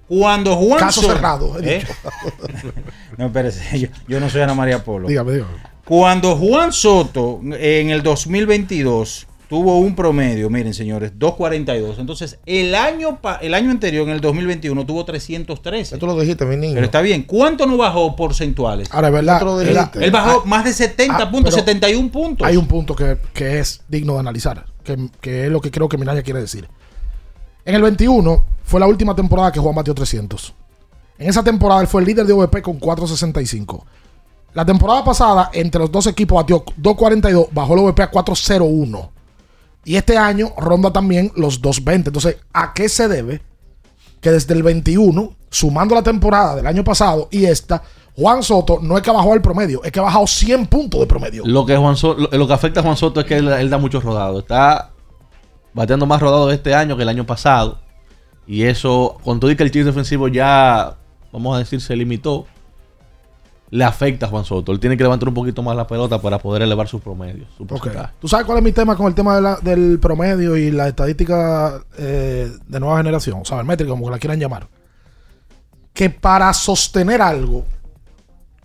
cuando 0.07 0.55
Juan 0.55 0.79
Caso 0.79 1.01
Soto- 1.01 1.13
cerrado, 1.13 1.59
he 1.59 1.75
¿Eh? 1.75 1.79
dicho. 1.79 1.93
no, 3.17 3.25
espérese, 3.27 3.79
yo, 3.79 3.87
yo 4.07 4.19
no 4.19 4.29
soy 4.29 4.41
Ana 4.41 4.53
María 4.55 4.83
Polo. 4.83 5.07
Dígame, 5.07 5.33
dígame. 5.33 5.51
Cuando 5.85 6.35
Juan 6.35 6.73
Soto 6.73 7.39
en 7.43 7.89
el 7.91 8.03
2022 8.03 9.27
tuvo 9.49 9.77
un 9.79 9.95
promedio, 9.95 10.49
miren 10.49 10.73
señores, 10.73 11.11
242. 11.17 11.99
Entonces, 11.99 12.37
el 12.45 12.75
año 12.75 13.21
pa- 13.21 13.37
el 13.37 13.53
año 13.53 13.71
anterior, 13.71 14.07
en 14.07 14.13
el 14.15 14.21
2021, 14.21 14.85
tuvo 14.85 15.05
313. 15.05 15.95
Ya 15.95 15.99
tú 15.99 16.05
lo 16.05 16.19
dijiste, 16.19 16.45
mi 16.45 16.57
niño. 16.57 16.73
Pero 16.73 16.85
está 16.85 17.01
bien. 17.01 17.23
¿Cuánto 17.23 17.65
no 17.65 17.77
bajó 17.77 18.15
porcentuales? 18.15 18.89
Ahora, 18.91 19.07
es 19.07 19.13
verdad. 19.13 19.41
Lo 19.43 19.61
él- 19.61 19.69
dijiste. 19.69 20.03
Él 20.03 20.11
bajó 20.11 20.41
Ah, 20.43 20.47
más 20.47 20.65
de 20.65 20.73
70 20.73 21.15
ah, 21.17 21.31
puntos, 21.31 21.53
pero 21.53 21.65
71 21.65 22.11
puntos. 22.11 22.45
Hay 22.47 22.57
un 22.57 22.67
punto 22.67 22.95
que, 22.95 23.17
que 23.33 23.59
es 23.59 23.81
digno 23.87 24.13
de 24.13 24.19
analizar, 24.19 24.65
que, 24.83 24.97
que 25.21 25.45
es 25.45 25.51
lo 25.51 25.61
que 25.61 25.71
creo 25.71 25.87
que 25.87 25.97
Minaya 25.97 26.21
quiere 26.23 26.41
decir. 26.41 26.67
En 27.65 27.75
el 27.75 27.81
21 27.81 28.45
fue 28.63 28.79
la 28.79 28.87
última 28.87 29.15
temporada 29.15 29.51
que 29.51 29.59
Juan 29.59 29.75
batió 29.75 29.93
300. 29.93 30.53
En 31.19 31.29
esa 31.29 31.43
temporada 31.43 31.81
él 31.81 31.87
fue 31.87 32.01
el 32.01 32.07
líder 32.07 32.25
de 32.25 32.33
OVP 32.33 32.61
con 32.61 32.77
465. 32.79 33.85
La 34.53 34.65
temporada 34.65 35.03
pasada, 35.03 35.49
entre 35.53 35.79
los 35.81 35.91
dos 35.91 36.07
equipos, 36.07 36.35
batió 36.35 36.63
242, 36.77 37.47
bajó 37.51 37.73
el 37.73 37.79
OVP 37.79 38.01
a 38.03 38.09
401. 38.11 39.11
Y 39.87 39.95
este 39.95 40.17
año 40.17 40.51
ronda 40.57 40.91
también 40.91 41.31
los 41.37 41.61
220. 41.61 42.09
Entonces, 42.09 42.35
¿a 42.51 42.73
qué 42.73 42.89
se 42.89 43.07
debe 43.07 43.41
que 44.19 44.31
desde 44.31 44.53
el 44.53 44.61
21, 44.61 45.33
sumando 45.49 45.95
la 45.95 46.03
temporada 46.03 46.57
del 46.57 46.67
año 46.67 46.83
pasado 46.83 47.29
y 47.31 47.45
esta, 47.45 47.81
Juan 48.13 48.43
Soto 48.43 48.79
no 48.81 48.97
es 48.97 49.01
que 49.01 49.11
bajado 49.11 49.33
el 49.33 49.41
promedio, 49.41 49.81
es 49.85 49.93
que 49.93 49.99
ha 50.01 50.03
bajado 50.03 50.27
100 50.27 50.67
puntos 50.67 50.99
de 50.99 51.07
promedio? 51.07 51.43
Lo 51.45 51.65
que, 51.65 51.73
afecta 52.53 52.81
a 52.81 52.83
Juan 52.83 52.97
Soto 52.97 53.21
es 53.21 53.25
que 53.25 53.37
él, 53.37 53.47
él 53.47 53.69
da 53.69 53.77
muchos 53.77 54.03
rodados. 54.03 54.39
Está 54.41 54.91
bateando 55.73 56.05
más 56.05 56.19
rodados 56.19 56.53
este 56.53 56.75
año 56.75 56.97
que 56.97 57.03
el 57.03 57.09
año 57.09 57.25
pasado. 57.25 57.79
Y 58.45 58.63
eso, 58.63 59.15
con 59.23 59.39
todo 59.39 59.51
y 59.51 59.55
que 59.55 59.63
el 59.63 59.71
chiste 59.71 59.85
defensivo 59.85 60.27
ya, 60.27 60.97
vamos 61.31 61.55
a 61.55 61.59
decir, 61.59 61.79
se 61.79 61.95
limitó, 61.95 62.45
le 63.69 63.83
afecta 63.83 64.25
a 64.25 64.29
Juan 64.29 64.45
Soto. 64.45 64.71
Él 64.71 64.79
tiene 64.79 64.95
que 64.95 65.03
levantar 65.03 65.27
un 65.27 65.35
poquito 65.35 65.61
más 65.61 65.75
la 65.75 65.85
pelota 65.87 66.21
para 66.21 66.39
poder 66.39 66.61
elevar 66.61 66.87
sus 66.87 67.01
promedios. 67.01 67.47
Su 67.57 67.63
Ok. 67.63 67.69
porcentaje. 67.69 68.13
¿Tú 68.19 68.27
sabes 68.27 68.45
cuál 68.45 68.59
es 68.59 68.63
mi 68.63 68.71
tema 68.71 68.95
con 68.95 69.07
el 69.07 69.13
tema 69.15 69.35
de 69.35 69.41
la- 69.41 69.57
del 69.57 69.99
promedio 69.99 70.55
y 70.55 70.71
la 70.71 70.87
estadística 70.87 71.81
eh, 71.97 72.49
de 72.67 72.79
nueva 72.79 72.97
generación? 72.97 73.39
O 73.41 73.45
sea, 73.45 73.59
el 73.59 73.65
métrico, 73.65 73.91
como 73.91 74.05
que 74.05 74.11
la 74.11 74.19
quieran 74.19 74.39
llamar. 74.39 74.67
Que 75.93 76.09
para 76.09 76.53
sostener 76.53 77.21
algo, 77.21 77.65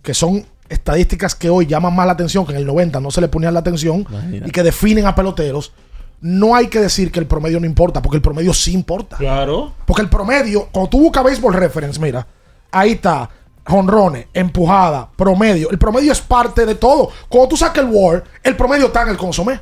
que 0.01 0.13
son 0.13 0.45
estadísticas 0.69 1.35
que 1.35 1.49
hoy 1.49 1.65
llaman 1.65 1.95
más 1.95 2.05
la 2.05 2.13
atención, 2.13 2.45
que 2.45 2.51
en 2.53 2.59
el 2.59 2.65
90 2.65 2.99
no 2.99 3.11
se 3.11 3.21
le 3.21 3.27
ponían 3.27 3.53
la 3.53 3.59
atención, 3.59 4.05
Imagínate. 4.09 4.47
y 4.49 4.51
que 4.51 4.63
definen 4.63 5.05
a 5.05 5.15
peloteros, 5.15 5.73
no 6.21 6.55
hay 6.55 6.67
que 6.67 6.79
decir 6.79 7.11
que 7.11 7.19
el 7.19 7.27
promedio 7.27 7.59
no 7.59 7.65
importa, 7.65 8.01
porque 8.01 8.15
el 8.17 8.21
promedio 8.21 8.53
sí 8.53 8.71
importa. 8.73 9.17
Claro. 9.17 9.73
Porque 9.85 10.01
el 10.01 10.09
promedio, 10.09 10.69
cuando 10.71 10.89
tú 10.89 11.01
buscas 11.01 11.23
Baseball 11.23 11.53
Reference, 11.53 11.99
mira, 11.99 12.25
ahí 12.71 12.91
está, 12.93 13.29
jonrones, 13.65 14.27
empujada, 14.33 15.09
promedio. 15.15 15.69
El 15.71 15.77
promedio 15.77 16.11
es 16.11 16.21
parte 16.21 16.65
de 16.65 16.75
todo. 16.75 17.09
Cuando 17.29 17.49
tú 17.49 17.57
sacas 17.57 17.83
el 17.85 17.89
War, 17.91 18.23
el 18.43 18.55
promedio 18.55 18.87
está 18.87 19.03
en 19.03 19.09
el 19.09 19.17
consomé. 19.17 19.59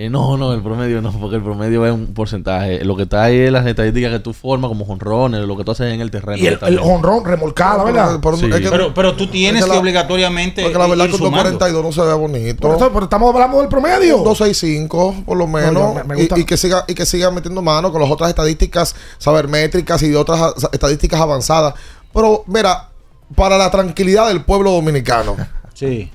Eh, 0.00 0.08
no, 0.08 0.36
no, 0.36 0.52
el 0.52 0.62
promedio 0.62 1.02
no, 1.02 1.10
porque 1.10 1.34
el 1.34 1.42
promedio 1.42 1.84
es 1.84 1.92
un 1.92 2.14
porcentaje. 2.14 2.84
Lo 2.84 2.94
que 2.94 3.02
está 3.02 3.24
ahí 3.24 3.36
es 3.36 3.50
las 3.50 3.66
estadísticas 3.66 4.12
que 4.12 4.18
tú 4.20 4.32
formas 4.32 4.68
como 4.68 4.84
jonrones, 4.84 5.40
lo 5.40 5.56
que 5.56 5.64
tú 5.64 5.72
haces 5.72 5.92
en 5.92 6.00
el 6.00 6.12
terreno. 6.12 6.38
Y 6.38 6.46
el, 6.46 6.78
honrón 6.78 7.24
remolcada, 7.24 7.82
¿verdad? 7.82 8.20
Por- 8.20 8.38
Sí. 8.38 8.46
es 8.46 8.60
que- 8.60 8.70
Pero, 8.70 8.94
pero 8.94 9.16
tú 9.16 9.26
tienes 9.26 9.62
es 9.62 9.66
que 9.66 9.74
la- 9.74 9.80
obligatoriamente. 9.80 10.62
Porque 10.62 10.78
la 10.78 10.86
verdad 10.86 11.06
ir 11.06 11.10
que 11.10 11.16
un 11.16 11.18
sumando. 11.18 11.50
242 11.50 11.84
no 11.84 11.90
se 11.92 12.08
ve 12.08 12.14
bonito. 12.14 12.60
Por 12.68 12.76
eso- 12.76 12.92
pero 12.92 13.04
estamos 13.06 13.34
hablando 13.34 13.58
del 13.58 13.68
promedio. 13.68 14.18
Un 14.18 14.24
265 14.24 15.16
por 15.26 15.36
lo 15.36 15.48
menos 15.48 15.72
No, 15.72 15.80
yo- 15.80 15.94
me- 15.94 16.04
me 16.04 16.14
y- 16.14 16.20
gusta. 16.28 16.38
y, 16.38 16.44
que 16.44 16.56
siga 16.56 16.84
y 16.86 16.94
que 16.94 17.04
siga 17.04 17.32
metiendo 17.32 17.60
mano 17.60 17.90
con 17.90 18.00
las 18.00 18.08
otras 18.08 18.28
estadísticas 18.30 18.94
sabermétricas 19.18 20.00
y 20.04 20.10
de 20.10 20.16
otras 20.16 20.54
estadísticas 20.72 21.20
avanzadas 21.20 21.74
pero 22.12 22.44
mira 22.46 22.88
para 23.34 23.58
la 23.58 23.70
tranquilidad 23.70 24.28
del 24.28 24.44
pueblo 24.44 24.72
dominicano 24.72 25.36
Sí. 25.74 26.10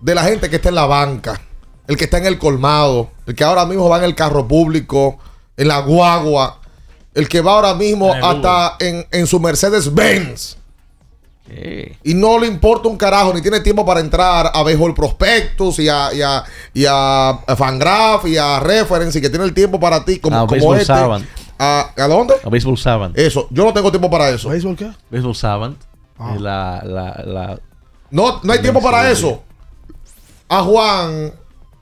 de 0.00 0.14
la 0.14 0.22
gente 0.24 0.50
que 0.50 0.56
está 0.56 0.68
en 0.70 0.74
la 0.74 0.86
banca 0.86 1.40
el 1.86 1.96
que 1.96 2.04
está 2.04 2.18
en 2.18 2.26
el 2.26 2.38
colmado 2.38 3.10
el 3.26 3.34
que 3.34 3.44
ahora 3.44 3.64
mismo 3.66 3.88
va 3.88 3.98
en 3.98 4.04
el 4.04 4.14
carro 4.14 4.46
público 4.48 5.18
en 5.56 5.68
la 5.68 5.78
guagua 5.80 6.60
el 7.14 7.28
que 7.28 7.40
va 7.40 7.52
ahora 7.52 7.74
mismo 7.74 8.14
En 8.14 8.24
hasta 8.24 8.76
en, 8.80 9.06
en 9.10 9.26
su 9.26 9.38
Mercedes 9.40 9.92
Benz 9.94 10.56
y 12.02 12.14
no 12.14 12.38
le 12.40 12.48
importa 12.48 12.88
un 12.88 12.96
carajo, 12.96 13.32
ni 13.32 13.40
tiene 13.40 13.60
tiempo 13.60 13.86
para 13.86 14.00
entrar 14.00 14.50
a 14.52 14.62
Béisbol 14.64 14.94
Prospectus 14.94 15.78
y 15.78 15.88
a, 15.88 16.12
y 16.12 16.20
a, 16.20 16.42
y 16.74 16.84
a, 16.86 17.28
a 17.30 17.56
Fangraph 17.56 18.26
y 18.26 18.36
a 18.36 18.58
Reference 18.58 19.16
y 19.18 19.22
que 19.22 19.30
tiene 19.30 19.44
el 19.44 19.54
tiempo 19.54 19.78
para 19.78 20.04
ti 20.04 20.18
como, 20.18 20.40
A 20.40 20.46
como 20.46 20.74
este. 20.74 20.92
¿A, 21.58 21.90
¿A 21.96 22.08
dónde? 22.08 22.34
a 22.44 22.48
Baseball 22.48 22.76
Savant. 22.76 23.16
Eso, 23.18 23.46
yo 23.50 23.64
no 23.64 23.72
tengo 23.72 23.90
tiempo 23.90 24.10
para 24.10 24.28
eso. 24.30 24.48
¿Béisbol 24.50 24.76
qué? 24.76 24.90
Baseball 25.10 25.34
Savant. 25.34 25.76
Ah. 26.18 26.32
es 26.34 26.40
la, 26.40 26.82
la, 26.84 27.22
la- 27.26 27.60
No, 28.10 28.40
no 28.42 28.52
hay 28.52 28.60
tiempo 28.60 28.80
para 28.82 29.10
eso. 29.10 29.42
A 30.48 30.62
Juan, 30.62 31.32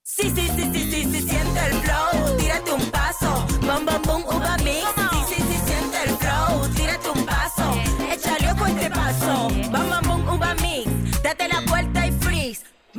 Sí, 0.02 0.30
sí, 0.34 0.48
sí, 0.54 0.70
sí, 0.72 0.90
sí, 0.90 1.04
sí, 1.04 1.22
siente 1.22 1.66
el 1.66 1.74
flow, 1.80 2.36
tírate 2.38 2.72
un 2.72 2.90
paso, 2.90 3.46
bom, 3.60 3.84
bom, 3.84 4.02
bom, 4.04 4.24
uva 4.36 4.56
mix. 4.58 4.86
Sí, 5.28 5.34
sí, 5.36 5.42
sí, 5.42 5.58
siente 5.66 6.02
el 6.06 6.16
flow, 6.16 6.68
tírate 6.74 7.08
un 7.08 7.24
paso, 7.24 7.74
échale 8.12 8.52
ojo 8.52 8.66
este 8.66 8.90
paso, 8.90 9.48
bom, 9.70 9.90
bom, 9.90 10.01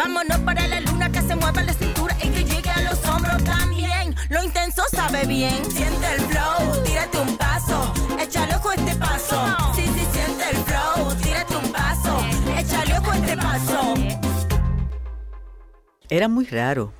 Vámonos 0.04 0.40
para 0.40 0.68
la 0.68 0.82
luna 0.82 1.10
que 1.10 1.22
se 1.22 1.34
mueva 1.34 1.64
la 1.64 1.74
cintura 1.74 2.14
y 2.22 2.28
que 2.28 2.44
llegue 2.44 2.70
a 2.70 2.82
los 2.82 3.06
hombros 3.06 3.42
también. 3.46 4.14
Lo 4.30 4.44
intenso 4.44 4.84
sabe 4.92 5.26
bien. 5.26 5.64
Siente 5.72 6.16
el 6.16 6.22
flow, 6.24 6.84
tírate 6.84 7.18
un 7.20 7.38
paso, 7.38 7.94
échale 8.20 8.54
ojo 8.54 8.74
este 8.74 8.96
paso. 8.96 9.56
Sí, 9.74 9.84
sí, 9.84 10.06
siente 10.12 10.44
el 10.52 10.58
flow, 10.58 11.16
tírate 11.22 11.56
un 11.56 11.72
paso, 11.72 12.20
échale 12.58 13.00
ojo 13.00 13.14
este 13.14 13.38
paso. 13.38 13.94
Era 16.10 16.28
muy 16.28 16.48
raro. 16.48 16.92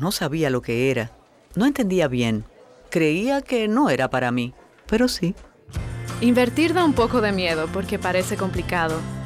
No 0.00 0.10
sabía 0.10 0.48
lo 0.48 0.62
que 0.62 0.90
era. 0.90 1.10
No 1.56 1.66
entendía 1.66 2.08
bien. 2.08 2.46
Creía 2.88 3.42
que 3.42 3.68
no 3.68 3.90
era 3.90 4.08
para 4.08 4.30
mí, 4.30 4.54
pero 4.86 5.08
sí. 5.08 5.34
Invertir 6.22 6.72
da 6.72 6.86
un 6.86 6.94
poco 6.94 7.20
de 7.20 7.32
miedo 7.32 7.68
porque 7.70 7.98
parece 7.98 8.38
complicado, 8.38 8.98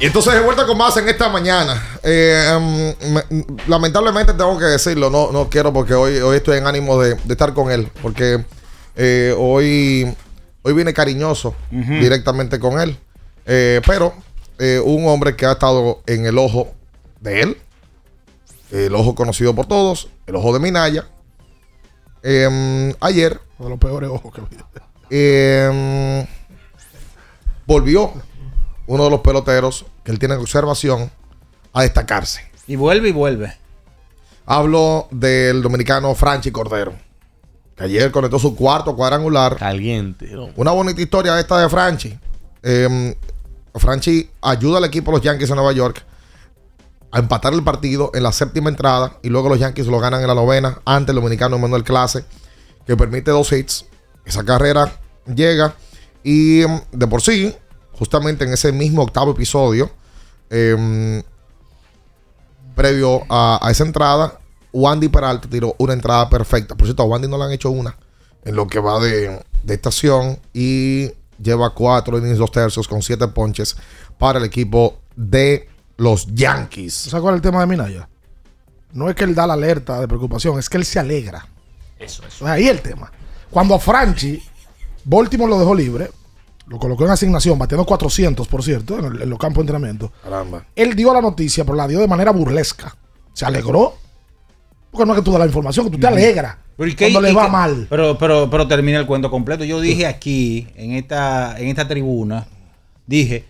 Y 0.00 0.06
entonces 0.06 0.32
de 0.32 0.40
vuelta 0.40 0.66
con 0.66 0.78
más 0.78 0.96
en 0.96 1.08
esta 1.08 1.28
mañana. 1.28 1.80
eh, 2.02 2.54
em, 2.56 3.12
me- 3.12 3.44
lamentablemente 3.66 4.32
tengo 4.32 4.58
que 4.58 4.64
decirlo, 4.64 5.10
no, 5.10 5.30
no 5.30 5.48
quiero 5.50 5.72
porque 5.72 5.92
hoy, 5.94 6.16
hoy 6.18 6.38
estoy 6.38 6.56
en 6.58 6.66
ánimo 6.66 6.98
de, 7.00 7.16
de 7.16 7.32
estar 7.32 7.52
con 7.52 7.70
él, 7.70 7.88
porque 8.00 8.42
eh, 8.96 9.34
hoy, 9.36 10.14
hoy 10.62 10.72
vine 10.72 10.94
cariñoso 10.94 11.54
directamente 12.00 12.58
con 12.58 12.80
él, 12.80 12.98
Eh, 13.46 13.80
pero 13.86 14.14
un 14.84 15.06
hombre 15.08 15.34
que 15.34 15.44
ha 15.46 15.52
estado 15.52 16.02
en 16.06 16.24
el 16.26 16.36
ojo 16.38 16.72
de 17.20 17.40
él, 17.42 17.56
el 18.70 18.94
ojo 18.94 19.14
conocido 19.14 19.54
por 19.54 19.66
todos, 19.66 20.08
el 20.26 20.36
ojo 20.36 20.52
de 20.52 20.60
Minaya, 20.60 21.06
em, 22.22 22.92
ayer 23.00 23.40
Uno 23.58 23.68
de 23.68 23.70
los 23.70 23.78
peores 23.80 24.10
ojos 24.10 24.32
que 24.34 24.40
vi. 24.42 24.56
em, 25.10 26.26
volvió 27.66 28.12
uno 28.90 29.04
de 29.04 29.10
los 29.10 29.20
peloteros 29.20 29.86
que 30.02 30.10
él 30.10 30.18
tiene 30.18 30.34
en 30.34 30.40
observación 30.40 31.12
a 31.72 31.82
destacarse. 31.82 32.50
Y 32.66 32.74
vuelve 32.74 33.10
y 33.10 33.12
vuelve. 33.12 33.56
Hablo 34.46 35.06
del 35.12 35.62
dominicano 35.62 36.12
Franchi 36.16 36.50
Cordero, 36.50 36.94
que 37.76 37.84
ayer 37.84 38.10
conectó 38.10 38.40
su 38.40 38.56
cuarto 38.56 38.96
cuadrangular. 38.96 39.56
Caliente. 39.56 40.36
Una 40.56 40.72
bonita 40.72 41.00
historia 41.00 41.38
esta 41.38 41.60
de 41.60 41.68
Franchi. 41.68 42.18
Em, 42.64 43.14
Franchi 43.76 44.28
ayuda 44.42 44.78
al 44.78 44.84
equipo 44.86 45.12
de 45.12 45.18
los 45.18 45.24
Yankees 45.24 45.50
de 45.50 45.54
Nueva 45.54 45.70
York 45.70 46.04
a 47.12 47.20
empatar 47.20 47.52
el 47.52 47.62
partido 47.62 48.10
en 48.12 48.24
la 48.24 48.32
séptima 48.32 48.70
entrada 48.70 49.18
y 49.22 49.28
luego 49.28 49.48
los 49.48 49.60
Yankees 49.60 49.86
lo 49.86 50.00
ganan 50.00 50.20
en 50.20 50.26
la 50.26 50.34
novena 50.34 50.80
ante 50.84 51.12
el 51.12 51.16
dominicano 51.16 51.60
Manuel 51.60 51.84
Clase, 51.84 52.24
que 52.88 52.96
permite 52.96 53.30
dos 53.30 53.52
hits. 53.52 53.86
Esa 54.24 54.44
carrera 54.44 54.92
llega 55.32 55.74
y 56.24 56.62
em, 56.62 56.80
de 56.90 57.06
por 57.06 57.22
sí, 57.22 57.54
justamente 58.00 58.44
en 58.44 58.52
ese 58.54 58.72
mismo 58.72 59.02
octavo 59.02 59.32
episodio, 59.32 59.90
em, 60.48 61.22
previo 62.74 63.20
a, 63.28 63.60
a 63.60 63.70
esa 63.70 63.84
entrada, 63.84 64.40
Wandy 64.72 65.10
Peralta 65.10 65.48
tiró 65.50 65.74
una 65.76 65.92
entrada 65.92 66.30
perfecta. 66.30 66.74
Por 66.74 66.86
cierto, 66.86 67.02
a 67.02 67.06
Wandy 67.06 67.28
no 67.28 67.36
le 67.36 67.44
han 67.44 67.52
hecho 67.52 67.70
una 67.70 67.94
en 68.42 68.56
lo 68.56 68.66
que 68.66 68.80
va 68.80 68.98
de, 69.00 69.44
de 69.62 69.74
estación 69.74 70.38
y 70.54 71.10
lleva 71.38 71.74
cuatro 71.74 72.16
innings, 72.16 72.38
dos 72.38 72.50
tercios 72.50 72.88
con 72.88 73.02
siete 73.02 73.28
ponches 73.28 73.76
para 74.18 74.38
el 74.38 74.46
equipo 74.46 75.00
de 75.14 75.68
los 75.98 76.26
Yankees. 76.34 76.94
¿Sabes 76.94 77.20
cuál 77.20 77.34
es 77.34 77.40
el 77.40 77.42
tema 77.42 77.60
de 77.60 77.66
Minaya? 77.66 78.08
No 78.92 79.10
es 79.10 79.14
que 79.14 79.24
él 79.24 79.34
da 79.34 79.46
la 79.46 79.52
alerta 79.52 80.00
de 80.00 80.08
preocupación, 80.08 80.58
es 80.58 80.70
que 80.70 80.78
él 80.78 80.86
se 80.86 80.98
alegra. 80.98 81.46
Eso, 81.98 82.22
eso. 82.26 82.46
Ahí 82.46 82.66
el 82.66 82.80
tema. 82.80 83.12
Cuando 83.50 83.74
a 83.74 83.78
Franchi, 83.78 84.42
Baltimore 85.04 85.50
lo 85.50 85.58
dejó 85.58 85.74
libre, 85.74 86.10
lo 86.70 86.78
colocó 86.78 87.04
en 87.04 87.10
asignación, 87.10 87.58
bateando 87.58 87.84
400, 87.84 88.46
por 88.48 88.62
cierto, 88.62 88.98
en, 88.98 89.04
el- 89.16 89.22
en 89.22 89.28
los 89.30 89.38
campos 89.38 89.56
de 89.56 89.72
entrenamiento. 89.72 90.12
Caramba. 90.22 90.64
Él 90.76 90.94
dio 90.94 91.12
la 91.12 91.20
noticia, 91.20 91.64
pero 91.64 91.76
la 91.76 91.86
dio 91.88 91.98
de 91.98 92.06
manera 92.08 92.30
burlesca. 92.30 92.96
Se 93.34 93.44
alegró. 93.44 93.94
Porque 94.90 95.04
no 95.06 95.12
es 95.12 95.18
que 95.18 95.24
tú 95.24 95.32
das 95.32 95.40
la 95.40 95.46
información, 95.46 95.86
que 95.86 95.92
tú 95.92 95.98
te 95.98 96.06
alegras. 96.06 96.56
Pero, 96.76 96.88
¿y 96.90 96.94
qué- 96.94 97.10
cuando 97.12 97.28
y 97.28 97.32
le 97.32 97.36
va 97.36 97.44
qué- 97.46 97.50
mal. 97.50 97.86
Pero, 97.90 98.16
pero, 98.18 98.48
pero 98.48 98.66
termina 98.68 98.98
el 98.98 99.06
cuento 99.06 99.30
completo. 99.30 99.64
Yo 99.64 99.80
dije 99.80 100.06
aquí, 100.06 100.68
en 100.76 100.92
esta, 100.92 101.58
en 101.58 101.68
esta 101.68 101.86
tribuna, 101.88 102.46
dije, 103.06 103.44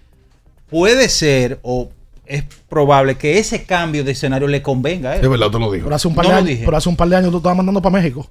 puede 0.71 1.09
ser 1.11 1.61
o 1.63 1.91
es 2.27 2.45
probable 2.69 3.17
que 3.19 3.39
ese 3.39 3.65
cambio 3.65 4.03
de 4.05 4.13
escenario 4.13 4.49
le 4.49 4.63
convenga 4.63 5.11
a 5.11 5.17
él. 5.17 5.25
Es 5.25 5.29
verdad, 5.31 5.51
te 5.51 5.59
lo 5.59 5.71
digo. 5.71 5.85
Pero 5.85 5.97
hace 5.97 6.09
un 6.09 6.15
par, 6.15 6.25
No 6.25 6.31
de, 6.31 6.37
años, 6.37 6.49
dije. 6.49 6.65
pero 6.65 6.77
hace 6.77 6.89
un 6.89 6.97
par 6.97 7.09
de 7.09 7.17
años 7.17 7.31
tú 7.31 7.37
estabas 7.39 7.57
mandando 7.57 7.83
para 7.83 7.97
México. 7.99 8.27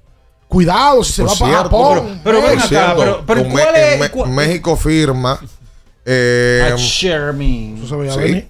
Cuidado 0.50 1.04
si 1.04 1.12
se 1.12 1.22
Por 1.22 1.30
va 1.32 1.38
para 1.38 1.50
cierto, 1.52 1.78
Japón. 1.78 2.20
pero 2.24 2.36
ven 2.42 2.50
Por 2.50 2.58
acá, 2.58 2.68
cierto, 2.68 2.96
pero- 2.98 3.22
pero 3.24 3.48
¿cuál 3.48 3.76
es- 3.76 4.26
México 4.26 4.76
firma. 4.76 5.40
eh, 6.04 6.70
A 6.72 6.76
Sherman. 6.76 7.76
Eso 7.78 7.86
se 7.86 7.96
veía 7.96 8.12
sí. 8.14 8.18
venir. 8.18 8.48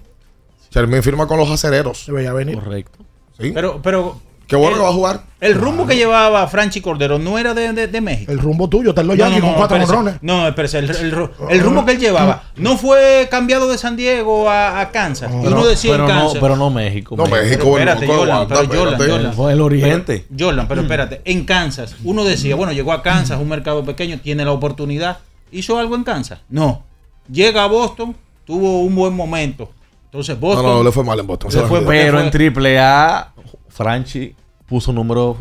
Sherman 0.71 1.03
firma 1.03 1.27
con 1.27 1.37
los 1.37 1.49
acereros. 1.49 2.03
Se 2.03 2.11
veía 2.11 2.33
venir. 2.33 2.55
Correcto. 2.55 2.99
Sí. 3.39 3.51
Pero, 3.53 3.79
pero 3.83 4.19
Qué 4.51 4.55
bueno 4.57 4.75
el- 4.75 4.75
que 4.77 4.83
va 4.83 4.89
a 4.89 4.93
jugar. 4.93 5.21
el 5.39 5.55
rumbo 5.55 5.87
que 5.87 5.95
llevaba 5.95 6.45
Franchi 6.47 6.81
Cordero 6.81 7.17
no 7.17 7.39
era 7.39 7.55
de, 7.55 7.73
de- 7.73 7.87
de 7.87 8.01
México. 8.01 8.31
El 8.31 8.37
rumbo 8.37 8.69
tuyo, 8.69 8.89
está 8.89 9.01
en 9.01 9.07
los 9.07 9.17
No, 9.17 9.23
Yankees 9.23 9.39
no, 9.39 9.45
con 9.45 9.51
no, 9.53 9.57
cuatro 9.57 9.77
espérese. 9.77 9.97
honrones. 9.97 10.21
No, 10.21 10.47
espérese, 10.47 10.77
el, 10.79 10.89
el 10.91 11.15
ru- 11.15 11.29
el 11.49 11.59
rumbo 11.61 11.85
que 11.85 11.93
él 11.93 11.99
llevaba 11.99 12.43
no 12.57 12.77
fue 12.77 13.27
cambiado 13.31 13.67
de 13.71 13.77
San 13.79 13.95
Diego 13.95 14.47
a, 14.49 14.79
a 14.81 14.91
Kansas. 14.91 15.31
y 15.31 15.47
uno 15.47 15.65
decía 15.65 15.91
pero 15.93 16.03
en 16.07 16.13
no, 16.15 16.19
Kansas. 16.21 16.37
pero 16.41 16.55
no 16.55 16.69
México. 16.69 17.15
No, 17.17 17.25
México, 17.25 17.49
Pero 17.57 17.65
bueno, 17.69 17.91
espérate, 17.93 18.07
no, 18.07 18.13
Jordan, 18.19 18.47
pero 18.47 18.59
Jordan. 18.67 19.09
Jordan. 19.09 19.33
Fue 19.33 19.53
el 19.53 19.61
Oriente. 19.61 20.27
Jordan, 20.37 20.67
pero 20.67 20.81
espérate, 20.81 21.21
en 21.25 21.45
Kansas, 21.45 21.95
uno 22.03 22.23
decía, 22.23 22.55
bueno, 22.55 22.73
llegó 22.73 22.91
a 22.93 23.01
Kansas, 23.01 23.39
un 23.39 23.49
mercado 23.49 23.83
pequeño, 23.83 24.19
tiene 24.21 24.45
la 24.45 24.51
oportunidad, 24.51 25.19
hizo 25.51 25.79
algo 25.79 25.95
en 25.95 26.03
Kansas. 26.03 26.39
No, 26.49 26.83
llega 27.31 27.63
a 27.63 27.67
Boston, 27.67 28.15
tuvo 28.45 28.81
un 28.81 28.93
buen 28.95 29.13
momento. 29.15 29.71
Entonces 30.05 30.35
No, 30.35 30.41
Boston... 30.41 30.65
no, 30.65 30.83
le 30.83 30.91
fue 30.91 31.05
mal 31.05 31.17
en 31.19 31.25
Boston. 31.25 31.51
Fue-. 31.51 31.81
Pero 31.87 32.17
fue- 32.17 32.25
en 32.25 32.31
triple 32.31 32.77
A, 32.79 33.29
Franchi 33.71 34.35
puso 34.67 34.91
un 34.91 34.95
número 34.95 35.37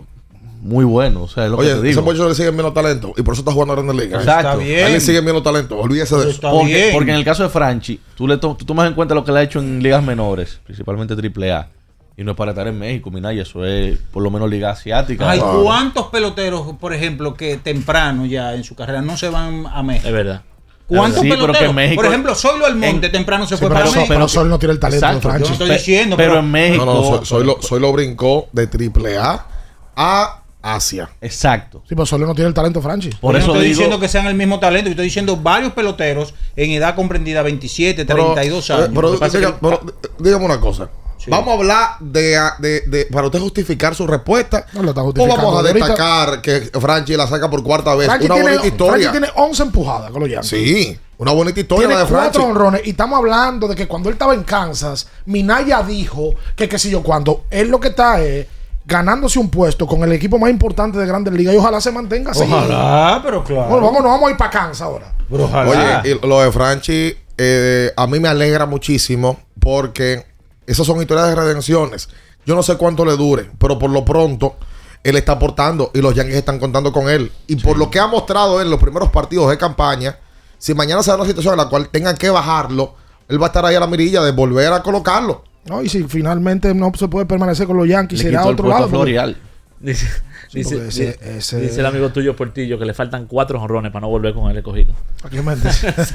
muy 0.63 0.85
bueno. 0.85 1.23
O 1.23 1.29
sea, 1.29 1.45
es 1.47 1.51
lo 1.51 1.57
Oye, 1.59 1.69
que 1.69 1.75
te 1.75 1.79
ese 1.81 1.89
digo. 1.89 2.03
muchacho 2.03 2.29
le 2.29 2.35
siguen 2.35 2.55
viendo 2.55 2.73
talento 2.73 3.13
y 3.17 3.23
por 3.23 3.33
eso 3.35 3.41
está 3.41 3.53
jugando 3.53 3.75
en 3.75 3.87
Grandes 3.87 4.07
Ligas. 4.07 4.23
Exacto. 4.23 4.49
Está 4.51 4.57
bien. 4.65 4.85
A 4.85 4.87
él 4.89 4.93
le 4.95 5.01
siguen 5.01 5.25
viendo 5.25 5.43
talento. 5.43 5.79
Olvídese 5.79 6.15
de 6.17 6.21
eso. 6.23 6.31
Está 6.31 6.51
Porque, 6.51 6.75
bien. 6.75 6.89
porque 6.93 7.11
en 7.11 7.17
el 7.17 7.25
caso 7.25 7.43
de 7.43 7.49
Franchi, 7.49 8.01
tú, 8.15 8.29
le 8.29 8.37
to- 8.37 8.57
tú 8.59 8.65
tomas 8.65 8.87
en 8.89 8.95
cuenta 8.95 9.15
lo 9.15 9.25
que 9.25 9.33
le 9.33 9.39
ha 9.39 9.43
hecho 9.43 9.59
en 9.59 9.83
ligas 9.83 10.03
menores, 10.05 10.61
principalmente 10.65 11.17
triple 11.17 11.53
A. 11.53 11.69
Y 12.17 12.25
no 12.25 12.33
es 12.33 12.37
para 12.37 12.51
estar 12.51 12.69
en 12.69 12.79
México, 12.79 13.11
Minaya, 13.11 13.41
eso 13.41 13.65
es 13.65 13.99
por 14.13 14.23
lo 14.23 14.31
menos 14.31 14.51
liga 14.51 14.69
asiática. 14.71 15.31
Hay 15.31 15.39
Claro. 15.39 15.63
cuántos 15.63 16.07
peloteros, 16.09 16.75
por 16.79 16.93
ejemplo, 16.93 17.33
que 17.33 17.57
temprano 17.57 18.27
ya 18.27 18.55
en 18.55 18.63
su 18.63 18.75
carrera 18.75 19.01
no 19.01 19.17
se 19.17 19.31
van 19.31 19.65
a 19.73 19.83
México. 19.83 20.09
Es 20.09 20.13
verdad. 20.13 20.43
¿Cuántos 20.99 21.23
Sí, 21.23 21.29
pero 21.29 21.41
peloteros? 21.47 21.69
que 21.69 21.75
México- 21.75 22.03
por 22.03 22.07
ejemplo, 22.11 22.35
Zoilo 22.35 22.67
Almonte 22.67 23.09
temprano 23.09 23.47
se 23.47 23.55
Sí, 23.57 23.61
fue 23.61 23.69
pero, 23.69 23.81
para 23.81 23.91
México. 23.91 24.07
pero 24.09 24.29
Sol 24.29 24.49
no 24.49 24.59
tiene 24.59 24.73
el 24.75 24.81
talento 24.81 25.07
Exacto, 25.07 25.29
de 25.29 25.33
Yo 25.35 25.39
Franchi. 25.47 25.53
estoy 25.53 25.71
diciendo, 25.71 26.17
pero 26.17 26.31
pero, 26.33 26.41
en 26.41 26.51
México. 26.51 26.85
No, 26.85 26.95
no, 26.95 27.03
soy, 27.19 27.27
soy 27.27 27.45
lo, 27.45 27.63
soy 27.63 27.81
lo 27.81 27.93
brincó 27.93 28.49
de 28.53 28.67
triple 28.67 29.17
A 29.19 29.47
a 29.97 30.37
Asia. 30.63 31.09
Exacto. 31.21 31.79
Sí, 31.89 31.95
pero 31.95 32.05
Sol 32.07 32.21
no 32.21 32.35
tiene 32.35 32.49
el 32.49 32.55
talento 32.55 32.81
de 32.81 32.83
Franchi. 32.85 33.11
Por 33.21 33.33
yo 33.35 33.39
eso 33.39 33.47
no 33.49 33.53
estoy 33.55 33.69
digo. 33.69 33.79
diciendo 33.79 34.01
que 34.01 34.09
sean 34.09 34.27
el 34.27 34.35
mismo 34.35 34.59
talento, 34.61 34.87
yo 34.87 34.91
estoy 34.91 35.07
diciendo 35.07 35.37
varios 35.37 35.73
peloteros 35.73 36.35
en 36.57 36.71
edad 36.73 36.95
comprendida 36.95 37.43
27, 37.43 38.05
Pero, 38.05 38.35
32 38.35 38.69
eh, 38.69 38.73
años. 38.75 38.89
pero 38.95 39.19
que 39.19 39.55
pero, 39.61 39.81
dígame 40.19 40.45
una 40.45 40.61
cosa. 40.61 40.91
Sí. 41.23 41.31
Vamos 41.31 41.49
a 41.49 41.53
hablar 41.59 41.89
de, 42.01 42.41
de- 42.61 42.81
de- 42.87 43.05
para 43.13 43.27
usted 43.27 43.39
justificar 43.41 43.95
su 43.95 44.07
respuesta. 44.07 44.65
No 44.73 44.83
lo 44.83 44.89
está 44.91 45.03
o 45.03 45.05
justificando. 45.05 45.37
vamos 45.47 45.55
a 45.65 45.69
Ahorita- 45.69 45.87
destacar 45.87 46.41
que 46.43 46.61
Franchi 46.81 47.15
la 47.17 47.27
saca 47.27 47.51
por 47.51 47.63
cuarta 47.63 47.95
vez. 47.95 48.07
Franchi 48.09 48.27
una 48.27 48.35
tiene, 48.37 48.51
bonita 48.53 48.67
historia. 48.67 49.11
Franchi 49.11 49.27
tiene 49.29 49.29
11 49.37 49.63
empujadas 49.65 50.11
con 50.11 50.21
los 50.21 50.31
Yankees. 50.31 50.49
Sí, 50.49 50.99
una 51.19 51.33
bonita 51.33 51.61
historia 51.61 51.89
Tiene 51.89 51.95
la 51.95 52.01
de 52.01 52.07
Franchi. 52.07 52.25
cuatro 52.39 52.45
honrones 52.51 52.81
y 52.87 52.91
estamos 52.91 53.19
hablando 53.19 53.69
de 53.69 53.75
que 53.77 53.87
cuando 53.87 54.09
él 54.09 54.15
estaba 54.15 54.33
en 54.33 54.43
Kansas, 54.45 55.09
Minaya 55.27 55.83
dijo 55.83 56.35
que 56.57 56.69
qué 56.69 56.79
sé 56.79 56.89
yo, 56.89 57.03
cuando 57.03 57.45
él 57.51 57.69
lo 57.69 57.79
que 57.79 57.89
está 57.89 58.21
es 58.23 58.47
ganándose 58.87 59.39
un 59.39 59.51
puesto 59.51 59.87
con 59.87 60.03
el 60.03 60.13
equipo 60.13 60.39
más 60.39 60.51
importante 60.51 60.99
de 60.99 61.07
Grandes 61.07 61.33
Ligas 61.35 61.55
y 61.55 61.59
ojalá 61.59 61.81
se 61.81 61.93
mantenga 61.93 62.31
así. 62.33 62.43
Ojalá, 62.43 63.21
pero 63.23 63.45
claro. 63.45 63.69
Bueno, 63.69 63.87
vamos, 63.87 64.03
nos 64.03 64.11
vamos 64.13 64.29
a 64.29 64.31
ir 64.33 64.37
para 64.39 64.51
Kansas 64.51 64.81
ahora. 64.81 65.13
Pero 65.31 65.45
ojalá. 65.45 66.01
Oye, 66.03 66.11
y 66.23 66.27
lo 66.27 66.41
de 66.41 66.51
Franchi, 66.51 67.15
eh, 67.37 67.93
a 67.97 68.07
mí 68.07 68.19
me 68.19 68.29
alegra 68.29 68.65
muchísimo 68.67 69.39
porque 69.61 70.25
esas 70.73 70.87
son 70.87 71.01
historias 71.01 71.29
de 71.29 71.35
redenciones. 71.35 72.09
Yo 72.47 72.55
no 72.55 72.63
sé 72.63 72.77
cuánto 72.77 73.05
le 73.05 73.17
dure, 73.17 73.51
pero 73.59 73.79
por 73.79 73.91
lo 73.91 74.05
pronto 74.05 74.57
él 75.03 75.17
está 75.17 75.33
aportando 75.33 75.91
y 75.95 76.01
los 76.01 76.15
Yankees 76.15 76.37
están 76.37 76.59
contando 76.59 76.93
con 76.93 77.09
él. 77.09 77.33
Y 77.47 77.57
por 77.57 77.79
lo 77.79 77.91
que 77.91 77.99
ha 77.99 78.07
mostrado 78.07 78.61
él 78.61 78.67
en 78.67 78.71
los 78.71 78.81
primeros 78.81 79.11
partidos 79.11 79.51
de 79.51 79.59
campaña, 79.59 80.19
si 80.59 80.75
mañana 80.75 81.03
se 81.03 81.11
da 81.11 81.17
una 81.17 81.27
situación 81.27 81.55
en 81.55 81.59
la 81.59 81.69
cual 81.69 81.89
tengan 81.89 82.17
que 82.17 82.31
bajarlo, 82.31 82.95
él 83.29 83.41
va 83.41 83.47
a 83.47 83.49
estar 83.49 83.65
ahí 83.65 83.75
a 83.75 83.81
la 83.81 83.87
mirilla 83.87 84.23
de 84.23 84.33
volver 84.33 84.73
a 84.73 84.83
colocarlo. 84.83 85.45
No, 85.65 85.83
y 85.83 85.89
si 85.89 86.05
finalmente 86.05 86.75
no 86.75 86.93
se 86.97 87.09
puede 87.09 87.27
permanecer 87.27 87.67
con 87.67 87.77
los 87.77 87.89
Yankees, 87.89 88.19
Le 88.19 88.25
será 88.31 88.47
otro 88.47 88.69
lado. 88.69 88.89
Florial. 88.89 89.37
Dice, 89.81 90.07
Sí, 90.49 90.59
dice, 90.59 90.89
ese- 90.89 91.19
ese- 91.39 91.61
dice 91.61 91.81
el 91.81 91.87
amigo 91.87 92.11
tuyo 92.11 92.37
Portillo 92.37 92.79
que 92.79 92.85
le 92.85 92.93
faltan 92.93 93.27
cuatro 93.27 93.59
jonrones 93.59 93.91
para 93.93 94.03
no 94.03 94.09
volver 94.09 94.35
con 94.35 94.51
el 94.51 94.57
escogido. 94.59 94.93
¿Para 95.23 95.31
qué 95.31 95.43
mentes? 95.43 95.81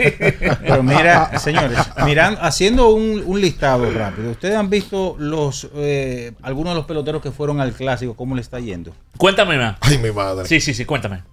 Pero 0.61 0.83
mira, 0.83 1.37
señores, 1.39 1.77
mirando, 2.05 2.39
haciendo 2.43 2.89
un, 2.89 3.23
un 3.25 3.41
listado 3.41 3.89
rápido, 3.91 4.31
¿ustedes 4.31 4.55
han 4.55 4.69
visto 4.69 5.15
los 5.17 5.67
eh, 5.75 6.33
algunos 6.43 6.73
de 6.73 6.75
los 6.75 6.85
peloteros 6.85 7.21
que 7.23 7.31
fueron 7.31 7.59
al 7.59 7.73
clásico, 7.73 8.15
cómo 8.15 8.35
le 8.35 8.41
está 8.41 8.59
yendo? 8.59 8.93
Cuéntame 9.17 9.57
más. 9.57 9.77
Ay, 9.81 9.97
mi 9.97 10.11
madre. 10.11 10.47
Sí, 10.47 10.61
sí, 10.61 10.73
sí, 10.73 10.85
cuéntame. 10.85 11.23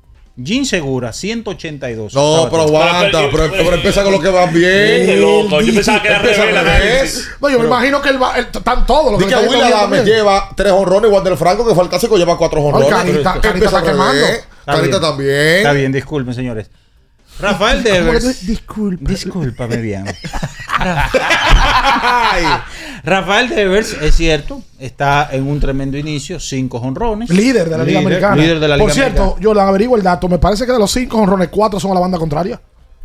Jim 0.43 0.65
Segura, 0.65 1.13
182. 1.13 2.15
No, 2.15 2.49
pero 2.51 2.63
aguanta, 2.63 3.29
pero, 3.31 3.51
pero 3.51 3.75
empieza 3.75 4.03
con 4.03 4.13
lo 4.13 4.21
que 4.21 4.29
van 4.31 4.53
bien. 4.53 5.07
Qué 5.07 5.17
loco, 5.17 5.61
yo 5.61 5.75
pensaba 5.75 6.01
que 6.01 6.09
era 6.09 6.19
revés. 6.21 7.29
No, 7.41 7.51
yo 7.51 7.59
me 7.59 7.67
imagino 7.67 8.01
que 8.01 8.09
él 8.09 8.23
va, 8.23 8.39
él- 8.39 8.47
están 8.53 8.87
todos 8.87 9.13
los 9.13 9.21
Dice 9.21 9.35
que 9.35 9.47
viendo 9.49 9.65
Adams 9.67 9.91
bien. 9.93 10.05
lleva 10.07 10.49
tres 10.57 10.73
honrones, 10.73 11.09
igual 11.09 11.25
del 11.25 11.37
Franco, 11.37 11.67
que 11.67 11.75
fue 11.75 11.85
el 11.85 11.91
clásico, 11.91 12.17
lleva 12.17 12.39
cuatro 12.39 12.63
honrones. 12.63 12.89
Carita- 12.89 13.41
Carita 13.41 13.67
está 13.67 13.83
quemando. 13.83 14.27
Carita 14.65 14.87
bien. 14.99 15.01
también. 15.01 15.57
Está 15.59 15.73
bien, 15.73 15.93
disculpen, 15.93 16.35
señores. 16.35 16.71
Rafael 17.43 17.83
¿Cómo 17.83 17.95
que 17.95 17.99
tú- 17.99 18.05
Devers. 18.05 18.47
Disculpa. 18.47 19.11
Discúlpame 19.11 19.77
bien. 19.79 20.05
Rafael 23.05 23.49
Devers, 23.49 23.95
es 24.01 24.15
cierto, 24.15 24.63
está 24.79 25.29
en 25.33 25.47
un 25.47 25.59
tremendo 25.61 25.97
inicio, 25.99 26.39
cinco 26.39 26.79
honrones. 26.79 27.31
Líder 27.31 27.69
de 27.69 27.79
la 27.79 27.85
Liga 27.85 28.01
Líder- 28.01 28.07
Americana. 28.07 28.37
Líder 28.37 28.61
de 28.61 28.69
la 28.69 28.77
Liga 28.77 28.87
Por 28.87 28.95
cierto, 28.95 29.23
Americana. 29.23 29.43
yo 29.43 29.55
le 29.55 29.61
averiguo 29.61 29.97
el 29.97 30.03
dato. 30.03 30.29
Me 30.29 30.39
parece 30.39 30.65
que 30.67 30.73
de 30.73 30.79
los 30.79 30.91
cinco 30.91 31.19
honrones, 31.19 31.49
cuatro 31.49 31.81
son 31.81 31.91
a 31.91 31.95
la 31.95 32.01
banda 32.01 32.19
contraria. 32.19 32.61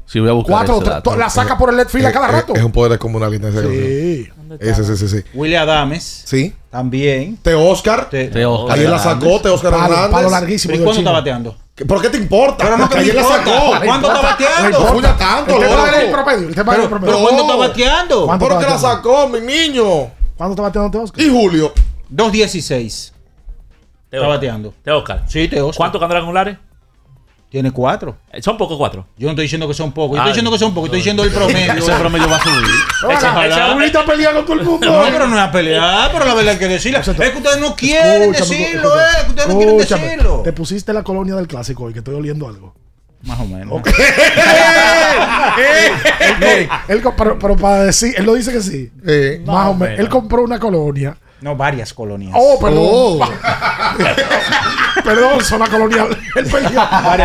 Sí, 0.07 0.19
voy 0.21 0.29
a 0.29 0.31
buscar 0.31 0.51
Cuatro, 0.55 0.75
ese 0.77 0.89
dato. 0.89 1.09
to- 1.11 1.17
la 1.17 1.29
saca 1.29 1.57
por 1.57 1.69
el 1.69 1.75
left 1.77 1.91
field 1.91 2.05
a 2.07 2.11
cada 2.13 2.27
rato. 2.29 2.55
Es, 2.55 2.63
un 2.63 2.71
poder 2.71 2.91
descomunal 2.91 3.31
ese. 3.33 3.61
Sí. 3.61 4.29
Ese, 4.61 4.83
sí, 4.85 4.95
sí, 4.97 5.09
sí. 5.09 5.23
William 5.33 5.63
Adames. 5.63 6.21
Sí. 6.25 6.53
También. 6.69 7.37
Te 7.41 7.53
Oscar. 7.53 8.09
Te- 8.09 8.29
Te 8.29 8.45
Oscar 8.45 8.77
Ayer 8.77 8.89
la 8.89 8.99
sacó, 8.99 9.41
Te 9.41 9.49
Oscar 9.49 9.73
Palo- 9.73 9.83
Hernández. 9.93 10.11
palo 10.11 10.29
larguísimo. 10.29 10.73
¿Y 10.75 10.77
cuándo 10.79 10.99
está 10.99 11.11
bateando? 11.11 11.57
¿Qué- 11.75 11.85
¿Por 11.85 12.01
qué 12.01 12.09
te 12.09 12.17
importa? 12.17 12.63
Pero 12.63 12.77
no 12.77 12.89
que 12.89 12.95
me 12.95 13.01
ayer 13.01 13.15
la 13.15 13.21
importa. 13.21 13.43
sacó. 13.45 13.85
¿Cuánto 13.85 14.07
está 14.07 14.21
bateando? 14.21 14.79
No 14.79 14.85
fuña 14.87 15.17
tanto, 15.17 15.51
El 15.55 15.59
tema 15.61 15.75
loco. 15.75 15.97
el 15.97 16.09
promedio. 16.11 16.47
Pero, 16.47 16.63
promedio. 16.65 16.99
pero 17.01 17.19
¿cuándo 17.19 17.41
está 17.41 17.55
bateando? 17.57 18.25
¿Cuánto 18.25 18.47
¿Por 18.47 18.57
qué 18.59 18.65
la 18.65 18.77
sacó, 18.79 19.27
mi 19.27 19.41
niño? 19.41 19.83
¿Cuándo 20.37 20.53
está 20.53 20.61
bateando 20.63 20.89
Te 20.91 20.97
Oscar? 20.99 21.21
¿Y 21.21 21.29
Julio? 21.29 21.73
2.16. 22.09 23.11
Te 24.09 24.15
Está 24.17 24.27
bateando. 24.27 24.73
Te 24.83 24.91
Oscar. 24.91 25.23
Sí, 25.27 25.47
te 25.49 25.59
Oscar. 25.61 25.77
¿Cuántos 25.77 25.99
cuadrangulares? 25.99 26.57
Tiene 27.49 27.71
cuatro. 27.71 28.17
Eh, 28.31 28.41
Son 28.41 28.57
pocos 28.57 28.77
cuatro. 28.77 29.07
Yo 29.17 29.25
no 29.27 29.31
estoy 29.31 29.43
diciendo 29.43 29.67
que 29.69 29.73
son 29.73 29.93
pocos. 29.93 30.17
Yo 30.17 30.21
Ah, 30.21 30.25
estoy 30.25 30.31
diciendo 30.33 30.51
que 30.51 30.59
son 30.59 30.73
pocos. 30.73 30.87
Estoy 30.87 30.99
diciendo 30.99 31.23
el 31.23 31.31
promedio. 31.31 31.73
Ese 31.75 31.93
promedio 31.93 32.27
va 32.29 32.35
a 32.35 32.43
subir. 32.43 33.55
Ahorita 33.61 34.05
pelea 34.05 34.33
con 34.33 34.45
todo 34.45 34.59
el 34.59 34.65
mundo. 34.65 34.85
No, 34.85 35.03
pero 35.05 35.19
no 35.19 35.25
es 35.25 35.31
una 35.31 35.49
pelea, 35.51 36.09
pero 36.11 36.25
la 36.25 36.33
verdad 36.33 36.53
hay 36.53 36.59
que 36.59 36.67
decirla. 36.67 36.99
Es 36.99 37.05
que 37.05 37.11
ustedes 37.37 37.59
no 37.59 37.73
quieren 37.75 38.33
Escúchame, 38.33 38.57
decirlo, 38.59 38.89
escúchame. 38.99 39.07
eh. 39.07 39.23
que 39.23 39.29
Ustedes 39.29 39.47
no 39.47 39.57
quieren 39.57 39.77
decirlo. 39.77 40.41
Te 40.43 40.51
pusiste 40.53 40.91
la 40.93 41.03
colonia 41.03 41.35
del 41.35 41.47
clásico 41.47 41.85
hoy, 41.85 41.93
que 41.93 41.99
estoy 41.99 42.15
oliendo 42.15 42.47
algo. 42.49 42.75
Más 43.23 43.39
o 43.39 43.45
menos. 43.45 43.81
Él, 46.41 46.69
él 46.87 47.01
pero, 47.17 47.39
pero 47.39 47.55
para 47.57 47.83
decir, 47.85 48.13
él 48.17 48.25
lo 48.25 48.35
dice 48.35 48.51
que 48.51 48.61
sí. 48.61 48.91
Eh. 49.05 49.41
Más 49.45 49.69
o 49.69 49.73
menos. 49.73 49.99
Él 49.99 50.07
compró 50.09 50.43
una 50.43 50.59
colonia. 50.59 51.17
No, 51.41 51.55
varias 51.55 51.93
colonias. 51.93 52.33
Oh, 52.35 52.59
perdón. 52.59 52.79
Oh. 52.83 53.19
perdón, 55.07 55.43
zona 55.43 55.67
colonial. 55.67 56.09
Él 56.35 56.45
perdió. 56.45 56.81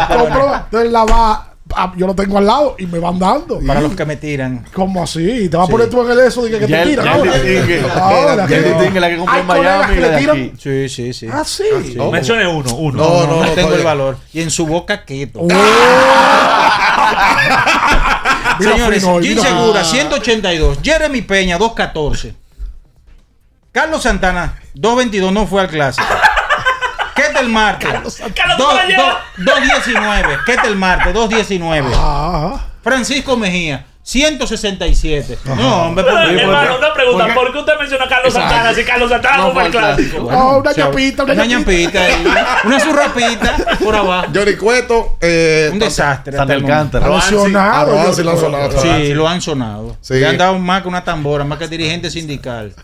Compró, 0.08 0.54
entonces 0.54 0.90
la 0.92 1.04
va. 1.04 1.48
ah, 1.74 1.92
Yo 1.96 2.06
lo 2.06 2.14
tengo 2.14 2.38
al 2.38 2.46
lado 2.46 2.76
y 2.78 2.86
me 2.86 2.98
van 2.98 3.18
dando. 3.18 3.58
Para 3.66 3.80
los 3.80 3.94
que 3.94 4.04
me 4.06 4.16
tiran. 4.16 4.64
¿Cómo 4.72 5.02
así? 5.02 5.48
Te 5.48 5.56
vas 5.56 5.68
a 5.68 5.70
poner 5.70 5.90
tú 5.90 6.02
en 6.04 6.10
el 6.12 6.20
eso 6.20 6.44
de 6.44 6.50
que, 6.52 6.58
que 6.60 6.68
Ya 6.68 6.82
te 6.84 6.90
tiran. 6.90 7.04
ya 7.04 7.12
ahora. 7.12 7.38
distingue. 7.38 7.82
Ahora, 7.94 8.46
Ya 8.48 8.58
distingue 8.60 9.00
la 9.00 9.08
que 9.08 9.14
en 9.14 9.46
Miami 9.46 9.96
le 9.96 10.18
tiran- 10.18 10.30
aquí. 10.30 10.52
Sí, 10.58 10.88
sí, 10.88 11.12
sí. 11.12 11.26
Ah, 11.32 11.42
sí. 11.44 11.64
Mencione 12.10 12.46
uno, 12.46 12.74
uno. 12.74 13.02
No, 13.02 13.26
no, 13.26 13.36
No, 13.40 13.44
no. 13.46 13.52
tengo 13.52 13.74
el 13.74 13.82
valor. 13.82 14.16
Y 14.32 14.40
en 14.42 14.50
su 14.50 14.66
boca 14.66 15.04
quieto. 15.04 15.40
Oh. 15.42 15.48
Señores, 18.60 19.04
Jim. 19.22 19.38
Segura, 19.38 19.84
182. 19.84 20.78
Jeremy 20.82 21.22
Peña, 21.22 21.58
214. 21.58 22.34
Carlos 23.72 24.02
Santana, 24.02 24.60
222, 24.74 25.32
no 25.32 25.46
fue 25.46 25.62
al 25.62 25.68
clásico. 25.68 26.06
Ketel 27.42 27.52
Marte, 27.52 27.86
Carlos 27.86 28.18
do- 28.18 28.68
Caballero. 28.68 29.02
do- 29.38 29.44
219. 29.44 30.38
Ketel 30.46 30.76
Marte, 30.76 31.12
219. 31.12 31.90
Ah, 31.94 32.60
Francisco 32.82 33.36
Mejía, 33.36 33.84
167. 34.02 35.38
No, 35.44 35.82
hombre, 35.84 36.04
Pero, 36.04 36.18
hermano, 36.40 36.76
una 36.78 36.92
pregunta. 36.92 37.24
¿Por 37.24 37.32
qué? 37.34 37.34
¿Por 37.40 37.52
qué 37.52 37.58
usted 37.58 37.72
menciona 37.78 38.04
a 38.04 38.08
Carlos 38.08 38.34
Exacto. 38.34 38.54
Santana 38.54 38.74
si 38.74 38.84
Carlos 38.84 39.10
Santana 39.10 39.36
No 39.36 39.46
no 39.48 39.52
fue 39.52 39.62
al 39.64 39.70
clásico? 39.70 40.26
clásico. 40.26 40.28
Oh, 40.32 40.58
una 40.58 40.72
ñapita, 40.72 41.22
una 41.24 41.32
una 41.34 41.44
ñapita. 41.46 42.00
ñapita 42.00 42.04
ahí, 42.04 42.58
una 42.64 42.80
zurrapita 42.80 43.56
por 43.82 43.94
abajo. 43.94 44.26
Johnny 44.34 44.56
Cueto. 44.56 45.16
Eh, 45.20 45.70
Un 45.72 45.78
desastre. 45.78 46.36
San 46.36 46.50
el. 46.50 46.62
Alcántara. 46.62 47.06
Está 47.06 47.30
lesionado. 47.30 47.92
Aroansi 47.98 48.16
yo- 48.18 48.24
lo 48.24 48.30
han 48.32 48.38
sonado. 48.38 48.80
Sí, 48.82 49.14
lo 49.14 49.28
han 49.28 49.40
sonado. 49.40 49.96
Sí. 50.00 50.14
Le 50.14 50.26
han 50.26 50.38
dado 50.38 50.58
más 50.58 50.82
que 50.82 50.88
una 50.88 51.04
tambora, 51.04 51.44
más 51.44 51.58
que 51.58 51.68
dirigente 51.68 52.10
sindical. 52.10 52.74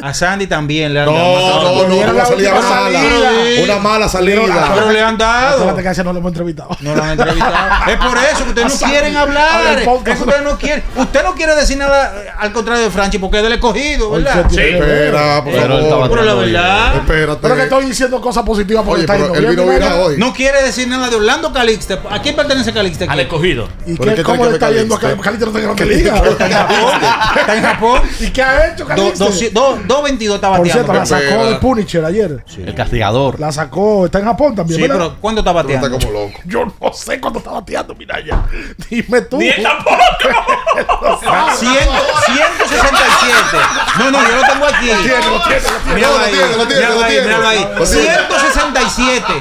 A 0.00 0.14
Sandy 0.14 0.46
también 0.46 0.94
le 0.94 1.00
han 1.00 1.06
No, 1.06 1.12
dado. 1.12 1.60
que- 1.60 1.82
no, 1.82 1.88
no, 1.88 1.94
Dieron 1.94 2.14
una 2.14 2.24
salida 2.24 2.54
mala. 2.54 2.68
salida. 2.68 3.62
Una 3.62 3.78
mala 3.78 4.08
salida. 4.08 4.70
Pero 4.74 4.90
le 4.90 5.02
han 5.02 5.18
dado. 5.18 5.76
Que 5.76 5.82
no 6.02 6.12
lo 6.12 6.18
hemos 6.18 6.30
entrevistado. 6.30 6.70
No 6.80 6.94
lo 6.96 7.02
han 7.02 7.10
entrevistado. 7.10 7.52
Es 7.92 7.96
por 7.98 8.16
eso 8.16 8.44
que 8.44 8.48
ustedes 8.50 8.80
no 8.80 8.88
quieren 8.88 9.16
hablar. 9.16 9.78
Es 9.78 9.88
que 10.02 10.10
ustedes 10.12 10.42
no 10.42 10.58
quieren. 10.58 10.82
Usted 10.96 11.22
no 11.22 11.34
quiere 11.34 11.54
decir 11.54 11.76
nada 11.76 12.14
al 12.38 12.52
contrario 12.52 12.84
de 12.84 12.90
Franchi 12.90 13.18
porque 13.18 13.36
es 13.38 13.42
del 13.42 13.52
escogido, 13.52 14.10
¿verdad? 14.12 14.46
Sí. 14.50 14.60
Espera, 14.60 15.44
por 15.44 15.52
favor. 15.54 16.10
Pero 16.10 16.22
la 16.24 16.34
verdad. 16.34 16.96
Espérate. 16.96 17.38
Pero 17.42 17.56
que 17.56 17.62
estoy 17.62 17.84
diciendo 17.86 18.20
cosas 18.20 18.44
positivas 18.44 18.84
porque 18.84 19.02
está 19.02 19.16
bien. 19.16 19.50
vino 19.50 19.64
hoy. 20.02 20.16
No 20.16 20.32
quiere 20.32 20.62
decir 20.62 20.88
nada 20.88 21.10
de 21.10 21.16
Orlando 21.16 21.52
Calixte. 21.52 21.98
¿A 22.10 22.20
quién 22.22 22.34
pertenece 22.34 22.72
Calixte? 22.72 23.06
Al 23.08 23.20
escogido. 23.20 23.68
¿Y 23.86 23.96
que 23.96 24.22
cómo 24.22 24.44
le 24.44 24.50
que 24.50 24.54
está 24.56 24.70
yendo 24.70 24.94
a 24.94 25.00
Calixte. 25.00 25.22
Calixte? 25.22 25.62
no 25.62 25.70
Está 25.72 25.82
en 25.84 25.88
liga. 25.90 26.12
Japón. 26.16 27.00
Está 27.40 27.56
en 27.56 27.62
Japón. 27.62 28.00
¿Y 28.20 28.30
qué 28.30 28.42
ha 28.42 28.72
hecho 28.72 28.86
Calixte? 28.86 29.24
Doci- 29.86 29.86
do- 29.86 30.02
2.22 30.02 30.34
está 30.34 30.56
Por 30.56 30.66
cierto, 30.68 30.92
bateando. 30.92 30.92
la 31.00 31.06
sacó 31.06 31.22
Espera. 31.24 31.44
de 31.44 31.54
Punisher 31.56 32.04
ayer. 32.04 32.44
El 32.58 32.74
castigador. 32.74 33.40
La 33.40 33.52
sacó, 33.52 34.06
está 34.06 34.18
en 34.18 34.24
Japón 34.26 34.54
también, 34.54 34.76
Sí, 34.80 34.82
¿verdad? 34.82 34.96
pero 35.08 35.16
¿cuándo 35.20 35.40
está 35.40 35.52
Tú 35.52 35.58
estás 35.60 35.80
bateando? 35.80 35.98
como 36.06 36.12
loco. 36.20 36.40
Yo 36.44 36.64
no 36.80 36.92
sé 36.92 37.20
cuándo 37.20 37.38
está 37.38 37.50
bateando, 37.52 37.94
mira 37.94 38.18
ya. 38.24 38.44
Dime 38.90 39.20
tú. 39.22 39.38
Ni 39.38 39.48
él 39.48 39.62
tampoco. 39.62 39.96
Ah, 41.26 41.54
100 41.58 41.72
167. 41.72 43.58
No, 43.98 44.10
no, 44.10 44.18
yo 44.28 44.36
lo 44.36 44.42
tengo 44.52 44.66
aquí. 44.66 44.86
Tiene, 44.86 45.26
lo 45.26 45.42
tiene, 45.42 45.60
lo 45.60 45.78
tiene. 45.82 45.94
Míralo 45.94 46.12
No, 46.12 46.18
lo 46.18 46.24
ahí, 46.24 46.32
tiene, 46.32 46.56
lo 46.56 46.66
tiene, 46.66 46.74
míralo 46.80 46.94
lo 46.98 47.04
ahí, 47.04 47.10
tiene. 47.12 47.26
míralo 47.26 47.48
ahí. 47.48 47.58
Lo 47.78 47.84
tiene. 47.84 48.02
167. 48.02 49.32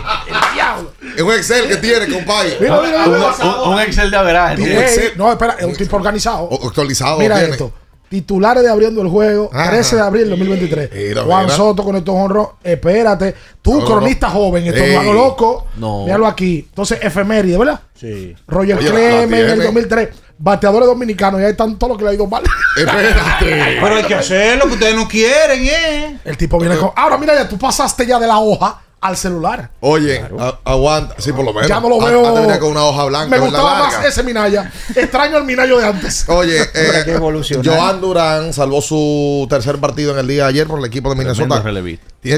Es 1.15 1.21
un 1.21 1.31
Excel 1.33 1.67
que 1.67 1.77
tiene, 1.77 2.07
compadre. 2.13 2.57
Mira, 2.59 2.81
mira, 2.81 3.05
Un, 3.05 3.13
mira. 3.13 3.27
un- 3.63 3.73
un 3.73 3.79
Excel 3.81 4.11
de 4.11 4.17
averaje. 4.17 4.63
Ey, 4.63 4.77
Excel. 4.77 5.13
no, 5.15 5.31
espera, 5.31 5.55
es 5.59 5.65
un 5.65 5.75
tipo 5.75 5.95
organizado. 5.95 6.43
O- 6.43 6.67
Actualizado. 6.67 7.17
Mira 7.19 7.35
tiene. 7.37 7.51
esto. 7.53 7.71
Titulares 8.11 8.61
de 8.61 8.69
abriendo 8.69 9.01
el 9.01 9.07
juego, 9.07 9.49
Ajá. 9.53 9.69
13 9.71 9.95
de 9.95 10.01
abril 10.01 10.23
de 10.25 10.29
2023. 10.31 10.89
Mira, 10.93 11.23
Juan 11.23 11.45
mira. 11.45 11.55
Soto 11.55 11.81
con 11.81 11.95
estos 11.95 12.13
honros. 12.13 12.49
Espérate. 12.61 13.33
Tú, 13.61 13.75
No, 13.75 13.79
no, 13.79 13.85
cronista 13.85 14.29
joven, 14.29 14.67
esto 14.67 14.85
no 14.85 14.99
hago 14.99 15.13
loco. 15.13 15.67
No. 15.77 16.03
Míralo 16.03 16.27
aquí. 16.27 16.65
Entonces, 16.67 16.99
efeméride, 17.01 17.57
¿verdad? 17.57 17.79
Sí. 17.95 18.35
Roger 18.49 18.79
Clemens 18.79 19.31
en 19.31 19.33
el 19.33 19.45
tiene. 19.45 19.63
2003. 19.63 20.09
Bateadores 20.37 20.87
dominicanos. 20.89 21.39
Y 21.39 21.45
ahí 21.45 21.51
están 21.51 21.79
todos 21.79 21.91
los 21.91 21.97
que 21.97 22.03
le 22.03 22.09
ha 22.09 22.13
ido 22.15 22.27
mal. 22.27 22.43
Espérate. 22.77 23.79
Pero 23.81 23.95
hay 23.95 24.03
que 24.03 24.15
hacerlo, 24.15 24.65
que 24.67 24.73
ustedes 24.73 24.95
no 24.95 25.07
quieren, 25.07 25.65
¿eh? 25.65 26.19
El 26.25 26.35
tipo 26.35 26.59
viene 26.59 26.75
con. 26.75 26.91
Ahora, 26.97 27.17
mira 27.17 27.33
ya, 27.33 27.47
tú 27.47 27.57
pasaste 27.57 28.05
ya 28.05 28.19
de 28.19 28.27
la 28.27 28.39
hoja 28.39 28.81
al 29.01 29.17
celular. 29.17 29.71
Oye, 29.79 30.23
a- 30.39 30.59
aguanta. 30.63 31.15
Sí, 31.17 31.31
por 31.33 31.43
lo 31.43 31.53
menos. 31.53 31.67
Ya 31.67 31.79
no 31.79 31.89
lo 31.89 31.99
veo. 31.99 32.25
Antes 32.25 32.41
venía 32.41 32.59
con 32.59 32.71
una 32.71 32.83
hoja 32.83 33.05
blanca. 33.05 33.29
Me 33.35 33.39
gustaba 33.39 33.79
más 33.79 33.93
Larga. 33.93 34.07
ese 34.07 34.23
Minaya. 34.23 34.71
Extraño 34.95 35.37
el 35.37 35.43
Minayo 35.43 35.79
de 35.79 35.85
antes. 35.87 36.25
Oye, 36.29 36.61
eh. 36.75 37.19
Joan 37.65 37.99
Durán 37.99 38.53
salvó 38.53 38.79
su 38.81 39.47
tercer 39.49 39.79
partido 39.79 40.11
en 40.13 40.19
el 40.19 40.27
día 40.27 40.43
de 40.43 40.49
ayer 40.49 40.67
por 40.67 40.77
el 40.79 40.85
equipo 40.85 41.09
de 41.09 41.15
Minnesota. 41.15 41.63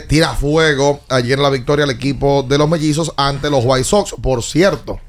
tira 0.08 0.30
fuego 0.34 1.02
ayer 1.10 1.38
la 1.38 1.50
victoria 1.50 1.84
al 1.84 1.92
equipo 1.92 2.44
de 2.44 2.58
los 2.58 2.70
mellizos 2.70 3.12
ante 3.18 3.50
los 3.50 3.64
White 3.66 3.84
Sox. 3.84 4.16
Por 4.22 4.42
cierto, 4.42 5.00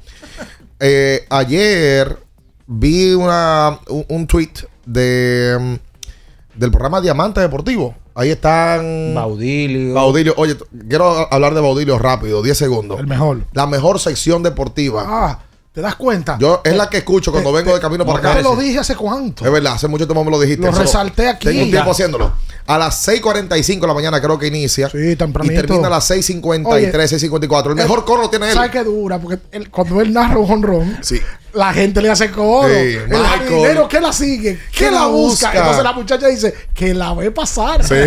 eh, 0.79 1.25
ayer 1.29 2.19
vi 2.67 3.13
una, 3.13 3.79
un, 3.87 4.05
un 4.09 4.27
tweet 4.27 4.51
de, 4.85 5.57
mm, 5.57 6.59
del 6.59 6.69
programa 6.71 6.99
Diamante 6.99 7.39
Deportivo. 7.39 7.95
Ahí 8.17 8.29
están. 8.31 9.13
Baudilio. 9.13 9.93
Baudilio. 9.93 10.33
Oye, 10.37 10.55
quiero 10.87 11.31
hablar 11.33 11.53
de 11.53 11.59
Baudilio 11.59 11.99
rápido, 11.99 12.41
10 12.41 12.57
segundos. 12.57 12.97
El 12.97 13.07
mejor. 13.07 13.41
La 13.51 13.67
mejor 13.67 13.99
sección 13.99 14.41
deportiva. 14.41 15.03
Ah, 15.05 15.39
¿te 15.75 15.81
das 15.81 15.95
cuenta? 15.95 16.37
Yo 16.39 16.61
es 16.63 16.75
la 16.75 16.89
que 16.89 16.97
escucho 16.97 17.31
cuando 17.31 17.51
Te- 17.51 17.57
vengo 17.57 17.71
de 17.71 17.77
te- 17.77 17.81
camino 17.81 18.05
para 18.05 18.21
Yo 18.23 18.29
acá. 18.29 18.37
te 18.37 18.43
lo 18.43 18.55
dije 18.55 18.79
hace 18.79 18.95
cuánto. 18.95 19.45
Es 19.45 19.51
verdad, 19.51 19.73
hace 19.73 19.87
mucho 19.87 20.07
tiempo 20.07 20.23
me 20.23 20.31
lo 20.31 20.39
dijiste. 20.39 20.65
Lo 20.65 20.71
resalté 20.71 21.27
aquí. 21.29 21.47
Tengo 21.49 21.63
un 21.63 21.69
tiempo 21.71 21.91
haciéndolo. 21.91 22.31
A 22.67 22.79
las 22.79 22.95
6:45 23.07 23.81
de 23.81 23.87
la 23.87 23.93
mañana 23.93 24.19
creo 24.19 24.39
que 24.39 24.47
inicia. 24.47 24.89
Sí, 24.89 24.97
y 25.11 25.15
tempranito. 25.15 25.61
termina 25.61 25.85
a 25.87 25.91
las 25.91 26.05
6:53, 26.09 27.07
6:54. 27.11 27.69
El 27.71 27.75
mejor 27.75 28.05
coro 28.05 28.27
tiene 28.29 28.47
él. 28.47 28.53
¿Sabes 28.55 28.71
qué 28.71 28.83
dura? 28.83 29.19
Porque 29.19 29.37
él- 29.51 29.69
cuando 29.69 30.01
él 30.01 30.11
narra 30.11 30.39
un 30.39 30.49
honrón, 30.51 30.97
Sí. 31.01 31.21
la 31.53 31.71
gente 31.73 32.01
le 32.01 32.09
hace 32.09 32.31
coro. 32.31 32.67
Sí, 32.73 32.95
el 33.07 33.23
jardinero 33.23 33.87
que 33.87 33.99
la 33.99 34.11
sigue, 34.11 34.57
que 34.71 34.77
¿Qué 34.79 34.85
la 34.91 35.01
la 35.01 35.05
busca. 35.07 35.47
busca? 35.49 35.59
Entonces 35.59 35.83
la 35.83 35.93
muchacha 35.93 36.27
dice 36.27 36.55
que 36.73 36.93
la 36.95 37.13
ve 37.13 37.29
pasar. 37.29 37.83
Sí, 37.83 37.93
sí, 37.93 38.01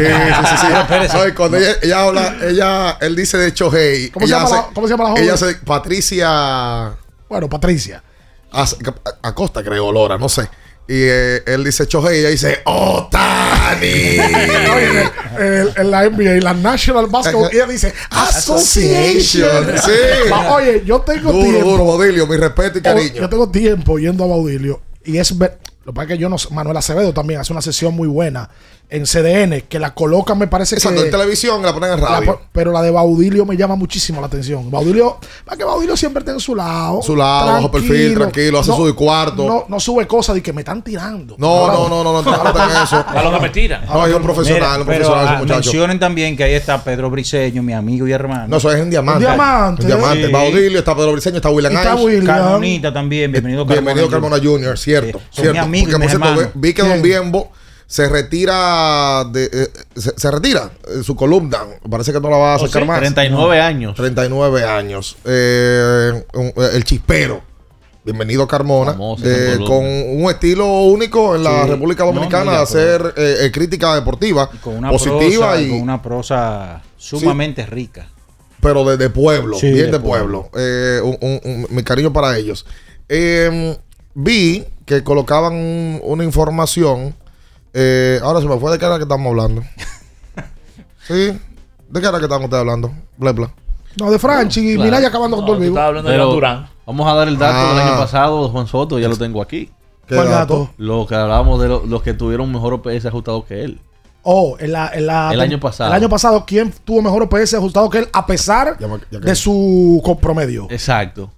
sí. 0.50 0.56
sí. 0.60 0.66
No, 1.18 1.28
y 1.28 1.32
cuando 1.32 1.56
ella, 1.56 1.76
ella 1.80 2.02
habla, 2.02 2.36
ella, 2.42 2.98
él 3.00 3.14
dice 3.14 3.38
de 3.38 3.54
Chohei. 3.54 4.10
¿Cómo 4.10 4.26
se 4.26 4.32
ella 4.32 4.42
llama 4.42 4.50
la- 4.56 4.60
hace- 4.62 4.74
cómo 4.74 4.86
se 4.88 4.92
llama 4.94 5.04
la 5.04 5.10
joven? 5.10 5.22
Ella 5.24 5.34
hace 5.34 5.54
Patricia 5.64 6.92
Bueno, 7.28 7.48
Patricia. 7.48 8.02
Ac- 8.52 8.94
Acosta, 9.22 9.62
creo, 9.62 9.92
Lora, 9.92 10.16
no 10.18 10.28
sé. 10.28 10.42
Y 10.90 10.94
eh, 11.02 11.42
él 11.46 11.64
dice 11.64 11.86
Chohei 11.86 12.16
y 12.16 12.20
ella 12.20 12.28
dice 12.30 12.60
Otani. 12.64 14.16
En 15.76 15.90
la 15.90 16.08
NBA 16.08 16.36
y 16.36 16.40
la 16.40 16.54
National 16.54 17.06
Basketball, 17.06 17.50
ella 17.52 17.66
dice 17.66 17.92
Association. 18.10 19.66
Sí. 19.84 19.92
Oye, 20.50 20.82
yo 20.84 21.00
tengo 21.02 21.30
Duro, 21.32 21.44
tiempo. 21.44 21.70
duro, 21.70 21.84
Baudilio, 21.84 22.26
mi 22.26 22.36
respeto 22.36 22.78
y 22.78 22.82
cariño. 22.82 23.14
yo 23.14 23.28
tengo 23.28 23.48
tiempo 23.50 23.98
yendo 23.98 24.24
a 24.24 24.26
Baudilio 24.26 24.80
y 25.04 25.18
es 25.18 25.30
lo 25.32 25.46
que 25.46 25.92
pasa 25.92 26.02
es 26.02 26.08
que 26.08 26.18
yo 26.18 26.28
no 26.28 26.38
sé, 26.38 26.48
Manuel 26.52 26.76
Acevedo 26.76 27.12
también 27.14 27.40
hace 27.40 27.52
una 27.52 27.62
sesión 27.62 27.94
muy 27.94 28.08
buena 28.08 28.48
en 28.90 29.04
CDN, 29.04 29.64
que 29.68 29.78
la 29.78 29.92
colocan, 29.92 30.38
me 30.38 30.46
parece 30.46 30.76
Exacto, 30.76 31.00
que. 31.00 31.06
en 31.06 31.10
televisión 31.12 31.60
la 31.62 31.74
ponen 31.74 31.92
en 31.92 32.00
la 32.00 32.06
radio. 32.08 32.32
po- 32.32 32.40
pero 32.52 32.72
la 32.72 32.80
de 32.80 32.90
Baudilio 32.90 33.44
me 33.44 33.54
llama 33.56 33.76
muchísimo 33.76 34.18
la 34.20 34.28
atención. 34.28 34.70
Baudilio, 34.70 35.18
para 35.44 35.58
que 35.58 35.64
Baudilio 35.64 35.94
siempre 35.96 36.20
esté 36.20 36.32
en 36.32 36.40
su 36.40 36.54
lado. 36.54 37.02
Su 37.02 37.14
lado, 37.14 37.52
bajo 37.52 37.70
perfil, 37.70 38.14
tranquilo, 38.14 38.60
hace 38.60 38.72
su 38.72 38.94
cuarto. 38.94 39.46
No, 39.46 39.64
no 39.68 39.78
sube 39.78 40.06
cosas 40.06 40.36
de 40.36 40.42
que 40.42 40.52
me 40.54 40.62
están 40.62 40.82
tirando. 40.82 41.34
No, 41.38 41.46
Ahora- 41.48 41.74
no, 41.74 41.88
no, 41.88 42.04
no, 42.04 42.22
no, 42.22 42.22
no, 42.22 42.44
no, 42.44 42.52
no, 42.52 42.82
eso. 42.82 43.04
A 43.06 43.22
lo 43.24 43.32
que 43.34 43.40
me 43.40 43.48
tira. 43.50 43.82
No, 43.86 44.06
es 44.06 44.14
un 44.14 44.22
profesional, 44.22 44.80
un 44.80 44.86
Pero, 44.86 44.98
profesional 45.04 45.24
ese 45.26 45.34
ah, 45.34 45.38
muchacho. 45.38 45.60
mencionen 45.60 45.98
también 45.98 46.36
que 46.36 46.44
ahí 46.44 46.54
está 46.54 46.82
Pedro 46.82 47.10
Briseño, 47.10 47.62
mi 47.62 47.74
amigo 47.74 48.08
y 48.08 48.12
hermano. 48.12 48.48
No, 48.48 48.56
eso 48.56 48.72
es 48.72 48.80
en 48.80 48.88
diamante. 48.88 49.24
En 49.24 49.30
diamante. 49.32 49.82
En 49.82 49.88
diamante. 49.88 50.26
Sí. 50.26 50.32
Baudilio, 50.32 50.78
está 50.78 50.96
Pedro 50.96 51.12
Briseño, 51.12 51.36
está 51.36 51.50
William 51.50 51.72
está. 51.76 51.94
William. 51.94 52.24
Carmonita 52.24 52.92
también, 52.92 53.30
bienvenido 53.32 53.66
Carmona. 53.66 53.80
Bienvenido 53.82 54.10
Carmona 54.10 54.36
Jr., 54.42 54.78
cierto. 54.78 55.18
son 55.30 55.42
cierto. 55.44 55.52
mis 55.52 55.60
amigos 55.62 55.88
y 55.88 55.92
Porque, 55.92 56.18
por 56.18 56.34
cierto, 56.36 56.52
vi 56.54 56.72
que 56.72 56.82
Don 56.82 56.90
¿Quién? 57.02 57.02
Se 57.90 58.06
retira 58.06 59.24
de 59.32 59.44
eh, 59.50 59.68
se, 59.96 60.12
se 60.14 60.30
retira 60.30 60.70
eh, 60.86 61.02
su 61.02 61.16
columna. 61.16 61.60
Parece 61.90 62.12
que 62.12 62.20
no 62.20 62.28
la 62.28 62.36
va 62.36 62.52
a 62.52 62.56
Oh, 62.56 62.66
sacar 62.66 62.82
sí, 62.82 62.86
más. 62.88 62.98
39 62.98 63.60
años. 63.62 63.94
39 63.96 64.62
años. 64.62 65.16
Eh, 65.24 66.22
un- 66.34 66.52
el 66.74 66.84
chispero. 66.84 67.40
Bienvenido 68.04 68.46
Carmona. 68.46 68.94
Eh, 69.24 69.56
con 69.66 69.84
un 69.86 70.30
estilo 70.30 70.66
único 70.82 71.34
en 71.34 71.44
la 71.44 71.62
Sí. 71.64 71.70
República 71.70 72.04
No, 72.04 72.12
Dominicana 72.12 72.44
mira, 72.44 72.56
de 72.58 72.62
hacer 72.62 73.14
eh, 73.16 73.36
eh, 73.44 73.50
crítica 73.50 73.94
deportiva 73.94 74.50
Con 74.62 74.76
una 74.76 74.90
positiva 74.90 75.48
prosa, 75.52 75.60
y 75.62 75.70
con 75.70 75.80
una 75.80 76.02
prosa 76.02 76.82
sumamente 76.98 77.64
rica. 77.64 78.06
pero 78.60 78.84
de, 78.84 78.98
de 78.98 79.08
pueblo, 79.08 79.56
Sí, 79.58 79.72
bien 79.72 79.86
de, 79.86 79.92
de 79.92 80.00
pueblo. 80.00 80.50
Eh, 80.54 81.00
un- 81.02 81.16
un- 81.22 81.40
un- 81.42 81.66
mi 81.70 81.82
cariño 81.82 82.12
para 82.12 82.36
ellos. 82.36 82.66
Eh, 83.08 83.78
vi 84.14 84.66
que 84.84 85.02
colocaban 85.02 85.54
un- 85.54 86.00
una 86.04 86.22
información. 86.24 87.14
Eh, 87.74 88.20
ahora 88.22 88.40
se 88.40 88.46
me 88.46 88.58
fue 88.58 88.72
de 88.72 88.78
qué 88.78 88.84
era 88.86 88.96
que 88.96 89.02
estamos 89.02 89.26
hablando. 89.28 89.62
¿Sí? 91.06 91.38
¿De 91.88 92.00
qué 92.00 92.06
era 92.06 92.18
que 92.18 92.24
estamos 92.24 92.44
ustedes 92.44 92.60
hablando? 92.60 92.92
Bla, 93.16 93.32
bla. 93.32 93.52
No, 93.98 94.10
de 94.10 94.18
Franchi 94.18 94.60
y 94.60 94.74
Claro. 94.74 94.84
Minaya 94.90 95.08
acabando 95.08 95.36
con 95.36 95.46
todo 95.46 95.56
el 95.56 95.62
vivo. 95.62 95.78
hablando 95.78 96.08
de 96.08 96.14
Pero 96.14 96.24
Iván 96.24 96.34
Durán. 96.36 96.68
vamos 96.86 97.06
a 97.10 97.14
dar 97.14 97.28
el 97.28 97.38
dato 97.38 97.68
del 97.74 97.78
Ah. 97.78 97.88
año 97.88 97.98
pasado 97.98 98.44
de 98.44 98.50
Juan 98.50 98.66
Soto, 98.66 98.98
ya 98.98 99.08
lo 99.08 99.16
tengo 99.16 99.42
aquí. 99.42 99.70
¿Qué 100.06 100.14
¿Cuál 100.14 100.28
dato? 100.30 100.70
Lo 100.78 101.06
que 101.06 101.14
hablábamos 101.14 101.60
de 101.60 101.68
lo- 101.68 101.84
los 101.86 102.02
que 102.02 102.14
tuvieron 102.14 102.50
mejor 102.52 102.74
OPS 102.74 103.06
ajustado 103.08 103.44
que 103.44 103.62
él. 103.64 103.80
Oh, 104.22 104.56
en 104.58 104.72
la, 104.72 104.90
en 104.94 105.06
la- 105.06 105.32
El 105.32 105.40
año 105.40 105.58
pasado. 105.60 105.90
El 105.90 105.96
año 105.96 106.08
pasado, 106.08 106.44
¿quién 106.46 106.72
tuvo 106.84 107.02
mejor 107.02 107.22
OPS 107.22 107.54
ajustado 107.56 107.88
que 107.90 107.98
él 107.98 108.08
a 108.12 108.24
pesar 108.26 108.76
Ya 108.78 108.86
me- 108.88 108.98
ya 109.10 109.20
que- 109.20 109.26
de 109.28 109.34
su 109.34 110.02
promedio? 110.20 110.66
Exacto. 110.70 111.30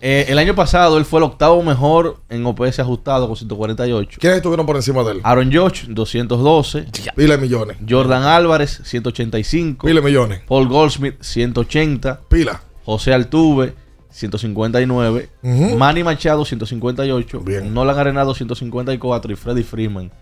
Eh, 0.00 0.26
el 0.28 0.38
año 0.38 0.54
pasado 0.54 0.96
él 0.96 1.04
fue 1.04 1.18
el 1.18 1.24
octavo 1.24 1.62
mejor 1.62 2.18
en 2.28 2.46
OPS 2.46 2.78
ajustado 2.78 3.26
con 3.26 3.36
148. 3.36 4.18
¿Quiénes 4.20 4.36
estuvieron 4.36 4.64
por 4.64 4.76
encima 4.76 5.02
de 5.02 5.12
él? 5.12 5.20
Aaron 5.24 5.50
George, 5.50 5.86
212. 5.88 6.86
Pile 7.16 7.38
millones. 7.38 7.76
Jordan 7.88 8.22
Álvarez, 8.22 8.80
185. 8.84 9.86
Pile 9.86 10.00
millones. 10.00 10.40
Paul 10.46 10.68
Goldsmith, 10.68 11.16
180. 11.20 12.20
Pila. 12.28 12.62
José 12.84 13.12
Altuve, 13.12 13.74
159. 14.10 15.28
Ujú. 15.42 15.76
Manny 15.76 16.04
Machado, 16.04 16.44
158. 16.44 17.40
Bien. 17.40 17.74
Nolan 17.74 17.98
Arenado, 17.98 18.34
154. 18.34 19.32
Y 19.32 19.36
Freddy 19.36 19.62
Freeman, 19.64 20.12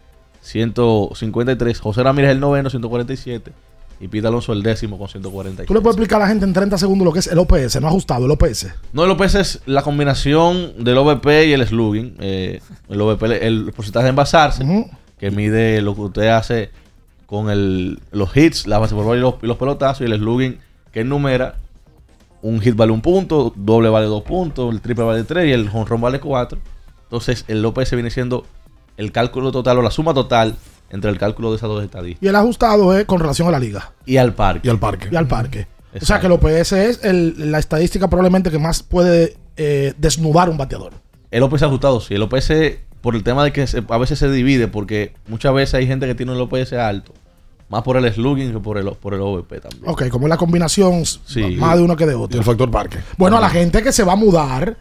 153. 0.40 1.80
José 1.80 2.02
Ramírez, 2.02 2.30
el 2.30 2.40
noveno, 2.40 2.70
147. 2.70 3.52
Y 3.98 4.08
Pete 4.08 4.26
Alonso, 4.26 4.52
el 4.52 4.62
décimo, 4.62 4.98
con 4.98 5.08
146. 5.08 5.66
Tú 5.66 5.74
le 5.74 5.80
puedes 5.80 5.96
explicar 5.96 6.20
a 6.20 6.24
la 6.24 6.28
gente 6.28 6.44
en 6.44 6.52
30 6.52 6.76
segundos 6.76 7.04
lo 7.04 7.12
que 7.12 7.20
es 7.20 7.26
el 7.28 7.38
OPS, 7.38 7.80
no 7.80 7.88
ajustado, 7.88 8.26
el 8.26 8.30
OPS. 8.30 8.66
No, 8.92 9.04
el 9.04 9.10
OPS 9.10 9.34
es 9.36 9.60
la 9.64 9.82
combinación 9.82 10.84
del 10.84 10.98
OVP 10.98 11.46
y 11.46 11.52
el 11.52 11.66
slugging. 11.66 12.16
Eh, 12.20 12.60
el 12.88 13.00
OVP, 13.00 13.46
el 13.46 13.72
porcentaje 13.74 14.04
de 14.04 14.10
envasarse, 14.10 14.90
que 15.18 15.30
mide 15.30 15.80
lo 15.80 15.94
que 15.94 16.00
usted 16.02 16.28
hace 16.28 16.70
con 17.24 17.50
el, 17.50 18.00
los 18.12 18.36
hits, 18.36 18.66
la 18.66 18.78
base 18.78 18.94
por 18.94 19.04
bola 19.04 19.18
y 19.18 19.22
los, 19.22 19.34
y 19.42 19.46
los 19.46 19.56
pelotazos, 19.56 20.02
y 20.02 20.10
el 20.10 20.18
slugging 20.18 20.58
que 20.92 21.00
enumera 21.00 21.56
un 22.42 22.60
hit 22.60 22.76
vale 22.76 22.92
un 22.92 23.00
punto, 23.00 23.52
doble 23.56 23.88
vale 23.88 24.06
dos 24.06 24.22
puntos, 24.22 24.72
el 24.72 24.80
triple 24.80 25.04
vale 25.04 25.24
tres 25.24 25.48
y 25.48 25.52
el 25.52 25.68
run 25.70 26.00
vale 26.00 26.20
cuatro. 26.20 26.58
Entonces, 27.04 27.44
el 27.48 27.64
OPS 27.64 27.92
viene 27.92 28.10
siendo 28.10 28.44
el 28.96 29.12
cálculo 29.12 29.52
total 29.52 29.78
o 29.78 29.82
la 29.82 29.90
suma 29.90 30.14
total 30.14 30.56
entre 30.90 31.10
el 31.10 31.18
cálculo 31.18 31.50
de 31.50 31.56
esas 31.56 31.68
dos 31.68 31.82
estadísticas 31.84 32.22
Y 32.24 32.28
el 32.28 32.36
ajustado 32.36 32.96
es 32.96 33.04
con 33.06 33.18
relación 33.20 33.48
a 33.48 33.50
la 33.50 33.58
liga 33.58 33.92
y 34.04 34.16
al 34.18 34.34
parque. 34.34 34.66
Y 34.68 34.70
al 34.70 34.78
parque. 34.78 35.08
y 35.10 35.16
al 35.16 35.26
parque. 35.26 35.66
O 36.00 36.04
sea 36.04 36.20
que 36.20 36.26
el 36.26 36.32
OPS 36.32 36.72
es 36.72 37.04
el- 37.04 37.50
la 37.50 37.58
estadística 37.58 38.08
probablemente 38.08 38.50
que 38.50 38.58
más 38.58 38.82
puede 38.82 39.36
eh, 39.56 39.94
desnudar 39.96 40.50
un 40.50 40.58
bateador. 40.58 40.92
El 41.30 41.42
OPS 41.42 41.62
ajustado, 41.64 42.00
sí. 42.00 42.14
El 42.14 42.22
OPS, 42.22 42.78
por 43.00 43.14
el 43.16 43.22
tema 43.24 43.42
de 43.44 43.52
que 43.52 43.66
se- 43.66 43.82
a 43.88 43.98
veces 43.98 44.18
se 44.18 44.30
divide, 44.30 44.68
porque 44.68 45.14
muchas 45.28 45.54
veces 45.54 45.74
hay 45.74 45.86
gente 45.86 46.06
que 46.06 46.14
tiene 46.14 46.32
el 46.34 46.40
OPS 46.40 46.74
alto, 46.74 47.12
más 47.70 47.82
por 47.82 47.96
el 47.96 48.12
slugging 48.12 48.52
que 48.52 48.58
por 48.60 48.76
el, 48.76 48.86
por 48.92 49.14
el 49.14 49.20
OVP 49.22 49.60
también. 49.60 49.84
Ok, 49.86 50.08
como 50.08 50.26
es 50.26 50.28
la 50.28 50.36
combinación 50.36 51.04
Sí. 51.06 51.56
más 51.58 51.76
de 51.78 51.82
uno 51.84 51.96
que 51.96 52.04
de 52.04 52.12
Y 52.12 52.16
otro. 52.16 52.38
el 52.38 52.44
factor 52.44 52.70
parque. 52.70 52.98
Bueno, 53.16 53.38
a 53.38 53.40
la 53.40 53.48
gente 53.48 53.82
que 53.82 53.90
se 53.92 54.04
va 54.04 54.12
a 54.12 54.16
mudar 54.16 54.76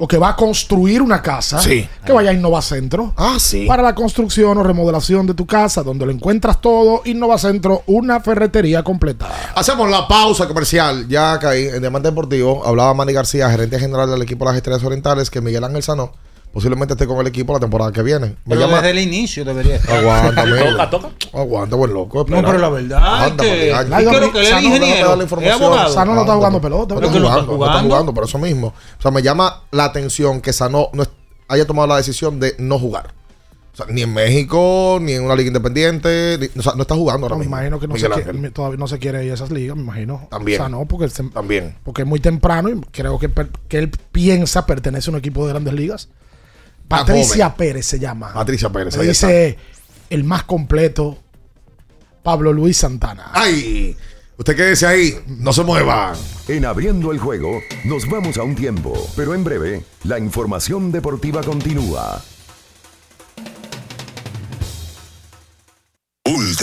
o 0.00 0.08
que 0.08 0.18
va 0.18 0.30
a 0.30 0.36
construir 0.36 1.02
una 1.02 1.20
casa, 1.22 1.58
Sí. 1.60 1.88
que 2.04 2.12
vaya 2.12 2.30
a 2.30 2.32
Innovacentro. 2.32 3.12
Ah, 3.16 3.36
sí. 3.38 3.66
Para 3.66 3.82
la 3.82 3.94
construcción 3.94 4.56
o 4.58 4.62
remodelación 4.62 5.26
de 5.26 5.34
tu 5.34 5.46
casa, 5.46 5.82
donde 5.82 6.06
lo 6.06 6.12
encuentras 6.12 6.60
todo, 6.60 7.02
Innovacentro, 7.04 7.82
una 7.86 8.20
ferretería 8.20 8.82
completa. 8.82 9.28
Hacemos 9.54 9.90
la 9.90 10.06
pausa 10.08 10.46
comercial. 10.48 11.06
Ya 11.08 11.38
caí 11.38 11.66
en 11.68 11.80
Diamante 11.80 12.08
Deportivo. 12.08 12.62
Hablaba 12.66 12.94
Manny 12.94 13.12
García, 13.12 13.50
gerente 13.50 13.78
general 13.78 14.10
del 14.10 14.22
equipo 14.22 14.44
de 14.44 14.50
las 14.52 14.56
Estrellas 14.56 14.82
Orientales, 14.84 15.30
que 15.30 15.40
Miguel 15.40 15.64
Ángel 15.64 15.82
Sanó 15.82 16.12
posiblemente 16.54 16.94
esté 16.94 17.06
con 17.06 17.18
el 17.18 17.26
equipo 17.26 17.52
la 17.52 17.60
temporada 17.60 17.92
que 17.92 18.02
viene. 18.02 18.26
Me 18.28 18.36
Pero 18.54 18.60
llama. 18.62 18.76
desde 18.76 18.90
el 18.92 18.98
inicio 19.00 19.44
debería 19.44 19.76
estar. 19.76 19.98
Aguanta, 19.98 20.42
amigo. 20.42 20.64
Toca, 20.70 20.90
toca. 20.90 21.08
Aguanta, 21.34 21.76
buen 21.76 21.92
loco. 21.92 22.24
No, 22.28 22.42
pero 22.42 22.56
la 22.58 22.68
verdad 22.70 23.24
Anda, 23.24 23.44
que- 23.44 23.50
Miguel. 23.50 23.86
¿y 23.86 24.06
qué 24.06 24.14
es 24.16 24.20
lo 24.20 24.32
que 24.32 24.38
él 24.38 24.44
es 24.44 25.92
Sano, 25.92 26.14
no 26.14 26.20
está 26.22 26.34
jugando 26.34 26.60
pelota. 26.60 26.94
No 26.94 27.00
Pero 27.00 27.06
está 27.08 27.12
que 27.12 27.20
no 27.20 27.26
está 27.26 27.42
jugando, 27.42 27.46
no 27.46 27.54
está 27.64 27.72
jugando. 27.72 27.88
jugando, 27.88 28.14
por 28.14 28.24
eso 28.24 28.38
mismo. 28.38 28.68
O 28.98 29.02
sea, 29.02 29.10
me 29.10 29.20
llama 29.22 29.62
la 29.72 29.84
atención 29.84 30.40
que 30.40 30.52
Sano 30.52 30.88
no 30.92 31.02
es- 31.02 31.10
haya 31.48 31.66
tomado 31.66 31.88
la 31.88 31.96
decisión 31.96 32.40
de 32.40 32.54
no 32.58 32.78
jugar. 32.78 33.12
O 33.72 33.76
sea, 33.76 33.86
ni 33.88 34.02
en 34.02 34.14
México, 34.14 34.98
ni 35.02 35.12
en 35.14 35.24
una 35.24 35.34
liga 35.34 35.48
independiente. 35.48 36.38
ni- 36.38 36.60
o 36.60 36.62
sea, 36.62 36.74
no 36.76 36.82
está 36.82 36.94
jugando 36.94 37.26
ahora 37.26 37.34
No, 37.34 37.40
me 37.40 37.46
imagino 37.46 37.80
que 37.80 37.88
no 37.88 37.96
se, 37.96 38.08
quiere- 38.08 38.50
todavía 38.52 38.78
no 38.78 38.86
se 38.86 39.00
quiere 39.00 39.24
ir 39.24 39.32
a 39.32 39.34
esas 39.34 39.50
ligas, 39.50 39.76
me 39.76 39.82
imagino. 39.82 40.28
También. 40.30 40.60
O 40.60 40.64
sea, 40.64 40.68
no, 40.68 40.84
porque, 40.86 41.08
se- 41.08 41.24
También. 41.24 41.74
porque 41.82 42.02
es 42.02 42.08
muy 42.08 42.20
temprano 42.20 42.68
y 42.68 42.80
creo 42.92 43.18
que, 43.18 43.28
que 43.68 43.78
él 43.78 43.90
piensa 44.12 44.64
pertenece 44.64 45.10
a 45.10 45.12
un 45.12 45.18
equipo 45.18 45.44
de 45.44 45.52
grandes 45.52 45.74
ligas. 45.74 46.08
Patricia 46.88 47.46
joven. 47.46 47.56
Pérez 47.56 47.86
se 47.86 47.98
llama. 47.98 48.32
Patricia 48.32 48.70
Pérez, 48.70 48.98
dice 48.98 49.58
el 50.10 50.24
más 50.24 50.44
completo, 50.44 51.18
Pablo 52.22 52.52
Luis 52.52 52.76
Santana. 52.76 53.30
¡Ay! 53.32 53.96
Usted 54.36 54.56
quédese 54.56 54.86
ahí, 54.86 55.14
no 55.26 55.52
se 55.52 55.62
mueva. 55.62 56.14
En 56.48 56.64
abriendo 56.64 57.12
el 57.12 57.18
juego, 57.18 57.60
nos 57.84 58.08
vamos 58.08 58.36
a 58.36 58.42
un 58.42 58.54
tiempo, 58.54 58.92
pero 59.16 59.34
en 59.34 59.44
breve, 59.44 59.84
la 60.04 60.18
información 60.18 60.90
deportiva 60.90 61.42
continúa. 61.42 62.20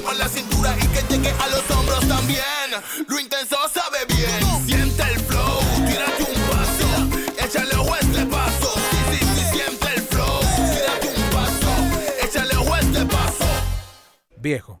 Mueva 0.00 0.14
la 0.14 0.28
cintura 0.28 0.74
y 0.78 0.86
que 0.88 1.02
llegue 1.14 1.30
a 1.30 1.48
los 1.48 1.70
hombros 1.70 2.08
también. 2.08 2.42
Lo 3.06 3.20
intenso 3.20 3.56
sabe 3.72 3.98
bien. 4.06 4.66
Siente 4.66 5.02
el 5.02 5.20
flow. 5.20 5.60
Tírate 5.86 6.22
un 6.22 6.40
paso. 6.48 7.44
Échale 7.44 7.74
a 7.74 7.98
este 7.98 8.26
paso. 8.26 8.74
Sí, 8.90 8.98
sí, 9.10 9.26
sí, 9.34 9.44
siente 9.52 9.86
el 9.94 10.02
flow. 10.02 10.40
Tírate 10.56 11.08
un 11.08 11.30
paso. 11.30 11.72
Échale 12.24 12.54
a 12.54 12.80
este 12.80 13.04
paso. 13.06 13.44
Viejo, 14.38 14.80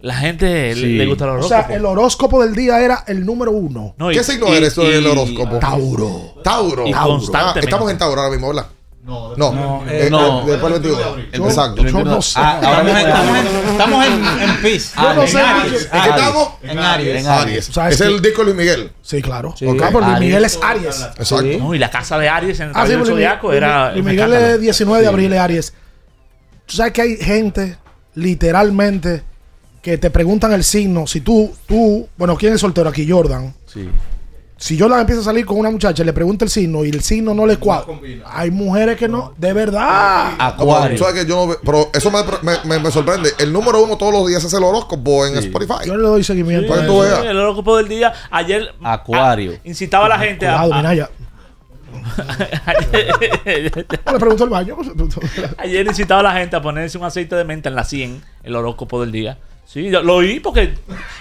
La 0.00 0.14
gente 0.14 0.74
Sí. 0.74 0.96
le 0.96 1.06
gusta 1.06 1.24
el 1.24 1.30
O 1.30 1.32
horóscopo. 1.34 1.66
sea, 1.66 1.74
el 1.76 1.84
horóscopo 1.84 2.42
del 2.44 2.54
día 2.54 2.78
era 2.80 3.02
el 3.08 3.26
número 3.26 3.50
uno. 3.50 3.94
No, 3.98 4.12
y- 4.12 4.14
¿Qué 4.14 4.22
signo 4.22 4.46
y- 4.48 4.56
eres 4.58 4.74
tú 4.74 4.82
en 4.82 4.92
el 4.94 5.02
y- 5.02 5.06
horóscopo? 5.08 5.58
Tauro. 5.58 6.34
Tauro. 6.44 6.86
Y 6.86 6.92
Tauro. 6.92 7.20
Ah, 7.34 7.54
estamos 7.56 7.90
en 7.90 7.98
Tauro 7.98 8.20
ahora 8.20 8.30
mismo, 8.32 8.48
¿verdad? 8.48 8.66
No, 9.08 9.34
no. 9.36 9.52
No, 9.52 9.84
Eh, 9.90 10.06
eh, 10.06 10.10
no. 10.10 10.42
eh, 10.42 10.50
después 10.52 10.72
del 10.74 10.82
21. 10.82 11.48
Exacto. 11.48 11.82
Yo 11.82 12.04
no 12.04 12.20
sé. 12.22 12.38
Ah, 12.38 12.60
ahora 12.62 12.82
mismo 12.84 12.98
estamos 12.98 13.38
en, 13.38 13.70
estamos 13.70 14.06
en, 14.06 14.12
en 14.50 14.56
Peace. 14.62 14.88
Yo 14.96 15.14
no 15.14 15.22
En 15.22 15.28
sé. 15.28 15.40
Aries. 15.40 15.88
¿En 15.92 16.02
qué 16.02 16.08
estamos? 16.10 16.48
En 16.62 16.78
Aries. 16.78 17.20
En 17.20 17.26
Aries. 17.26 17.64
¿Sabes 17.64 17.94
Ese 17.94 18.04
es 18.04 18.10
el 18.10 18.20
disco 18.22 18.40
de 18.42 18.44
Luis 18.44 18.56
Miguel. 18.56 18.92
Sí, 19.02 19.22
claro. 19.22 19.54
Sí. 19.58 19.64
Ok, 19.66 19.76
pero 19.78 19.92
Luis 20.00 20.04
Aries. 20.04 20.20
Miguel 20.20 20.44
es 20.44 20.58
Aries. 20.62 21.06
Exacto. 21.16 21.58
No, 21.58 21.74
y 21.74 21.78
la 21.78 21.90
casa 21.90 22.18
de 22.18 22.28
Aries 22.28 22.60
en 22.60 22.68
el 22.68 22.72
Ah, 22.76 22.86
sí, 22.86 22.92
Luis 22.92 23.08
era. 23.54 23.92
Luis 23.92 24.04
Miguel 24.04 24.32
es 24.34 24.60
19 24.60 25.02
de 25.02 25.08
abril, 25.08 25.32
es 25.32 25.40
Aries. 25.40 25.72
Tú 26.66 26.76
sabes 26.76 26.92
que 26.92 27.00
hay 27.00 27.16
gente, 27.16 27.78
literalmente, 28.14 29.22
que 29.80 29.96
te 29.96 30.10
preguntan 30.10 30.52
el 30.52 30.64
signo. 30.64 31.06
Si 31.06 31.22
tú, 31.22 31.50
tú, 31.66 32.06
bueno, 32.18 32.36
¿quién 32.36 32.52
es 32.52 32.60
soltero 32.60 32.90
aquí? 32.90 33.10
Jordan. 33.10 33.54
Sí. 33.66 33.88
Si 34.60 34.76
Jordan 34.76 34.98
empieza 35.00 35.20
a 35.20 35.24
salir 35.24 35.46
con 35.46 35.56
una 35.56 35.70
muchacha, 35.70 36.02
le 36.02 36.12
pregunta 36.12 36.44
el 36.44 36.50
signo 36.50 36.84
y 36.84 36.88
el 36.88 37.00
signo 37.00 37.32
no 37.32 37.46
le 37.46 37.58
cuadra. 37.58 37.94
Hay 38.26 38.50
mujeres 38.50 38.96
que 38.96 39.06
no, 39.06 39.32
de 39.36 39.52
verdad. 39.52 40.32
No, 40.32 40.36
pero 40.36 40.48
Acuario. 40.72 40.98
sabes 40.98 41.14
que 41.22 41.28
yo 41.30 41.36
no 41.36 41.46
ve- 41.46 41.58
pero 41.64 41.88
eso 41.94 42.10
me, 42.10 42.18
me- 42.42 42.58
me- 42.64 42.78
me 42.80 42.90
sorprende. 42.90 43.30
El 43.38 43.52
número 43.52 43.80
uno 43.84 43.96
todos 43.96 44.12
los 44.12 44.26
días 44.26 44.42
es 44.42 44.52
el 44.52 44.64
horóscopo 44.64 45.24
en 45.26 45.36
Spotify. 45.38 45.86
Yo 45.86 45.96
le 45.96 46.02
doy 46.02 46.24
seguimiento. 46.24 46.66
Sí, 46.66 46.72
a 46.72 46.74
Para 46.74 46.80
que 46.80 46.86
eso. 46.92 47.00
tú 47.00 47.04
sí, 47.06 47.10
veas. 47.22 47.24
el 47.30 47.38
horóscopo 47.38 47.76
del 47.76 47.88
día. 47.88 48.12
Ayer. 48.32 48.74
Acuario. 48.82 49.52
ah, 49.54 49.60
incitaba 49.62 50.06
a 50.06 50.08
la 50.08 50.18
gente 50.18 50.48
a. 50.48 50.54
Cuidado, 50.58 50.74
a- 50.74 50.76
Minaya. 50.78 51.10
No 54.06 54.12
le 54.12 54.18
pregunto 54.18 54.44
al 54.44 54.50
baño. 54.50 54.76
Ayer 55.58 55.86
incitaba 55.86 56.20
a 56.20 56.24
la 56.24 56.32
gente 56.32 56.56
a 56.56 56.62
ponerse 56.62 56.98
un 56.98 57.04
aceite 57.04 57.34
de 57.36 57.44
menta 57.44 57.68
en 57.68 57.74
la 57.76 57.84
100, 57.84 58.22
el 58.42 58.56
horóscopo 58.56 59.00
del 59.00 59.12
día. 59.12 59.38
Sí, 59.68 59.90
yo 59.90 60.02
lo 60.02 60.14
oí 60.16 60.40
porque 60.40 60.72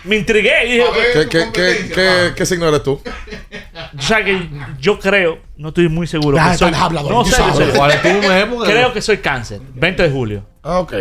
me 0.06 0.16
intrigué. 0.16 0.54
y 0.66 0.72
dije, 0.78 0.86
¿Qué, 1.14 1.28
qué, 1.28 1.52
qué, 1.52 1.92
qué, 1.94 2.34
qué 2.34 2.46
signo 2.46 2.70
eres 2.70 2.82
tú? 2.82 2.94
o 2.94 4.02
sea, 4.02 4.24
que 4.24 4.50
yo 4.80 4.98
creo, 4.98 5.40
no 5.58 5.68
estoy 5.68 5.90
muy 5.90 6.08
seguro. 6.08 6.38
Que 6.38 6.58
soy, 6.58 6.72
no 6.72 7.24
tú 7.26 7.30
sé, 7.30 7.44
yo 7.46 7.54
sé. 7.58 7.78
¿Cuál 7.78 7.92
es 7.92 8.02
tu 8.02 8.64
Creo 8.64 8.94
que 8.94 9.02
soy 9.02 9.18
cáncer, 9.18 9.60
20 9.74 10.02
de 10.04 10.10
julio. 10.10 10.46
Ah, 10.64 10.80
ok. 10.80 10.94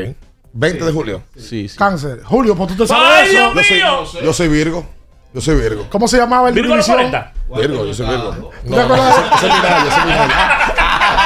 20 0.54 0.84
de 0.86 0.90
julio. 0.90 1.22
Sí, 1.36 1.68
sí. 1.68 1.76
Cáncer. 1.78 2.20
Julio, 2.24 2.56
pues 2.56 2.70
tú 2.70 2.82
te 2.82 2.88
sabes 2.88 3.30
¡Ay, 3.30 3.36
eso. 3.36 3.52
Dios 3.52 3.68
Yo 3.68 3.74
mío! 3.76 4.06
soy, 4.06 4.24
yo 4.24 4.32
soy 4.32 4.48
Virgo. 4.48 4.86
Yo 5.32 5.40
soy 5.40 5.54
Virgo. 5.54 5.86
¿Cómo 5.88 6.08
se 6.08 6.16
llamaba 6.16 6.48
el 6.48 6.54
de 6.56 6.62
Virgo 6.62 6.74
a 6.74 6.78
los 6.78 6.88
Univisión? 6.88 7.12
40. 7.46 7.60
Virgo, 7.68 7.86
yo 7.86 7.94
soy 7.94 8.06
Virgo. 8.08 8.50
¿Tú 8.66 8.74
te 8.74 8.80
acuerdas 8.80 9.16
de- 9.16 9.36
Ese 9.36 9.46
es 9.46 9.54
Minaya, 9.54 9.78
ese 9.86 9.88
es 10.00 10.04
Minaya. 10.04 10.72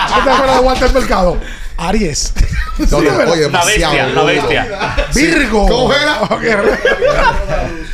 ¿Tú 0.08 0.24
te 0.24 0.30
acuerdas 0.30 0.60
de 0.60 0.66
Walter 0.66 0.92
Mercado? 0.92 1.38
Aries. 1.80 2.32
No, 2.78 2.86
Sí, 2.86 2.94
no, 2.94 3.00
¿verdad? 3.18 3.28
oye, 3.30 3.46
Una 3.46 3.64
bestia, 3.64 4.06
duro. 4.06 4.24
bestia. 4.26 4.96
Virgo. 5.14 5.66
¿Cómo 5.68 5.92
era? 5.92 6.22
Ok. 6.22 6.42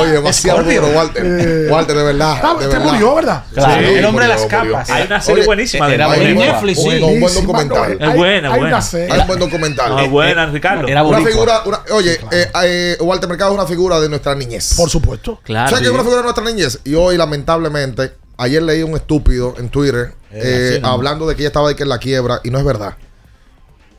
Oye, 0.00 0.12
demasiado 0.12 0.62
duro, 0.62 0.86
Walter. 0.88 1.22
Eh, 1.24 1.66
Walter, 1.70 1.96
de 1.96 2.02
verdad. 2.02 2.42
Verdad. 2.58 2.80
murió, 2.80 3.14
¿verdad? 3.14 3.44
Claro. 3.52 3.86
Sí, 3.88 3.94
el 3.94 4.04
hombre 4.04 4.24
de 4.24 4.28
las 4.30 4.46
capas. 4.46 4.90
Hay 4.90 5.06
una 5.06 5.20
serie 5.20 5.40
Oye, 5.40 5.46
buenísima 5.46 5.88
de 5.88 5.98
Netflix, 5.98 6.78
un- 6.78 6.90
sí. 6.92 7.02
un 7.02 7.20
buen 7.20 7.34
documental. 7.34 7.98
no, 7.98 8.10
hay- 8.10 8.16
buena, 8.16 8.52
Hay 8.52 8.60
buena. 8.60 8.78
Hay 8.92 9.20
un 9.20 9.26
buen 9.26 9.38
documental. 9.38 9.90
No, 9.90 10.00
es 10.00 10.10
buena, 10.10 10.46
Ricardo. 10.46 10.88
Era 10.88 11.02
Una 11.02 11.20
figura, 11.20 11.62
una- 11.66 11.80
oye, 11.92 12.18
eh, 12.30 12.50
eh, 12.64 12.96
Walter 13.00 13.28
Mercado 13.28 13.52
es 13.52 13.58
una 13.58 13.66
figura 13.66 14.00
de 14.00 14.08
nuestra 14.08 14.34
niñez. 14.34 14.74
Por 14.76 14.90
supuesto. 14.90 15.40
Claro. 15.42 15.68
¿Sabes 15.68 15.82
que 15.82 15.88
es 15.88 15.92
una 15.94 16.02
figura 16.02 16.18
de 16.18 16.24
nuestra 16.24 16.44
niñez? 16.44 16.78
Y 16.84 16.94
hoy, 16.94 17.16
lamentablemente, 17.16 18.12
ayer 18.36 18.62
leí 18.62 18.82
un 18.82 18.94
estúpido 18.94 19.54
en 19.58 19.68
Twitter 19.68 20.14
Eh, 20.30 20.40
eh, 20.42 20.70
así 20.74 20.80
no. 20.82 20.88
hablando 20.88 21.26
de 21.26 21.34
que 21.36 21.42
ella 21.42 21.48
estaba 21.48 21.68
de 21.68 21.76
que 21.76 21.82
en 21.84 21.88
la 21.88 21.98
quiebra 21.98 22.40
y 22.44 22.50
no 22.50 22.58
es 22.58 22.64
verdad. 22.64 22.96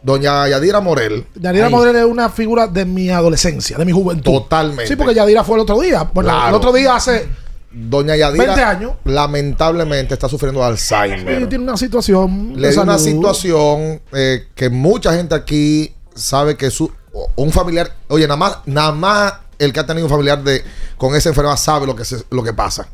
Doña 0.03 0.47
Yadira 0.47 0.81
Morel. 0.81 1.25
Yadira 1.35 1.69
Morel 1.69 1.95
es 1.95 2.05
una 2.05 2.29
figura 2.29 2.67
de 2.67 2.85
mi 2.85 3.09
adolescencia, 3.09 3.77
de 3.77 3.85
mi 3.85 3.91
juventud. 3.91 4.31
Totalmente. 4.31 4.85
Sí, 4.87 4.95
porque 4.95 5.15
Yadira 5.15 5.43
fue 5.43 5.55
el 5.55 5.61
otro 5.61 5.79
día. 5.79 6.09
Bueno, 6.13 6.29
Claro. 6.29 6.49
el 6.49 6.53
otro 6.55 6.71
día 6.73 6.95
hace. 6.95 7.27
Doña 7.71 8.15
Yadira 8.15 8.45
20 8.45 8.63
años. 8.63 8.91
lamentablemente 9.03 10.13
está 10.13 10.29
sufriendo 10.29 10.61
de 10.61 10.67
Alzheimer. 10.67 11.41
Sí, 11.41 11.47
tiene 11.47 11.63
una 11.65 11.75
situación. 11.77 12.53
Le 12.55 12.69
dio 12.71 12.81
una 12.83 12.97
situación 12.99 14.01
eh, 14.13 14.47
que 14.55 14.69
mucha 14.69 15.13
gente 15.13 15.35
aquí 15.35 15.93
sabe 16.13 16.55
que 16.55 16.69
su 16.69 16.91
un 17.35 17.51
familiar, 17.51 17.93
oye, 18.09 18.25
nada 18.27 18.37
más, 18.37 18.57
nada 18.65 18.91
más 18.91 19.33
el 19.57 19.73
que 19.73 19.79
ha 19.79 19.85
tenido 19.85 20.05
un 20.05 20.11
familiar 20.11 20.43
de 20.43 20.63
con 20.97 21.15
esa 21.15 21.29
enfermedad 21.29 21.55
sabe 21.57 21.85
lo 21.87 21.95
que 21.95 22.05
se- 22.05 22.23
lo 22.29 22.43
que 22.43 22.53
pasa. 22.53 22.87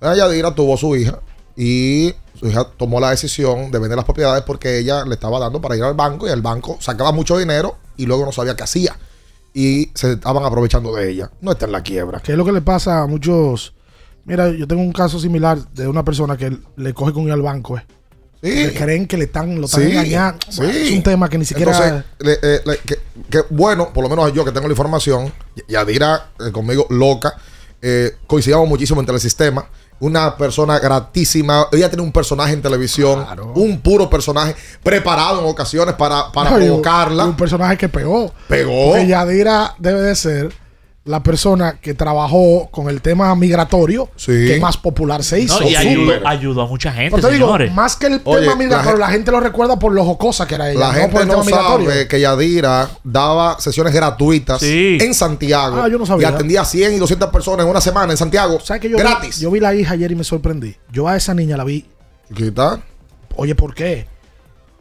Yadira 0.00 0.54
tuvo 0.54 0.76
su 0.76 0.94
hija 0.96 1.20
y 1.56 2.14
su 2.38 2.48
hija 2.48 2.66
tomó 2.76 3.00
la 3.00 3.10
decisión 3.10 3.70
de 3.70 3.78
vender 3.78 3.96
las 3.96 4.04
propiedades 4.04 4.42
porque 4.44 4.78
ella 4.78 5.04
le 5.04 5.14
estaba 5.14 5.38
dando 5.38 5.60
para 5.60 5.76
ir 5.76 5.82
al 5.84 5.94
banco 5.94 6.26
y 6.26 6.30
el 6.30 6.42
banco 6.42 6.76
sacaba 6.80 7.12
mucho 7.12 7.38
dinero 7.38 7.76
y 7.96 8.06
luego 8.06 8.24
no 8.26 8.32
sabía 8.32 8.54
qué 8.56 8.64
hacía. 8.64 8.96
Y 9.54 9.90
se 9.94 10.12
estaban 10.12 10.44
aprovechando 10.44 10.94
de 10.94 11.10
ella. 11.10 11.30
No 11.40 11.52
está 11.52 11.64
en 11.64 11.72
la 11.72 11.82
quiebra. 11.82 12.20
¿Qué 12.20 12.32
es 12.32 12.38
lo 12.38 12.44
que 12.44 12.52
le 12.52 12.60
pasa 12.60 13.00
a 13.02 13.06
muchos? 13.06 13.72
Mira, 14.26 14.50
yo 14.50 14.66
tengo 14.68 14.82
un 14.82 14.92
caso 14.92 15.18
similar 15.18 15.56
de 15.72 15.88
una 15.88 16.04
persona 16.04 16.36
que 16.36 16.54
le 16.76 16.92
coge 16.92 17.12
con 17.14 17.22
ir 17.22 17.32
al 17.32 17.40
banco. 17.40 17.78
Eh. 17.78 17.84
Que 18.42 18.74
creen 18.74 19.06
que 19.06 19.16
le 19.16 19.24
están, 19.24 19.58
lo 19.58 19.64
están 19.64 19.82
Sí, 19.84 19.90
engañando. 19.92 20.38
sí. 20.50 20.62
Es 20.62 20.90
un 20.92 21.02
tema 21.02 21.28
que 21.30 21.38
ni 21.38 21.46
siquiera. 21.46 21.72
Entonces, 21.72 22.04
le- 22.18 22.56
eh, 22.56 22.60
le- 22.66 22.78
que, 22.78 22.98
que, 23.30 23.42
bueno, 23.48 23.94
por 23.94 24.02
lo 24.04 24.10
menos 24.10 24.30
yo 24.34 24.44
que 24.44 24.52
tengo 24.52 24.66
la 24.68 24.72
información, 24.72 25.32
Yadira 25.68 26.32
eh, 26.46 26.52
conmigo 26.52 26.86
loca, 26.90 27.34
eh, 27.80 28.12
coincidíamos 28.26 28.68
muchísimo 28.68 29.00
en 29.00 29.06
Telesistema. 29.06 29.66
Una 29.98 30.36
persona 30.36 30.78
gratísima. 30.78 31.68
Ella 31.72 31.88
tiene 31.88 32.02
un 32.02 32.12
personaje 32.12 32.52
en 32.52 32.60
televisión, 32.60 33.24
un 33.54 33.80
puro 33.80 34.10
personaje 34.10 34.54
preparado 34.82 35.40
en 35.40 35.46
ocasiones 35.46 35.94
para, 35.94 36.30
para 36.32 36.50
No, 36.50 36.56
provocarla. 36.56 37.24
Un 37.24 37.36
personaje 37.36 37.76
que 37.78 37.88
pegó. 37.88 38.32
Pegó. 38.48 38.90
Porque 38.90 39.06
Yadira 39.06 39.74
debe 39.78 40.02
de 40.02 40.14
ser 40.14 40.65
la 41.06 41.22
persona 41.22 41.78
que 41.80 41.94
trabajó 41.94 42.68
con 42.72 42.88
el 42.88 43.00
tema 43.00 43.32
migratorio 43.36 44.10
que 44.24 44.58
más 44.60 44.76
popular 44.76 45.22
se 45.22 45.40
hizo. 45.40 45.60
No, 45.60 45.68
y 45.68 45.76
ayudó, 45.76 46.62
a 46.62 46.66
mucha 46.66 46.92
gente, 46.92 47.14
Pero 47.14 47.28
te 47.28 47.34
digo, 47.34 47.56
más 47.72 47.94
que 47.94 48.08
el 48.08 48.20
Oye, 48.24 48.40
tema 48.40 48.56
migratorio, 48.56 48.98
la, 48.98 49.08
gente 49.08 49.30
lo 49.30 49.38
recuerda 49.38 49.78
por 49.78 49.92
lo 49.92 50.04
jocosa 50.04 50.48
que 50.48 50.56
era 50.56 50.68
ella. 50.68 50.80
La 50.80 50.86
no 50.88 50.92
gente 50.94 51.12
por 51.12 51.22
el 51.22 51.28
no 51.28 51.34
tema 51.34 51.44
migratorio. 51.44 51.90
sabe 51.90 52.08
que 52.08 52.20
Yadira 52.20 52.90
daba 53.04 53.60
sesiones 53.60 53.94
gratuitas 53.94 54.60
en 54.62 55.14
Santiago. 55.14 55.80
Ah, 55.80 55.88
yo 55.88 55.96
no 55.96 56.06
sabía. 56.06 56.28
Y 56.28 56.32
atendía 56.32 56.62
a 56.62 56.64
100 56.64 56.94
y 56.94 56.98
200 56.98 57.30
personas 57.30 57.64
en 57.64 57.70
una 57.70 57.80
semana 57.80 58.12
en 58.12 58.18
Santiago. 58.18 58.58
¿Sabes 58.60 58.82
que 58.82 58.90
yo 58.90 58.98
gratis. 58.98 59.36
Vi, 59.36 59.42
yo 59.42 59.50
vi 59.52 59.60
la 59.60 59.74
hija 59.76 59.94
ayer 59.94 60.10
y 60.10 60.16
me 60.16 60.24
sorprendí. 60.24 60.74
Yo 60.90 61.06
a 61.06 61.16
esa 61.16 61.34
niña 61.34 61.56
la 61.56 61.62
vi. 61.62 61.86
Chiquita. 62.28 62.80
Oye, 63.36 63.54
¿por 63.54 63.74
qué? 63.74 64.08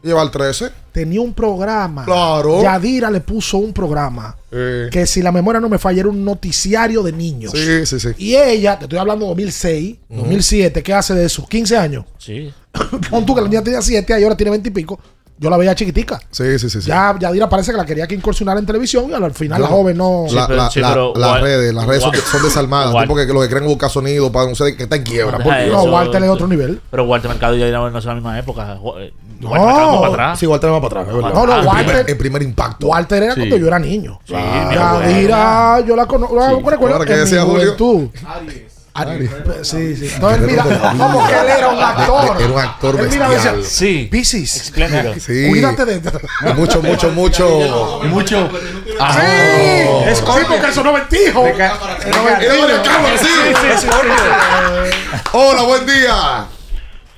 Lleva 0.05 0.21
el 0.21 0.29
13. 0.29 0.69
Tenía 0.91 1.19
un 1.19 1.33
programa. 1.33 2.05
Claro. 2.05 2.61
Yadira 2.61 3.09
le 3.09 3.21
puso 3.21 3.57
un 3.57 3.73
programa. 3.73 4.37
Eh. 4.51 4.87
Que 4.91 5.07
si 5.07 5.23
la 5.23 5.31
memoria 5.31 5.59
no 5.59 5.67
me 5.67 5.79
falla, 5.79 6.01
era 6.01 6.09
un 6.09 6.23
noticiario 6.23 7.01
de 7.01 7.11
niños. 7.11 7.51
Sí, 7.51 7.87
sí, 7.87 7.99
sí. 7.99 8.09
Y 8.19 8.35
ella, 8.35 8.77
te 8.77 8.85
estoy 8.85 8.99
hablando 8.99 9.25
de 9.25 9.29
2006, 9.29 9.95
2007, 10.09 10.83
¿qué 10.83 10.93
hace 10.93 11.15
de 11.15 11.27
sus 11.27 11.49
15 11.49 11.77
años? 11.77 12.05
Sí. 12.19 12.53
Pon 13.09 13.25
tú 13.25 13.33
que 13.33 13.41
la 13.41 13.47
niña 13.47 13.63
tenía 13.63 13.81
7 13.81 14.19
y 14.19 14.23
ahora 14.23 14.37
tiene 14.37 14.51
20 14.51 14.69
y 14.69 14.71
pico. 14.71 14.99
Yo 15.37 15.49
la 15.49 15.57
veía 15.57 15.75
chiquitica. 15.75 16.17
Sí, 16.31 16.57
sí, 16.57 16.69
sí. 16.69 16.81
sí. 16.81 16.87
Ya 16.87 17.13
Yadira 17.19 17.49
parece 17.49 17.71
que 17.73 17.77
la 17.77 17.85
quería 17.85 18.07
que 18.07 18.15
incursionar 18.15 18.57
en 18.57 18.65
televisión 18.65 19.09
y 19.09 19.13
al 19.13 19.33
final 19.33 19.61
la 19.61 19.67
joven 19.67 19.97
no. 19.97 20.25
La- 20.31 20.47
la- 20.47 20.69
la- 20.73 21.11
las 21.13 21.41
redes, 21.41 21.73
las 21.73 21.85
redes 21.85 22.03
son, 22.03 22.13
son 22.15 22.41
desalmadas. 22.43 22.95
Tipo 23.01 23.15
que 23.17 23.25
lo 23.25 23.41
que 23.41 23.49
creen 23.49 23.65
buscar 23.65 23.89
sonido 23.89 24.31
para 24.31 24.47
no 24.47 24.55
sé 24.55 24.75
que 24.77 24.83
está 24.83 24.95
en 24.95 25.03
quiebra. 25.03 25.37
Deja 25.37 25.43
Por 25.49 25.57
Dios. 25.57 25.67
eso. 25.67 25.85
No, 25.87 25.91
Walter 25.93 26.23
es 26.23 26.29
otro 26.29 26.47
nivel. 26.47 26.79
Pero 26.89 27.03
Walter 27.03 27.29
Mercado 27.29 27.55
y 27.55 27.59
Yadira 27.59 27.79
no 27.89 28.01
son 28.01 28.07
la 28.09 28.15
misma 28.15 28.39
época. 28.39 28.75
No. 28.75 29.49
Walter 29.49 29.99
para 29.99 30.07
atrás. 30.07 30.39
Sí, 30.39 30.47
Walter 30.47 30.71
va 30.71 30.81
para 30.81 31.01
atrás. 31.01 31.07
es 31.09 31.15
verdad. 31.21 31.33
No, 31.33 31.45
no, 31.45 31.59
El 31.59 31.65
Walter- 31.67 31.85
primer- 31.85 32.09
El 32.09 32.17
primer 32.17 32.41
impacto. 32.41 32.87
Walter 32.87 33.23
era 33.23 33.33
Sí. 33.33 33.39
cuando 33.41 33.57
yo 33.57 33.67
era 33.67 33.79
niño. 33.79 34.19
Claro. 34.25 35.01
Yadira, 35.01 35.79
yo 35.85 35.95
la 35.97 36.05
conozco. 36.05 36.39
Sí. 36.63 36.69
recuerdo 36.69 36.99
que 37.01 37.13
decía 37.17 37.41
Julio. 37.41 37.75
juventud. 37.75 38.07
Aries. 38.95 39.29
Sí, 39.63 39.95
sí. 39.95 40.09
Entonces, 40.13 40.41
mira, 40.41 40.63
como 40.63 41.27
que 41.27 41.33
él 41.33 41.47
era 41.57 41.67
un 41.67 41.83
actor. 41.83 42.41
Era 42.41 42.51
un 42.53 42.59
actor 42.59 42.99
Él 43.01 43.09
mira, 43.09 43.29
decía, 43.29 43.53
Sí. 43.61 44.07
Piscis. 44.09 44.55
Espléndido. 44.55 45.13
Sí. 45.19 45.49
Cuídate 45.49 45.85
de. 45.85 45.95
Y 46.49 46.53
mucho, 46.53 46.81
mucho, 46.81 47.11
mucho. 47.11 48.01
mucho. 48.05 48.49
Ah, 48.99 49.13
sí, 49.13 50.09
es 50.09 50.17
sí, 50.19 50.23
porque 50.47 50.67
eso 50.69 50.83
no 50.83 50.93
vestijo. 50.93 51.45
Era 51.45 51.73
varias 51.77 52.87
cámaras, 52.87 53.19
sí. 53.21 53.87
Hola, 55.33 55.63
buen 55.63 55.85
día. 55.85 56.45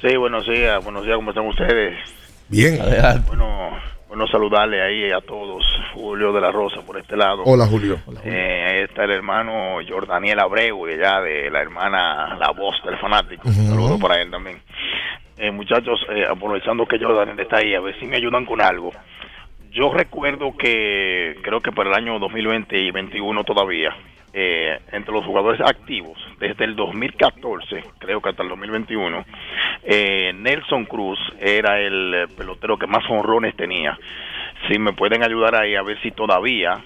Sí, 0.02 0.16
buenos 0.16 0.48
días, 0.48 0.84
buenos 0.84 1.06
días, 1.06 1.16
¿cómo 1.16 1.30
están 1.30 1.46
ustedes? 1.46 1.96
Bien. 2.50 2.80
Bueno, 3.28 3.70
bueno 4.18 4.32
saludarle 4.32 4.82
ahí 4.82 5.12
a 5.12 5.22
todos, 5.22 5.64
Julio 5.94 6.34
de 6.34 6.42
la 6.42 6.52
Rosa 6.52 6.82
por 6.82 6.98
este 6.98 7.16
lado. 7.16 7.44
Hola, 7.46 7.68
Julio. 7.68 8.00
Eh, 8.26 8.66
ahí 8.68 8.80
está 8.86 9.04
el 9.04 9.12
hermano 9.12 9.78
Jordaniel 9.88 10.40
Abreu, 10.40 10.90
y 10.90 10.98
ya 10.98 11.22
de 11.22 11.52
la 11.52 11.62
hermana 11.62 12.36
La 12.40 12.50
Voz 12.50 12.82
del 12.84 12.98
Fanático. 12.98 13.48
Ujú. 13.48 13.68
Saludos 13.68 14.02
para 14.02 14.20
él 14.20 14.32
también. 14.32 14.60
Eh, 15.38 15.52
muchachos, 15.52 16.04
eh, 16.10 16.26
aprovechando 16.28 16.88
que 16.88 16.98
Jordaniel 16.98 17.40
está 17.40 17.58
ahí, 17.58 17.76
a 17.76 17.80
ver 17.80 17.96
si 18.00 18.08
me 18.08 18.16
ayudan 18.16 18.48
con 18.48 18.60
algo. 18.60 18.92
Yo 19.70 19.94
recuerdo 19.94 20.58
que 20.58 21.36
creo 21.44 21.60
que 21.60 21.72
para 21.72 21.92
el 21.92 21.96
año 21.96 22.18
2020 22.18 22.76
y 22.76 22.90
21 22.90 23.44
todavía, 23.44 23.96
eh, 24.40 24.80
entre 24.92 25.12
los 25.14 25.26
jugadores 25.26 25.60
activos, 25.62 26.16
desde 26.40 26.66
el 26.66 26.76
2014, 26.76 27.84
creo 27.98 28.22
que 28.22 28.30
hasta 28.30 28.44
el 28.44 28.50
2021, 28.50 29.26
eh, 29.84 30.32
Nelson 30.36 30.86
Cruz 30.86 31.18
era 31.40 31.80
el 31.80 32.14
eh, 32.14 32.28
pelotero 32.38 32.78
que 32.78 32.86
más 32.86 33.04
honrones 33.10 33.56
tenía. 33.56 33.98
Si 34.68 34.78
me 34.78 34.94
pueden 34.94 35.24
ayudar 35.24 35.56
ahí 35.56 35.76
a 35.76 35.82
ver 35.82 36.00
si 36.02 36.12
todavía, 36.12 36.74
a 36.74 36.78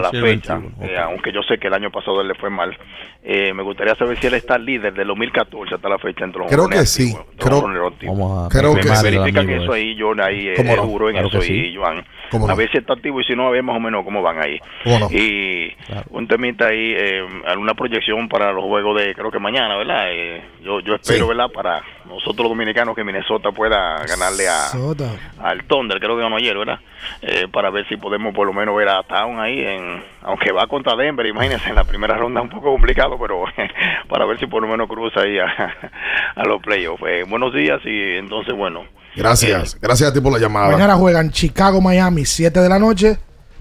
la 0.00 0.10
14 0.10 0.16
y 0.16 0.18
el 0.18 0.24
fecha, 0.24 0.58
21, 0.58 0.86
eh, 0.86 0.98
aunque 0.98 1.32
yo 1.32 1.42
sé 1.42 1.58
que 1.58 1.66
el 1.66 1.74
año 1.74 1.90
pasado 1.90 2.20
él 2.20 2.28
le 2.28 2.34
fue 2.34 2.48
mal, 2.50 2.76
eh, 3.24 3.52
me 3.54 3.62
gustaría 3.64 3.94
saber 3.96 4.16
si 4.18 4.28
él 4.28 4.34
está 4.34 4.56
líder 4.56 4.92
del 4.94 5.08
2014 5.08 5.74
hasta 5.74 5.88
la 5.88 5.98
fecha 5.98 6.24
entre 6.24 6.42
los 6.42 6.48
Creo 6.50 6.68
que 6.68 6.78
activos, 6.78 7.24
Creo. 7.38 7.62
Vamos 7.62 8.46
a 8.46 8.48
creo 8.56 8.74
que 8.76 8.88
Me 8.88 8.96
sí. 8.96 9.04
verifican 9.04 9.50
eso 9.50 9.72
ahí, 9.72 9.96
yo 9.96 10.12
ahí 10.22 10.48
eh, 10.48 10.76
juro 10.78 11.08
en 11.08 11.14
Claro 11.14 11.28
eso 11.28 11.40
que 11.40 11.46
sí. 11.46 11.54
y 11.54 11.76
Joan. 11.76 12.04
A 12.50 12.54
ver 12.54 12.70
si 12.70 12.78
está 12.78 12.92
activo 12.94 13.20
y 13.20 13.24
si 13.24 13.34
no, 13.34 13.46
a 13.46 13.50
ver 13.50 13.62
más 13.62 13.76
o 13.76 13.80
menos 13.80 14.04
cómo 14.04 14.22
van 14.22 14.40
ahí. 14.42 14.58
¿Cómo 14.84 14.98
no? 15.00 15.08
Y 15.10 15.74
un 16.10 16.26
temita 16.28 16.66
ahí, 16.68 16.94
eh, 16.96 17.26
alguna 17.46 17.74
proyección 17.74 18.28
para 18.28 18.52
los 18.52 18.64
juegos 18.64 19.00
de, 19.00 19.14
creo 19.14 19.30
que 19.30 19.38
mañana, 19.38 19.76
¿verdad? 19.76 20.06
Eh, 20.10 20.42
yo, 20.62 20.80
yo 20.80 20.94
espero, 20.94 21.24
Sí. 21.24 21.28
¿verdad? 21.28 21.50
Para 21.50 21.82
nosotros 22.06 22.38
los 22.38 22.48
dominicanos 22.50 22.94
que 22.94 23.04
Minnesota 23.04 23.50
pueda 23.52 23.96
ganarle 24.06 24.48
a, 24.48 24.68
Sota. 24.68 25.10
al 25.42 25.64
Thunder, 25.64 25.98
creo 26.00 26.16
que 26.16 26.22
ganó 26.22 26.36
ayer, 26.36 26.56
¿verdad? 26.56 26.80
Eh, 27.22 27.46
para 27.50 27.70
ver 27.70 27.86
si 27.88 27.96
podemos 27.96 28.34
por 28.34 28.46
lo 28.46 28.52
menos 28.52 28.76
ver 28.76 28.88
a 28.88 29.02
Town 29.02 29.38
ahí, 29.40 29.64
en, 29.64 30.02
aunque 30.22 30.52
va 30.52 30.66
contra 30.66 30.96
Denver, 30.96 31.24
imagínense, 31.26 31.68
en 31.70 31.74
la 31.76 31.84
primera 31.84 32.14
ronda 32.16 32.40
un 32.40 32.48
poco 32.48 32.70
complicado, 32.72 33.18
pero 33.18 33.44
para 34.08 34.24
ver 34.26 34.38
si 34.38 34.46
por 34.46 34.62
lo 34.62 34.68
menos 34.68 34.88
cruza 34.88 35.20
ahí 35.22 35.38
a, 35.38 35.46
a 36.36 36.44
los 36.44 36.60
playoffs. 36.62 37.02
Eh, 37.06 37.24
buenos 37.28 37.52
días 37.54 37.80
y 37.84 38.16
entonces, 38.16 38.54
bueno. 38.54 38.84
Gracias. 39.16 39.76
Gracias 39.80 40.10
a 40.10 40.12
ti 40.12 40.20
por 40.20 40.32
la 40.32 40.38
llamada. 40.38 40.70
Mañana 40.72 40.96
juegan 40.96 41.30
Chicago, 41.30 41.80
Miami, 41.80 42.24
7 42.24 42.60
de 42.60 42.68
la 42.68 42.78
noche. 42.78 43.18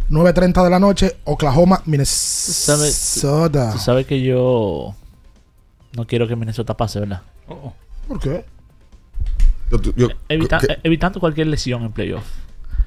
9.30 0.09 0.63
de 0.63 0.69
la 0.71 0.79
noche, 0.79 1.17
Oklahoma, 1.25 1.83
Minnesota. 1.85 3.71
Tú 3.73 3.77
sabes 3.77 4.07
que 4.07 4.19
yo 4.21 4.95
no 5.95 6.07
quiero 6.07 6.27
que 6.27 6.35
Minnesota 6.35 6.75
pase, 6.75 6.99
¿verdad? 6.99 7.21
¿Por 8.07 8.19
qué? 8.19 8.43
Yo- 9.71 9.79
yo- 9.95 10.07
Evita- 10.27 10.57
que- 10.59 10.73
eh, 10.73 10.79
evitando 10.83 11.19
cualquier 11.19 11.45
lesión 11.47 11.83
en 11.83 11.91
playoff. 11.91 12.23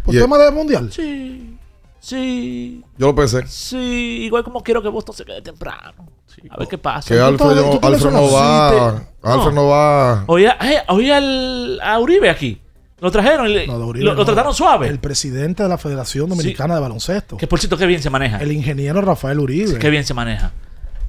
¿Por 0.04 0.14
tema 0.16 0.36
de 0.36 0.50
mundial? 0.50 0.90
Sí. 0.92 1.56
Sí. 2.00 2.82
Yo 2.98 3.06
lo 3.06 3.14
pensé. 3.14 3.46
Sí. 3.46 4.22
Igual 4.24 4.42
como 4.42 4.60
quiero 4.64 4.82
que 4.82 4.88
Boston 4.88 5.14
se 5.14 5.24
quede 5.24 5.42
temprano. 5.42 6.08
A 6.50 6.56
ver 6.56 6.66
qué 6.66 6.78
pasa. 6.78 7.06
Que 7.06 7.20
Alfred, 7.20 7.54
no- 7.54 7.78
Alfred 7.82 8.10
no 8.10 8.32
va. 8.32 9.02
Alfred 9.22 9.52
no 9.54 9.66
va. 9.68 10.24
Oye, 10.26 10.46
eh, 10.48 10.78
oye 10.88 11.12
al, 11.14 11.80
a 11.82 11.98
Uribe 11.98 12.28
aquí. 12.30 12.60
Lo 13.00 13.10
trajeron 13.10 13.48
y 13.48 13.54
le- 13.54 13.66
No, 13.66 13.74
Uribe 13.78 14.04
lo, 14.04 14.12
lo 14.14 14.18
no. 14.20 14.24
trataron 14.24 14.54
suave. 14.54 14.88
El 14.88 14.98
presidente 15.00 15.62
de 15.62 15.68
la 15.68 15.78
Federación 15.78 16.28
Dominicana 16.28 16.74
de 16.76 16.80
Baloncesto. 16.80 17.36
Que 17.36 17.46
por 17.46 17.58
cierto, 17.58 17.76
qué 17.76 17.86
bien 17.86 18.00
se 18.02 18.10
maneja. 18.10 18.38
El 18.38 18.52
ingeniero 18.52 19.00
Rafael 19.00 19.40
Uribe. 19.40 19.78
Qué 19.78 19.90
bien 19.90 20.04
se 20.04 20.14
maneja. 20.14 20.52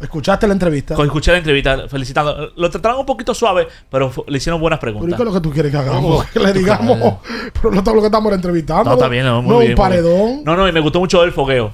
¿Escuchaste 0.02 0.48
la 0.48 0.53
entrevista? 0.53 0.95
Con- 0.95 1.06
Escuché 1.06 1.31
la 1.31 1.38
entrevista 1.38 1.88
felicitando. 1.88 2.52
Lo 2.57 2.69
trataron 2.69 2.99
un 2.99 3.06
poquito 3.06 3.34
suave, 3.34 3.68
pero 3.90 4.11
le 4.27 4.38
hicieron 4.38 4.60
buenas 4.60 4.80
¿Pero 4.80 4.91
y 4.91 4.94
preguntas. 4.95 5.18
qué 5.18 5.23
es 5.23 5.27
lo 5.27 5.34
que 5.34 5.40
tú 5.41 5.52
quieres 5.52 5.72
que 5.72 5.77
hagamos? 5.77 6.26
Que 6.34 6.40
le 6.40 6.52
digamos. 6.53 7.15
Pero 7.53 7.72
no 7.72 7.84
todo 7.84 7.95
lo 7.95 8.02
que 8.02 8.07
estamos 8.07 8.34
entrevistando. 8.34 8.84
No, 8.85 8.94
está 8.94 9.07
bien, 9.07 9.23
no, 9.26 9.41
muy 9.41 9.52
no, 9.53 9.60
bien. 9.60 9.60
un 9.60 9.60
muy 9.60 9.68
bien. 9.68 9.77
paredón. 9.77 10.44
No, 10.44 10.57
no, 10.57 10.68
y 10.68 10.72
me 10.72 10.80
gustó 10.81 10.99
mucho 10.99 11.23
el 11.23 11.31
fogueo. 11.31 11.73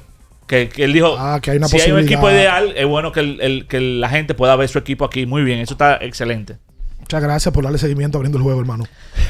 Que, 0.49 0.67
que 0.67 0.83
él 0.83 0.93
dijo: 0.93 1.15
Ah, 1.17 1.39
que 1.41 1.51
hay 1.51 1.57
una 1.57 1.67
si 1.67 1.79
hay 1.79 1.91
un 1.91 1.99
equipo 1.99 2.27
ideal, 2.29 2.73
es 2.75 2.85
bueno 2.87 3.11
que, 3.11 3.19
el- 3.19 3.39
el- 3.39 3.67
que 3.67 3.79
la 3.79 4.09
gente 4.09 4.33
pueda 4.33 4.55
ver 4.55 4.67
su 4.67 4.79
equipo 4.79 5.05
aquí. 5.05 5.27
Muy 5.27 5.43
bien, 5.43 5.59
eso 5.59 5.75
está 5.75 5.97
excelente. 6.01 6.57
Muchas 6.99 7.21
gracias 7.23 7.53
por 7.53 7.63
darle 7.63 7.77
seguimiento 7.77 8.17
abriendo 8.17 8.39
el 8.39 8.43
juego, 8.43 8.59
hermano. 8.59 8.85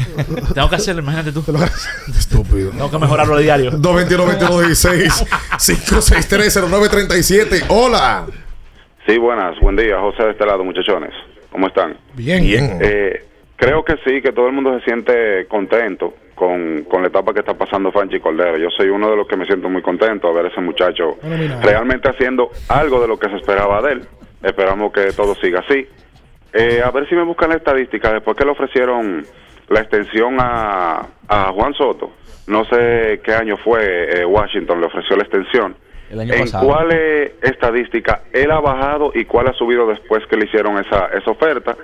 Tengo 0.56 0.70
que 0.70 0.76
hacerlo, 0.78 1.02
imagínate 1.02 1.34
tú. 1.34 1.44
Estúpido. 2.18 2.72
Tengo 2.72 2.90
que 2.90 2.98
mejorarlo 3.00 3.36
a 3.36 3.40
diario. 3.40 3.72
221-2216 3.74 5.28
5630937 5.58 7.66
Hola. 7.70 8.26
Sí, 9.08 9.18
buenas. 9.18 9.60
Buen 9.60 9.76
día. 9.76 10.00
José 10.00 10.24
de 10.24 10.32
este 10.32 10.46
lado, 10.46 10.64
muchachones. 10.64 11.12
¿Cómo 11.52 11.52
¿Cómo 11.52 11.68
están? 11.68 11.98
Bien. 12.14 12.44
Eh, 12.82 13.26
creo 13.56 13.84
que 13.84 13.96
sí, 14.06 14.22
que 14.22 14.32
todo 14.32 14.48
el 14.48 14.54
mundo 14.54 14.78
se 14.80 14.86
siente 14.86 15.46
contento 15.48 16.14
con, 16.40 16.86
con 16.86 17.02
la 17.02 17.10
etapa 17.10 17.34
que 17.34 17.42
está 17.42 17.54
pasando 17.54 17.92
Franchi 17.92 18.22
Cordero. 18.22 18.58
Yo 18.58 18.70
soy 18.70 18.88
uno 18.88 19.12
de 19.12 19.18
los 19.18 19.28
que 19.28 19.36
me 19.36 19.46
siento 19.46 19.68
muy 19.68 19.82
contento 19.82 20.30
a 20.30 20.32
ver 20.32 20.46
ese 20.46 20.62
muchacho 20.62 21.18
realmente 21.62 22.10
haciendo 22.10 22.50
algo 22.70 23.02
de 23.02 23.10
lo 23.10 23.20
que 23.20 23.30
se 23.30 23.36
esperaba 23.36 23.82
de 23.82 23.92
él. 23.92 24.08
Esperamos 24.42 24.94
que 24.94 25.12
todo 25.12 25.36
siga 25.36 25.60
así. 25.60 25.86
Eh, 26.54 26.82
a 26.82 26.90
ver 26.92 27.10
si 27.10 27.16
me 27.16 27.24
buscan 27.24 27.50
la 27.50 27.58
estadística. 27.58 28.14
Después 28.14 28.38
que 28.38 28.46
le 28.46 28.52
ofrecieron 28.52 29.26
la 29.68 29.82
extensión 29.82 30.38
a, 30.40 31.06
a 31.28 31.52
Juan 31.52 31.74
Soto, 31.74 32.12
no 32.48 32.64
sé 32.64 33.20
qué 33.22 33.34
año 33.34 33.58
fue, 33.58 34.22
eh, 34.22 34.26
Washington 34.26 34.80
le 34.80 34.88
ofreció 34.88 35.18
la 35.18 35.24
extensión. 35.24 35.76
El 36.10 36.22
año 36.22 36.34
¿En 36.34 36.40
pasado. 36.46 36.66
cuál 36.66 36.92
eh, 36.94 37.36
estadística 37.42 38.22
él 38.32 38.50
ha 38.50 38.62
bajado 38.62 39.12
y 39.14 39.26
cuál 39.26 39.50
ha 39.50 39.54
subido 39.54 39.86
después 39.88 40.26
que 40.28 40.38
le 40.38 40.46
hicieron 40.46 40.80
esa, 40.80 41.08
esa 41.08 41.30
oferta? 41.30 41.76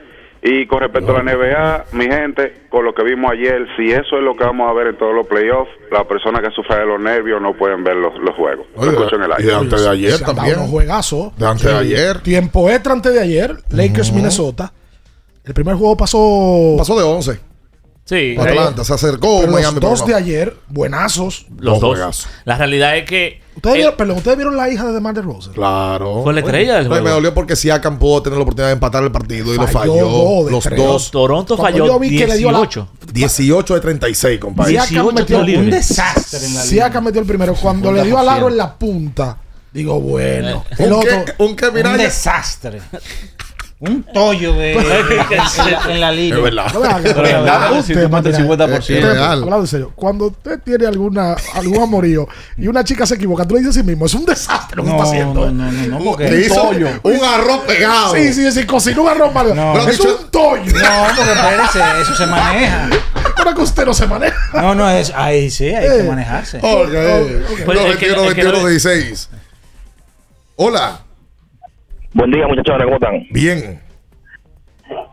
Y 0.47 0.67
con 0.67 0.79
respecto 0.79 1.15
a 1.15 1.23
la 1.23 1.33
NBA, 1.33 1.85
mi 1.93 2.05
gente, 2.05 2.67
con 2.69 2.85
lo 2.85 2.93
que 2.93 3.03
vimos 3.03 3.31
ayer, 3.31 3.65
si 3.75 3.91
eso 3.91 4.17
es 4.17 4.23
lo 4.23 4.35
que 4.35 4.43
vamos 4.43 4.69
a 4.69 4.73
ver 4.73 4.85
en 4.87 4.97
todos 4.97 5.15
los 5.15 5.25
playoffs, 5.25 5.71
las 5.91 6.05
personas 6.05 6.43
que 6.43 6.51
sufren 6.51 6.81
de 6.81 6.85
los 6.85 6.99
nervios 7.01 7.41
no 7.41 7.57
pueden 7.57 7.83
ver 7.83 7.95
los, 7.95 8.13
los 8.19 8.35
juegos. 8.35 8.67
Lo 8.75 8.91
escucho 8.91 9.15
en 9.15 9.23
el 9.23 9.31
y 9.39 9.43
de 9.43 9.55
antes 9.55 9.81
de 9.81 9.89
ayer 9.89 10.11
Se 10.11 10.23
también. 10.23 10.59
unos 10.59 10.69
juegazos. 10.69 11.35
De 11.35 11.47
antes 11.47 11.65
de 11.65 11.73
ayer. 11.75 12.19
Tiempo 12.19 12.69
extra 12.69 12.93
antes 12.93 13.11
de 13.11 13.21
ayer. 13.21 13.55
Lakers. 13.69 14.11
Minnesota. 14.13 14.71
El 15.43 15.55
primer 15.55 15.75
juego 15.77 15.97
pasó. 15.97 16.75
Pasó 16.77 16.95
de 16.95 17.03
11. 17.03 17.39
Sí. 18.05 18.35
Atlanta 18.39 18.83
se 18.83 18.93
acercó. 18.93 19.39
Pero 19.41 19.51
Miami, 19.51 19.79
los 19.79 19.89
dos 19.89 20.01
pero 20.03 20.17
de 20.17 20.23
ayer, 20.23 20.55
buenazos. 20.67 21.47
Los 21.57 21.79
dos. 21.79 22.27
La 22.45 22.55
realidad 22.57 22.95
es 22.97 23.05
que. 23.09 23.41
¿Ustedes, 23.55 23.75
el- 23.75 23.81
vieron, 23.81 23.97
perdón, 23.97 24.17
¿ustedes 24.17 24.37
vieron 24.37 24.55
la 24.57 24.69
hija 24.69 24.85
de 24.85 24.93
DeMar 24.93 25.15
DeRozan? 25.15 25.53
Claro. 25.53 26.21
Fue 26.23 26.33
la 26.33 26.41
estrella 26.41 26.75
del 26.75 26.87
juego. 26.87 27.03
Me 27.03 27.09
dolió 27.09 27.33
porque 27.33 27.55
Siakam 27.55 27.97
pudo 27.97 28.21
tener 28.21 28.37
la 28.37 28.43
oportunidad 28.43 28.67
de 28.67 28.73
empatar 28.73 29.03
el 29.03 29.11
partido 29.11 29.53
y 29.53 29.57
lo 29.57 29.67
Falló 29.67 29.93
falló. 29.93 30.07
dos 30.09 30.45
de 30.45 30.51
los 30.51 30.63
tres. 30.63 30.77
dos. 30.77 31.09
Toronto 31.11 31.57
Cuando 31.57 31.79
falló 31.79 31.93
yo 31.93 31.99
vi 31.99 32.15
que 32.17 32.27
le 32.27 32.37
dio 32.37 32.51
la- 32.51 32.59
18. 32.59 32.87
18 33.11 33.73
de 33.75 33.79
36, 33.79 34.39
compadre. 34.39 34.71
Siakam 34.73 35.13
metió 35.15 35.39
un 35.39 35.69
desastre 35.71 36.45
en 36.45 36.53
la 36.53 36.61
Siakam 36.61 37.03
metió 37.05 37.21
el 37.21 37.27
primero. 37.27 37.55
Cuando 37.55 37.91
le 37.91 38.03
dio 38.03 38.17
al 38.19 38.29
aro 38.29 38.49
en 38.49 38.57
la 38.57 38.77
punta, 38.77 39.37
digo, 39.73 39.99
bueno. 39.99 40.63
El 40.77 40.93
Un 40.93 40.99
otro. 40.99 41.25
que- 41.25 41.33
un 41.43 41.55
que 41.55 41.67
Un 41.69 41.97
desastre. 41.97 42.81
Un 43.77 44.03
tollo 44.03 44.53
de, 44.53 44.71
en, 44.73 44.87
la, 44.87 45.81
en 45.89 46.01
la 46.01 46.11
línea. 46.11 46.37
Es 46.37 46.43
verdad. 46.43 46.65
Pero 47.03 47.21
verdad, 47.21 47.71
Usted, 47.77 48.09
metes 48.09 48.39
mira, 48.39 48.55
50%. 48.67 48.79
usted, 48.79 48.95
Es 48.95 49.03
real. 49.03 49.31
hablando 49.43 49.59
en 49.59 49.67
serio, 49.67 49.91
cuando 49.93 50.27
usted 50.27 50.59
tiene 50.63 50.87
alguna, 50.87 51.35
algún 51.53 51.81
amorío 51.83 52.25
y 52.57 52.67
una 52.67 52.85
chica 52.85 53.05
se 53.05 53.15
equivoca, 53.15 53.45
tú 53.45 53.55
le 53.55 53.59
dices 53.59 53.75
a 53.75 53.79
sí 53.81 53.85
mismo, 53.85 54.05
es 54.05 54.13
un 54.13 54.23
desastre 54.25 54.77
lo 54.77 54.83
que 54.85 54.89
No, 54.89 54.95
está 54.95 55.09
haciendo. 55.09 55.51
no, 55.51 55.51
no, 55.51 55.71
no, 55.71 55.99
no, 55.99 56.03
porque 56.05 56.31
Le 56.31 56.45
hizo 56.45 56.55
tollo. 56.55 56.87
un 57.03 57.23
arroz 57.23 57.59
pegado. 57.67 58.15
Sí, 58.15 58.33
sí, 58.33 58.49
sí, 58.53 58.65
cocinó 58.65 59.03
un 59.03 59.09
arroz 59.09 59.33
mal. 59.33 59.53
No. 59.53 59.77
es 59.89 59.99
un 59.99 60.31
tollo. 60.31 60.63
No, 60.73 61.07
porque 61.15 61.31
espérese, 61.33 62.01
eso 62.01 62.15
se 62.15 62.25
maneja. 62.27 62.89
Ahora 63.37 63.53
que 63.53 63.61
usted 63.61 63.85
no 63.85 63.93
se 63.93 64.07
maneja. 64.07 64.61
No, 64.61 64.73
no 64.73 64.89
es. 64.89 65.11
Ahí 65.13 65.49
sí, 65.51 65.65
hay 65.65 65.85
Eh. 65.85 65.97
que 65.97 66.03
manejarse. 66.03 66.57
Ok. 66.59 66.89
Pues, 67.65 67.77
No, 67.77 67.85
el 67.87 67.97
que- 67.97 68.07
21, 68.07 68.23
el 68.23 68.35
que 68.35 68.41
21, 68.43 68.51
no- 68.63 68.67
16. 68.69 69.29
Hola. 70.55 71.01
Buen 72.15 72.31
día, 72.31 72.47
muchachones, 72.47 72.83
¿cómo 72.85 72.95
están? 72.95 73.23
Bien. 73.29 73.81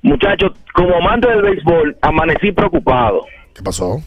Muchachos, 0.03 0.53
como 0.73 0.95
amante 0.97 1.29
del 1.29 1.43
béisbol, 1.43 1.97
amanecí 2.01 2.53
preocupado. 2.53 3.23
¿Qué 3.53 3.61
pasó? 3.63 4.01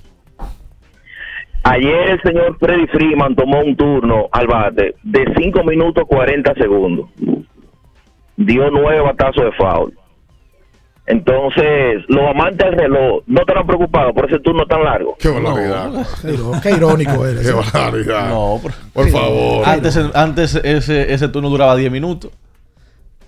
Ayer 1.63 2.11
el 2.11 2.21
señor 2.21 2.57
Freddy 2.57 2.87
Freeman 2.87 3.35
tomó 3.35 3.59
un 3.59 3.75
turno 3.75 4.29
al 4.31 4.47
bate 4.47 4.95
de 5.03 5.25
5 5.37 5.63
minutos 5.65 6.05
40 6.07 6.53
segundos. 6.53 7.09
Dio 8.37 8.69
nueve 8.71 9.01
batazos 9.01 9.43
de 9.43 9.51
foul. 9.53 9.93
Entonces, 11.05 12.01
los 12.07 12.29
amantes 12.29 12.65
del 12.69 12.77
reloj 12.79 13.23
no 13.27 13.41
estarán 13.41 13.67
preocupados 13.67 14.13
por 14.13 14.25
ese 14.29 14.39
turno 14.39 14.65
tan 14.65 14.83
largo. 14.85 15.17
Qué 15.19 15.27
barbaridad. 15.29 15.91
Qué, 16.21 16.31
iró- 16.31 16.51
qué 16.63 16.71
irónico 16.71 17.25
eres. 17.25 17.45
Qué 17.45 17.51
barbaridad. 17.53 18.29
No, 18.29 18.59
por, 18.61 18.71
Por 18.93 19.09
favor. 19.09 19.67
Antes, 19.67 19.97
antes 20.15 20.55
ese, 20.63 21.13
ese 21.13 21.27
turno 21.27 21.49
duraba 21.49 21.75
10 21.75 21.91
minutos. 21.91 22.31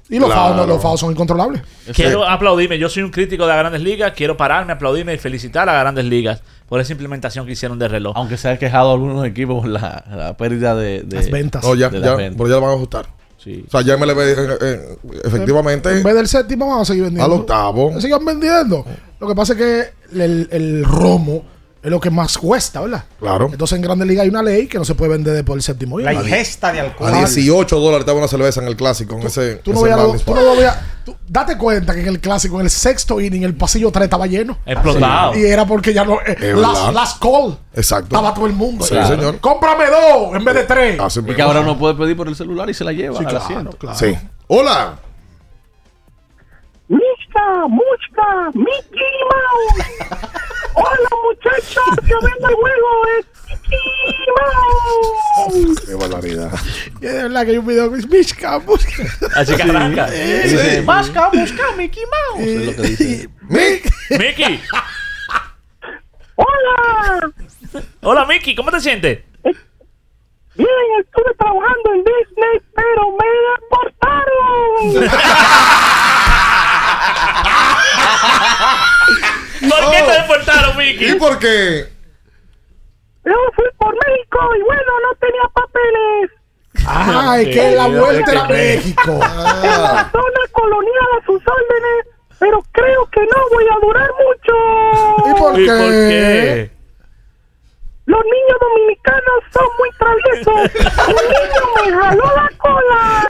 Y 0.10 0.20
los 0.20 0.32
Claro. 0.32 0.66
los 0.66 1.00
son 1.00 1.12
incontrolables. 1.12 1.62
Quiero 1.94 2.24
aplaudirme. 2.28 2.80
Yo 2.80 2.88
soy 2.90 3.04
un 3.04 3.12
crítico 3.12 3.44
de 3.44 3.50
las 3.50 3.60
grandes 3.60 3.82
ligas. 3.82 4.14
Quiero 4.16 4.38
pararme, 4.38 4.74
aplaudirme 4.74 5.14
y 5.14 5.18
felicitar 5.18 5.68
a 5.68 5.74
las 5.74 5.82
grandes 5.82 6.06
ligas 6.06 6.42
por 6.70 6.80
esa 6.80 6.94
implementación 6.94 7.46
que 7.46 7.52
hicieron 7.54 7.78
de 7.80 7.88
reloj. 7.88 8.14
Aunque 8.16 8.38
se 8.38 8.48
ha 8.50 8.58
quejado 8.58 8.92
algunos 8.94 9.26
equipos 9.26 9.62
por 9.62 9.70
la, 9.70 10.04
la 10.16 10.38
pérdida 10.38 10.76
de, 10.76 11.02
de- 11.04 11.16
Las 11.18 11.30
ventas. 11.30 11.64
No, 11.64 11.76
ya, 11.76 11.90
de 11.90 12.00
ya, 12.00 12.06
las 12.08 12.18
ventas. 12.18 12.36
pero 12.38 12.50
ya 12.50 12.56
lo 12.56 12.62
van 12.62 12.72
a 12.72 12.74
ajustar. 12.76 13.06
Sí. 13.38 13.64
O 13.68 13.72
sea, 13.72 13.82
ya 13.82 13.98
MLB 13.98 14.20
eh, 14.20 14.58
eh, 14.62 14.98
efectivamente 15.26 15.92
En 15.98 16.04
vez 16.04 16.16
del 16.16 16.28
séptimo, 16.28 16.68
vamos 16.68 16.82
a 16.82 16.86
seguir 16.94 17.04
vendiendo. 17.04 17.34
al 17.34 17.40
octavo. 17.42 18.00
Sigan 18.02 18.26
vendiendo. 18.26 18.86
Lo 19.20 19.28
que 19.28 19.36
pasa 19.36 19.54
es 19.54 19.60
que 19.60 20.22
el, 20.24 20.48
el 20.52 20.84
romo 20.86 21.44
es 21.84 21.92
lo 21.92 22.00
que 22.00 22.10
más 22.10 22.38
cuesta, 22.38 22.82
¿verdad? 22.82 23.04
Claro. 23.20 23.50
Entonces 23.52 23.76
en 23.78 23.82
Grandes 23.82 24.08
Ligas 24.08 24.24
hay 24.24 24.30
una 24.30 24.44
ley 24.44 24.68
que 24.68 24.78
no 24.78 24.86
se 24.86 24.96
puede 24.96 25.12
vender 25.12 25.34
después 25.34 25.56
del 25.56 25.62
séptimo 25.64 26.00
La 26.00 26.14
ingesta 26.14 26.72
de 26.74 26.82
alcohol. 26.82 27.14
A 27.14 27.18
18 27.20 27.80
dólares 27.80 28.00
estaba 28.02 28.18
una 28.20 28.28
cerveza 28.28 28.62
en 28.62 28.68
el 28.68 28.76
clásico. 28.76 29.16
En 29.16 29.28
ese, 29.28 29.56
Tú 29.58 29.74
no 29.74 29.82
veías 29.84 30.24
tú 30.26 30.34
no 30.34 30.44
date 31.28 31.58
cuenta 31.58 31.94
que 31.94 32.02
en 32.02 32.08
el 32.08 32.20
clásico, 32.20 32.60
en 32.60 32.66
el 32.66 32.70
sexto 32.70 33.22
inning, 33.22 33.44
el 33.44 33.56
pasillo 33.56 33.92
3 33.92 34.04
estaba 34.06 34.28
lleno. 34.28 34.58
Explotado. 34.66 35.38
Y 35.38 35.46
era 35.46 35.66
porque 35.66 35.94
ya 35.94 36.04
no. 36.04 36.18
eh, 36.26 36.54
las, 36.94 37.14
call. 37.16 37.58
Exacto. 37.74 38.08
Estaba 38.16 38.34
todo 38.34 38.48
el 38.48 38.54
mundo. 38.54 38.84
Sí, 38.86 38.96
señor. 39.08 39.40
Cómprame 39.40 39.86
dos 39.86 40.36
en 40.36 40.44
vez 40.44 40.56
de 40.56 40.64
tres. 40.64 41.00
Así 41.00 41.20
Y 41.20 41.24
mismo. 41.24 41.36
que 41.36 41.42
ahora 41.42 41.62
uno 41.62 41.78
puede 41.78 41.96
pedir 41.96 42.18
por 42.18 42.28
el 42.28 42.36
celular 42.36 42.70
y 42.70 42.74
se 42.74 42.84
la 42.84 42.92
lleva 42.92 43.18
Sí, 43.18 43.24
al 43.24 43.30
claro, 43.30 43.46
asiento. 43.46 43.78
claro. 43.78 43.98
Sí. 43.98 44.18
Hola. 44.48 45.00
¡Muchka, 46.90 47.68
muchka, 47.68 48.52
Mickey 48.54 49.14
Mouse! 49.30 50.20
¡Hola, 50.74 51.10
muchachos! 51.24 51.84
¡Que 52.06 52.14
venga 52.14 52.50
el 52.50 52.56
juego! 52.56 53.06
¡Es 53.20 53.26
Mickey 53.70 54.28
Mouse! 54.38 55.82
Qué 55.86 55.96
barbaridad. 55.96 56.52
Y 57.02 57.06
es 57.06 57.14
verdad 57.14 57.46
que 57.46 57.52
hay 57.52 57.58
un 57.58 57.68
video 57.68 57.92
que 57.92 58.00
es 58.00 58.08
Mishka, 58.08 58.58
busca. 58.58 59.04
Así 59.36 59.56
que 59.56 59.64
arranca. 59.64 60.10
Dice, 60.10 60.82
Busca, 60.82 61.30
busca, 61.30 61.72
Mickey 61.78 62.04
Mouse. 62.06 62.48
Es 62.48 62.66
lo 62.66 62.76
que 62.76 62.82
dice. 62.90 63.30
Mickey. 64.18 64.62
¡Hola! 66.36 67.32
Hola, 68.02 68.26
Mickey. 68.26 68.56
¿Cómo 68.56 68.72
te 68.72 68.80
sientes? 68.80 69.20
Bien, 70.56 70.70
estuve 71.00 71.34
trabajando 71.38 71.94
en 71.94 72.04
Disney, 72.04 72.62
pero 72.76 73.12
me 73.12 73.28
deportaron. 73.52 75.12
¿Por 79.70 79.92
qué 79.92 80.02
te 80.04 80.22
deportaron, 80.22 80.78
Mickey? 80.78 81.12
¿Y 81.12 81.16
por 81.16 81.40
qué? 81.40 81.88
Yo 83.26 83.34
fui 83.56 83.66
por 83.78 83.94
México 84.08 84.40
y 84.58 84.62
bueno, 84.64 84.92
no 85.04 85.16
tenía 85.20 85.44
papeles. 85.54 86.32
Ay, 86.88 87.52
que 87.52 87.72
la 87.72 87.88
vuelta 87.88 88.32
era 88.32 88.44
México. 88.46 89.12
En 89.64 89.82
la 89.84 90.10
zona 90.12 90.42
colonial 90.52 91.08
a 91.22 91.26
sus 91.26 91.42
órdenes, 91.46 92.06
pero 92.40 92.64
creo 92.72 93.06
que 93.08 93.22
no 93.22 93.50
voy 93.52 93.66
a 93.66 93.86
durar 93.86 94.10
mucho. 94.24 95.30
¿Y 95.30 95.34
por 95.40 95.60
¿Y 95.60 95.66
qué? 95.66 95.72
por 95.72 95.90
qué? 95.92 96.72
Los 98.06 98.24
niños 98.24 98.58
dominicanos 98.62 99.44
son 99.52 99.68
muy 99.78 99.90
traviesos. 100.00 100.56
Un 101.08 101.24
niño 101.28 101.64
me 101.76 102.02
jaló 102.02 102.36
la 102.36 102.50
cola. 102.58 103.28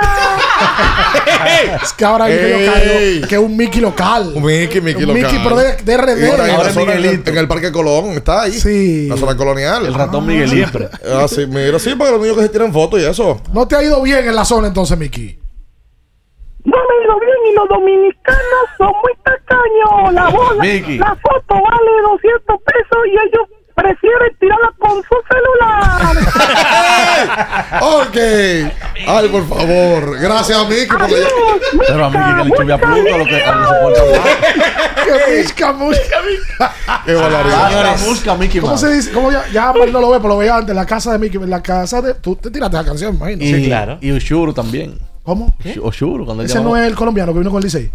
Es 1.83 1.93
que 1.93 2.05
ahora 2.05 2.25
hay 2.25 2.65
local, 2.65 3.27
que 3.27 3.35
es 3.35 3.41
un 3.41 3.55
Mickey 3.55 3.81
local. 3.81 4.31
Un 4.35 4.43
Mickey, 4.43 4.81
Mickey 4.81 5.03
Un 5.03 5.15
local. 5.15 5.23
Mickey, 5.23 5.39
pero 5.43 5.57
de, 5.57 5.75
de 5.77 5.97
RD. 5.97 6.31
Ahora 6.31 6.71
en, 6.71 6.79
el, 6.79 6.97
Miguelito. 6.99 7.31
en 7.31 7.37
el 7.37 7.47
Parque 7.47 7.71
Colón, 7.71 8.09
está 8.11 8.43
ahí. 8.43 8.53
Sí. 8.53 9.07
La 9.07 9.17
zona 9.17 9.35
colonial. 9.35 9.85
El 9.85 9.93
ratón 9.93 10.25
Miguelito. 10.25 10.79
Ah, 11.09 11.27
sí, 11.27 11.45
mira, 11.47 11.79
sí, 11.79 11.95
para 11.95 12.11
los 12.11 12.21
niños 12.21 12.37
que 12.37 12.43
se 12.43 12.49
tiran 12.49 12.71
fotos 12.73 12.99
y 12.99 13.05
eso. 13.05 13.41
No 13.53 13.67
te 13.67 13.75
ha 13.75 13.83
ido 13.83 14.01
bien 14.01 14.27
en 14.27 14.35
la 14.35 14.45
zona 14.45 14.67
entonces, 14.67 14.97
Mickey. 14.97 15.39
No 16.63 16.75
me 16.75 16.81
ha 16.81 17.05
ido 17.05 17.19
bien 17.19 17.37
y 17.51 17.55
los 17.55 17.69
dominicanos 17.69 18.65
son 18.77 18.87
muy 18.87 19.13
tacaños. 19.23 20.13
La 20.13 20.29
bola, 20.29 20.61
Mickey. 20.61 20.97
la 20.97 21.15
foto 21.15 21.55
vale 21.55 21.91
200 22.03 22.57
pesos 22.61 22.97
y 23.05 23.11
ellos 23.11 23.47
prefieren 23.77 24.35
tirarla 24.39 24.73
con 24.79 25.03
su 25.03 25.15
celular. 25.29 26.17
ok. 27.81 28.17
Ay, 29.07 29.29
por 29.29 29.47
favor. 29.47 30.19
Gracias, 30.19 30.67
Mickey, 30.67 30.87
por 30.87 31.01
la 31.01 31.07
Pero 31.87 32.05
a 32.05 32.09
Mickey 32.09 32.35
que 32.35 32.43
le 32.43 32.57
chube 32.57 32.73
a 32.73 32.77
Pluto, 32.77 33.13
a 33.13 33.17
lo 33.17 33.25
que 33.25 33.43
a 33.43 33.51
lo 33.55 33.59
que 33.61 33.67
soporta 33.67 34.01
más. 34.03 34.27
Que 35.07 35.37
Mishka, 35.37 35.71
Mishka. 35.71 36.73
Qué 37.05 37.13
barbaridad. 37.13 37.69
Señores, 37.69 38.05
busca 38.05 38.31
a 38.33 38.35
Mickey 38.35 38.59
¿Cómo 38.59 38.77
se 38.77 38.91
dice? 38.91 39.11
¿Cómo 39.13 39.31
ya, 39.31 39.47
ya 39.53 39.71
no 39.71 40.01
lo 40.01 40.09
ve, 40.09 40.17
pero 40.17 40.29
lo 40.29 40.37
veía 40.37 40.57
antes. 40.57 40.75
La 40.75 40.85
casa 40.85 41.13
de 41.13 41.19
Mickey. 41.19 41.39
La 41.47 41.61
casa 41.61 42.01
de. 42.01 42.15
Tú 42.15 42.35
te 42.35 42.51
tiraste 42.51 42.75
la 42.75 42.83
canción, 42.83 43.15
imagino. 43.15 43.41
Y, 43.41 43.53
Sí, 43.53 43.65
claro. 43.67 43.99
Y 44.01 44.11
Ushuru 44.11 44.53
también. 44.53 44.99
¿Cómo? 45.23 45.55
Ushuru, 45.81 46.25
cuando 46.25 46.43
Ese 46.43 46.55
llamaba- 46.55 46.77
no 46.77 46.83
es 46.83 46.87
el 46.89 46.95
colombiano 46.95 47.31
que 47.31 47.39
vino 47.39 47.51
con 47.51 47.59
el 47.59 47.65
Licey. 47.65 47.89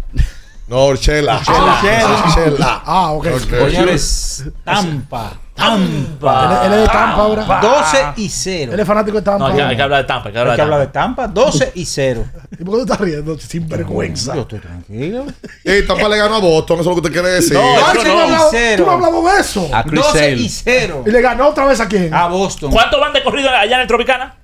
No, 0.67 0.95
Chela. 0.95 1.41
Chela. 1.43 2.25
Chela. 2.33 2.81
Ah, 2.85 3.11
ok. 3.11 3.27
Ok. 3.27 3.69
Señores, 3.69 4.45
Tampa. 4.63 5.33
Tampa. 5.55 6.61
Él, 6.65 6.67
él 6.67 6.73
es 6.73 6.81
de 6.81 6.87
Tampa 6.87 7.21
ahora. 7.21 7.59
12 7.61 7.97
y 8.17 8.29
0. 8.29 8.71
Él 8.73 8.79
es 8.79 8.87
fanático 8.87 9.17
de 9.17 9.23
Tampa. 9.23 9.39
No, 9.39 9.45
hay 9.47 9.55
que, 9.55 9.61
hay 9.63 9.75
que 9.75 9.81
hablar 9.81 10.01
de 10.01 10.07
Tampa. 10.07 10.27
Hay 10.29 10.33
que 10.33 10.39
hablar 10.39 10.51
Hay 10.53 10.55
que 10.57 10.61
de 10.61 10.63
hablar 10.63 10.79
de 10.87 10.87
Tampa. 10.93 11.21
Tampa. 11.25 11.41
12 11.41 11.71
y 11.75 11.85
0. 11.85 12.25
¿Y 12.51 12.63
por 12.63 12.65
qué 12.65 12.71
tú 12.71 12.81
estás 12.81 12.99
riendo? 12.99 13.37
Sin 13.39 13.67
vergüenza. 13.67 14.35
Yo 14.35 14.41
estoy 14.41 14.59
tranquilo. 14.59 15.25
Y 15.63 15.81
Tampa 15.83 16.09
le 16.09 16.17
ganó 16.17 16.35
a 16.35 16.39
Boston, 16.39 16.79
eso 16.79 16.89
es 16.91 16.95
lo 16.95 17.01
que 17.01 17.07
usted 17.07 17.21
quiere 17.21 17.35
decir. 17.35 17.53
No, 17.53 17.61
Ay, 17.61 17.97
eso 17.97 18.01
tú 18.01 18.07
no 18.07 18.13
has 18.13 18.17
no. 18.17 18.23
hablado- 18.23 18.47
Cero. 18.51 18.77
Tú 18.77 18.85
no 18.85 18.91
has 18.91 18.95
hablado 19.05 19.33
de 19.35 19.41
eso. 19.41 19.69
A 19.73 19.83
Chris 19.83 20.01
12 20.01 20.19
Sale. 20.19 20.31
y 20.37 20.49
0. 20.49 21.03
Y 21.05 21.11
le 21.11 21.21
ganó 21.21 21.47
otra 21.49 21.65
vez 21.65 21.79
a 21.79 21.87
quién. 21.87 22.13
A 22.13 22.27
Boston. 22.27 22.71
¿Cuántos 22.71 22.99
van 22.99 23.13
de 23.13 23.23
corrido 23.23 23.49
allá 23.49 23.75
en 23.75 23.81
el 23.81 23.87
Tropicana? 23.87 24.35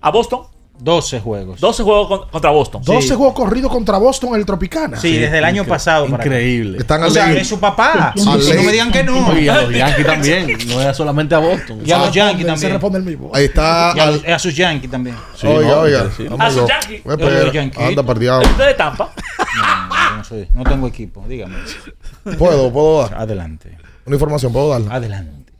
¿A 0.00 0.10
Boston? 0.10 0.42
12 0.80 1.20
juegos. 1.20 1.60
12 1.60 1.82
juegos 1.82 2.06
con- 2.08 2.28
contra 2.30 2.50
Boston. 2.50 2.82
12 2.84 3.14
juegos 3.16 3.34
corridos 3.34 3.70
contra 3.72 3.98
Boston 3.98 4.30
en 4.30 4.36
el 4.36 4.46
Tropicana. 4.46 4.96
Sí, 4.98 5.16
desde 5.18 5.38
el 5.38 5.44
año 5.44 5.64
pasado. 5.64 6.06
Increíble. 6.06 6.78
Están 6.78 7.02
O 7.02 7.06
al 7.06 7.10
sea, 7.10 7.32
es 7.32 7.48
su 7.48 7.58
papá. 7.58 8.12
Sí, 8.16 8.24
No 8.24 8.62
me 8.62 8.72
digan 8.72 8.92
que 8.92 9.02
no. 9.04 9.38
Y 9.38 9.48
a 9.48 9.62
los 9.62 9.72
Yankees 9.74 10.06
también. 10.06 10.58
No 10.68 10.80
era 10.80 10.94
solamente 10.94 11.34
a 11.34 11.38
Boston. 11.38 11.80
Y 11.84 11.90
a 11.90 11.98
los 11.98 12.12
Yankees 12.12 12.42
Se 12.42 12.46
también. 12.46 12.72
responde 12.72 12.98
el 12.98 13.04
mismo. 13.04 13.30
Ahí 13.34 13.46
está. 13.46 13.92
Y 13.96 13.98
a, 14.00 14.04
al- 14.04 14.12
los- 14.14 14.24
a 14.28 14.38
sus 14.38 14.54
Yankees 14.56 14.90
también. 14.90 15.16
Sí, 15.36 15.46
oiga, 15.46 15.68
no, 15.68 15.80
oiga. 15.80 16.10
sí. 16.16 16.26
A 16.38 16.50
sus 16.50 16.68
Yankees. 16.68 17.76
Anda 17.78 18.02
perdido. 18.04 18.40
¿Usted 18.40 18.66
de 18.66 18.74
Tampa? 18.74 19.12
No, 19.38 20.10
yo 20.10 20.16
no, 20.16 20.24
soy- 20.24 20.48
no 20.54 20.62
tengo 20.64 20.86
equipo, 20.86 21.24
dígame. 21.28 21.56
Puedo, 22.38 22.72
puedo 22.72 23.02
dar. 23.02 23.14
Adelante. 23.14 23.76
Una 24.06 24.14
información, 24.16 24.52
puedo 24.52 24.70
darla. 24.70 24.94
Adelante. 24.94 25.52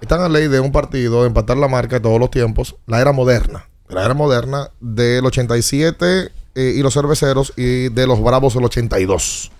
Están 0.00 0.20
a 0.20 0.28
ley 0.28 0.48
de 0.48 0.58
un 0.58 0.72
partido 0.72 1.20
de 1.22 1.28
empatar 1.28 1.56
la 1.56 1.68
marca 1.68 1.96
de 1.96 2.00
todos 2.00 2.18
los 2.18 2.30
tiempos, 2.30 2.74
la 2.86 3.00
era 3.00 3.12
moderna. 3.12 3.66
La 3.92 4.04
era 4.04 4.14
moderna 4.14 4.70
del 4.80 5.24
87 5.26 6.30
eh, 6.54 6.72
y 6.76 6.82
los 6.82 6.94
cerveceros 6.94 7.52
y 7.56 7.88
de 7.90 8.06
los 8.06 8.22
bravos 8.22 8.54
del 8.54 8.64
82. 8.64 9.50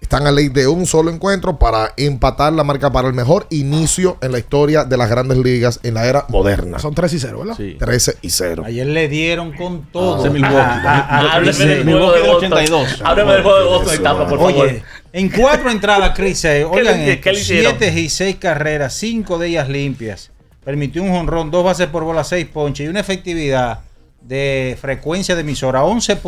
Están 0.00 0.26
a 0.26 0.30
ley 0.30 0.48
de 0.50 0.66
un 0.68 0.86
solo 0.86 1.10
encuentro 1.10 1.58
para 1.58 1.92
empatar 1.96 2.52
la 2.52 2.62
marca 2.64 2.92
para 2.92 3.08
el 3.08 3.14
mejor 3.14 3.46
inicio 3.50 4.18
en 4.20 4.30
la 4.32 4.38
historia 4.38 4.84
de 4.84 4.96
las 4.98 5.08
grandes 5.08 5.38
ligas 5.38 5.80
en 5.82 5.94
la 5.94 6.06
era 6.06 6.26
moderna. 6.28 6.78
Son 6.78 6.94
3 6.94 7.12
y 7.14 7.18
0, 7.18 7.38
¿verdad? 7.40 7.54
Sí. 7.56 7.76
13 7.78 8.18
y 8.20 8.30
0. 8.30 8.62
Ayer 8.66 8.86
le 8.86 9.08
dieron 9.08 9.52
con 9.56 9.86
todo. 9.90 10.20
Ese 10.20 10.30
Milwaukee. 10.30 10.56
a- 10.56 10.82
a- 10.82 11.00
a- 11.00 11.32
Hábleme 11.36 11.42
Chris 11.56 11.58
del 11.58 11.78
Sale. 11.78 11.92
juego 11.92 12.12
de 12.12 12.20
Milwaukee 12.20 12.46
Boston. 12.48 12.52
82. 12.52 13.02
Hábleme 13.04 13.32
del 13.32 13.42
juego 13.42 13.58
de 13.58 13.64
Boston 13.64 13.94
y 13.94 14.02
Tampa, 14.02 14.28
por 14.28 14.38
favor. 14.38 14.52
Oye, 14.66 14.82
en 15.14 15.28
cuatro 15.30 15.70
entradas, 15.70 16.12
Chris, 16.14 16.38
Sale, 16.40 16.64
oigan, 16.64 16.84
le- 16.98 17.12
esto, 17.12 17.22
qué 17.24 17.32
le 17.32 17.40
hicieron? 17.40 17.76
siete 17.78 18.00
y 18.00 18.08
seis 18.10 18.36
carreras, 18.36 18.94
cinco 18.94 19.38
de 19.38 19.48
ellas 19.48 19.68
limpias. 19.68 20.30
Permitió 20.66 21.02
un 21.02 21.10
jonrón, 21.12 21.50
dos 21.50 21.64
bases 21.64 21.86
por 21.86 22.02
bola, 22.04 22.24
seis 22.24 22.44
ponches 22.52 22.84
y 22.86 22.88
una 22.88 22.98
efectividad 23.00 23.78
de 24.20 24.76
frecuencia 24.80 25.34
de 25.36 25.42
emisora 25.42 25.82
11.25. 25.84 26.18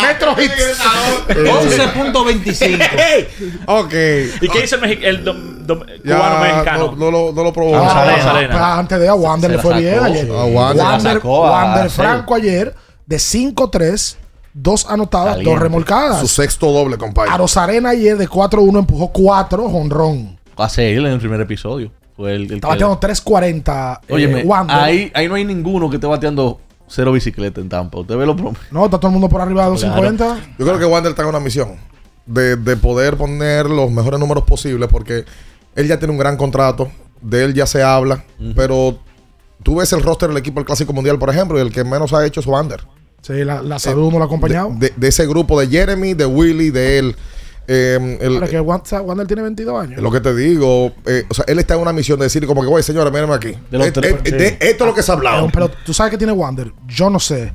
Metro 0.02 0.34
Hits. 0.40 0.78
11.25. 1.28 3.26
Ok. 3.66 3.92
¿Y 4.42 4.48
qué 4.48 4.64
hizo 4.64 4.76
el, 4.76 5.04
el 5.04 5.24
dom- 5.24 5.64
dom- 5.66 5.84
Ya, 6.04 6.16
cubano 6.16 6.40
mexicano? 6.40 6.86
No, 6.92 6.96
no 6.96 7.10
lo, 7.10 7.32
no 7.32 7.42
lo 7.44 7.52
probó. 7.52 7.76
Ah, 7.76 8.04
pues 8.06 8.24
antes 8.60 9.00
de 9.00 9.08
a 9.08 9.14
Wander 9.14 9.50
le 9.52 9.58
fue 9.58 9.70
sacó, 9.72 9.80
bien 9.82 9.98
ayer. 10.04 10.26
sí. 10.26 10.32
A 10.32 10.44
Wander. 10.44 10.84
Wander, 11.24 11.90
sacó. 11.90 12.02
Franco 12.02 12.34
ayer 12.34 12.74
de 13.06 13.16
5-3, 13.16 14.16
dos 14.52 14.86
anotadas, 14.88 15.28
Caliente. 15.30 15.50
dos 15.50 15.60
remolcadas. 15.60 16.20
Su 16.20 16.28
sexto 16.28 16.70
doble, 16.70 16.98
compadre. 16.98 17.30
A 17.32 17.36
Rosarena 17.38 17.88
ayer 17.90 18.16
de 18.16 18.28
4-1 18.28 18.78
empujó 18.80 19.08
4, 19.12 19.68
jonrón. 19.68 20.38
A 20.62 20.68
seguir 20.68 20.98
en 20.98 21.06
el 21.06 21.18
primer 21.18 21.40
episodio. 21.40 21.90
Fue 22.16 22.34
el, 22.34 22.42
el 22.42 22.52
Está 22.54 22.68
que- 22.68 22.84
bateando 22.84 23.00
3.40. 23.00 24.00
eh, 24.08 24.12
Óyeme, 24.14 24.42
Wander. 24.44 24.76
ahí, 24.76 25.10
ahí 25.14 25.28
no 25.28 25.34
hay 25.34 25.44
ninguno 25.44 25.88
que 25.88 25.96
esté 25.96 26.06
bateando 26.06 26.60
cero 26.86 27.12
bicicleta 27.12 27.60
en 27.60 27.68
Tampa. 27.68 28.00
Usted 28.00 28.16
ve 28.16 28.26
lo 28.26 28.34
No, 28.70 28.84
está 28.84 28.98
todo 28.98 29.06
el 29.08 29.12
mundo 29.12 29.28
por 29.28 29.40
arriba 29.40 29.64
de 29.64 29.70
250. 29.70 30.54
Yo 30.58 30.66
creo 30.66 30.78
que 30.78 30.84
Wander 30.84 31.10
está 31.10 31.22
en 31.22 31.28
una 31.28 31.40
misión 31.40 31.76
de, 32.26 32.56
de 32.56 32.76
poder 32.76 33.16
poner 33.16 33.66
los 33.66 33.90
mejores 33.90 34.18
números 34.20 34.44
posibles 34.44 34.88
porque 34.90 35.24
él 35.76 35.86
ya 35.88 35.98
tiene 35.98 36.12
un 36.12 36.18
gran 36.18 36.36
contrato, 36.36 36.90
de 37.22 37.44
él 37.44 37.54
ya 37.54 37.66
se 37.66 37.82
habla, 37.82 38.24
pero 38.56 38.98
tú 39.62 39.76
ves 39.76 39.92
el 39.92 40.02
roster 40.02 40.28
del 40.28 40.38
equipo 40.38 40.56
del 40.60 40.66
Clásico 40.66 40.92
Mundial, 40.92 41.18
por 41.18 41.30
ejemplo, 41.30 41.58
y 41.58 41.62
el 41.62 41.72
que 41.72 41.84
menos 41.84 42.12
ha 42.12 42.26
hecho 42.26 42.40
es 42.40 42.46
Wander. 42.46 42.80
Sí, 43.22 43.44
la, 43.44 43.62
la 43.62 43.78
salud 43.78 44.10
no 44.10 44.18
lo 44.18 44.24
ha 44.24 44.26
acompañado. 44.26 44.72
De, 44.76 44.92
de 44.96 45.08
ese 45.08 45.26
grupo 45.26 45.60
de 45.60 45.68
Jeremy, 45.68 46.14
de 46.14 46.24
Willy, 46.26 46.70
de 46.70 46.98
él. 46.98 47.16
Eh, 47.72 48.18
el- 48.20 48.34
Ahora 48.34 48.48
que 48.48 48.58
Wander, 48.60 49.00
Wander 49.02 49.26
tiene 49.28 49.42
22 49.42 49.80
años. 49.80 49.96
es 49.98 50.02
lo 50.02 50.10
que 50.10 50.20
te 50.20 50.34
digo, 50.34 50.92
eh, 51.06 51.24
o 51.28 51.34
sea, 51.34 51.44
él 51.46 51.58
está 51.60 51.74
en 51.74 51.80
una 51.82 51.92
misión 51.92 52.18
de 52.18 52.24
decir 52.24 52.44
como 52.44 52.62
que, 52.62 52.66
güey, 52.66 52.82
señores, 52.82 53.12
mírenme 53.12 53.34
aquí. 53.34 53.54
De 53.70 53.78
los 53.78 53.86
Eh, 53.86 53.92
tres- 53.92 54.14
eh, 54.24 54.30
de- 54.32 54.58
esto 54.60 54.84
es 54.84 54.88
lo 54.90 54.94
que 54.94 55.02
se 55.04 55.12
ha 55.12 55.14
hablado. 55.14 55.44
un 55.44 55.52
pelo- 55.52 55.70
Tú 55.86 55.94
sabes 55.94 56.10
que 56.10 56.18
tiene 56.18 56.32
Wander. 56.32 56.72
Yo 56.88 57.08
no 57.10 57.20
sé 57.20 57.52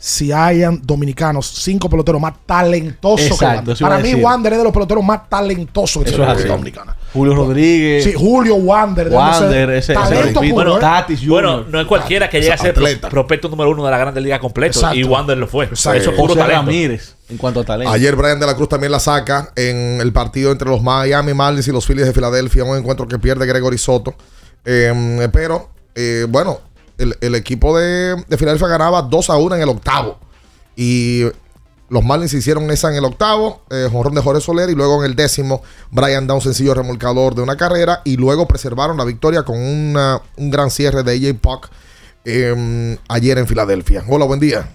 si 0.00 0.30
hayan 0.30 0.80
dominicanos, 0.84 1.46
cinco 1.62 1.90
peloteros 1.90 2.20
más 2.20 2.34
talentosos 2.46 3.26
que 3.38 3.44
Exacto, 3.44 3.74
Para 3.80 3.96
mí, 3.96 4.10
decir. 4.10 4.22
Wander 4.24 4.52
es 4.52 4.58
de 4.58 4.64
los 4.64 4.72
peloteros 4.72 5.02
más 5.04 5.28
talentosos 5.28 6.04
que 6.04 6.10
Eso 6.10 6.18
tiene. 6.18 6.30
República 6.30 6.52
Dominicana. 6.54 6.96
Julio 7.12 7.34
Rodríguez. 7.34 8.04
Sí, 8.04 8.12
Julio 8.16 8.54
Wander. 8.56 9.08
Wander, 9.08 9.70
ese- 9.70 9.92
ese 9.92 9.94
talento 9.94 10.40
repito. 10.40 10.40
puro, 10.40 10.54
Bueno, 10.54 10.76
¿eh? 10.76 10.80
Tatis 10.80 11.18
Jr. 11.20 11.30
Bueno, 11.30 11.64
no 11.68 11.80
es 11.80 11.86
cualquiera 11.86 12.30
que 12.30 12.38
llegue 12.40 12.52
a 12.52 12.58
ser 12.58 12.74
pro- 12.74 13.08
prospecto 13.10 13.48
número 13.48 13.70
uno 13.70 13.84
de 13.84 13.90
la 13.90 13.98
Grande 13.98 14.20
Liga 14.20 14.38
completo. 14.38 14.78
Exacto. 14.78 14.96
Y 14.98 15.02
Wander 15.04 15.36
lo 15.36 15.48
fue. 15.48 15.64
Exacto. 15.64 15.98
Eso 16.00 16.10
es 16.10 16.16
puro 16.16 16.28
José 16.34 16.40
talento. 16.40 16.62
Ramírez, 16.62 17.16
en 17.28 17.36
cuanto 17.38 17.60
a 17.60 17.64
talento. 17.64 17.92
Ayer 17.92 18.14
Brian 18.14 18.38
de 18.38 18.46
la 18.46 18.54
Cruz 18.54 18.68
también 18.68 18.92
la 18.92 19.00
saca 19.00 19.50
en 19.56 20.00
el 20.00 20.12
partido 20.12 20.52
entre 20.52 20.68
los 20.68 20.80
Miami 20.82 21.34
Marlins 21.34 21.66
y 21.66 21.72
los 21.72 21.84
Phillies 21.86 22.06
de 22.06 22.12
Filadelfia, 22.12 22.62
un 22.62 22.76
encuentro 22.78 23.08
que 23.08 23.18
pierde 23.18 23.46
Gregory 23.46 23.78
Soto. 23.78 24.14
Eh, 24.64 25.28
pero, 25.32 25.70
eh, 25.94 26.26
bueno, 26.28 26.60
el, 26.98 27.14
el 27.20 27.34
equipo 27.34 27.78
de, 27.78 28.16
de 28.28 28.36
Filadelfia 28.36 28.68
ganaba 28.68 29.02
2 29.02 29.30
a 29.30 29.36
1 29.36 29.56
en 29.56 29.62
el 29.62 29.68
octavo. 29.68 30.18
Y 30.76 31.22
los 31.90 32.04
Marlins 32.04 32.34
hicieron 32.34 32.70
esa 32.70 32.90
en 32.90 32.96
el 32.96 33.04
octavo, 33.04 33.62
eh, 33.70 33.88
de 33.90 34.20
Jorge 34.22 34.40
Soler, 34.40 34.68
y 34.70 34.74
luego 34.74 35.02
en 35.02 35.10
el 35.10 35.16
décimo, 35.16 35.62
Brian 35.90 36.26
da 36.26 36.34
un 36.34 36.40
sencillo 36.40 36.74
remolcador 36.74 37.34
de 37.34 37.42
una 37.42 37.56
carrera, 37.56 38.02
y 38.04 38.16
luego 38.16 38.46
preservaron 38.46 38.96
la 38.98 39.04
victoria 39.04 39.42
con 39.42 39.56
una- 39.58 40.20
un 40.36 40.50
gran 40.50 40.70
cierre 40.70 41.02
de 41.02 41.12
AJ 41.12 41.38
Puck 41.40 41.68
eh, 42.24 42.96
ayer 43.08 43.38
en 43.38 43.46
Filadelfia. 43.46 44.04
Hola, 44.06 44.26
buen 44.26 44.38
día. 44.40 44.68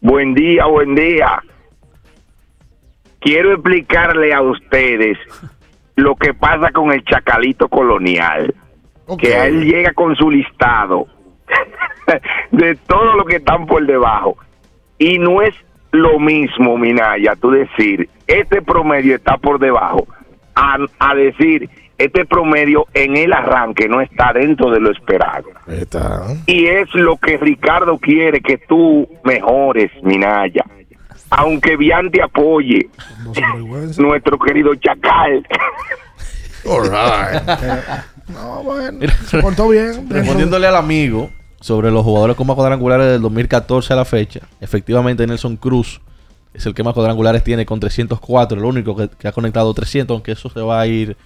Buen 0.00 0.34
día, 0.34 0.66
buen 0.66 0.94
día. 0.96 1.40
Quiero 3.20 3.52
explicarle 3.54 4.32
a 4.32 4.42
ustedes 4.42 5.16
lo 5.96 6.14
que 6.16 6.34
pasa 6.34 6.70
con 6.72 6.92
el 6.92 7.04
chacalito 7.04 7.68
colonial. 7.68 8.54
Que 9.16 9.34
a 9.34 9.46
él 9.46 9.64
llega 9.64 9.92
con 9.94 10.14
su 10.16 10.30
listado 10.30 11.06
de 12.50 12.74
todo 12.86 13.16
lo 13.16 13.24
que 13.24 13.36
están 13.36 13.66
por 13.66 13.86
debajo. 13.86 14.36
Y 14.98 15.18
no 15.18 15.40
es 15.42 15.54
lo 15.92 16.18
mismo, 16.18 16.76
Minaya, 16.76 17.34
tú 17.36 17.50
decir, 17.50 18.08
este 18.26 18.60
promedio 18.60 19.16
está 19.16 19.38
por 19.38 19.58
debajo, 19.58 20.06
a, 20.54 20.76
a 20.98 21.14
decir, 21.14 21.70
este 21.96 22.24
promedio 22.26 22.86
en 22.94 23.16
el 23.16 23.32
arranque 23.32 23.88
no 23.88 24.00
está 24.00 24.32
dentro 24.32 24.70
de 24.70 24.80
lo 24.80 24.90
esperado. 24.92 25.48
Está. 25.66 26.26
Y 26.46 26.66
es 26.66 26.92
lo 26.94 27.16
que 27.16 27.36
Ricardo 27.38 27.98
quiere, 27.98 28.40
que 28.40 28.58
tú 28.58 29.08
mejores, 29.24 29.90
Minaya. 30.02 30.64
Aunque 31.30 31.76
Bian 31.76 32.10
te 32.10 32.22
apoye, 32.22 32.88
nuestro 33.98 34.38
querido 34.38 34.74
Chacal. 34.76 35.46
All 36.66 36.82
right. 36.82 37.42
No, 38.28 38.62
bueno, 38.62 38.98
se 39.26 39.38
portó 39.40 39.68
bien. 39.70 40.06
Respondiéndole 40.10 40.66
al 40.66 40.76
amigo 40.76 41.30
sobre 41.62 41.90
los 41.90 42.04
jugadores 42.04 42.36
con 42.36 42.46
más 42.46 42.56
cuadrangulares 42.56 43.06
del 43.06 43.22
2014 43.22 43.94
a 43.94 43.96
la 43.96 44.04
fecha, 44.04 44.40
efectivamente 44.60 45.26
Nelson 45.26 45.56
Cruz 45.56 46.02
es 46.52 46.66
el 46.66 46.74
que 46.74 46.82
más 46.82 46.92
cuadrangulares 46.92 47.42
tiene 47.42 47.64
con 47.64 47.80
304, 47.80 48.58
el 48.58 48.64
único 48.66 48.94
que, 48.94 49.08
que 49.08 49.28
ha 49.28 49.32
conectado 49.32 49.72
300, 49.72 50.14
aunque 50.14 50.32
eso 50.32 50.50
se 50.50 50.60
va 50.60 50.78
a 50.78 50.86
ir 50.86 51.16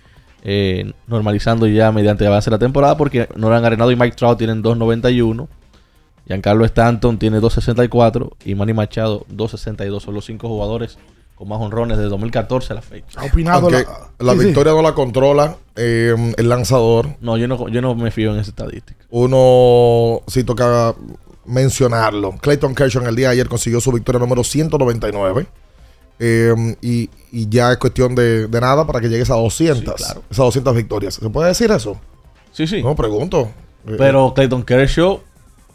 eh, 0.45 0.93
normalizando 1.07 1.67
ya 1.67 1.91
mediante 1.93 2.27
avance 2.27 2.51
de 2.51 2.55
la 2.55 2.59
temporada, 2.59 2.97
porque 2.97 3.29
Nolan 3.37 3.65
Arenado 3.65 3.91
y 3.91 3.97
Mike 3.97 4.17
Trout 4.17 4.39
tienen 4.39 4.63
291, 4.63 5.49
Giancarlo 6.27 6.65
Stanton 6.65 7.19
tiene 7.19 7.41
264 7.41 8.37
y 8.45 8.55
Manny 8.55 8.73
Machado 8.73 9.25
262. 9.29 10.03
Son 10.03 10.15
los 10.15 10.25
cinco 10.25 10.49
jugadores 10.49 10.99
con 11.43 11.49
más 11.49 11.61
honrones 11.61 11.99
de 11.99 12.05
2014 12.05 12.73
a 12.73 12.77
la 12.77 12.83
fecha. 12.83 13.21
Ha 13.21 13.25
opinado 13.25 13.63
Aunque 13.67 13.83
la- 13.83 14.11
la 14.21 14.33
sí, 14.35 14.39
sí. 14.39 14.45
victoria 14.47 14.73
no 14.75 14.81
la 14.81 14.95
controla 14.95 15.57
eh, 15.75 16.15
el 16.37 16.49
lanzador. 16.49 17.17
No, 17.21 17.37
yo 17.37 17.49
no, 17.49 17.67
yo 17.69 17.83
no 17.83 17.97
me 17.97 18.13
fío 18.13 18.33
en 18.33 18.39
esa 18.39 18.51
estadística. 18.51 19.05
Uno 19.11 20.21
sí 20.29 20.45
toca 20.45 20.95
mencionarlo. 21.45 22.31
Clayton 22.41 22.77
Kershaw 22.77 23.03
en 23.03 23.09
el 23.09 23.17
día 23.17 23.27
de 23.29 23.33
ayer 23.33 23.49
consiguió 23.49 23.81
su 23.81 23.91
victoria 23.91 24.21
número 24.21 24.45
199. 24.45 25.49
Eh, 26.21 26.77
y, 26.81 27.11
y 27.33 27.49
ya 27.49 27.73
es 27.73 27.79
cuestión 27.79 28.15
de, 28.15 28.47
de 28.47 28.61
nada 28.61 28.87
para 28.87 29.01
que 29.01 29.09
llegues 29.09 29.29
a 29.29 29.35
200. 29.35 30.01
Esas 30.01 30.17
200 30.31 30.77
victorias. 30.77 31.15
¿Se 31.15 31.29
puede 31.29 31.49
decir 31.49 31.73
eso? 31.73 31.97
Sí, 32.53 32.69
sí. 32.69 32.85
No, 32.85 32.95
pregunto. 32.95 33.51
Eh, 33.89 33.97
Pero 33.99 34.33
Clayton 34.33 34.63
Kershaw 34.63 35.21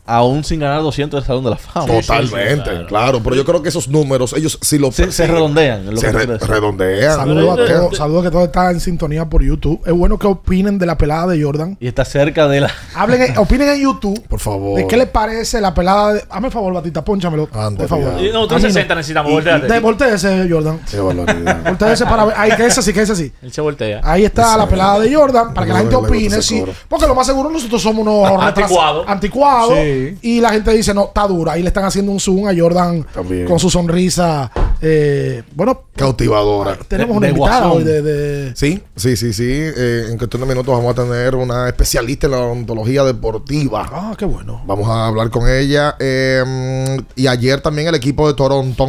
aún 0.07 0.43
sin 0.43 0.59
ganar 0.59 0.81
200 0.81 1.19
del 1.21 1.27
Salón 1.27 1.43
de 1.43 1.49
la 1.51 1.57
Fama. 1.57 1.85
Totalmente, 1.85 2.85
claro. 2.87 3.21
Pero 3.23 3.35
yo 3.35 3.45
creo 3.45 3.61
que 3.61 3.69
esos 3.69 3.87
números, 3.87 4.33
ellos 4.33 4.57
si 4.61 4.77
lo 4.79 4.91
Se- 4.91 5.11
se 5.11 5.27
redondean, 5.27 5.81
es 5.87 5.93
lo 5.93 5.97
Se 5.97 6.07
que 6.07 6.11
re- 6.13 6.37
redondean. 6.37 7.15
Saludos 7.15 7.59
a 7.59 7.65
todos, 7.65 7.97
saludos 7.97 8.23
que 8.23 8.31
todos 8.31 8.45
están 8.45 8.71
en 8.71 8.79
sintonía 8.79 9.25
por 9.25 9.43
YouTube. 9.43 9.81
Es 9.85 9.93
bueno 9.93 10.17
que 10.17 10.27
opinen 10.27 10.79
de 10.79 10.85
la 10.85 10.97
pelada 10.97 11.27
de 11.27 11.43
Jordan. 11.43 11.77
Y 11.79 11.87
está 11.87 12.05
cerca 12.05 12.47
de 12.47 12.61
la. 12.61 12.71
Hablen, 12.95 13.21
en- 13.21 13.37
opinen 13.37 13.69
en 13.69 13.81
YouTube. 13.81 14.21
Por 14.27 14.39
favor. 14.39 14.77
¿De 14.79 14.87
qué 14.87 14.97
les 14.97 15.07
parece 15.09 15.61
la 15.61 15.73
pelada 15.73 16.13
de. 16.13 16.23
Hazme 16.29 16.47
el 16.47 16.53
favor, 16.53 16.73
Batita, 16.73 17.03
pónchamelo. 17.03 17.47
por 17.47 17.87
favor. 17.87 18.21
Y 18.21 18.31
No, 18.31 18.39
A 18.39 18.41
mí 18.43 18.47
360 18.47 18.95
necesitamos, 18.95 19.31
volteate. 19.31 19.67
De, 19.67 19.79
volteese, 19.79 20.47
Jordan. 20.49 20.79
Qué. 20.89 20.99
Volteese 20.99 22.05
para 22.05 22.25
ver. 22.25 22.35
Ahí, 22.37 22.51
que 22.55 22.65
ese 22.65 22.81
sí, 22.81 22.93
que 22.93 23.01
ese 23.01 23.15
sí. 23.15 23.31
Él 23.41 23.51
se 23.51 23.61
voltea. 23.61 24.01
Ahí 24.03 24.25
está 24.25 24.55
la 24.57 24.67
pelada 24.67 24.99
de 24.99 25.13
Jordan 25.13 25.53
para 25.53 25.67
que 25.67 25.73
la 25.73 25.79
gente 25.79 25.95
opine. 25.95 26.41
Sí, 26.41 26.63
porque 26.87 27.05
lo 27.07 27.15
más 27.15 27.25
seguro 27.27 27.49
nosotros 27.49 27.81
somos 27.81 28.05
unos 28.07 28.41
Anticuados. 28.41 29.05
anticuados. 29.07 29.73
Sí. 29.73 29.96
Y 30.21 30.39
la 30.41 30.49
gente 30.51 30.71
dice, 30.73 30.93
no, 30.93 31.05
está 31.05 31.27
dura. 31.27 31.53
Ahí 31.53 31.61
le 31.61 31.67
están 31.69 31.85
haciendo 31.85 32.11
un 32.11 32.19
zoom 32.19 32.47
a 32.47 32.53
Jordan 32.57 33.05
También. 33.13 33.45
con 33.45 33.59
su 33.59 33.69
sonrisa. 33.69 34.51
eh, 34.81 35.43
bueno, 35.55 35.83
Cautivadora. 35.95 36.77
tenemos 36.87 37.17
una 37.17 37.29
invitada 37.29 37.71
hoy 37.71 37.83
de, 37.83 38.01
de- 38.01 38.55
Sí, 38.55 38.81
sí, 38.95 39.15
sí, 39.17 39.33
sí. 39.33 39.43
Eh, 39.49 40.07
en 40.09 40.17
cuestión 40.17 40.41
de 40.41 40.47
minutos 40.47 40.75
vamos 40.75 40.91
a 40.97 41.03
tener 41.03 41.35
una 41.35 41.67
especialista 41.67 42.27
en 42.27 42.31
la 42.31 42.39
ontología 42.39 43.03
deportiva. 43.03 43.87
Ah, 43.91 44.15
qué 44.17 44.25
bueno. 44.25 44.61
Vamos 44.65 44.87
a 44.89 45.07
hablar 45.07 45.29
con 45.29 45.49
ella. 45.49 45.95
Eh, 45.99 46.97
y 47.15 47.27
ayer 47.27 47.61
también 47.61 47.87
el 47.87 47.95
equipo 47.95 48.27
de 48.27 48.33
Toronto 48.33 48.87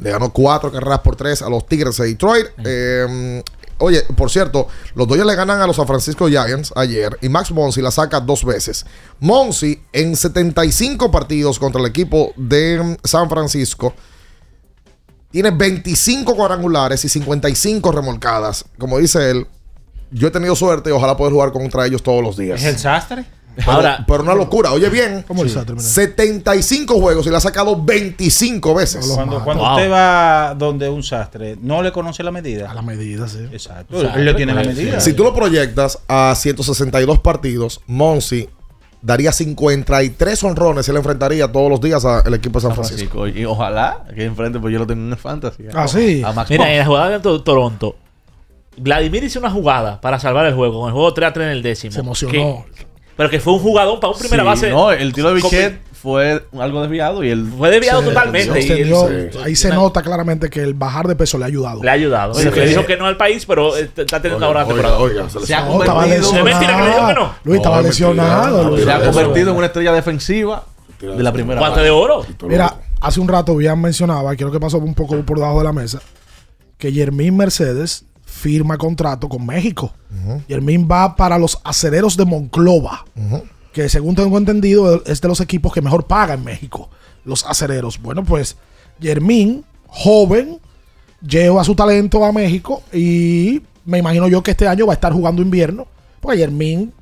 le 0.00 0.10
ganó 0.10 0.32
cuatro 0.32 0.72
carreras 0.72 0.98
por 1.00 1.14
tres 1.16 1.40
a 1.42 1.48
los 1.48 1.66
Tigres 1.66 1.96
de 1.96 2.06
Detroit. 2.08 2.46
Eh, 2.64 3.42
oye, 3.84 4.02
por 4.16 4.30
cierto, 4.30 4.68
los 4.94 5.06
Dodgers 5.06 5.26
le 5.26 5.34
ganan 5.34 5.60
a 5.60 5.66
los 5.66 5.76
San 5.76 5.86
Francisco 5.86 6.28
Giants 6.28 6.72
ayer 6.76 7.16
y 7.20 7.28
Max 7.28 7.50
Monsi 7.50 7.80
la 7.80 7.90
saca 7.90 8.20
dos 8.20 8.44
veces. 8.44 8.84
Monsi 9.20 9.82
en 9.92 10.16
75 10.16 11.10
partidos 11.10 11.58
contra 11.58 11.80
el 11.80 11.86
equipo 11.86 12.32
de 12.36 12.96
San 13.04 13.28
Francisco 13.28 13.94
tiene 15.30 15.50
25 15.50 16.36
cuadrangulares 16.36 17.04
y 17.04 17.08
55 17.08 17.90
remolcadas. 17.90 18.64
Como 18.78 18.98
dice 18.98 19.30
él, 19.30 19.46
yo 20.12 20.28
he 20.28 20.30
tenido 20.30 20.54
suerte 20.54 20.90
y 20.90 20.92
ojalá 20.92 21.16
poder 21.16 21.32
jugar 21.32 21.50
contra 21.50 21.84
ellos 21.86 22.02
todos 22.02 22.22
los 22.22 22.36
días. 22.36 22.60
¿Es 22.60 22.66
el 22.66 22.78
sastre? 22.78 23.24
Pero, 23.56 23.70
Ahora- 23.72 24.04
pero 24.06 24.22
una 24.22 24.34
locura. 24.34 24.72
Oye 24.72 24.88
bien, 24.88 25.24
¿Cómo 25.26 25.42
el 25.42 25.50
sastre, 25.50 25.74
mira? 25.76 25.86
75 25.86 26.98
juegos 27.00 27.26
y 27.26 27.30
le 27.30 27.36
ha 27.36 27.40
sacado 27.40 27.80
25 27.82 28.74
veces. 28.74 29.06
Cuando, 29.14 29.42
cuando 29.44 29.64
usted 29.70 29.90
va 29.90 30.54
donde 30.56 30.88
un 30.88 31.02
sastre, 31.02 31.56
no 31.60 31.82
le 31.82 31.92
conoce 31.92 32.22
la 32.22 32.30
medida. 32.32 32.70
A 32.70 32.74
la 32.74 32.82
medida, 32.82 33.28
sí. 33.28 33.38
Exacto. 33.52 34.00
Él 34.14 34.24
le 34.24 34.34
tiene 34.34 34.54
la 34.54 34.62
medida. 34.64 34.98
Si 35.00 35.12
tú 35.12 35.22
lo 35.24 35.34
proyectas 35.34 35.98
a 36.08 36.34
162 36.36 37.20
partidos, 37.20 37.80
Monsi 37.86 38.48
daría 39.02 39.32
53 39.32 40.42
honrones. 40.44 40.88
Él 40.88 40.96
enfrentaría 40.96 41.50
todos 41.52 41.70
los 41.70 41.80
días 41.80 42.04
al 42.04 42.34
equipo 42.34 42.58
de 42.58 42.62
San 42.66 42.74
Francisco. 42.74 43.18
Francisco. 43.20 43.28
Y 43.38 43.44
ojalá 43.44 44.04
que 44.14 44.24
enfrente, 44.24 44.58
pues 44.58 44.72
yo 44.72 44.78
lo 44.80 44.86
tengo 44.86 45.02
en 45.04 45.12
el 45.12 45.18
fantasy. 45.18 45.64
Ah, 45.74 45.86
sí. 45.86 46.22
A 46.24 46.32
Max 46.32 46.50
Mira, 46.50 46.72
en 46.72 46.78
la 46.78 46.86
jugada 46.86 47.10
de 47.10 47.20
To- 47.20 47.42
Toronto, 47.42 47.96
Vladimir 48.76 49.22
hizo 49.22 49.38
una 49.38 49.50
jugada 49.50 50.00
para 50.00 50.18
salvar 50.18 50.46
el 50.46 50.54
juego, 50.54 50.80
con 50.80 50.88
el 50.88 50.92
juego 50.94 51.14
3 51.14 51.28
a 51.28 51.32
3 51.32 51.44
en 51.46 51.52
el 51.52 51.62
décimo. 51.62 51.92
Se 51.92 52.00
emocionó. 52.00 52.32
Que- 52.32 52.86
pero 53.16 53.30
que 53.30 53.40
fue 53.40 53.52
un 53.54 53.58
jugador 53.60 54.00
para 54.00 54.12
un 54.12 54.18
primera 54.18 54.42
Sí, 54.42 54.46
base. 54.46 54.70
No, 54.70 54.90
el 54.92 55.12
tiro 55.12 55.32
de 55.32 55.40
Con- 55.40 55.50
Bichet 55.50 55.80
fue 55.92 56.44
algo 56.58 56.82
desviado 56.82 57.24
y 57.24 57.30
él 57.30 57.50
Fue 57.56 57.70
desviado 57.70 58.00
Se- 58.02 58.08
totalmente. 58.08 58.60
se 58.62 58.68
y 58.76 58.80
él- 58.82 58.86
dio- 58.88 59.08
ahí 59.42 59.56
se 59.56 59.70
nota 59.70 60.02
claramente 60.02 60.50
que 60.50 60.60
el 60.62 60.74
bajar 60.74 61.08
de 61.08 61.16
peso 61.16 61.38
le 61.38 61.44
ha 61.44 61.46
ayudado. 61.46 61.82
Le 61.82 61.88
ha 61.88 61.94
ayudado. 61.94 62.34
Sí, 62.34 62.44
le 62.44 62.50
que- 62.52 62.66
dijo 62.66 62.84
que 62.84 62.96
no 62.98 63.06
al 63.06 63.16
país, 63.16 63.46
pero 63.46 63.76
eh, 63.76 63.88
está 63.96 64.20
teniendo 64.20 64.36
una 64.36 64.48
gran 64.48 64.64
Oiga, 64.64 64.74
temporada. 64.74 64.98
oiga, 64.98 65.30
se 65.30 65.46
se 65.46 65.54
ha 65.54 65.62
No, 65.62 65.68
convertido, 65.78 66.02
Es 66.36 66.44
mentira 66.44 66.76
que 66.76 66.82
le 66.82 66.88
dijo 66.90 67.06
que 67.08 67.14
no. 67.14 67.34
Luis 67.44 67.56
estaba 67.56 67.76
No, 67.76 67.80
es 67.82 67.86
lesionado. 67.88 68.64
Luis. 68.70 68.84
se 68.84 68.92
ha 68.92 69.00
convertido 69.04 69.50
en 69.52 69.56
una 69.56 69.66
estrella 69.66 69.92
defensiva 69.92 70.64
de 71.00 71.22
la 71.22 71.32
primera 71.32 71.58
Guante 71.60 71.80
de 71.80 71.90
oro. 71.90 72.26
Mira, 72.48 72.76
hace 73.00 73.20
un 73.20 73.28
rato 73.28 73.56
bien 73.56 73.80
mencionaba, 73.80 74.34
creo 74.36 74.50
que 74.50 74.60
pasó 74.60 74.78
un 74.78 74.94
poco 74.94 75.16
por 75.22 75.38
debajo 75.38 75.58
de 75.58 75.64
la 75.64 75.72
mesa, 75.72 76.00
que 76.76 76.92
Yermín 76.92 77.36
Mercedes 77.36 78.04
firma 78.24 78.76
contrato 78.78 79.28
con 79.28 79.44
México. 79.46 79.92
Yermín 80.48 80.88
va 80.90 81.16
para 81.16 81.38
los 81.38 81.58
acereros 81.64 82.16
de 82.16 82.24
Monclova, 82.24 83.04
que 83.72 83.88
según 83.88 84.14
tengo 84.14 84.38
entendido 84.38 85.02
es 85.04 85.20
de 85.20 85.28
los 85.28 85.40
equipos 85.40 85.72
que 85.72 85.82
mejor 85.82 86.06
paga 86.06 86.34
en 86.34 86.44
México, 86.44 86.90
los 87.24 87.44
acereros. 87.44 88.00
Bueno, 88.00 88.24
pues 88.24 88.56
Yermín, 89.00 89.64
joven, 89.86 90.60
lleva 91.20 91.64
su 91.64 91.74
talento 91.74 92.24
a 92.24 92.32
México 92.32 92.82
y 92.92 93.62
me 93.84 93.98
imagino 93.98 94.28
yo 94.28 94.42
que 94.42 94.52
este 94.52 94.68
año 94.68 94.86
va 94.86 94.92
a 94.92 94.94
estar 94.94 95.12
jugando 95.12 95.42
invierno, 95.42 95.86
porque 96.20 96.38
Yermín 96.38 96.92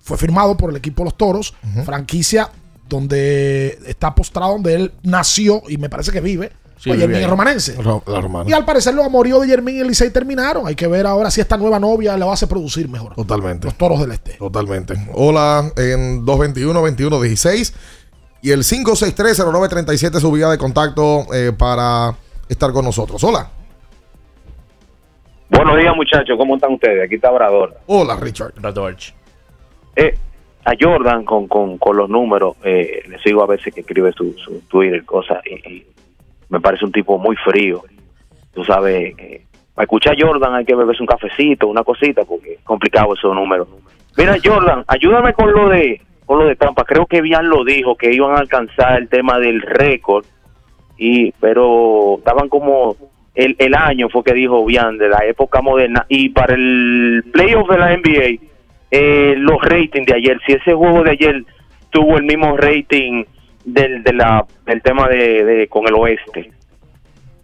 fue 0.00 0.16
firmado 0.16 0.56
por 0.56 0.70
el 0.70 0.76
equipo 0.76 1.04
Los 1.04 1.16
Toros, 1.16 1.54
franquicia 1.84 2.50
donde 2.88 3.78
está 3.86 4.14
postrado, 4.14 4.52
donde 4.52 4.74
él 4.74 4.92
nació 5.02 5.62
y 5.68 5.76
me 5.76 5.90
parece 5.90 6.10
que 6.10 6.20
vive. 6.20 6.52
Sí, 6.78 6.90
pues 6.90 7.00
es 7.02 7.28
romanense. 7.28 7.74
Ro- 7.82 8.02
La. 8.06 8.44
Y 8.46 8.52
al 8.52 8.64
parecer 8.64 8.94
los 8.94 9.04
amoríos 9.04 9.40
de 9.42 9.48
Yermín 9.48 9.76
y 9.76 9.80
el 9.80 9.88
Licey 9.88 10.10
terminaron. 10.10 10.66
Hay 10.66 10.74
que 10.76 10.86
ver 10.86 11.06
ahora 11.06 11.30
si 11.30 11.40
esta 11.40 11.56
nueva 11.56 11.78
novia 11.80 12.16
le 12.16 12.24
va 12.24 12.30
a 12.30 12.34
hacer 12.34 12.48
producir 12.48 12.88
mejor. 12.88 13.14
Totalmente. 13.14 13.66
Los 13.66 13.74
toros 13.76 13.98
del 14.00 14.12
este. 14.12 14.34
Totalmente. 14.34 14.94
Hola 15.14 15.70
en 15.76 16.24
221-2116 16.24 17.74
y 18.42 18.50
el 18.52 18.60
563-0937 18.60 20.20
su 20.20 20.30
vía 20.30 20.48
de 20.48 20.58
contacto 20.58 21.26
eh, 21.34 21.52
para 21.56 22.14
estar 22.48 22.72
con 22.72 22.84
nosotros. 22.84 23.22
Hola. 23.24 23.50
Buenos 25.50 25.76
días, 25.78 25.94
muchachos. 25.96 26.36
¿Cómo 26.38 26.56
están 26.56 26.72
ustedes? 26.74 27.04
Aquí 27.04 27.16
está 27.16 27.30
Obrador. 27.32 27.76
Hola, 27.86 28.16
Richard. 28.16 28.52
Radorch. 28.56 29.14
Eh, 29.96 30.16
a 30.64 30.72
Jordan 30.78 31.24
con, 31.24 31.48
con, 31.48 31.78
con 31.78 31.96
los 31.96 32.08
números, 32.10 32.56
eh, 32.62 33.02
le 33.08 33.18
sigo 33.20 33.42
a 33.42 33.46
veces 33.46 33.74
que 33.74 33.80
escribe 33.80 34.12
su, 34.12 34.34
su 34.34 34.60
Twitter, 34.68 35.04
cosas, 35.04 35.38
y, 35.46 35.54
y 35.72 35.86
me 36.48 36.60
parece 36.60 36.84
un 36.84 36.92
tipo 36.92 37.18
muy 37.18 37.36
frío. 37.36 37.82
Tú 38.54 38.64
sabes, 38.64 39.14
eh, 39.18 39.42
para 39.74 39.84
escuchar 39.84 40.14
a 40.14 40.26
Jordan 40.26 40.54
hay 40.54 40.64
que 40.64 40.74
beberse 40.74 41.02
un 41.02 41.06
cafecito, 41.06 41.68
una 41.68 41.84
cosita, 41.84 42.22
porque 42.24 42.54
es 42.54 42.60
complicado 42.62 43.14
esos 43.14 43.34
números. 43.34 43.68
Mira, 44.16 44.36
Jordan, 44.42 44.84
ayúdame 44.88 45.32
con 45.32 45.52
lo 45.52 45.68
de 45.68 46.00
con 46.26 46.40
lo 46.40 46.46
de 46.46 46.56
Tampa. 46.56 46.84
Creo 46.84 47.06
que 47.06 47.22
Bian 47.22 47.48
lo 47.48 47.64
dijo, 47.64 47.96
que 47.96 48.12
iban 48.12 48.32
a 48.32 48.40
alcanzar 48.40 48.98
el 48.98 49.08
tema 49.08 49.38
del 49.38 49.62
récord, 49.62 50.24
y 50.98 51.32
pero 51.40 52.16
estaban 52.18 52.48
como 52.48 52.96
el, 53.34 53.54
el 53.58 53.74
año 53.74 54.08
fue 54.08 54.24
que 54.24 54.34
dijo 54.34 54.64
Bian 54.64 54.98
de 54.98 55.08
la 55.08 55.24
época 55.24 55.62
moderna 55.62 56.04
y 56.08 56.30
para 56.30 56.54
el 56.54 57.24
playoff 57.32 57.70
de 57.70 57.78
la 57.78 57.96
NBA 57.96 58.48
eh, 58.90 59.34
los 59.38 59.62
ratings 59.62 60.06
de 60.06 60.16
ayer 60.16 60.40
si 60.44 60.54
ese 60.54 60.74
juego 60.74 61.04
de 61.04 61.12
ayer 61.12 61.44
tuvo 61.90 62.16
el 62.16 62.24
mismo 62.24 62.56
rating 62.56 63.24
del 63.72 64.02
de 64.02 64.12
la 64.12 64.46
del 64.66 64.82
tema 64.82 65.08
de, 65.08 65.44
de 65.44 65.68
con 65.68 65.86
el 65.86 65.94
oeste 65.94 66.52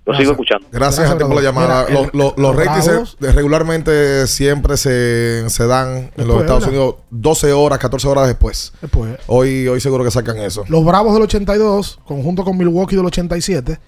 lo 0.07 0.15
sigo 0.15 0.33
escuchando 0.33 0.67
Gracias, 0.71 1.09
a 1.11 1.17
ti 1.17 1.25
por 1.25 1.35
la 1.35 1.41
llamada. 1.41 1.87
Mira, 1.89 2.01
Los- 2.03 2.13
los- 2.15 2.37
los 2.37 2.55
ratings 2.57 3.17
regularmente 3.21 4.27
siempre 4.27 4.77
se, 4.77 5.49
se 5.49 5.67
dan 5.67 5.89
en 5.97 6.03
los 6.03 6.15
Después, 6.17 6.41
Estados 6.43 6.61
¿verdad? 6.67 6.79
Unidos 6.79 6.95
12 7.11 7.53
horas, 7.55 7.79
14 7.79 8.09
horas 8.09 8.27
después. 8.27 8.75
Después. 8.83 9.17
Hoy, 9.29 9.67
hoy 9.67 9.81
seguro 9.81 10.05
que 10.05 10.11
sacan 10.11 10.37
eso. 10.39 10.65
Los 10.69 10.85
Bravos 10.85 11.15
del 11.15 11.23
82, 11.23 12.01
conjunto 12.05 12.45
con 12.45 12.59
Milwaukee 12.59 12.97
del 12.97 13.07
87, 13.07 13.79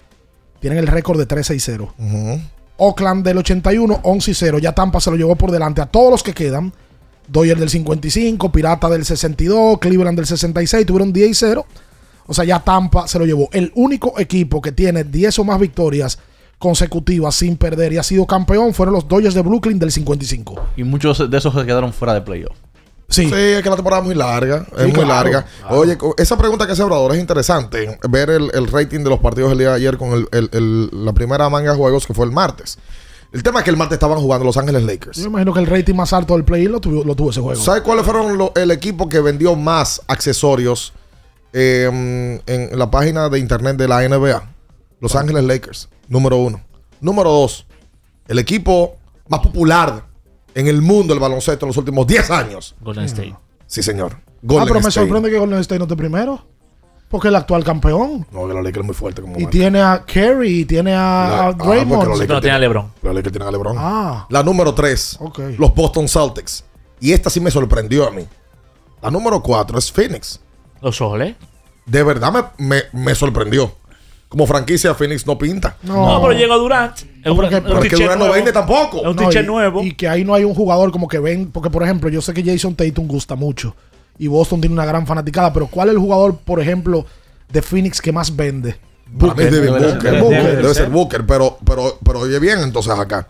tienen 0.59 0.79
el 0.79 0.87
récord 0.87 1.19
de 1.19 1.27
3-6-0. 1.27 1.93
Ujú. 1.99 2.41
Oakland 2.77 3.23
del 3.23 3.37
81, 3.37 4.01
11-0. 4.03 4.57
Ya 4.59 4.71
Tampa 4.73 4.99
se 4.99 5.11
lo 5.11 5.17
llevó 5.17 5.35
por 5.35 5.51
delante 5.51 5.81
a 5.81 5.85
todos 5.85 6.09
los 6.09 6.23
que 6.23 6.33
quedan. 6.33 6.73
Dodgers 7.27 7.59
del 7.59 7.69
55, 7.69 8.51
Pirata 8.51 8.89
del 8.89 9.05
62, 9.05 9.77
Cleveland 9.79 10.15
del 10.17 10.25
66, 10.25 10.83
tuvieron 10.85 11.13
10 11.13 11.29
y 11.29 11.33
0. 11.35 11.65
O 12.27 12.33
sea, 12.33 12.43
ya 12.45 12.59
Tampa 12.59 13.07
se 13.07 13.17
lo 13.17 13.25
llevó. 13.25 13.49
El 13.51 13.71
único 13.75 14.19
equipo 14.19 14.61
que 14.61 14.71
tiene 14.71 15.03
10 15.03 15.39
o 15.39 15.43
más 15.45 15.59
victorias 15.59 16.19
consecutivas 16.59 17.35
sin 17.35 17.55
perder 17.57 17.93
y 17.93 17.97
ha 17.97 18.03
sido 18.03 18.25
campeón 18.25 18.73
fueron 18.73 18.93
los 18.95 19.07
Dodgers 19.07 19.33
de 19.35 19.41
Brooklyn 19.41 19.79
del 19.79 19.91
55. 19.91 20.55
Y 20.75 20.83
muchos 20.83 21.29
de 21.29 21.37
esos 21.37 21.53
se 21.53 21.65
quedaron 21.65 21.93
fuera 21.93 22.13
de 22.13 22.21
playoff. 22.21 22.55
Sí. 23.09 23.23
es 23.33 23.63
que 23.63 23.69
la 23.69 23.75
temporada 23.77 24.01
es 24.01 24.05
muy 24.07 24.15
larga. 24.15 24.65
Es 24.75 24.79
Sí, 24.81 24.83
muy 24.87 24.91
claro, 24.91 25.07
larga. 25.07 25.45
claro. 25.61 25.77
Oye, 25.79 25.97
esa 26.17 26.37
pregunta 26.37 26.65
que 26.65 26.73
hace 26.73 26.83
Obrador 26.83 27.13
es 27.13 27.19
interesante. 27.21 27.97
Ver 28.09 28.29
el, 28.31 28.51
el 28.53 28.67
rating 28.67 28.99
de 29.03 29.09
los 29.09 29.19
partidos 29.19 29.49
del 29.51 29.59
día 29.59 29.69
de 29.69 29.75
ayer 29.75 29.97
con 29.97 30.11
el- 30.11 30.27
el- 30.33 30.49
el- 30.51 31.05
la 31.05 31.13
primera 31.13 31.47
manga 31.49 31.71
de 31.71 31.77
juegos 31.77 32.05
que 32.05 32.13
fue 32.13 32.25
el 32.25 32.31
martes. 32.33 32.77
El 33.31 33.43
tema 33.43 33.59
es 33.59 33.63
que 33.65 33.69
el 33.71 33.77
martes 33.77 33.95
estaban 33.95 34.17
jugando 34.19 34.43
Los 34.45 34.57
Ángeles 34.57 34.83
Lakers. 34.83 35.17
Yo 35.17 35.23
me 35.25 35.29
imagino 35.29 35.53
que 35.53 35.59
el 35.59 35.67
rating 35.67 35.93
más 35.95 36.11
alto 36.11 36.33
del 36.33 36.43
play 36.43 36.65
lo 36.65 36.81
tuvo, 36.81 37.03
lo 37.05 37.15
tuvo 37.15 37.29
ese 37.29 37.39
juego. 37.39 37.61
¿Sabes 37.61 37.81
cuáles 37.81 38.03
fueron 38.03 38.37
lo- 38.37 38.51
el 38.55 38.71
equipo 38.71 39.07
que 39.07 39.21
vendió 39.21 39.55
más 39.55 40.01
accesorios 40.07 40.91
eh, 41.59 42.41
en 42.45 42.77
la 42.79 42.91
página 42.91 43.29
de 43.29 43.39
internet 43.39 43.77
de 43.77 43.87
la 43.87 44.07
NBA? 44.07 44.43
Los 44.99 45.15
Ángeles 45.15 45.43
Lakers, 45.43 45.89
número 46.07 46.37
uno. 46.37 46.61
Número 47.01 47.31
dos, 47.31 47.65
el 48.27 48.39
equipo 48.39 48.95
más 49.27 49.39
popular 49.41 50.03
en 50.55 50.67
el 50.67 50.81
mundo 50.81 51.13
del 51.13 51.21
baloncesto 51.21 51.65
en 51.65 51.67
los 51.67 51.77
últimos 51.77 52.05
10 52.07 52.31
años. 52.31 52.75
Golden 52.81 53.05
State. 53.05 53.35
Sí, 53.65 53.81
señor. 53.83 54.13
ah, 54.17 54.21
Golden 54.41 54.67
pero 54.67 54.79
me 54.81 54.89
State. 54.89 55.05
sorprende 55.07 55.29
que 55.29 55.37
Golden 55.37 55.59
State 55.59 55.79
no 55.79 55.85
esté 55.85 55.95
primero. 55.95 56.45
Porque 57.09 57.27
es 57.27 57.29
el 57.29 57.35
actual 57.37 57.63
campeón. 57.63 58.27
No, 58.31 58.47
que 58.49 58.53
los 58.53 58.63
Lakers 58.63 58.79
es 58.79 58.85
muy 58.85 58.95
fuerte 58.95 59.21
como 59.21 59.35
Y 59.37 59.43
marca. 59.43 59.49
tiene 59.51 59.81
a 59.81 60.03
Kerry 60.05 60.59
y 60.61 60.65
tiene 60.65 60.91
a, 60.93 60.97
La- 60.97 61.39
a 61.39 61.47
ah, 61.47 61.53
Draymond. 61.53 62.03
los 62.03 62.19
Lakers 62.19 62.29
No, 62.35 62.41
tiene 62.41 62.55
a 62.55 62.59
LeBron. 62.59 62.91
Los 63.01 63.15
Lakers 63.15 63.31
tienen 63.31 63.47
a 63.47 63.51
LeBron. 63.51 63.75
Ah. 63.79 64.27
La 64.29 64.43
número 64.43 64.73
3, 64.73 65.17
Ok. 65.21 65.39
los 65.57 65.73
Boston 65.73 66.07
Celtics. 66.09 66.65
Y 66.99 67.13
esta 67.13 67.29
sí 67.29 67.39
me 67.39 67.49
sorprendió 67.49 68.05
a 68.07 68.11
mí. 68.11 68.25
La 69.01 69.09
número 69.09 69.41
4 69.41 69.77
es 69.77 69.89
Phoenix. 69.91 70.41
Los 70.81 70.97
Soles. 70.97 71.35
de 71.85 72.03
verdad 72.03 72.51
me, 72.57 72.65
me, 72.67 72.83
me 72.93 73.15
sorprendió. 73.15 73.73
Como 74.29 74.45
franquicia, 74.45 74.93
Phoenix 74.93 75.25
no 75.25 75.37
pinta. 75.37 75.77
No, 75.83 76.19
pero 76.21 76.33
llegó 76.33 76.57
Durant. 76.57 76.97
Es 76.97 77.31
un, 77.31 77.35
porque- 77.37 77.55
un 77.55 77.63
Pero 77.63 77.81
es 77.83 77.89
que 77.89 77.95
Durant 77.95 78.11
no 78.13 78.17
nuevo. 78.25 78.33
vende 78.33 78.51
tampoco. 78.51 78.97
Es 78.97 79.07
un 79.07 79.15
No, 79.15 79.31
y- 79.31 79.43
nuevo. 79.45 79.81
Y 79.83 79.93
que 79.93 80.09
ahí 80.09 80.25
no 80.25 80.33
hay 80.33 80.43
un 80.43 80.53
jugador 80.53 80.91
como 80.91 81.07
que 81.07 81.17
ven. 81.19 81.49
Porque, 81.49 81.69
por 81.69 81.81
ejemplo, 81.83 82.09
yo 82.09 82.21
sé 82.21 82.33
que 82.33 82.43
Jason 82.43 82.75
Tatum 82.75 83.07
gusta 83.07 83.35
mucho. 83.35 83.73
Y 84.19 84.27
Boston 84.27 84.59
tiene 84.59 84.73
una 84.73 84.85
gran 84.85 85.07
fanaticada. 85.07 85.53
Pero 85.53 85.67
¿cuál 85.67 85.87
es 85.87 85.93
el 85.93 85.99
jugador, 86.01 86.35
por 86.39 86.59
ejemplo, 86.59 87.05
de 87.47 87.61
Phoenix 87.61 88.01
que 88.01 88.11
más 88.11 88.35
vende? 88.35 88.75
Para 89.17 89.33
mí 89.33 89.43
es 89.43 89.51
Devin 89.51 89.73
Debe 89.75 89.93
Booker. 89.93 90.11
ser- 90.11 90.21
Booker, 90.21 90.57
debe 90.61 90.73
ser 90.73 90.89
Booker, 90.89 91.25
pero, 91.25 91.57
pero, 91.65 91.97
pero 92.03 92.19
oye 92.19 92.37
bien 92.39 92.59
entonces 92.59 92.91
acá. 92.99 93.27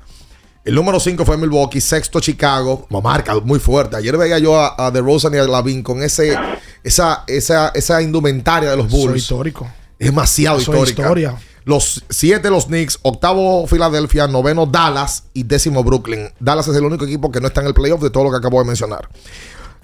El 0.68 0.76
número 0.76 1.00
5 1.00 1.24
fue 1.24 1.38
Milwaukee, 1.38 1.80
sexto 1.80 2.20
Chicago, 2.20 2.88
marca 3.02 3.34
muy 3.40 3.58
fuerte. 3.58 3.96
Ayer 3.96 4.18
veía 4.18 4.38
yo 4.38 4.60
a, 4.60 4.76
a 4.78 4.92
DeRozan 4.92 5.34
y 5.34 5.38
a 5.38 5.46
Lavin 5.46 5.82
con 5.82 6.04
ese, 6.04 6.38
esa, 6.84 7.24
esa, 7.26 7.70
esa 7.70 8.02
indumentaria 8.02 8.72
de 8.72 8.76
los 8.76 8.90
Bulls. 8.90 9.16
histórico. 9.16 9.66
Es 9.98 10.08
demasiado 10.08 10.58
es 10.58 10.64
histórica. 10.64 11.04
historia. 11.04 11.38
Los 11.64 12.04
siete 12.10 12.50
los 12.50 12.66
Knicks, 12.66 13.00
octavo 13.04 13.66
Filadelfia, 13.66 14.28
noveno 14.28 14.66
Dallas 14.66 15.24
y 15.34 15.44
décimo 15.44 15.86
Brooklyn. 15.86 16.34
Dallas 16.38 16.68
es 16.68 16.76
el 16.76 16.84
único 16.84 17.06
equipo 17.06 17.32
que 17.32 17.40
no 17.40 17.48
está 17.48 17.62
en 17.62 17.68
el 17.68 17.74
playoff 17.74 18.02
de 18.02 18.10
todo 18.10 18.26
lo 18.26 18.32
que 18.32 18.36
acabo 18.36 18.60
de 18.60 18.66
mencionar. 18.66 19.08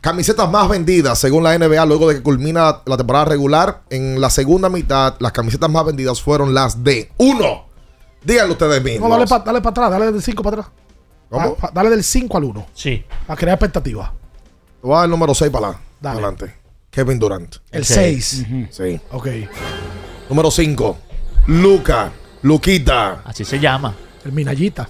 Camisetas 0.01 0.51
más 0.51 0.67
vendidas 0.67 1.17
según 1.17 1.45
la 1.45 1.57
NBA 1.57 1.85
luego 1.85 2.09
de 2.09 2.15
que 2.15 2.21
culmina 2.21 2.81
la 2.85 2.97
temporada 2.97 3.23
regular. 3.23 3.83
En 3.89 4.19
la 4.19 4.29
segunda 4.29 4.67
mitad, 4.67 5.15
las 5.19 5.31
camisetas 5.31 5.69
más 5.69 5.85
vendidas 5.85 6.21
fueron 6.21 6.53
las 6.53 6.83
de 6.83 7.09
uno. 7.19 7.71
Díganlo 8.23 8.53
ustedes 8.53 8.83
mismos. 8.83 9.09
No, 9.09 9.15
dale 9.15 9.27
para 9.27 9.43
dale 9.43 9.61
pa 9.61 9.69
atrás. 9.69 9.91
Dale 9.91 10.11
del 10.11 10.21
5 10.21 10.43
para 10.43 10.57
atrás. 10.61 10.71
¿Cómo? 11.29 11.55
Pa- 11.55 11.67
pa- 11.67 11.71
dale 11.73 11.89
del 11.89 12.03
5 12.03 12.37
al 12.37 12.43
1. 12.45 12.65
Sí. 12.73 13.03
Para 13.27 13.37
crear 13.39 13.55
expectativas. 13.55 14.11
Voy 14.81 14.93
a 14.93 14.95
dar 14.97 15.05
el 15.05 15.11
número 15.11 15.33
6 15.33 15.51
para 15.51 15.79
Dale. 15.99 16.13
adelante. 16.19 16.55
Kevin 16.89 17.17
Durant. 17.19 17.55
El 17.71 17.85
6. 17.85 18.45
Sí. 18.71 19.01
Ok. 19.11 19.27
Número 20.29 20.51
5. 20.51 20.97
Luca. 21.47 22.11
Luquita. 22.43 23.21
Así 23.25 23.43
se 23.45 23.59
llama. 23.59 23.95
El 24.23 24.31
Minayita. 24.31 24.87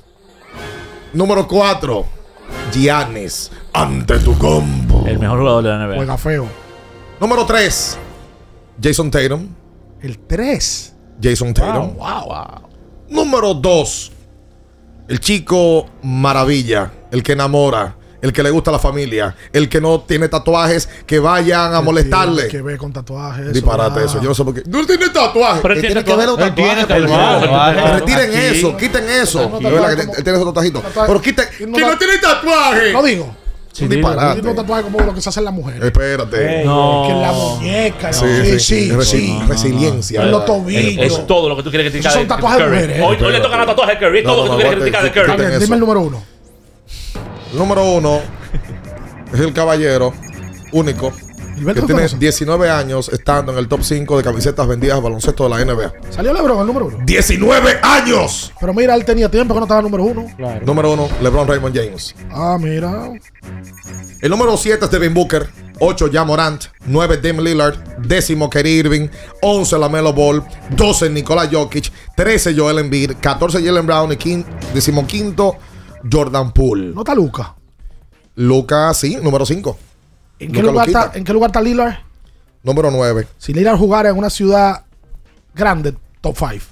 Número 1.14 1.48
4. 1.48 2.06
Giannis. 2.74 3.52
Ante 3.74 4.20
tu 4.20 4.38
combo. 4.38 5.06
El 5.08 5.20
mejor 5.20 5.40
jugador 5.40 5.64
de 5.64 5.70
la 5.70 5.78
NBA. 5.88 5.96
Juega 5.96 6.18
feo. 6.18 6.48
Número 7.20 7.46
3. 7.46 7.98
Jason 8.82 9.10
Tatum. 9.12 9.48
El 10.02 10.20
3. 10.20 10.96
Jason 11.22 11.54
Tatum. 11.54 11.94
Wow. 11.96 12.70
Número 13.14 13.54
2. 13.54 14.12
El 15.08 15.20
chico 15.20 15.86
maravilla. 16.02 16.92
El 17.12 17.22
que 17.22 17.34
enamora. 17.34 17.96
El 18.24 18.34
que 18.34 18.42
le 18.42 18.50
gusta 18.50 18.72
a 18.72 18.74
la 18.74 18.80
familia. 18.80 19.36
El 19.52 19.70
que 19.70 19.80
no 19.80 20.02
tiene 20.02 20.30
tatuajes 20.30 20.90
que 21.06 21.20
vayan 21.20 21.76
a 21.76 21.82
molestarle. 21.82 22.48
Que 22.48 22.62
ve 22.62 22.78
con 22.78 22.92
tatuajes. 22.92 23.54
Disparate 23.54 24.06
eso. 24.06 24.20
Yo 24.20 24.30
no 24.30 24.34
sé 24.34 24.44
por 24.44 24.56
qué. 24.56 24.64
No 24.66 24.84
tiene 24.86 25.10
tatuajes. 25.10 25.62
Pero 25.62 25.74
él 25.76 25.82
tiene 25.82 26.04
que 26.04 26.16
ver 26.16 26.26
los 26.28 26.38
tatuajes. 26.38 27.92
Retiren 27.92 28.34
eso. 28.34 28.76
Quiten 28.78 29.08
eso. 29.08 29.44
Él 29.60 30.24
tiene 30.24 30.38
esos 30.38 30.46
tatuajitos. 30.46 30.84
Pero 31.06 31.22
quiten. 31.22 31.46
Que 31.58 31.68
no 31.68 31.98
tiene 31.98 32.18
tatuajes. 32.20 32.94
No 32.94 33.04
digo. 33.04 33.43
Un 33.82 33.90
disparate. 33.90 34.48
Un 34.48 34.56
tatuaje 34.56 34.84
como 34.84 35.00
lo 35.00 35.14
que 35.16 35.22
se 35.22 35.30
hace 35.30 35.40
en 35.40 35.46
la 35.46 35.52
mujer. 35.52 35.84
Espérate. 35.84 36.64
No. 36.64 37.06
Que 37.08 37.14
la 37.16 37.32
muñeca. 37.32 38.14
Sí, 38.14 38.26
Sí, 38.44 38.46
sí, 38.46 38.60
sí. 38.60 38.92
Resi- 38.92 39.04
sí. 39.06 39.40
Resiliencia. 39.48 40.22
En 40.24 40.32
los 40.32 40.46
tobillos. 40.46 41.06
Es 41.06 41.28
todo 41.28 41.50
lo 41.50 41.56
que 41.56 41.64
tú 41.64 41.70
quieres 41.72 41.90
criticar 41.92 42.12
Esos 42.12 42.22
son 42.22 42.28
tatuajes 42.28 42.60
de 42.60 42.66
mujeres. 42.72 43.02
Hoy, 43.04 43.18
hoy 43.22 43.32
le 43.32 43.40
tocan 43.40 43.62
a 43.62 43.66
tatuajes 43.66 44.00
de 44.00 44.06
Curry. 44.06 44.20
Es 44.20 44.26
No, 44.26 44.34
todo 44.36 44.46
no, 44.46 44.52
lo 44.54 44.58
que 44.58 44.64
tú 44.64 44.64
no, 44.64 44.70
quieres 44.78 44.92
criticar 44.92 45.04
de 45.04 45.12
Curry. 45.12 45.44
Dime 45.46 45.64
eso. 45.66 45.74
el 45.74 45.80
número 45.80 46.02
1. 46.02 46.24
Número 47.54 47.84
uno 47.92 48.20
es 49.34 49.40
el 49.40 49.54
caballero 49.54 50.14
único 50.72 51.12
que 51.66 51.82
tiene 51.82 52.02
Fenosa. 52.02 52.18
19 52.18 52.70
años 52.70 53.10
estando 53.10 53.52
en 53.52 53.58
el 53.58 53.68
top 53.68 53.82
5 53.84 54.18
de 54.18 54.24
camisetas 54.24 54.68
vendidas 54.68 54.98
de 54.98 55.04
baloncesto 55.04 55.44
de 55.44 55.50
la 55.50 55.64
NBA. 55.64 55.94
Salió 56.10 56.34
LeBron 56.34 56.60
el 56.60 56.68
número 56.68 56.86
1. 56.88 56.98
¡19 57.00 57.80
años! 57.82 58.52
Pero 58.60 58.74
mira, 58.74 58.96
él 58.96 59.06
tenía 59.06 59.30
tiempo 59.30 59.54
que 59.54 59.60
no 59.60 59.66
estaba 59.66 59.80
el 59.80 59.86
número 59.86 60.04
1. 60.04 60.62
Número 60.66 60.94
uno, 60.94 61.08
LeBron 61.22 61.48
Raymond 61.48 61.76
James. 61.76 62.16
Ah, 62.32 62.58
mira. 62.60 63.12
El 64.22 64.30
número 64.30 64.58
7 64.58 64.86
es 64.86 64.92
Devin 64.92 65.14
Booker. 65.14 65.48
8 65.80 66.08
ya 66.08 66.24
Morant. 66.24 66.66
9 66.86 67.18
Dame 67.18 67.42
Lillard. 67.42 67.78
Décimo 67.98 68.50
Kerry 68.50 68.80
Irving. 68.80 69.08
11 69.42 69.78
Lamelo 69.78 70.14
Ball. 70.14 70.44
12 70.78 71.10
Nikola 71.10 71.50
Jokic. 71.52 71.92
13 72.16 72.56
Joel 72.56 72.80
Embiid. 72.80 73.14
14 73.20 73.64
Jalen 73.64 73.86
Brown. 73.86 74.12
Y 74.12 74.18
15, 74.18 74.50
decimoquinto 74.74 75.58
Jordan 76.10 76.54
Poole. 76.54 76.94
No 76.94 77.02
está 77.02 77.16
Luca. 77.16 77.56
Lucas, 78.36 78.98
sí, 78.98 79.18
número 79.22 79.46
5. 79.46 79.78
¿En 80.46 80.52
qué, 80.52 80.62
lugar 80.64 80.88
está, 80.88 81.12
¿En 81.16 81.24
qué 81.24 81.34
lugar 81.34 81.50
está 81.50 81.62
Lillard? 81.62 81.96
Número 82.64 82.90
9. 82.92 83.28
Si 83.38 83.54
Lillard 83.54 83.78
jugara 83.78 84.10
en 84.10 84.18
una 84.18 84.30
ciudad 84.30 84.86
grande, 85.54 85.94
top 86.22 86.36
5. 86.38 86.66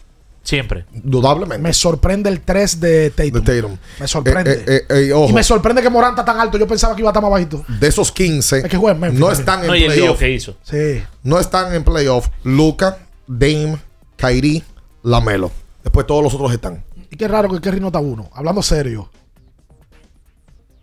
Siempre. 0.44 0.86
Indudablemente. 0.94 1.62
Me 1.62 1.72
sorprende 1.72 2.30
el 2.30 2.42
3 2.42 2.80
de 2.80 3.10
Tatum. 3.12 3.44
De 3.44 3.62
Tatum. 3.62 3.78
Me 4.00 4.08
sorprende. 4.08 4.54
Eh, 4.54 4.66
eh, 4.68 5.08
eh, 5.08 5.14
ojo. 5.14 5.30
Y 5.30 5.34
me 5.34 5.44
sorprende 5.44 5.82
que 5.82 5.90
Morant 5.90 6.18
está 6.18 6.26
tan 6.26 6.40
alto. 6.40 6.58
Yo 6.58 6.68
pensaba 6.68 6.96
que 6.96 7.02
iba 7.02 7.10
a 7.10 7.12
estar 7.12 7.22
más 7.22 7.32
bajito. 7.32 7.64
de 7.68 7.88
esos 7.88 8.12
15 8.12 8.60
Es 8.60 8.64
que 8.66 8.78
juega 8.78 8.96
en 8.96 9.02
Memphis 9.02 9.20
no 9.20 9.32
están 9.32 9.60
en 9.64 9.68
No, 9.68 9.74
playoff. 9.74 10.20
que 10.20 10.32
hizo. 10.32 10.56
Sí. 10.64 11.04
No 11.24 11.40
están 11.40 11.74
en 11.76 11.84
playoff. 11.84 12.28
Luca, 12.44 12.98
Dame, 13.28 13.78
Kyrie, 14.16 14.64
Lamelo. 15.04 15.52
Después 15.84 16.08
todos 16.08 16.24
los 16.24 16.34
otros 16.34 16.52
están. 16.52 16.84
Y 17.12 17.18
qué 17.18 17.28
raro 17.28 17.50
que 17.50 17.62
Kerry 17.62 17.80
no 17.80 17.88
está 17.88 18.00
uno. 18.00 18.30
Hablando 18.34 18.64
serio. 18.64 19.10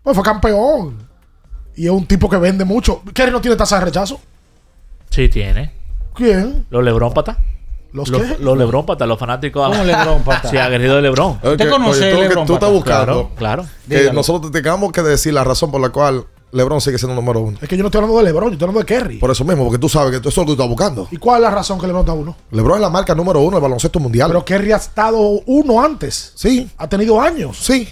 Pues 0.03 0.15
fue 0.15 0.23
campeón. 0.23 1.08
Y 1.79 1.85
es 1.85 1.91
un 1.91 2.05
tipo 2.05 2.29
que 2.29 2.37
vende 2.37 2.65
mucho. 2.65 3.01
Kerry 3.13 3.31
no 3.31 3.39
tiene 3.41 3.55
tasa 3.55 3.79
de 3.79 3.85
rechazo. 3.85 4.19
Sí, 5.09 5.29
tiene. 5.29 5.71
¿Quién? 6.13 6.65
Los 6.69 6.83
Lebron 6.83 7.13
patas. 7.13 7.37
¿Los 7.93 8.09
Los, 8.09 8.21
qué? 8.21 8.37
los 8.39 8.57
Lebron 8.57 8.85
patas, 8.85 9.07
los 9.07 9.17
fanáticos. 9.17 9.67
¿Cómo 9.67 9.83
Lebron 9.83 10.21
patas? 10.23 10.51
Sí, 10.51 10.57
agredido 10.57 10.97
de 10.97 11.01
Lebron. 11.03 11.39
Ok, 11.43 11.69
conoce 11.69 12.03
oye, 12.03 12.13
tú, 12.15 12.21
LeBron 12.21 12.45
tú 12.47 12.53
estás 12.55 12.69
buscando 12.71 13.29
Claro, 13.35 13.63
claro. 13.63 13.65
que 13.87 14.11
nosotros 14.13 14.51
te 14.51 14.61
tengamos 14.61 14.91
que 14.91 15.01
decir 15.01 15.33
la 15.33 15.43
razón 15.43 15.71
por 15.71 15.81
la 15.81 15.89
cual 15.89 16.25
LeBron 16.51 16.81
sigue 16.81 16.97
siendo 16.97 17.15
número 17.15 17.39
uno. 17.41 17.57
Es 17.61 17.69
que 17.69 17.77
yo 17.77 17.83
no 17.83 17.87
estoy 17.87 17.99
hablando 17.99 18.17
de 18.19 18.25
LeBron, 18.25 18.49
yo 18.49 18.53
estoy 18.53 18.65
hablando 18.67 18.79
de 18.81 18.85
Kerry. 18.85 19.17
Por 19.17 19.31
eso 19.31 19.43
mismo, 19.45 19.63
porque 19.63 19.79
tú 19.79 19.87
sabes 19.89 20.11
que 20.11 20.17
eso 20.17 20.29
es 20.29 20.35
lo 20.37 20.43
que 20.43 20.47
tú 20.47 20.51
estás 20.53 20.67
buscando. 20.67 21.07
¿Y 21.11 21.17
cuál 21.17 21.37
es 21.37 21.43
la 21.49 21.51
razón 21.55 21.79
que 21.79 21.87
LeBron 21.87 22.01
está 22.01 22.13
uno? 22.13 22.35
LeBron 22.51 22.75
es 22.77 22.81
la 22.81 22.89
marca 22.89 23.15
número 23.15 23.39
uno 23.39 23.51
del 23.57 23.61
baloncesto 23.61 23.99
mundial. 23.99 24.27
Pero 24.29 24.43
Kerry 24.45 24.71
ha 24.73 24.77
estado 24.77 25.19
uno 25.45 25.81
antes. 25.81 26.33
sí, 26.35 26.69
Ha 26.77 26.87
tenido 26.89 27.21
años. 27.21 27.57
sí. 27.57 27.87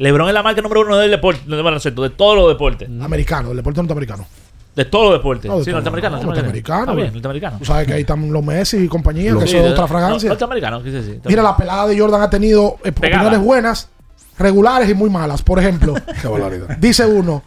Lebron 0.00 0.28
es 0.28 0.34
la 0.34 0.42
marca 0.42 0.62
número 0.62 0.80
uno 0.80 0.96
del 0.96 1.10
deporte, 1.10 1.42
del 1.46 1.62
baloncesto, 1.62 2.02
de 2.02 2.08
todos 2.10 2.34
los 2.34 2.48
deportes. 2.48 2.88
Americano, 3.02 3.48
del 3.48 3.58
deporte 3.58 3.80
norteamericano. 3.80 4.26
De 4.74 4.86
todos 4.86 5.10
los 5.10 5.18
deportes. 5.18 5.50
No, 5.50 5.58
de 5.58 5.64
sí, 5.66 5.72
norteamericano. 5.72 6.16
No, 6.16 6.22
norteamericano. 6.22 6.80
Está 6.80 6.92
bien, 6.94 7.12
norteamericano. 7.12 7.58
Tú 7.58 7.64
sabes 7.66 7.86
que 7.86 7.92
ahí 7.92 8.00
están 8.00 8.32
los 8.32 8.42
Messi 8.42 8.78
y 8.78 8.88
compañía, 8.88 9.34
que 9.38 9.46
Sí, 9.46 9.56
es 9.58 9.62
de- 9.62 9.68
otra 9.70 9.82
no, 9.82 9.88
fragancia. 9.88 10.28
Norteamericano, 10.30 10.82
quise 10.82 11.02
decir. 11.02 11.20
Mira, 11.26 11.42
la 11.42 11.54
pelada 11.54 11.86
de 11.86 11.98
Jordan 12.00 12.22
ha 12.22 12.30
tenido 12.30 12.78
eh, 12.82 12.92
Pegada. 12.92 13.24
opiniones 13.24 13.46
buenas, 13.46 13.88
regulares 14.38 14.88
y 14.88 14.94
muy 14.94 15.10
malas. 15.10 15.42
Por 15.42 15.58
ejemplo, 15.58 15.92
Qué 16.22 16.76
dice 16.78 17.04
uno, 17.04 17.42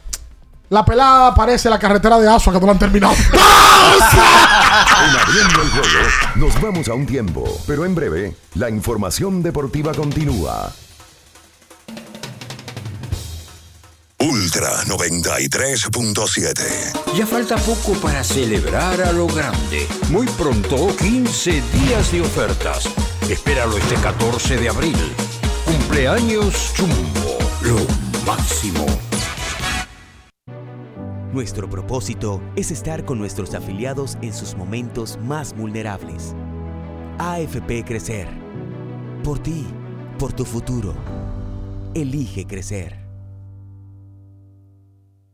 la 0.69 0.85
pelada 0.85 1.33
parece 1.33 1.71
la 1.71 1.79
carretera 1.79 2.19
de 2.19 2.27
Asua 2.29 2.53
que 2.53 2.59
no 2.59 2.67
la 2.67 2.73
han 2.73 2.79
terminado. 2.79 3.15
En 3.93 5.15
abriendo 5.19 5.61
el 5.61 5.69
juego, 5.69 6.07
nos 6.35 6.61
vamos 6.61 6.87
a 6.87 6.93
un 6.93 7.05
tiempo, 7.05 7.43
pero 7.67 7.85
en 7.85 7.93
breve, 7.95 8.35
la 8.55 8.69
información 8.69 9.43
deportiva 9.43 9.91
continúa. 9.93 10.71
Ultra 14.55 14.83
93.7. 14.83 17.15
Ya 17.15 17.25
falta 17.25 17.55
poco 17.55 17.93
para 17.99 18.23
celebrar 18.23 19.01
a 19.01 19.11
lo 19.11 19.25
grande. 19.25 19.87
Muy 20.11 20.27
pronto, 20.27 20.95
15 20.95 21.63
días 21.71 22.11
de 22.11 22.21
ofertas. 22.21 22.87
Espéralo 23.27 23.79
este 23.79 23.95
14 23.95 24.57
de 24.57 24.69
abril. 24.69 24.95
Cumpleaños 25.65 26.71
Jumbo. 26.77 27.39
Lo 27.63 27.77
máximo. 28.27 28.85
Nuestro 31.31 31.67
propósito 31.67 32.39
es 32.55 32.69
estar 32.69 33.05
con 33.05 33.17
nuestros 33.17 33.55
afiliados 33.55 34.19
en 34.21 34.35
sus 34.35 34.53
momentos 34.53 35.17
más 35.19 35.55
vulnerables. 35.55 36.35
AFP 37.17 37.83
Crecer. 37.85 38.27
Por 39.23 39.39
ti, 39.39 39.65
por 40.19 40.31
tu 40.31 40.45
futuro. 40.45 40.93
Elige 41.95 42.45
crecer. 42.45 43.02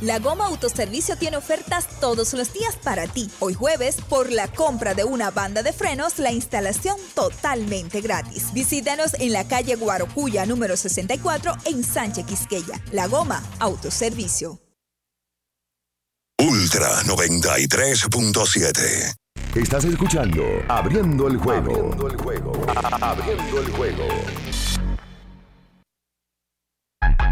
La 0.00 0.20
Goma 0.20 0.46
Autoservicio 0.46 1.16
tiene 1.16 1.36
ofertas 1.36 1.88
todos 2.00 2.32
los 2.34 2.52
días 2.52 2.76
para 2.76 3.08
ti. 3.08 3.28
Hoy 3.40 3.54
jueves, 3.54 3.96
por 4.08 4.30
la 4.30 4.46
compra 4.46 4.94
de 4.94 5.02
una 5.02 5.32
banda 5.32 5.64
de 5.64 5.72
frenos, 5.72 6.20
la 6.20 6.30
instalación 6.30 6.96
totalmente 7.14 8.00
gratis. 8.00 8.52
Visítanos 8.52 9.14
en 9.14 9.32
la 9.32 9.48
calle 9.48 9.74
Guarocuya 9.74 10.46
número 10.46 10.76
64 10.76 11.52
en 11.64 11.82
Sánchez 11.82 12.26
Quisqueya. 12.26 12.80
La 12.92 13.08
Goma 13.08 13.42
Autoservicio. 13.58 14.60
Ultra 16.40 17.02
93.7. 17.02 19.16
Estás 19.56 19.84
escuchando 19.84 20.44
Abriendo 20.68 21.26
el 21.26 21.36
juego. 21.38 21.72
Abriendo 21.72 22.06
el 22.06 22.16
juego. 22.16 22.52
Abriendo 23.00 23.60
el 23.60 23.72
juego. 23.72 24.04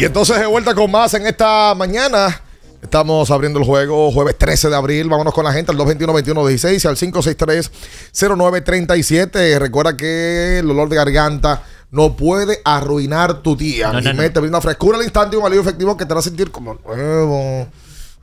Y 0.00 0.04
entonces 0.06 0.38
de 0.40 0.46
vuelta 0.46 0.74
con 0.74 0.90
más 0.90 1.12
en 1.12 1.26
esta 1.26 1.74
mañana. 1.74 2.40
Estamos 2.80 3.30
abriendo 3.30 3.58
el 3.58 3.66
juego 3.66 4.10
jueves 4.10 4.38
13 4.38 4.70
de 4.70 4.76
abril. 4.76 5.10
Vámonos 5.10 5.34
con 5.34 5.44
la 5.44 5.52
gente 5.52 5.72
al 5.72 5.76
221-2116 5.76 6.82
y 6.82 6.88
al 6.88 6.96
563-0937. 8.14 9.58
Recuerda 9.58 9.98
que 9.98 10.60
el 10.60 10.70
olor 10.70 10.88
de 10.88 10.96
garganta 10.96 11.64
no 11.90 12.16
puede 12.16 12.62
arruinar 12.64 13.42
tu 13.42 13.56
día. 13.56 13.92
No, 13.92 14.00
no, 14.00 14.14
no. 14.14 14.32
te 14.32 14.40
brinda 14.40 14.62
frescura 14.62 14.96
al 14.96 15.04
instante 15.04 15.36
y 15.36 15.38
un 15.38 15.44
alivio 15.44 15.60
efectivo 15.60 15.94
que 15.98 16.06
te 16.06 16.12
hará 16.14 16.22
sentir 16.22 16.50
como 16.50 16.78
nuevo. 16.82 17.68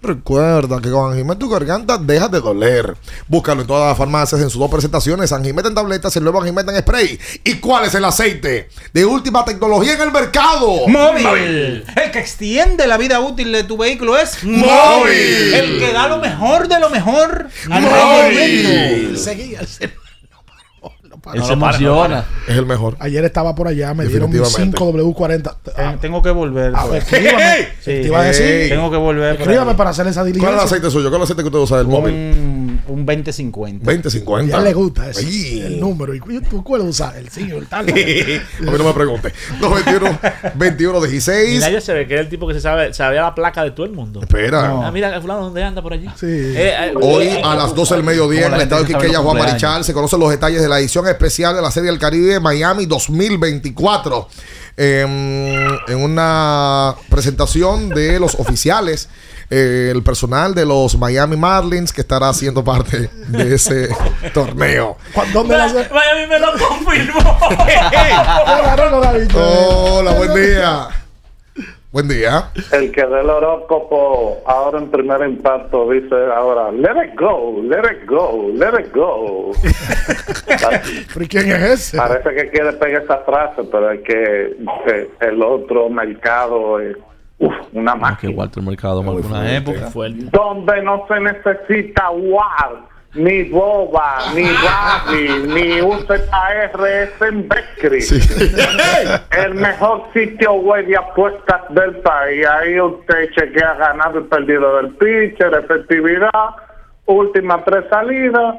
Recuerda 0.02 0.80
que 0.80 0.92
con 0.92 1.12
Anjimet 1.12 1.40
tu 1.40 1.50
garganta 1.50 1.98
deja 1.98 2.28
de 2.28 2.40
doler. 2.40 2.96
Búscalo 3.28 3.62
en 3.62 3.68
todas 3.68 3.90
las 3.90 3.98
farmacias 3.98 4.40
en 4.42 4.50
sus 4.50 4.60
dos 4.60 4.70
presentaciones. 4.70 5.32
Anjimet 5.32 5.66
en 5.66 5.74
tabletas, 5.76 6.16
el 6.16 6.24
nuevo 6.24 6.40
Anjimet 6.40 6.70
en 6.70 6.78
spray. 6.80 7.20
¿Y 7.44 7.56
cuál 7.56 7.86
es 7.86 7.96
el 7.96 8.06
aceite 8.06 8.70
de 8.94 9.06
última 9.06 9.44
tecnología 9.44 9.94
en 9.96 10.02
el 10.02 10.12
mercado? 10.12 10.88
Móvil. 10.88 11.84
El 11.96 12.12
que 12.12 12.20
extiende 12.20 12.86
la 12.88 12.98
vida 12.98 13.20
útil 13.20 13.52
de 13.52 13.64
tu 13.64 13.76
vehículo 13.78 14.18
es 14.18 14.44
Móvil. 14.44 15.54
El 15.56 15.80
que 15.80 15.92
da 15.92 16.08
lo 16.08 16.20
mejor 16.20 16.68
de 16.68 16.80
lo 16.80 16.90
mejor. 16.90 17.48
al 17.72 17.82
Móvil. 17.82 19.18
Seguía 19.18 19.62
el 19.62 19.68
cel- 19.68 19.92
Él 21.34 21.44
se 21.44 21.54
emociona. 21.54 22.26
Es 22.48 22.56
el 22.58 22.66
mejor. 22.66 22.96
Ayer 23.00 23.24
estaba 23.26 23.54
por 23.56 23.68
allá, 23.68 23.94
me 23.94 24.06
dieron 24.06 24.30
mis 24.30 24.40
Definitivamente. 24.42 24.78
5 24.78 25.14
W40. 25.16 25.56
Ten- 25.76 26.00
Tengo 26.00 26.22
que 26.22 26.30
volver. 26.32 26.74
A 26.76 26.86
ver, 26.86 27.04
escríbame. 27.04 27.68
Sí. 27.80 27.86
Te 27.86 28.02
iba 28.04 28.20
a 28.22 28.24
decir. 28.24 28.70
Tengo 28.70 28.90
que 28.92 28.98
volver. 28.98 29.36
Escríbame 29.40 29.76
para 29.76 29.90
hacer 29.92 30.08
esa 30.08 30.22
¿Cuál 30.22 30.28
es 30.30 30.36
el 30.36 30.42
diligencia. 30.42 30.66
aceite 30.66 30.92
suyo? 30.92 31.10
¿Cuál 31.10 31.22
es 31.24 31.30
el 31.30 31.34
aceite 31.34 31.42
que 31.44 31.48
usted 31.48 31.60
usa 31.60 31.78
del 31.78 31.88
móvil? 31.88 32.14
Un, 32.14 32.82
un 32.88 33.06
2050. 33.06 33.86
2050. 33.86 34.58
Ya 34.58 34.64
le 34.64 34.74
gusta 34.74 35.10
ese, 35.10 35.26
Ay. 35.26 35.62
el 35.66 35.80
número. 35.80 36.14
¿Y 36.14 36.20
tú 36.42 36.64
cuál 36.64 36.82
usas? 36.82 37.16
El 37.16 37.30
signo, 37.30 37.58
el 37.58 37.68
tal. 37.68 37.88
a 37.90 37.92
mí 37.92 38.78
no 38.78 38.84
me 38.84 38.94
pregunte. 38.94 39.34
221 39.60 40.20
21 40.56 41.02
16. 41.02 41.50
Mira, 41.56 41.70
yo 41.70 41.82
se 41.82 41.94
ve 41.94 42.08
que 42.08 42.16
es 42.16 42.20
el 42.22 42.30
tipo 42.30 42.48
que 42.48 42.54
se 42.54 42.62
sabe, 42.62 42.94
sabía 42.94 43.22
la 43.22 43.36
placa 43.36 43.64
de 43.64 43.72
todo 43.72 43.86
el 43.86 43.92
mundo. 43.92 44.22
Espera. 44.22 44.88
Ah, 44.88 44.92
mira, 44.92 45.20
fulano, 45.22 45.42
¿dónde 45.42 45.64
anda 45.64 45.82
por 45.82 45.94
allí? 45.94 46.08
Sí. 46.16 46.26
Eh, 46.28 46.74
eh, 46.80 46.94
Hoy 47.02 47.26
eh, 47.28 47.42
a 47.44 47.56
las 47.56 47.74
12 47.76 47.96
del 47.96 48.04
mediodía 48.04 48.48
en 48.48 48.54
el 48.54 48.70
sabe 48.70 48.86
Quiqueya, 48.86 49.20
Juan. 49.20 49.38
Marichal, 49.38 49.84
se 49.84 49.94
conocen 49.94 50.20
los 50.20 50.30
detalles 50.30 50.62
de 50.62 50.68
la 50.70 50.80
edición 50.80 51.08
especial 51.18 51.56
de 51.56 51.62
la 51.64 51.72
Serie 51.72 51.90
del 51.90 52.00
Caribe 52.00 52.40
Miami 52.40 52.86
2024. 52.86 54.30
Em, 54.80 55.66
en 55.88 56.04
una 56.04 56.96
presentación 57.10 57.90
de 57.90 58.20
los 58.20 58.36
oficiales, 58.36 59.10
eh, 59.50 59.92
el 59.92 60.04
personal 60.04 60.54
de 60.54 60.68
los 60.68 60.96
Miami 61.00 61.36
Marlins 61.36 61.92
que 61.92 62.02
estará 62.02 62.32
siendo 62.34 62.64
parte 62.64 63.10
de 63.28 63.56
ese 63.56 63.90
torneo. 64.36 64.98
¿Dónde 65.34 65.58
la? 65.58 65.68
Miami 65.68 66.28
me 66.30 66.40
lo 66.40 66.52
confirmó. 66.52 67.40
Hola, 69.98 70.12
buen 70.12 70.34
día. 70.36 71.07
Buen 71.90 72.10
día. 72.10 72.50
El 72.74 72.92
que 72.92 73.02
del 73.06 73.30
horóscopo 73.30 74.38
ahora 74.46 74.78
en 74.80 74.92
primer 74.92 75.22
impacto 75.28 75.90
dice 75.90 76.16
ahora, 76.36 76.70
let 76.72 76.92
it 77.06 77.18
go, 77.20 77.62
let 77.64 77.80
it 77.80 78.06
go, 78.06 78.50
let 78.54 78.78
it 78.80 78.94
go. 78.94 79.52
¿Pero 81.14 81.26
quién 81.30 81.50
es 81.52 81.62
ese? 81.64 81.98
Parece 81.98 82.36
que 82.36 82.50
quiere 82.50 82.74
pegar 82.74 83.04
esa 83.04 83.20
frase, 83.20 83.64
pero 83.72 83.92
es 83.92 84.02
que 84.02 84.58
eh, 84.88 85.10
el 85.22 85.42
otro 85.42 85.90
mercado 85.90 86.78
es 86.82 86.98
uf, 87.40 87.54
una 87.72 87.94
Que 87.94 88.00
máquina. 88.00 88.34
Walter 88.36 88.64
Mercado 88.64 89.02
en 89.02 89.08
alguna 89.08 89.56
época. 89.56 89.90
Donde 89.94 90.84
no 90.84 91.06
se 91.08 91.20
necesita 91.22 92.10
WAR, 92.12 92.82
ni 93.18 93.44
boba, 93.44 94.18
ni 94.36 94.44
Barbie, 94.44 95.48
ni 95.48 95.82
un 95.82 96.00
ZR 96.06 96.86
es 96.86 97.22
en 97.22 97.48
Beckery. 97.48 98.04
El 99.44 99.56
mejor 99.56 100.04
sitio 100.14 100.54
web 100.54 100.86
de 100.86 100.98
apuestas 100.98 101.62
del 101.70 101.96
país. 101.98 102.46
Ahí 102.48 102.80
usted 102.80 103.32
chequea 103.32 103.74
ganado 103.76 104.20
y 104.20 104.24
perdido 104.24 104.78
del 104.78 104.92
pitcher, 104.96 105.54
efectividad, 105.54 106.50
últimas 107.06 107.66
tres 107.66 107.86
salidas, 107.90 108.56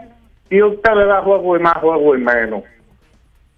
y 0.51 0.63
usted 0.63 0.93
le 0.95 1.07
da 1.07 1.23
juego 1.23 1.57
y 1.57 1.61
más 1.61 1.77
juego 1.79 2.17
y 2.17 2.21
menos. 2.21 2.65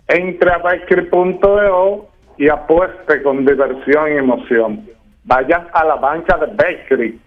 Entre 0.09 0.53
a 0.53 0.59
Beckery.de 0.59 2.11
y 2.37 2.49
apueste 2.49 3.23
con 3.23 3.45
diversión 3.45 4.13
y 4.13 4.17
emoción. 4.17 4.89
Vaya 5.25 5.67
a 5.73 5.85
la 5.85 5.97
banca 5.97 6.37
de 6.39 6.47
Beckery 6.47 7.21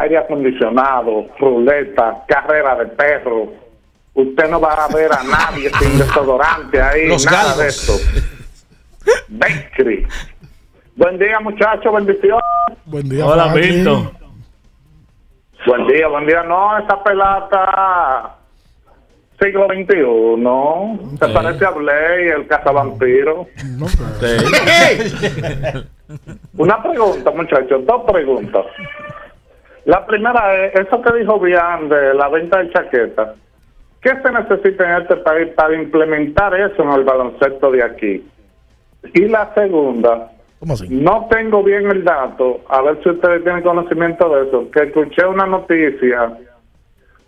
aire 0.00 0.18
acondicionado, 0.18 1.26
ruleta, 1.38 2.24
carrera 2.26 2.76
de 2.76 2.86
perro. 2.86 3.48
Usted 4.14 4.50
no 4.50 4.60
va 4.60 4.74
a 4.74 4.88
ver 4.94 5.10
a 5.12 5.22
nadie 5.22 5.70
sin 5.78 5.98
desodorante 5.98 6.80
ahí, 6.80 7.08
Los 7.08 7.24
nada 7.24 7.56
galgos. 7.56 7.58
de 7.58 7.66
eso. 7.68 7.92
Becri. 9.28 10.06
Buen 10.96 11.18
día, 11.18 11.40
muchachos, 11.40 11.92
bendiciones. 11.94 12.42
Buen 12.86 13.08
día, 13.08 13.26
Hola. 13.26 13.46
Milton. 13.54 14.10
Buen 15.66 15.86
día, 15.86 16.08
buen 16.08 16.26
día. 16.26 16.42
No, 16.42 16.76
esa 16.78 17.02
pelata 17.02 18.36
siglo 19.40 19.66
XXI. 19.66 21.18
Se 21.18 21.26
Sí. 21.26 21.32
parece 21.32 21.64
a 21.64 21.70
Blade, 21.70 22.32
el 22.34 22.46
cazavampiro. 22.46 23.46
Una 26.58 26.82
pregunta, 26.82 27.30
muchachos, 27.30 27.86
dos 27.86 28.02
preguntas. 28.12 28.66
La 29.84 30.06
primera 30.06 30.66
es, 30.66 30.74
eso 30.74 31.02
que 31.02 31.18
dijo 31.18 31.40
Bian 31.40 31.88
de 31.88 32.14
la 32.14 32.28
venta 32.28 32.58
de 32.58 32.70
chaquetas. 32.70 33.36
¿Qué 34.00 34.10
se 34.10 34.32
necesita 34.32 34.84
en 34.84 35.02
este 35.02 35.16
país 35.16 35.48
para 35.54 35.74
implementar 35.74 36.54
eso 36.58 36.82
en 36.82 36.90
el 36.92 37.04
baloncesto 37.04 37.70
de 37.70 37.82
aquí? 37.82 38.24
Y 39.14 39.28
la 39.28 39.52
segunda, 39.54 40.32
no 40.90 41.26
tengo 41.28 41.62
bien 41.62 41.90
el 41.90 42.04
dato, 42.04 42.60
a 42.68 42.82
ver 42.82 43.02
si 43.02 43.10
ustedes 43.10 43.42
tienen 43.42 43.62
conocimiento 43.62 44.28
de 44.28 44.48
eso, 44.48 44.70
que 44.70 44.84
escuché 44.84 45.26
una 45.26 45.46
noticia 45.46 46.36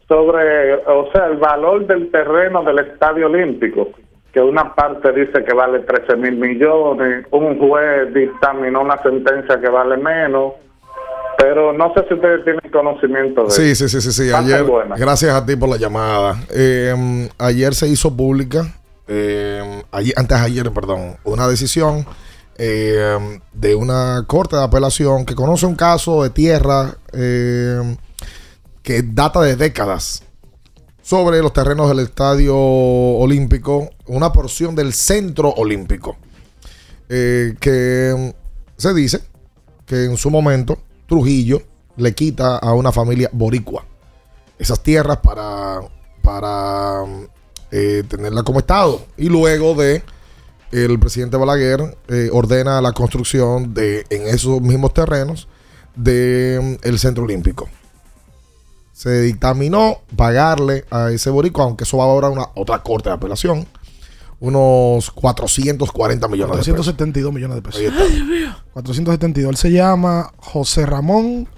sobre, 0.06 0.74
o 0.74 1.10
sea, 1.12 1.26
el 1.26 1.38
valor 1.38 1.86
del 1.86 2.10
terreno 2.10 2.62
del 2.62 2.78
Estadio 2.78 3.26
Olímpico, 3.26 3.90
que 4.32 4.40
una 4.40 4.74
parte 4.74 5.12
dice 5.12 5.44
que 5.44 5.54
vale 5.54 5.80
13 5.80 6.16
mil 6.16 6.36
millones, 6.36 7.26
un 7.30 7.58
juez 7.58 8.12
dictaminó 8.14 8.82
una 8.82 9.00
sentencia 9.02 9.60
que 9.60 9.68
vale 9.68 9.96
menos, 9.96 10.54
pero 11.38 11.72
no 11.72 11.92
sé 11.94 12.04
si 12.08 12.14
ustedes 12.14 12.44
tienen 12.44 12.70
conocimiento 12.72 13.44
de 13.44 13.50
Sí, 13.50 13.74
sí, 13.74 13.88
sí, 13.88 14.00
sí, 14.00 14.12
sí. 14.12 14.32
Ayer, 14.32 14.64
gracias 14.96 15.34
a 15.34 15.44
ti 15.44 15.56
por 15.56 15.68
la 15.68 15.76
llamada. 15.76 16.42
Eh, 16.50 17.28
ayer 17.38 17.74
se 17.74 17.88
hizo 17.88 18.16
pública, 18.16 18.74
eh, 19.06 19.82
ayer, 19.92 20.14
antes 20.16 20.38
de 20.38 20.44
ayer, 20.44 20.70
perdón, 20.72 21.16
una 21.24 21.48
decisión 21.48 22.06
eh, 22.56 23.40
de 23.52 23.74
una 23.74 24.24
corte 24.26 24.56
de 24.56 24.62
apelación 24.62 25.24
que 25.24 25.34
conoce 25.34 25.66
un 25.66 25.76
caso 25.76 26.22
de 26.22 26.30
tierra 26.30 26.96
que 27.12 29.02
data 29.02 29.40
de 29.40 29.56
décadas 29.56 30.22
sobre 31.04 31.42
los 31.42 31.52
terrenos 31.52 31.88
del 31.90 32.00
Estadio 32.00 32.56
Olímpico, 32.56 33.90
una 34.06 34.32
porción 34.32 34.74
del 34.74 34.94
Centro 34.94 35.50
Olímpico, 35.50 36.16
eh, 37.10 37.54
que 37.60 38.34
se 38.78 38.94
dice 38.94 39.20
que 39.84 40.04
en 40.04 40.16
su 40.16 40.30
momento 40.30 40.78
Trujillo 41.06 41.62
le 41.96 42.14
quita 42.14 42.58
a 42.58 42.74
una 42.74 42.92
familia 42.92 43.30
boricua 43.32 43.84
esas 44.58 44.82
tierras 44.82 45.18
para, 45.18 45.80
para 46.22 47.04
eh, 47.70 48.02
tenerla 48.08 48.42
como 48.42 48.60
Estado. 48.60 49.04
Y 49.16 49.28
luego 49.28 49.74
de 49.74 50.02
el 50.72 50.98
presidente 50.98 51.36
Balaguer 51.36 51.96
eh, 52.08 52.30
ordena 52.32 52.80
la 52.80 52.92
construcción 52.92 53.74
de 53.74 54.04
en 54.10 54.26
esos 54.26 54.60
mismos 54.60 54.92
terrenos 54.92 55.48
del 55.94 56.78
el 56.82 56.98
Centro 56.98 57.24
Olímpico. 57.24 57.68
Se 58.92 59.22
dictaminó 59.22 59.98
pagarle 60.16 60.84
a 60.90 61.10
ese 61.10 61.30
boricua, 61.30 61.64
aunque 61.64 61.84
eso 61.84 61.98
va 61.98 62.04
ahora 62.04 62.28
a 62.28 62.30
una 62.30 62.48
otra 62.54 62.82
corte 62.82 63.08
de 63.08 63.14
apelación, 63.14 63.66
unos 64.40 65.10
440 65.10 66.28
millones 66.28 66.50
de 66.56 66.72
pesos. 66.72 66.74
472 66.94 67.32
millones 67.32 67.56
de 67.56 67.62
pesos. 67.62 67.80
Ahí 67.80 67.86
está. 67.86 68.58
472. 68.72 69.50
Él 69.50 69.56
se 69.56 69.72
llama 69.72 70.30
José 70.38 70.86
Ramón 70.86 71.48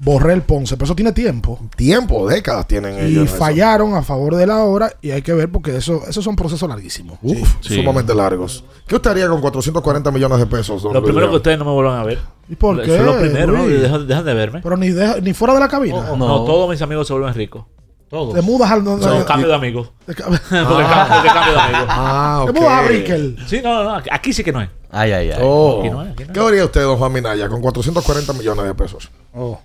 Borrell 0.00 0.42
Ponce, 0.42 0.76
pero 0.76 0.84
eso 0.84 0.94
tiene 0.94 1.12
tiempo. 1.12 1.58
Tiempo, 1.74 2.28
décadas 2.28 2.68
tienen 2.68 2.94
Y 2.94 3.10
ellos. 3.12 3.24
eso. 3.26 3.36
fallaron 3.36 3.94
a 3.94 4.02
favor 4.02 4.36
de 4.36 4.46
la 4.46 4.58
obra 4.62 4.92
y 5.02 5.10
hay 5.10 5.22
que 5.22 5.32
ver 5.32 5.50
porque 5.50 5.76
eso, 5.76 6.02
esos 6.08 6.22
son 6.24 6.36
procesos 6.36 6.68
larguísimos. 6.68 7.18
Uf, 7.20 7.56
sumamente 7.60 8.14
largos. 8.14 8.64
¿Qué 8.86 8.94
usted 8.94 9.10
haría 9.10 9.28
con 9.28 9.40
440 9.40 10.10
millones 10.12 10.38
de 10.38 10.46
pesos? 10.46 10.82
don 10.84 10.92
Lo 10.94 11.02
primero 11.02 11.28
que 11.30 11.36
ustedes 11.36 11.58
no 11.58 11.64
me 11.64 11.72
vuelvan 11.72 11.98
a 11.98 12.04
ver. 12.04 12.18
¿Y 12.48 12.54
por 12.54 12.76
Eso 12.80 12.84
qué? 12.92 12.96
es 12.96 13.04
lo 13.04 13.18
primero, 13.18 13.52
¿no? 13.58 13.66
Dejan 13.68 14.24
de 14.24 14.34
verme. 14.34 14.60
Pero 14.62 14.76
ni, 14.76 14.90
deja- 14.90 15.20
ni 15.20 15.34
fuera 15.34 15.54
de 15.54 15.60
la 15.60 15.68
cabina. 15.68 16.14
No, 16.16 16.44
todos 16.44 16.70
mis 16.70 16.80
amigos 16.80 17.06
se 17.08 17.12
vuelven 17.14 17.34
ricos. 17.34 17.64
Todos. 18.08 18.34
Te 18.34 18.40
mudas 18.42 18.70
al. 18.70 18.86
O 18.86 18.98
sea, 19.00 19.12
un 19.12 19.24
cambio 19.24 19.48
de 19.48 19.54
amigos. 19.54 19.92
Te 20.06 20.14
porque, 20.14 20.22
porque 20.24 21.28
cambio 21.28 21.52
de 21.52 21.60
amigos. 21.60 21.86
Ah, 21.88 22.42
Te 22.46 22.50
ok. 22.50 22.56
mudas 22.58 22.72
a 22.72 22.82
Brickell. 22.82 23.38
Sí, 23.46 23.60
no, 23.62 23.74
no, 23.74 23.84
no. 23.84 24.02
aquí- 24.10 24.32
sí 24.32 24.42
que 24.42 24.52
no 24.52 24.62
es. 24.62 24.68
Ay, 24.90 25.12
ay, 25.12 25.30
ay. 25.32 25.38
Oh. 25.42 25.80
Aquí 25.80 25.90
no 25.90 26.02
es, 26.02 26.12
aquí 26.12 26.24
no. 26.24 26.32
¿Qué 26.32 26.40
haría 26.40 26.64
usted, 26.64 26.82
don 26.82 26.96
Juan 26.98 27.12
Minaya, 27.12 27.48
con 27.48 27.60
440 27.60 28.32
millones 28.32 28.64
de 28.64 28.74
pesos? 28.74 29.10
Oh, 29.34 29.60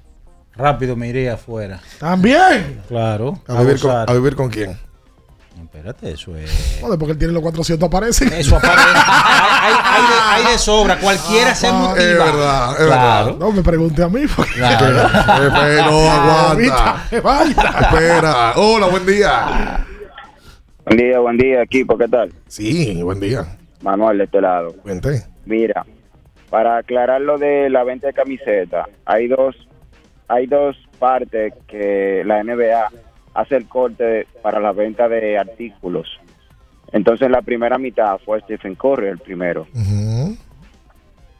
rápido 0.55 0.95
me 0.97 1.07
iré 1.07 1.29
afuera. 1.29 1.79
También. 1.99 2.81
Claro. 2.89 3.39
¿A 3.47 3.61
vivir, 3.61 3.79
con. 3.79 3.91
¿A 3.91 4.13
vivir 4.13 4.35
con 4.35 4.49
quién? 4.49 4.77
Espérate, 5.73 6.11
eso 6.11 6.35
es. 6.37 6.77
Joder, 6.81 6.99
porque 6.99 7.13
él 7.13 7.17
tiene 7.17 7.33
los 7.33 7.41
400 7.41 7.87
aparecen. 7.87 8.31
Eso 8.33 8.57
aparece. 8.57 8.79
hay, 9.07 9.73
hay- 9.73 9.73
hay 9.83 10.01
de, 10.03 10.45
hay 10.47 10.51
de 10.53 10.57
sobra. 10.59 10.99
Cualquiera 10.99 11.55
se 11.55 11.71
motiva. 11.71 12.03
Es 12.03 12.17
verdad, 12.19 12.71
es 12.79 12.85
Claro. 12.85 13.37
No 13.39 13.51
me 13.51 13.63
pregunte 13.63 14.03
a 14.03 14.07
mí. 14.09 14.21
Porque... 14.35 14.51
Eh, 14.63 15.49
Pero 15.51 16.09
aguanta. 16.11 16.53
Evita, 16.53 17.21
vaya. 17.23 17.79
Espera. 17.79 18.53
Hola, 18.55 18.87
buen 18.87 19.05
día. 19.05 19.85
Buen 20.85 20.97
día, 20.97 21.19
buen 21.19 21.37
día, 21.37 21.61
equipo, 21.63 21.97
¿qué 21.97 22.07
tal? 22.07 22.31
Sí, 22.47 23.01
buen 23.01 23.19
día. 23.19 23.45
Manuel 23.81 24.19
de 24.19 24.23
este 24.25 24.41
lado. 24.41 24.75
Vente. 24.83 25.23
Mira, 25.45 25.85
para 26.49 26.77
aclarar 26.77 27.21
lo 27.21 27.37
de 27.39 27.69
la 27.69 27.83
venta 27.83 28.07
de 28.07 28.13
camiseta, 28.13 28.85
hay 29.05 29.27
dos, 29.27 29.55
hay 30.27 30.45
dos 30.45 30.75
partes 30.99 31.53
que 31.67 32.21
la 32.25 32.43
NBA 32.43 32.89
hace 33.33 33.55
el 33.55 33.67
corte 33.67 34.27
para 34.41 34.59
la 34.59 34.71
venta 34.71 35.07
de 35.07 35.37
artículos. 35.37 36.19
Entonces, 36.91 37.29
la 37.29 37.41
primera 37.41 37.77
mitad 37.77 38.19
fue 38.23 38.39
Stephen 38.41 38.75
Curry, 38.75 39.07
el 39.07 39.17
primero. 39.17 39.67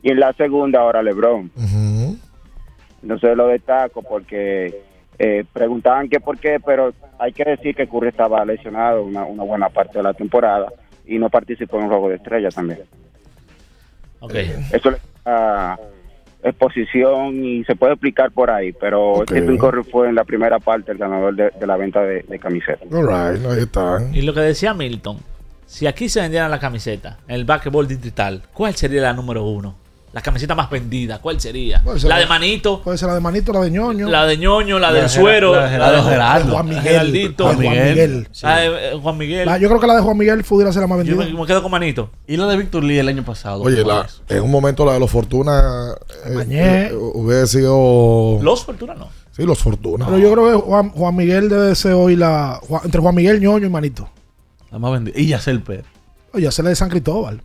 Y 0.02 0.10
en 0.12 0.20
la 0.20 0.34
segunda, 0.34 0.82
ahora 0.82 1.04
LeBron. 1.04 1.52
ujú. 1.56 2.18
Entonces 3.04 3.36
lo 3.36 3.48
destaco 3.48 4.02
porque 4.02 4.82
eh, 5.20 5.44
preguntaban 5.52 6.08
que 6.08 6.22
por 6.22 6.38
qué, 6.40 6.60
pero 6.66 6.94
hay 7.20 7.34
que 7.34 7.44
decir 7.44 7.76
que 7.76 7.88
Curry 7.88 8.08
estaba 8.08 8.44
lesionado 8.46 9.04
una, 9.04 9.26
una 9.26 9.44
buena 9.44 9.70
parte 9.70 10.00
de 10.00 10.04
la 10.04 10.14
temporada 10.14 10.72
y 11.06 11.20
no 11.20 11.30
participó 11.30 11.78
en 11.78 11.84
un 11.84 11.90
juego 11.90 12.10
de 12.10 12.16
estrellas 12.16 12.56
también. 12.56 12.80
Ok. 14.22 14.36
Eso 14.72 14.92
le 14.92 14.98
da 15.26 15.78
exposición 16.44 17.44
y 17.44 17.64
se 17.66 17.76
puede 17.76 17.94
explicar 17.94 18.32
por 18.32 18.50
ahí, 18.50 18.72
pero 18.74 19.14
Ok. 19.14 19.30
Stephen 19.32 19.58
Curry 19.58 19.84
fue 19.84 20.10
en 20.10 20.16
la 20.16 20.24
primera 20.24 20.60
parte 20.60 20.92
el 20.92 20.98
ganador 20.98 21.36
de, 21.36 21.52
de 21.60 21.68
la 21.68 21.78
venta 21.78 22.02
de, 22.02 22.24
de 22.24 22.40
camisetas. 22.40 22.88
All 22.92 23.08
right, 23.08 23.46
ahí 23.46 23.60
está. 23.62 24.00
Y 24.14 24.22
lo 24.22 24.34
que 24.34 24.42
decía 24.42 24.74
Milton, 24.74 25.18
si 25.66 25.88
aquí 25.88 26.10
se 26.10 26.22
vendieran 26.22 26.52
la 26.52 26.60
camiseta, 26.60 27.18
el 27.28 27.46
basketball 27.46 27.88
digital, 27.88 28.44
¿cuál 28.54 28.76
sería 28.76 29.02
la 29.02 29.14
número 29.14 29.44
uno? 29.46 29.76
La 30.14 30.22
camiseta 30.22 30.54
más 30.54 30.70
vendida, 30.70 31.20
¿cuál 31.20 31.42
sería? 31.42 31.84
Ser 31.98 32.08
La 32.08 32.20
de 32.20 32.28
Manito, 32.28 32.84
Puede 32.84 33.00
ser 33.00 33.08
la 33.08 33.16
de 33.16 33.20
Manito, 33.20 33.52
la 33.52 33.62
de 33.62 33.72
ñoño. 33.72 34.08
la 34.08 34.28
de 34.28 34.38
Ñoño, 34.38 34.78
la 34.78 34.90
La 34.90 34.94
del 34.94 35.04
de 35.06 35.10
suero, 35.10 35.56
la 35.56 35.64
de 35.64 35.70
Gerardo, 35.72 36.04
Gerardo. 36.08 36.54
Juan 36.54 36.66
Miguel. 36.68 36.84
Geraldito, 36.84 37.44
La 37.46 37.50
de 37.50 37.56
Juan 37.56 37.78
Miguel. 37.90 38.28
la 38.44 38.58
de 38.60 39.00
Juan 39.02 39.18
Miguel. 39.18 39.46
La- 39.48 39.58
yo 39.58 39.68
creo 39.70 39.80
que 39.80 39.88
la 39.88 39.96
de 39.96 40.02
Juan 40.04 40.16
Miguel 40.18 40.44
pudiera 40.44 40.72
ser 40.72 40.82
la 40.84 40.88
más 40.88 41.00
Yo 41.00 41.16
vendida. 41.18 41.34
me, 41.34 41.40
me 41.42 41.48
quedo 41.48 41.64
con 41.64 41.72
Manito. 41.72 42.12
Y 42.28 42.38
lo 42.38 42.48
de 42.48 42.58
Víctor 42.58 42.84
Lee 42.84 43.00
el 43.00 43.08
año 43.08 43.26
pasado. 43.26 43.64
Oye, 43.64 43.82
¿cómo 43.82 43.96
la, 43.96 44.02
es? 44.06 44.22
en 44.30 44.44
un 44.44 44.52
momento 44.52 44.86
la 44.86 44.94
de 44.94 45.00
los 45.00 45.10
Fortuna 45.10 45.96
eh, 46.28 46.30
Mañé. 46.36 46.82
eh, 46.90 46.94
hubiera 46.94 47.48
sido. 47.48 48.38
Los 48.42 48.64
Fortuna 48.66 48.94
no. 48.94 49.08
Sí, 49.36 49.44
los 49.44 49.58
Fortuna. 49.58 50.06
Pero 50.06 50.20
yo 50.20 50.32
creo 50.32 50.46
que 50.48 50.54
Juan, 50.68 50.90
Juan 50.92 51.16
Miguel 51.16 51.50
debe 51.50 51.74
ser 51.74 51.94
hoy 51.94 52.16
la. 52.16 52.60
Juan- 52.68 52.82
entre 52.86 53.02
Juan 53.02 53.16
Miguel, 53.16 53.42
ñoño 53.42 53.66
y 53.66 53.70
Manito. 53.72 54.08
La 54.70 54.78
más 54.78 54.92
vendida. 54.92 55.20
Y 55.20 55.26
Yacel 55.26 55.64
Pérez. 55.64 55.86
Oye, 56.34 56.48
hacerle 56.48 56.70
de 56.70 56.76
San 56.76 56.90
Cristóbal. 56.90 57.42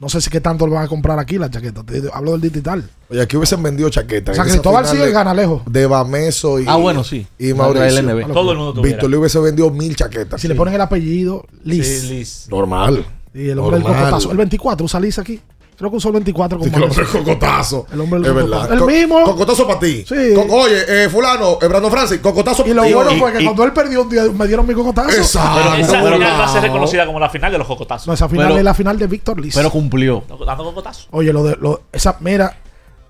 No 0.00 0.08
sé 0.08 0.20
si 0.20 0.30
qué 0.30 0.40
tanto 0.40 0.66
le 0.66 0.74
van 0.74 0.84
a 0.84 0.88
comprar 0.88 1.18
aquí 1.18 1.38
la 1.38 1.50
chaqueta. 1.50 1.82
Te- 1.82 2.02
Hablo 2.12 2.32
del 2.32 2.40
digital. 2.40 2.88
Oye, 3.10 3.20
aquí 3.20 3.36
hubiesen 3.36 3.60
vendido 3.62 3.90
chaquetas. 3.90 4.36
Esa 4.36 4.44
Cristóbal 4.44 4.86
sí 4.86 4.96
de- 4.96 5.10
gana 5.10 5.34
lejos. 5.34 5.62
De 5.66 5.86
Bameso 5.86 6.60
y. 6.60 6.66
Ah, 6.68 6.76
bueno, 6.76 7.02
sí. 7.02 7.26
Y 7.38 7.52
Mauricio. 7.52 7.86
LNB. 8.02 8.32
Todo 8.32 8.52
el 8.52 8.58
mundo 8.58 8.74
tuviera. 8.74 8.96
Víctor 8.96 9.10
Lee 9.10 9.16
hubiese 9.16 9.40
vendido 9.40 9.70
mil 9.70 9.96
chaquetas. 9.96 10.40
Si 10.40 10.46
le 10.46 10.54
ponen 10.54 10.74
el 10.74 10.80
apellido, 10.80 11.44
Liz. 11.64 12.02
Sí, 12.02 12.08
Liz. 12.08 12.46
Normal. 12.48 13.04
Y 13.34 13.48
el 13.48 13.58
hombre 13.58 13.76
del 13.76 13.82
Normal. 13.84 14.04
cocotazo. 14.04 14.30
El 14.30 14.36
24 14.36 14.84
usa 14.86 15.00
Liz 15.00 15.18
aquí. 15.18 15.40
Creo 15.78 15.90
que 15.92 15.96
usó 15.98 16.08
el 16.08 16.14
24 16.14 16.58
Sí, 16.58 16.70
como 16.70 16.72
que 16.72 16.76
el 16.78 16.90
hombre 16.90 17.04
del 17.04 17.24
cocotazo. 17.24 17.86
El 17.92 18.00
hombre 18.00 18.18
del 18.20 18.26
es 18.26 18.32
cocotazo. 18.34 18.60
verdad. 18.60 18.72
El 18.72 18.78
Co- 18.80 18.86
mismo. 18.86 19.22
Cocotazo 19.24 19.66
para 19.68 19.78
ti. 19.78 20.04
Sí. 20.08 20.34
Co- 20.34 20.46
oye, 20.56 21.04
eh, 21.04 21.08
fulano, 21.08 21.58
eh, 21.62 21.66
Brandon 21.68 21.90
Francis, 21.92 22.18
cocotazo 22.18 22.64
Y 22.66 22.70
lo 22.70 22.76
para 22.76 22.88
ti. 22.88 22.94
bueno 22.94 23.12
Y- 23.12 23.18
fue 23.20 23.32
que 23.32 23.42
y- 23.42 23.44
cuando 23.44 23.64
él 23.64 23.72
perdió 23.72 24.02
un 24.02 24.08
día, 24.08 24.24
me 24.24 24.46
dieron 24.48 24.66
mi 24.66 24.74
cocotazo. 24.74 25.10
Exacto. 25.16 25.60
Pero 25.70 25.76
esa 25.84 25.92
pero 26.02 26.16
final 26.16 26.32
va 26.40 26.44
a 26.44 26.48
ser 26.48 26.60
no. 26.62 26.66
reconocida 26.66 27.06
como 27.06 27.20
la 27.20 27.30
final 27.30 27.52
de 27.52 27.58
los 27.58 27.66
cocotazos. 27.68 28.08
No, 28.08 28.12
esa 28.12 28.28
final 28.28 28.46
Pero- 28.48 28.58
es 28.58 28.64
la 28.64 28.74
final 28.74 28.98
de 28.98 29.06
Víctor 29.06 29.40
Liz. 29.40 29.54
Pero 29.54 29.70
cumplió. 29.70 30.24
Dando 30.44 30.64
cocotazos. 30.64 31.06
Oye, 31.12 31.32
lo 31.32 31.44
de 31.44 31.56
lo, 31.60 31.82
esa, 31.92 32.16
mira, 32.20 32.56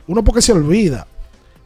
uno 0.07 0.23
porque 0.23 0.43
se 0.43 0.53
olvida, 0.53 1.07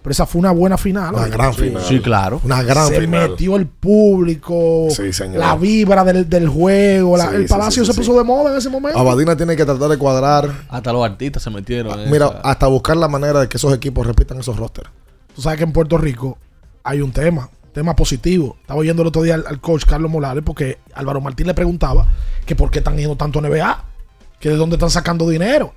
pero 0.02 0.10
esa 0.12 0.26
fue 0.26 0.40
una 0.40 0.50
buena 0.50 0.76
final. 0.76 1.14
Una 1.14 1.28
gran 1.28 1.54
final. 1.54 1.82
Sí, 1.82 2.00
claro. 2.00 2.40
Una 2.44 2.62
gran 2.62 2.88
se 2.88 3.00
final. 3.00 3.30
metió 3.30 3.56
el 3.56 3.66
público, 3.66 4.88
Sí, 4.90 5.12
señor. 5.12 5.38
la 5.38 5.56
vibra 5.56 6.04
del, 6.04 6.28
del 6.28 6.48
juego, 6.48 7.16
la- 7.16 7.30
Sí, 7.30 7.36
el 7.36 7.46
palacio 7.46 7.84
sí, 7.84 7.86
se 7.86 7.92
sí, 7.92 7.98
puso 8.00 8.18
de 8.18 8.24
moda 8.24 8.50
en 8.52 8.58
ese 8.58 8.68
momento. 8.68 8.98
Abadina 8.98 9.36
tiene 9.36 9.56
que 9.56 9.64
tratar 9.64 9.88
de 9.88 9.96
cuadrar. 9.98 10.50
Hasta 10.68 10.92
los 10.92 11.04
artistas 11.04 11.42
se 11.42 11.50
metieron. 11.50 11.98
en 12.00 12.10
Mira, 12.10 12.26
esa- 12.26 12.40
hasta 12.40 12.66
buscar 12.66 12.96
la 12.96 13.08
manera 13.08 13.40
de 13.40 13.48
que 13.48 13.56
esos 13.56 13.72
equipos 13.74 14.06
repitan 14.06 14.38
esos 14.40 14.56
rosters. 14.56 14.90
Tú 15.34 15.40
sabes 15.42 15.58
que 15.58 15.64
en 15.64 15.72
Puerto 15.72 15.96
Rico 15.98 16.36
hay 16.84 17.00
un 17.00 17.12
tema, 17.12 17.48
tema 17.72 17.94
positivo. 17.96 18.56
Estaba 18.60 18.80
oyendo 18.80 19.02
el 19.02 19.08
otro 19.08 19.22
día 19.22 19.34
al, 19.34 19.44
al 19.46 19.60
coach 19.60 19.84
Carlos 19.86 20.10
Morales 20.10 20.42
porque 20.44 20.78
Álvaro 20.94 21.20
Martín 21.20 21.46
le 21.46 21.54
preguntaba 21.54 22.06
que 22.44 22.54
por 22.56 22.70
qué 22.70 22.80
están 22.80 22.96
yendo 22.96 23.16
tanto 23.16 23.38
a 23.38 23.42
NBA. 23.42 23.84
que 24.40 24.48
de 24.48 24.56
dónde 24.56 24.74
están 24.76 24.90
sacando 24.90 25.28
dinero. 25.28 25.72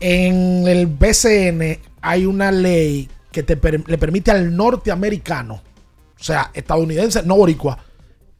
En 0.00 0.68
el 0.68 0.86
BCN 0.86 1.80
hay 2.02 2.26
una 2.26 2.52
ley 2.52 3.08
que 3.36 3.42
te 3.42 3.58
per- 3.58 3.86
le 3.86 3.98
permite 3.98 4.30
al 4.30 4.56
norteamericano, 4.56 5.56
o 6.18 6.24
sea, 6.24 6.50
estadounidense, 6.54 7.22
no 7.22 7.36
boricua, 7.36 7.76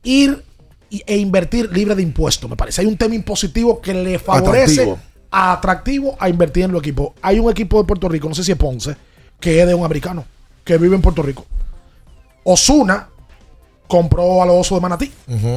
ir 0.02 0.43
y- 0.89 1.02
e 1.06 1.18
invertir 1.18 1.70
libre 1.70 1.94
de 1.94 2.01
impuestos, 2.02 2.48
me 2.48 2.56
parece. 2.56 2.81
Hay 2.81 2.86
un 2.86 2.97
tema 2.97 3.14
impositivo 3.14 3.78
que 3.78 3.93
le 3.93 4.18
favorece 4.18 4.81
Atractivo. 4.81 4.98
a 5.31 5.52
atractivo 5.52 6.16
a 6.18 6.31
invertir 6.31 6.64
en 6.64 6.73
los 6.73 6.81
equipos. 6.81 7.10
Hay 7.20 7.39
un 7.39 7.51
equipo 7.51 7.77
de 7.78 7.86
Puerto 7.86 8.09
Rico, 8.09 8.27
no 8.27 8.35
sé 8.35 8.43
si 8.43 8.52
es 8.52 8.56
Ponce, 8.56 8.97
que 9.39 9.60
es 9.60 9.66
de 9.66 9.74
un 9.74 9.85
americano, 9.85 10.24
que 10.64 10.78
vive 10.78 10.97
en 10.97 11.02
Puerto 11.02 11.20
Rico. 11.20 11.44
Osuna 12.43 13.09
compró 13.86 14.43
a 14.43 14.47
los 14.47 14.56
osos 14.56 14.78
de 14.78 14.81
Manatí. 14.81 15.12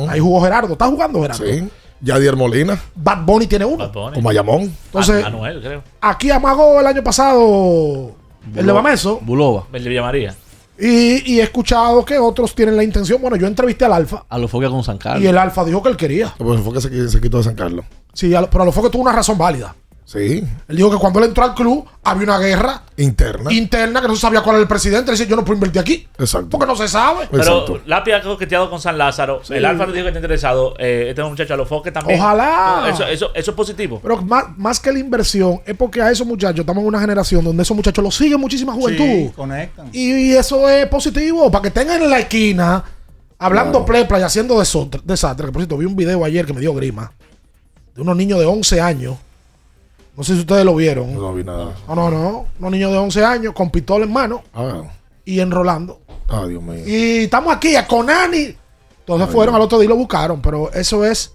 Ahí 0.09 0.19
jugó 0.19 0.41
Gerardo. 0.41 0.73
¿Está 0.73 0.87
jugando 0.87 1.21
Gerardo? 1.21 1.45
Sí. 1.45 1.65
Yadier 2.01 2.35
Molina. 2.35 2.77
Bad 2.93 3.23
Bunny 3.25 3.47
tiene 3.47 3.63
uno. 3.63 3.89
Con 3.93 4.21
Mayamón. 4.21 4.63
Entonces, 4.87 5.23
Anuel, 5.23 5.61
creo. 5.61 5.81
aquí 6.01 6.29
amagó 6.29 6.81
el 6.81 6.87
año 6.87 7.01
pasado 7.03 8.15
el 8.55 8.65
de 8.65 8.71
Bameso. 8.71 9.19
Bulova. 9.21 9.65
El 9.73 9.83
de 9.83 9.89
Villa 9.89 10.01
María. 10.01 10.35
Y, 10.81 11.33
y 11.33 11.39
he 11.39 11.43
escuchado 11.43 12.05
que 12.05 12.17
otros 12.17 12.55
tienen 12.55 12.77
la 12.77 12.83
intención. 12.83 13.21
Bueno, 13.21 13.35
yo 13.35 13.47
entrevisté 13.47 13.83
al 13.85 13.93
Alfa 13.93 14.23
A 14.29 14.37
los 14.37 14.49
foques 14.49 14.69
con 14.69 14.83
San 14.83 14.97
Carlos. 14.97 15.21
y 15.23 15.27
el 15.27 15.37
Alfa 15.37 15.65
dijo 15.65 15.83
que 15.83 15.89
él 15.89 15.97
quería. 15.97 16.33
Pues 16.37 16.61
fue 16.61 16.73
que 16.73 16.81
se, 16.81 17.09
se 17.09 17.19
quitó 17.19 17.37
de 17.37 17.43
San 17.43 17.55
Carlos. 17.55 17.83
Sí, 18.13 18.33
a 18.33 18.41
lo- 18.41 18.49
pero 18.49 18.63
a 18.63 18.65
lo 18.65 18.71
fue 18.71 18.83
que 18.83 18.89
tuvo 18.89 19.01
una 19.01 19.11
razón 19.11 19.37
válida. 19.37 19.75
Sí. 20.09 20.43
Él 20.67 20.75
dijo 20.75 20.89
que 20.89 20.97
cuando 20.97 21.19
él 21.19 21.25
entró 21.25 21.43
al 21.43 21.53
club 21.53 21.85
había 22.03 22.23
una 22.23 22.39
guerra 22.39 22.81
Interna. 22.97 23.53
interna 23.53 24.01
que 24.01 24.07
no 24.07 24.15
se 24.15 24.21
sabía 24.21 24.41
cuál 24.41 24.55
era 24.55 24.63
el 24.63 24.67
presidente. 24.67 25.11
Él 25.11 25.15
dice, 25.15 25.29
yo 25.29 25.35
no 25.35 25.45
puedo 25.45 25.53
invertir 25.53 25.79
aquí. 25.79 26.07
Exacto. 26.17 26.49
Porque 26.49 26.65
no 26.65 26.75
se 26.75 26.87
sabe. 26.87 27.27
Pero 27.29 27.79
Lapia 27.85 28.17
ha 28.17 28.21
coqueteado 28.23 28.71
con 28.71 28.81
San 28.81 28.97
Lázaro. 28.97 29.41
Sí. 29.43 29.53
El 29.53 29.65
Alfa 29.65 29.85
nos 29.85 29.93
dijo 29.93 30.05
que 30.05 30.09
está 30.09 30.17
interesado. 30.17 30.73
Eh, 30.79 31.09
este 31.09 31.21
muchacho 31.21 31.53
a 31.53 31.57
los 31.57 31.69
foques 31.69 31.93
también. 31.93 32.19
Ojalá. 32.19 32.87
Eso, 32.89 33.05
eso, 33.05 33.29
eso 33.35 33.51
es 33.51 33.55
positivo. 33.55 33.99
Pero 34.01 34.19
más, 34.23 34.45
más 34.57 34.79
que 34.79 34.91
la 34.91 34.97
inversión, 34.97 35.61
es 35.63 35.77
porque 35.77 36.01
a 36.01 36.09
esos 36.09 36.25
muchachos, 36.25 36.61
estamos 36.61 36.81
en 36.81 36.87
una 36.87 36.99
generación 37.01 37.43
donde 37.43 37.61
esos 37.61 37.77
muchachos 37.77 38.03
los 38.03 38.15
sigue 38.15 38.35
muchísima 38.35 38.73
juventud. 38.73 39.03
Sí, 39.05 39.31
conectan. 39.35 39.89
Y, 39.93 40.11
y 40.11 40.31
eso 40.35 40.67
es 40.67 40.87
positivo, 40.87 41.51
para 41.51 41.61
que 41.61 41.69
tengan 41.69 42.01
en 42.01 42.09
la 42.09 42.17
esquina, 42.17 42.83
hablando 43.37 43.85
plepla 43.85 44.19
y 44.19 44.23
haciendo 44.23 44.57
desastre. 44.57 45.45
Que 45.45 45.51
por 45.51 45.61
cierto, 45.61 45.77
vi 45.77 45.85
un 45.85 45.95
video 45.95 46.25
ayer 46.25 46.47
que 46.47 46.53
me 46.53 46.61
dio 46.61 46.73
grima, 46.73 47.11
de 47.93 48.01
unos 48.01 48.15
niños 48.17 48.39
de 48.39 48.47
11 48.47 48.81
años. 48.81 49.15
No 50.19 50.25
sé 50.25 50.33
si 50.33 50.41
ustedes 50.41 50.65
lo 50.65 50.75
vieron. 50.75 51.13
No 51.15 51.33
vi 51.33 51.45
nada. 51.45 51.73
No, 51.87 51.95
no, 51.95 52.09
no. 52.11 52.45
Unos 52.59 52.71
niños 52.73 52.91
de 52.91 52.97
11 52.97 53.23
años 53.23 53.53
con 53.53 53.69
pistola 53.71 54.03
en 54.03 54.11
mano 54.11 54.43
Ah, 54.53 54.83
y 55.23 55.39
enrolando. 55.39 56.01
ah, 56.27 56.45
Dios 56.45 56.61
mío. 56.61 56.83
Y 56.85 57.23
estamos 57.23 57.55
aquí 57.55 57.77
a 57.77 57.87
Conani. 57.87 58.53
Entonces 58.99 59.29
fueron 59.29 59.55
al 59.55 59.61
otro 59.61 59.79
día 59.79 59.85
y 59.85 59.87
lo 59.87 59.95
buscaron. 59.95 60.41
Pero 60.41 60.73
eso 60.73 61.05
es 61.05 61.31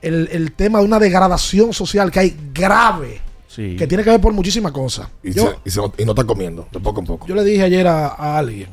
el, 0.00 0.30
el 0.32 0.52
tema 0.52 0.78
de 0.78 0.86
una 0.86 0.98
degradación 0.98 1.74
social 1.74 2.10
que 2.10 2.20
hay 2.20 2.36
grave. 2.54 3.20
Sí. 3.48 3.76
Que 3.76 3.86
tiene 3.86 4.02
que 4.02 4.08
ver 4.08 4.20
por 4.22 4.32
muchísimas 4.32 4.72
cosas. 4.72 5.08
Y, 5.22 5.32
Yo, 5.34 5.50
se- 5.50 5.56
y 5.66 5.70
se 5.70 5.80
no, 5.82 5.92
y 5.98 6.04
no 6.06 6.12
está 6.12 6.24
comiendo, 6.24 6.66
de 6.72 6.80
poco 6.80 7.00
en 7.00 7.06
poco. 7.06 7.26
yo 7.26 7.34
le 7.34 7.44
dije 7.44 7.62
ayer 7.64 7.86
a, 7.86 8.06
a 8.08 8.38
alguien 8.38 8.70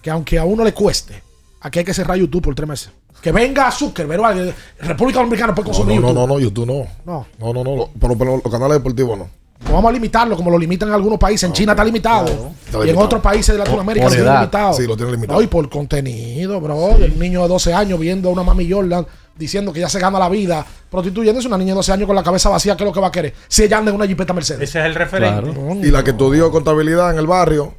que 0.00 0.10
aunque 0.10 0.38
a 0.38 0.44
uno 0.44 0.62
le 0.62 0.72
cueste, 0.72 1.24
aquí 1.60 1.80
hay 1.80 1.84
que 1.84 1.92
cerrar 1.92 2.16
YouTube 2.18 2.42
por 2.42 2.54
tres 2.54 2.68
meses. 2.68 2.90
Que 3.24 3.32
venga 3.32 3.70
Zuckerberg 3.72 4.20
o 4.20 4.26
alguien. 4.26 4.54
República 4.80 5.18
Dominicana 5.20 5.54
puede 5.54 5.68
consumir 5.68 5.98
no, 5.98 6.12
no, 6.12 6.12
YouTube. 6.12 6.28
no, 6.28 6.34
no, 6.34 6.38
YouTube 6.40 6.66
no. 6.66 6.86
No. 7.10 7.26
No, 7.38 7.52
no, 7.54 7.64
no. 7.64 7.76
lo- 7.76 7.90
Pero, 7.98 8.18
pero 8.18 8.40
los 8.44 8.52
canales 8.52 8.76
deportivos 8.76 9.16
no. 9.16 9.28
No 9.66 9.72
vamos 9.72 9.88
a 9.88 9.92
limitarlo 9.92 10.36
como 10.36 10.50
lo 10.50 10.58
limitan 10.58 10.90
en 10.90 10.94
algunos 10.94 11.18
países. 11.18 11.44
En 11.48 11.54
China 11.54 11.72
está 11.72 11.82
limitado. 11.84 12.26
Está 12.66 12.84
y 12.86 12.90
en 12.90 12.98
otros 12.98 13.22
países 13.22 13.54
de 13.54 13.58
Latinoamérica 13.60 14.04
Por 14.04 14.12
está 14.12 14.24
edad. 14.30 14.40
limitado. 14.40 14.72
Sí, 14.74 14.86
lo 14.86 14.94
tienen 14.94 15.14
limitado. 15.14 15.38
No, 15.38 15.42
y 15.42 15.46
por 15.46 15.70
contenido, 15.70 16.60
bro. 16.60 16.96
El 16.98 17.18
niño 17.18 17.40
de 17.42 17.48
12 17.48 17.72
años 17.72 17.98
viendo 17.98 18.28
a 18.28 18.32
una 18.32 18.42
mami 18.42 18.70
Jordan 18.70 19.06
diciendo 19.38 19.72
que 19.72 19.80
ya 19.80 19.88
se 19.88 19.98
gana 19.98 20.18
la 20.18 20.28
vida, 20.28 20.64
prostituyéndose 20.90 21.48
una 21.48 21.56
niña 21.56 21.70
de 21.72 21.76
12 21.76 21.92
años 21.92 22.06
con 22.06 22.14
la 22.14 22.22
cabeza 22.22 22.50
vacía, 22.50 22.76
¿qué 22.76 22.84
es 22.84 22.88
lo 22.88 22.92
que 22.92 23.00
va 23.00 23.06
a 23.08 23.12
querer? 23.12 23.32
Si 23.48 23.62
ella 23.62 23.78
anda 23.78 23.90
en 23.90 23.96
una 23.96 24.06
jipeta 24.06 24.34
Mercedes. 24.34 24.68
Ese 24.68 24.80
es 24.80 24.84
el 24.84 24.94
referente. 24.94 25.50
Y 25.82 25.90
la 25.90 26.04
que 26.04 26.10
estudió 26.10 26.50
contabilidad 26.50 27.10
en 27.12 27.18
el 27.18 27.26
barrio 27.26 27.72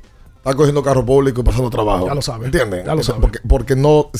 está 0.46 0.56
cogiendo 0.56 0.84
carro 0.84 1.04
público 1.04 1.42
y 1.42 1.44
pasando 1.44 1.72
trabajo. 1.72 2.06
Ya 2.08 2.14
lo 2.14 2.22
sabe. 2.22 2.46
¿Entienden? 2.46 2.86
Ya 2.86 2.94
lo 2.94 3.02
Eso- 3.02 3.14
sabe. 3.14 3.22
Porque, 3.22 3.40
porque 3.48 3.76
no. 3.76 4.12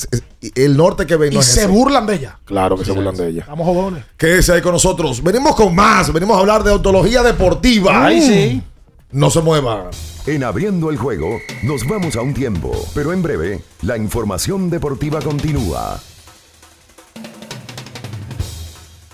el 0.56 0.76
norte 0.76 1.06
que 1.06 1.14
ven 1.16 1.30
no 1.32 1.36
y 1.36 1.40
es 1.40 1.46
se 1.46 1.60
ese. 1.60 1.68
burlan 1.68 2.04
de 2.04 2.16
ella. 2.16 2.38
Claro 2.44 2.76
que 2.76 2.84
se 2.84 2.90
burlan 2.90 3.14
de 3.16 3.28
ella. 3.28 3.40
Estamos 3.42 3.64
jodones. 3.66 4.04
Quédese 4.16 4.52
ahí 4.52 4.60
con 4.60 4.72
nosotros. 4.72 5.22
Venimos 5.22 5.54
con 5.54 5.72
más. 5.74 6.12
Venimos 6.12 6.36
a 6.36 6.40
hablar 6.40 6.64
de 6.64 6.72
ontología 6.72 7.22
deportiva. 7.22 8.06
Ay, 8.06 8.20
sí. 8.20 8.62
No 9.12 9.30
se 9.30 9.40
mueva. 9.40 9.90
En 10.26 10.42
abriendo 10.42 10.90
el 10.90 10.96
juego, 10.96 11.38
nos 11.62 11.86
vamos 11.86 12.16
a 12.16 12.20
un 12.22 12.34
tiempo, 12.34 12.72
pero 12.92 13.12
en 13.12 13.22
breve, 13.22 13.62
la 13.82 13.96
información 13.96 14.68
deportiva 14.68 15.20
continúa. 15.20 16.00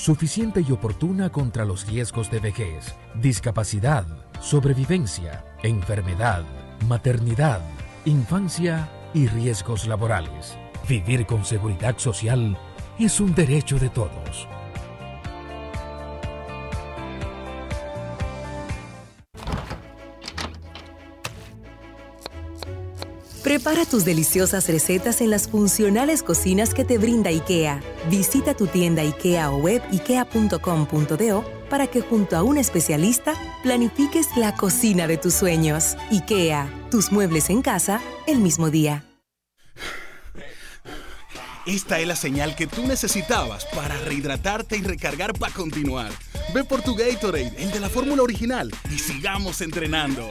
suficiente 0.00 0.64
y 0.66 0.72
oportuna 0.72 1.30
contra 1.30 1.66
los 1.66 1.86
riesgos 1.86 2.30
de 2.30 2.40
vejez, 2.40 2.94
discapacidad, 3.16 4.06
sobrevivencia, 4.40 5.44
enfermedad, 5.62 6.42
maternidad, 6.88 7.60
infancia 8.06 8.88
y 9.12 9.26
riesgos 9.26 9.86
laborales. 9.86 10.56
Vivir 10.88 11.26
con 11.26 11.44
seguridad 11.44 11.98
social 11.98 12.56
es 12.98 13.20
un 13.20 13.34
derecho 13.34 13.78
de 13.78 13.90
todos. 13.90 14.48
Prepara 23.42 23.86
tus 23.86 24.04
deliciosas 24.04 24.68
recetas 24.68 25.22
en 25.22 25.30
las 25.30 25.48
funcionales 25.48 26.22
cocinas 26.22 26.74
que 26.74 26.84
te 26.84 26.98
brinda 26.98 27.30
IKEA. 27.30 27.82
Visita 28.10 28.54
tu 28.54 28.66
tienda 28.66 29.00
IKEA 29.00 29.50
o 29.50 29.56
web 29.56 29.82
ikea.com.do 29.90 31.44
para 31.70 31.86
que 31.86 32.02
junto 32.02 32.36
a 32.36 32.42
un 32.42 32.58
especialista 32.58 33.32
planifiques 33.62 34.36
la 34.36 34.54
cocina 34.54 35.06
de 35.06 35.16
tus 35.16 35.32
sueños. 35.32 35.96
IKEA, 36.10 36.68
tus 36.90 37.12
muebles 37.12 37.48
en 37.48 37.62
casa 37.62 38.02
el 38.26 38.40
mismo 38.40 38.68
día. 38.68 39.06
Esta 41.66 41.98
es 41.98 42.06
la 42.06 42.16
señal 42.16 42.54
que 42.56 42.66
tú 42.66 42.86
necesitabas 42.86 43.64
para 43.74 43.96
rehidratarte 44.00 44.76
y 44.76 44.82
recargar 44.82 45.32
para 45.32 45.54
continuar. 45.54 46.12
Ve 46.52 46.64
por 46.64 46.82
tu 46.82 46.94
Gatorade, 46.94 47.54
el 47.56 47.70
de 47.70 47.80
la 47.80 47.88
fórmula 47.88 48.22
original, 48.22 48.70
y 48.90 48.98
sigamos 48.98 49.60
entrenando. 49.62 50.30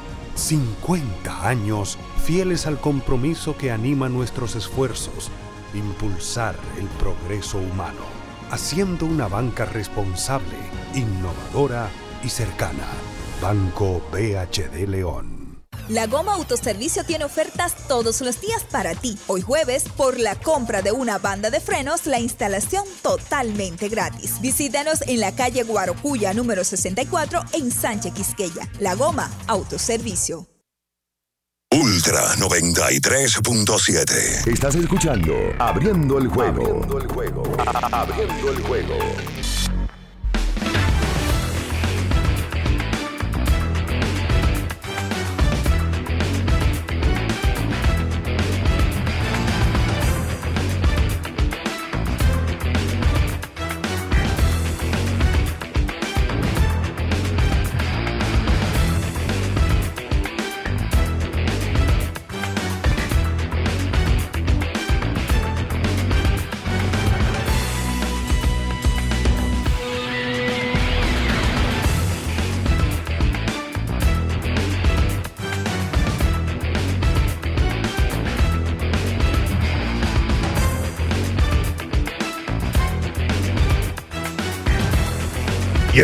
50 0.35 1.47
años 1.47 1.97
fieles 2.23 2.67
al 2.67 2.79
compromiso 2.79 3.57
que 3.57 3.71
anima 3.71 4.09
nuestros 4.09 4.55
esfuerzos, 4.55 5.29
impulsar 5.73 6.55
el 6.79 6.87
progreso 6.99 7.57
humano, 7.57 8.05
haciendo 8.49 9.05
una 9.05 9.27
banca 9.27 9.65
responsable, 9.65 10.57
innovadora 10.93 11.89
y 12.23 12.29
cercana. 12.29 12.87
Banco 13.41 14.01
BHD 14.11 14.87
León. 14.87 15.30
La 15.89 16.07
Goma 16.07 16.35
Autoservicio 16.35 17.03
tiene 17.03 17.25
ofertas 17.25 17.75
todos 17.87 18.21
los 18.21 18.39
días 18.41 18.63
para 18.63 18.95
ti. 18.95 19.17
Hoy 19.27 19.41
jueves, 19.41 19.85
por 19.97 20.19
la 20.19 20.35
compra 20.35 20.81
de 20.81 20.91
una 20.91 21.17
banda 21.17 21.49
de 21.49 21.59
frenos, 21.59 22.05
la 22.05 22.19
instalación 22.19 22.85
totalmente 23.01 23.89
gratis. 23.89 24.39
Visítanos 24.41 25.01
en 25.07 25.19
la 25.19 25.35
calle 25.35 25.63
Guarocuya 25.63 26.33
número 26.33 26.63
64 26.63 27.41
en 27.53 27.71
Sánchez 27.71 28.13
Quisqueya. 28.13 28.69
La 28.79 28.95
Goma 28.95 29.29
Autoservicio. 29.47 30.47
Ultra 31.73 32.35
93.7. 32.35 34.51
Estás 34.51 34.75
escuchando 34.75 35.33
Abriendo 35.57 36.17
el 36.17 36.27
juego. 36.27 36.65
Abriendo 36.65 36.97
el 36.97 37.07
juego. 37.07 37.43
Abriendo 37.93 38.51
el 38.51 38.61
juego. 38.63 38.95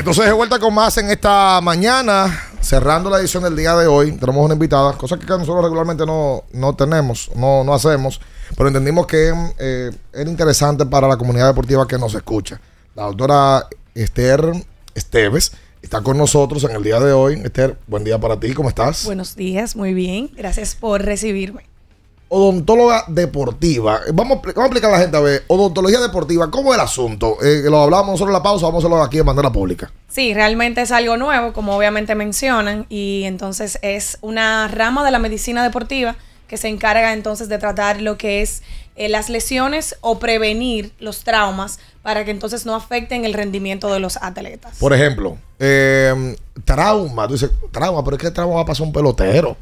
Entonces 0.08 0.26
de 0.28 0.32
vuelta 0.32 0.58
con 0.58 0.74
más 0.74 0.98
en 1.00 1.10
esta 1.10 1.60
mañana, 1.60 2.42
cerrando 2.62 3.10
la 3.10 3.20
edición 3.20 3.44
del 3.44 3.58
día 3.58 3.76
de 3.76 3.88
hoy. 3.88 4.14
Tenemos 4.14 4.46
una 4.46 4.54
invitada, 4.54 4.94
cosa 4.94 5.20
que 5.20 5.26
nosotros 5.26 5.62
regularmente 5.62 6.06
no, 6.06 6.46
no 6.54 6.74
tenemos, 6.78 7.30
no, 7.36 7.66
no 7.66 7.74
hacemos, 7.74 8.22
pero 8.56 8.70
entendimos 8.70 9.06
que 9.06 9.34
eh, 9.60 9.92
era 10.14 10.30
interesante 10.30 10.86
para 10.86 11.10
la 11.10 11.18
comunidad 11.18 11.48
deportiva 11.48 11.86
que 11.86 11.98
nos 11.98 12.16
escucha. 12.16 12.58
La 12.96 13.04
doctora 13.04 13.68
Esther 13.94 14.50
Esteves 14.96 15.52
está 15.82 16.00
con 16.00 16.18
nosotros 16.18 16.64
en 16.64 16.72
el 16.72 16.84
día 16.84 17.02
de 17.02 17.12
hoy. 17.12 17.42
Esther, 17.44 17.78
buen 17.86 18.06
día 18.06 18.18
para 18.18 18.40
ti, 18.40 18.54
¿cómo 18.54 18.70
estás? 18.70 19.04
Buenos 19.04 19.36
días, 19.36 19.76
muy 19.76 19.94
bien. 19.94 20.32
Gracias 20.38 20.74
por 20.76 21.02
recibirme. 21.02 21.66
Odontóloga 22.30 23.06
deportiva. 23.08 24.02
Vamos, 24.14 24.38
a 24.38 24.42
expli- 24.42 24.54
vamos 24.54 24.64
a 24.64 24.66
explicar 24.66 24.90
a 24.90 24.94
la 24.94 25.00
gente 25.00 25.18
a 25.18 25.22
ver. 25.22 25.44
Odontología 25.48 26.00
deportiva, 26.00 26.52
¿cómo 26.52 26.74
es 26.74 26.80
el 26.80 26.84
asunto? 26.84 27.38
Eh, 27.42 27.64
lo 27.70 27.82
hablábamos 27.82 28.12
nosotros 28.14 28.30
en 28.30 28.34
la 28.34 28.44
pausa, 28.44 28.66
vamos 28.66 28.84
a 28.84 28.88
hacerlo 28.88 29.04
aquí 29.04 29.18
de 29.18 29.24
manera 29.24 29.52
pública. 29.52 29.92
Sí, 30.10 30.34
realmente 30.34 30.82
es 30.82 30.92
algo 30.92 31.16
nuevo, 31.18 31.54
como 31.54 31.76
obviamente 31.78 32.16
mencionan, 32.16 32.86
y 32.90 33.24
entonces 33.26 33.80
es 33.82 34.18
una 34.22 34.68
rama 34.68 35.06
de 35.06 35.12
la 35.12 35.20
medicina 35.20 35.64
deportiva 35.64 36.16
que 36.48 36.58
se 36.58 36.68
encarga 36.70 37.14
entonces 37.14 37.50
de 37.50 37.58
tratar 37.58 38.02
lo 38.02 38.18
que 38.18 38.42
es 38.42 38.64
eh, 38.96 39.10
las 39.10 39.30
lesiones 39.30 39.96
o 40.02 40.18
prevenir 40.18 40.94
los 41.00 41.24
traumas 41.24 41.78
para 42.02 42.24
que 42.24 42.32
entonces 42.32 42.66
no 42.66 42.74
afecten 42.74 43.26
el 43.26 43.34
rendimiento 43.34 43.92
de 43.92 44.00
los 44.00 44.18
atletas. 44.18 44.78
Por 44.80 44.94
ejemplo, 44.94 45.38
eh, 45.60 46.36
trauma. 46.64 47.28
Tú 47.28 47.34
dices, 47.34 47.52
trauma, 47.72 48.04
pero 48.04 48.16
es 48.16 48.24
que 48.24 48.32
trauma 48.32 48.56
va 48.56 48.62
a 48.62 48.66
pasar 48.66 48.88
un 48.88 48.94
pelotero. 48.94 49.58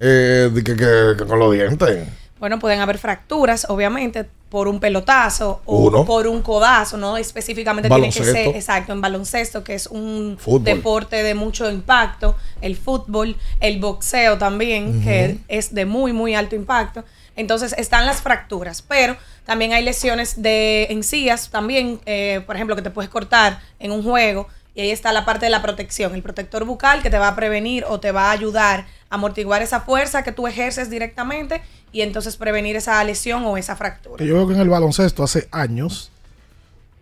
Eh, 0.00 0.50
que, 0.54 0.62
que- 0.76 1.14
que 1.18 1.24
con 1.26 1.38
los 1.38 1.52
dientes. 1.52 2.08
Bueno, 2.38 2.60
pueden 2.60 2.78
haber 2.80 2.98
fracturas, 2.98 3.66
obviamente, 3.68 4.24
por 4.48 4.68
un 4.68 4.78
pelotazo 4.78 5.60
o 5.66 5.78
Uno. 5.88 6.04
por 6.04 6.28
un 6.28 6.40
codazo, 6.40 6.96
¿no? 6.96 7.16
Específicamente 7.16 7.88
tiene 7.88 8.10
que 8.12 8.22
ser, 8.24 8.46
exacto, 8.54 8.92
en 8.92 9.00
baloncesto, 9.00 9.64
que 9.64 9.74
es 9.74 9.88
un 9.88 10.36
Fútbol. 10.38 10.62
deporte 10.64 11.22
de 11.24 11.34
mucho 11.34 11.68
impacto, 11.68 12.36
el 12.60 12.76
fútbol, 12.76 13.36
el 13.60 13.80
boxeo 13.80 14.38
también, 14.38 15.02
que 15.02 15.38
es 15.48 15.74
de 15.74 15.84
muy, 15.84 16.12
muy 16.12 16.34
alto 16.36 16.54
impacto. 16.54 17.04
Entonces 17.34 17.74
están 17.76 18.06
las 18.06 18.22
fracturas, 18.22 18.82
pero 18.82 19.16
también 19.44 19.72
hay 19.72 19.82
lesiones 19.84 20.40
de 20.40 20.84
encías, 20.90 21.50
también, 21.50 22.00
eh, 22.06 22.40
por 22.46 22.54
ejemplo, 22.54 22.76
que 22.76 22.82
te 22.82 22.90
puedes 22.90 23.10
cortar 23.10 23.60
en 23.80 23.90
un 23.90 24.02
juego. 24.04 24.46
Y 24.74 24.80
ahí 24.82 24.90
está 24.92 25.12
la 25.12 25.24
parte 25.24 25.46
de 25.46 25.50
la 25.50 25.60
protección, 25.60 26.14
el 26.14 26.22
protector 26.22 26.64
bucal 26.64 27.02
que 27.02 27.10
te 27.10 27.18
va 27.18 27.26
a 27.28 27.34
prevenir 27.34 27.84
o 27.88 27.98
te 27.98 28.12
va 28.12 28.28
a 28.28 28.30
ayudar 28.30 28.86
amortiguar 29.10 29.62
esa 29.62 29.80
fuerza 29.80 30.22
que 30.22 30.32
tú 30.32 30.46
ejerces 30.46 30.90
directamente 30.90 31.62
y 31.92 32.02
entonces 32.02 32.36
prevenir 32.36 32.76
esa 32.76 33.02
lesión 33.04 33.44
o 33.44 33.56
esa 33.56 33.76
fractura. 33.76 34.24
Yo 34.24 34.34
veo 34.34 34.48
que 34.48 34.54
en 34.54 34.60
el 34.60 34.68
baloncesto 34.68 35.22
hace 35.22 35.48
años 35.50 36.10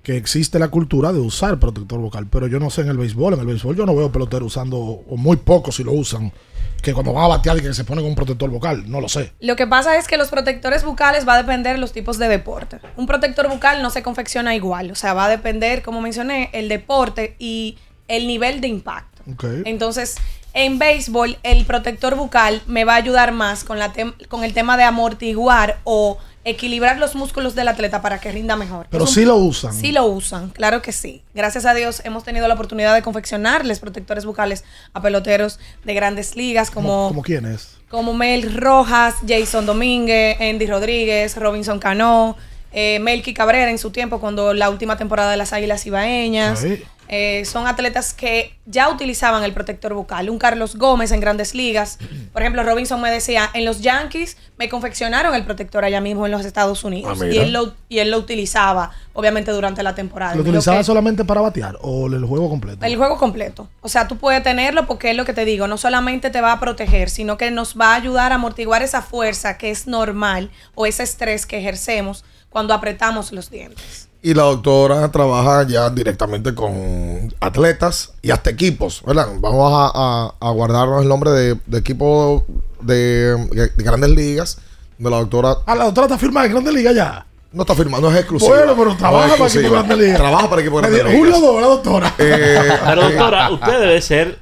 que 0.03 0.17
existe 0.17 0.61
la 0.61 0.69
cultura 0.69 1.13
de 1.13 1.19
usar 1.19 1.59
protector 1.59 1.99
vocal, 1.99 2.29
pero 2.31 2.47
yo 2.47 2.61
no 2.61 2.71
sé 2.71 2.83
en 2.83 2.91
el 2.91 2.97
béisbol. 2.97 3.35
En 3.35 3.41
el 3.41 3.47
béisbol 3.47 3.75
yo 3.75 3.87
no 3.87 3.97
veo 3.97 4.13
peloteros 4.13 4.47
usando, 4.47 4.79
o 4.79 5.17
muy 5.17 5.37
pocos 5.37 5.75
si 5.75 5.83
lo 5.83 5.91
usan, 5.91 6.33
que 6.81 6.95
cuando 6.95 7.13
van 7.13 7.25
a 7.25 7.27
batear 7.27 7.57
y 7.59 7.63
que 7.63 7.75
se 7.75 7.83
ponen 7.83 8.05
un 8.05 8.15
protector 8.15 8.49
vocal. 8.49 8.89
No 8.89 9.01
lo 9.01 9.09
sé. 9.09 9.33
Lo 9.41 9.57
que 9.57 9.67
pasa 9.67 9.99
es 9.99 10.07
que 10.07 10.17
los 10.17 10.29
protectores 10.29 10.85
bucales 10.85 11.27
va 11.27 11.35
a 11.35 11.39
depender 11.39 11.75
de 11.75 11.81
los 11.81 11.93
tipos 11.93 12.19
de 12.19 12.29
deporte. 12.29 12.79
Un 12.97 13.09
protector 13.09 13.49
bucal 13.49 13.83
no 13.83 13.91
se 13.91 14.05
confecciona 14.05 14.55
igual, 14.55 14.93
o 14.93 14.95
sea, 14.95 15.13
va 15.13 15.25
a 15.25 15.29
depender, 15.29 15.83
como 15.83 16.01
mencioné, 16.01 16.51
el 16.53 16.69
deporte 16.69 17.35
y 17.41 17.77
el 18.07 18.29
nivel 18.29 18.61
de 18.61 18.69
impacto. 18.69 19.25
Entonces, 19.65 20.15
en 20.57 20.79
béisbol, 20.79 21.37
el 21.43 21.67
protector 21.67 22.15
bucal 22.17 22.63
me 22.67 22.85
va 22.87 22.95
a 22.95 22.97
ayudar 22.97 23.31
más 23.31 23.63
con, 23.63 23.79
la 23.79 23.93
tem- 23.93 24.15
con 24.29 24.43
el 24.43 24.55
tema 24.55 24.79
de 24.79 24.85
amortiguar 24.85 25.79
o 25.85 26.17
equilibrar 26.45 26.97
los 26.99 27.15
músculos 27.15 27.55
del 27.55 27.69
atleta 27.69 28.01
para 28.01 28.21
que 28.21 28.33
rinda 28.33 28.57
mejor. 28.57 28.87
Pero 28.91 29.05
un- 29.05 29.11
sí 29.11 29.25
lo 29.27 29.37
usan. 29.37 29.75
Sí 29.75 29.93
lo 29.93 30.07
usan, 30.07 30.49
claro 30.51 30.81
que 30.81 30.93
sí. 30.93 31.23
Gracias 31.35 31.67
a 31.67 31.75
Dios 31.75 32.01
hemos 32.05 32.25
tenido 32.25 32.49
la 32.49 32.55
oportunidad 32.55 32.95
de 32.95 33.03
confeccionarles 33.03 33.81
protectores 33.81 34.25
bucales 34.25 34.65
a 34.95 35.03
peloteros 35.03 35.59
de 35.85 35.93
grandes 35.93 36.37
ligas 36.37 36.71
como 36.71 37.09
¿Como 37.09 37.23
quién 37.23 37.45
es? 37.47 37.77
como 37.91 38.15
Mel 38.15 38.55
Rojas, 38.55 39.17
Jason 39.29 39.67
Domínguez, 39.67 40.41
Andy 40.41 40.67
Rodríguez, 40.67 41.37
Robinson 41.37 41.79
Cano, 41.79 42.37
eh, 42.73 42.99
Melky 43.01 43.35
Cabrera 43.35 43.71
en 43.71 43.79
su 43.79 43.91
tiempo 43.91 44.21
cuando 44.21 44.55
la 44.55 44.71
última 44.71 44.97
temporada 44.97 45.31
de 45.31 45.37
las 45.37 45.53
Águilas 45.53 45.87
Ibaeñas. 45.87 46.65
Eh, 47.09 47.45
son 47.45 47.69
atletas 47.69 48.13
que 48.13 48.57
ya 48.67 48.89
utilizaban 48.89 49.45
el 49.45 49.53
protector 49.53 49.95
bucal. 49.95 50.29
Un 50.29 50.39
Carlos 50.39 50.75
Gómez 50.77 51.13
en 51.13 51.21
grandes 51.21 51.55
ligas. 51.55 51.99
Por 52.33 52.43
ejemplo, 52.43 52.65
Robinson 52.65 53.01
me 53.01 53.11
decía, 53.11 53.49
en 53.55 53.65
los 53.65 53.81
Yankees 53.81 54.37
me 54.59 54.69
confeccionaron 54.69 55.35
el 55.35 55.45
protector 55.45 55.85
allá 55.85 56.01
mismo 56.01 56.27
en 56.27 56.33
los 56.33 56.45
Estados 56.45 56.83
Unidos. 56.83 57.21
Ah, 57.23 57.27
y, 57.27 57.39
él 57.39 57.53
lo, 57.53 57.75
y 57.89 58.01
él 58.01 58.11
lo 58.11 58.19
utilizaba, 58.19 58.91
obviamente, 59.13 59.53
durante 59.53 59.83
la 59.83 59.95
temporada. 59.95 60.35
¿Lo 60.35 60.43
utilizaba 60.43 60.79
que- 60.79 60.85
solamente 60.85 61.25
para 61.25 61.41
batear 61.41 61.79
o 61.81 62.07
el 62.09 62.25
juego 62.25 62.49
completo? 62.49 62.85
el 62.85 62.97
juego 62.97 63.17
completo. 63.19 63.69
O 63.83 63.89
sea, 63.89 64.09
tú 64.09 64.17
puedes 64.17 64.43
tenerlo 64.43 64.87
porque 64.87 65.11
es 65.11 65.17
lo 65.17 65.25
que 65.25 65.33
te 65.33 65.45
digo, 65.45 65.69
no 65.69 65.79
solamente 65.79 66.31
te 66.31 66.41
va 66.41 66.53
a 66.53 66.61
proteger, 66.61 67.09
sino 67.09 67.37
que 67.37 67.51
nos 67.51 67.79
va 67.79 67.93
a 67.93 67.95
ayudar 67.95 68.33
a 68.33 68.35
amortiguar 68.35 68.83
esa 68.83 69.03
fuerza 69.03 69.59
que 69.59 69.71
es 69.71 69.87
normal 69.87 70.51
o 70.75 70.87
ese 70.87 71.05
estrés 71.05 71.47
que 71.47 71.59
ejercemos 71.59 72.25
cuando 72.51 72.75
apretamos 72.75 73.33
los 73.33 73.51
dientes. 73.51 74.09
Y 74.23 74.35
la 74.35 74.43
doctora 74.45 75.09
trabaja 75.13 75.65
ya 75.69 75.89
directamente 75.91 76.55
con 76.55 77.33
atletas 77.41 78.13
y 78.23 78.31
hasta 78.31 78.51
equipos, 78.51 79.03
¿verdad? 79.07 79.29
Vamos 79.41 79.73
a, 79.73 79.91
a- 79.95 80.35
a 80.41 80.51
guardarnos 80.51 81.03
el 81.03 81.09
nombre 81.09 81.31
de, 81.31 81.57
de 81.67 81.79
equipo 81.79 82.45
de, 82.81 83.37
de 83.53 83.71
grandes 83.85 84.11
ligas, 84.11 84.59
de 84.99 85.11
la 85.11 85.19
doctora... 85.19 85.57
Ah, 85.67 85.75
la 85.77 85.85
doctora 85.85 86.07
está 86.07 86.19
firmada 86.19 86.47
en 86.47 86.53
Grandes 86.53 86.75
Ligas 86.75 86.95
ya. 86.95 87.25
No 87.53 87.63
está 87.63 87.75
firmada, 87.75 88.01
no 88.03 88.11
es 88.11 88.17
exclusiva. 88.19 88.57
Bueno, 88.57 88.75
pero 88.77 88.97
trabaja 88.97 89.29
No 89.29 89.37
para 89.37 89.49
equipo. 89.51 89.71
Grandes 89.73 89.99
Ligas. 89.99 90.17
Trabaja 90.19 90.51
para 90.51 90.61
equipo 90.63 90.77
Grandes 90.79 91.05
Ligas. 91.05 91.19
Julio 91.19 91.41
Dora, 91.41 91.67
doctora. 91.67 92.15
Eh, 92.19 92.79
Pero 92.85 93.03
doctora, 93.03 93.51
usted 93.51 93.81
debe 93.81 94.03
ser 94.03 94.39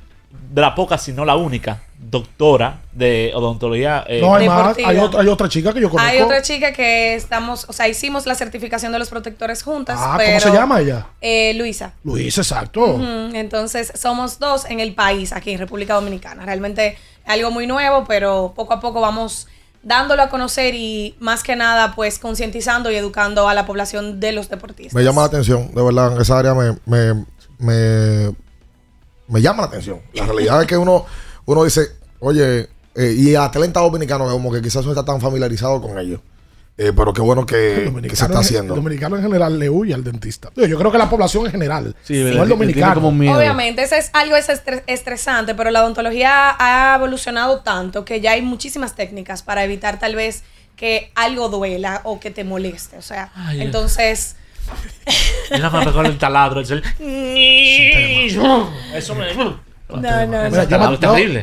de 0.50 0.60
la 0.60 0.74
poca, 0.74 0.96
si 0.96 1.12
no 1.12 1.24
la 1.24 1.36
única, 1.36 1.82
doctora 2.14 2.80
de 2.92 3.32
odontología. 3.34 4.04
eh, 4.06 4.20
no 4.20 4.34
hay 4.36 4.48
más. 4.48 4.76
Hay 4.78 4.98
otra, 4.98 5.20
hay 5.20 5.28
otra 5.28 5.48
chica 5.48 5.74
que 5.74 5.80
yo 5.80 5.90
conozco. 5.90 6.08
Hay 6.08 6.20
otra 6.20 6.40
chica 6.42 6.72
que 6.72 7.14
estamos, 7.14 7.66
o 7.68 7.72
sea, 7.72 7.88
hicimos 7.88 8.24
la 8.24 8.36
certificación 8.36 8.92
de 8.92 9.00
los 9.00 9.08
protectores 9.10 9.62
juntas. 9.64 9.98
Ah, 10.00 10.14
pero, 10.16 10.38
¿cómo 10.38 10.52
se 10.52 10.58
llama 10.58 10.80
ella? 10.80 11.06
Eh, 11.20 11.52
Luisa. 11.54 11.92
Luis, 12.04 12.38
exacto. 12.38 13.00
Entonces, 13.34 13.92
somos 13.96 14.38
dos 14.38 14.64
en 14.66 14.78
el 14.78 14.94
país, 14.94 15.32
aquí 15.32 15.50
en 15.50 15.58
República 15.58 15.94
Dominicana. 15.94 16.46
Realmente 16.46 16.96
algo 17.26 17.50
muy 17.50 17.66
nuevo, 17.66 18.04
pero 18.06 18.52
poco 18.54 18.74
a 18.74 18.80
poco 18.80 19.00
vamos 19.00 19.48
dándolo 19.82 20.22
a 20.22 20.28
conocer 20.28 20.74
y 20.74 21.14
más 21.18 21.42
que 21.42 21.56
nada 21.56 21.94
pues 21.94 22.18
concientizando 22.18 22.90
y 22.90 22.94
educando 22.96 23.48
a 23.48 23.54
la 23.54 23.66
población 23.66 24.20
de 24.20 24.32
los 24.32 24.48
deportistas. 24.48 24.94
Me 24.94 25.02
llama 25.02 25.22
la 25.22 25.26
atención, 25.26 25.74
de 25.74 25.82
verdad, 25.82 26.18
esa 26.20 26.38
área 26.38 26.54
me, 26.54 26.76
me, 26.86 27.24
me, 27.58 28.34
me 29.28 29.42
llama 29.42 29.62
la 29.62 29.68
atención. 29.68 30.00
La 30.14 30.24
realidad 30.26 30.62
es 30.62 30.68
que 30.68 30.76
uno, 30.78 31.04
uno 31.44 31.64
dice, 31.64 31.82
oye, 32.24 32.68
eh, 32.94 33.14
y 33.16 33.34
atleta 33.34 33.80
dominicano 33.80 34.28
como 34.28 34.52
que 34.52 34.60
quizás 34.62 34.84
no 34.84 34.92
está 34.92 35.04
tan 35.04 35.20
familiarizado 35.20 35.80
con 35.82 35.98
ellos. 35.98 36.20
Eh, 36.76 36.92
pero 36.96 37.12
qué 37.12 37.20
bueno 37.20 37.46
que, 37.46 37.92
que 38.02 38.16
se 38.16 38.24
está 38.24 38.40
haciendo. 38.40 38.74
El 38.74 38.80
dominicano 38.80 39.14
en 39.16 39.22
general 39.22 39.60
le 39.60 39.70
huye 39.70 39.94
al 39.94 40.02
dentista. 40.02 40.50
Yo 40.56 40.76
creo 40.76 40.90
que 40.90 40.98
la 40.98 41.08
población 41.08 41.46
en 41.46 41.52
general, 41.52 41.94
Sí, 42.02 42.14
no 42.34 42.42
el 42.42 42.48
dominicano. 42.48 42.86
tiene 42.86 42.94
como 42.94 43.12
miedo. 43.12 43.36
Obviamente, 43.38 43.84
ese 43.84 43.98
es 43.98 44.10
algo 44.12 44.34
es 44.34 44.48
estre- 44.48 44.82
estresante, 44.88 45.54
pero 45.54 45.70
la 45.70 45.82
odontología 45.84 46.56
ha 46.58 46.96
evolucionado 46.96 47.60
tanto 47.60 48.04
que 48.04 48.20
ya 48.20 48.32
hay 48.32 48.42
muchísimas 48.42 48.96
técnicas 48.96 49.44
para 49.44 49.62
evitar 49.62 50.00
tal 50.00 50.16
vez 50.16 50.42
que 50.74 51.12
algo 51.14 51.48
duela 51.48 52.00
o 52.02 52.18
que 52.18 52.32
te 52.32 52.42
moleste. 52.42 52.96
O 52.98 53.02
sea, 53.02 53.30
Ay, 53.36 53.60
entonces... 53.62 54.34
Mira 55.52 55.70
cuando 55.70 55.92
pegó 55.92 56.02
el 56.04 56.18
taladro. 56.18 56.60
Es 56.60 56.70
el... 56.72 56.82
Eso 58.94 59.14
me. 59.14 59.26
No, 60.00 60.26
no, 60.26 60.50
Mira, 60.50 60.64
no. 60.64 60.68
yo 60.68 60.78
me- 60.78 60.84
yo- 60.84 60.90
me 60.90 60.96
tengo 60.98 61.14
que- 61.14 61.42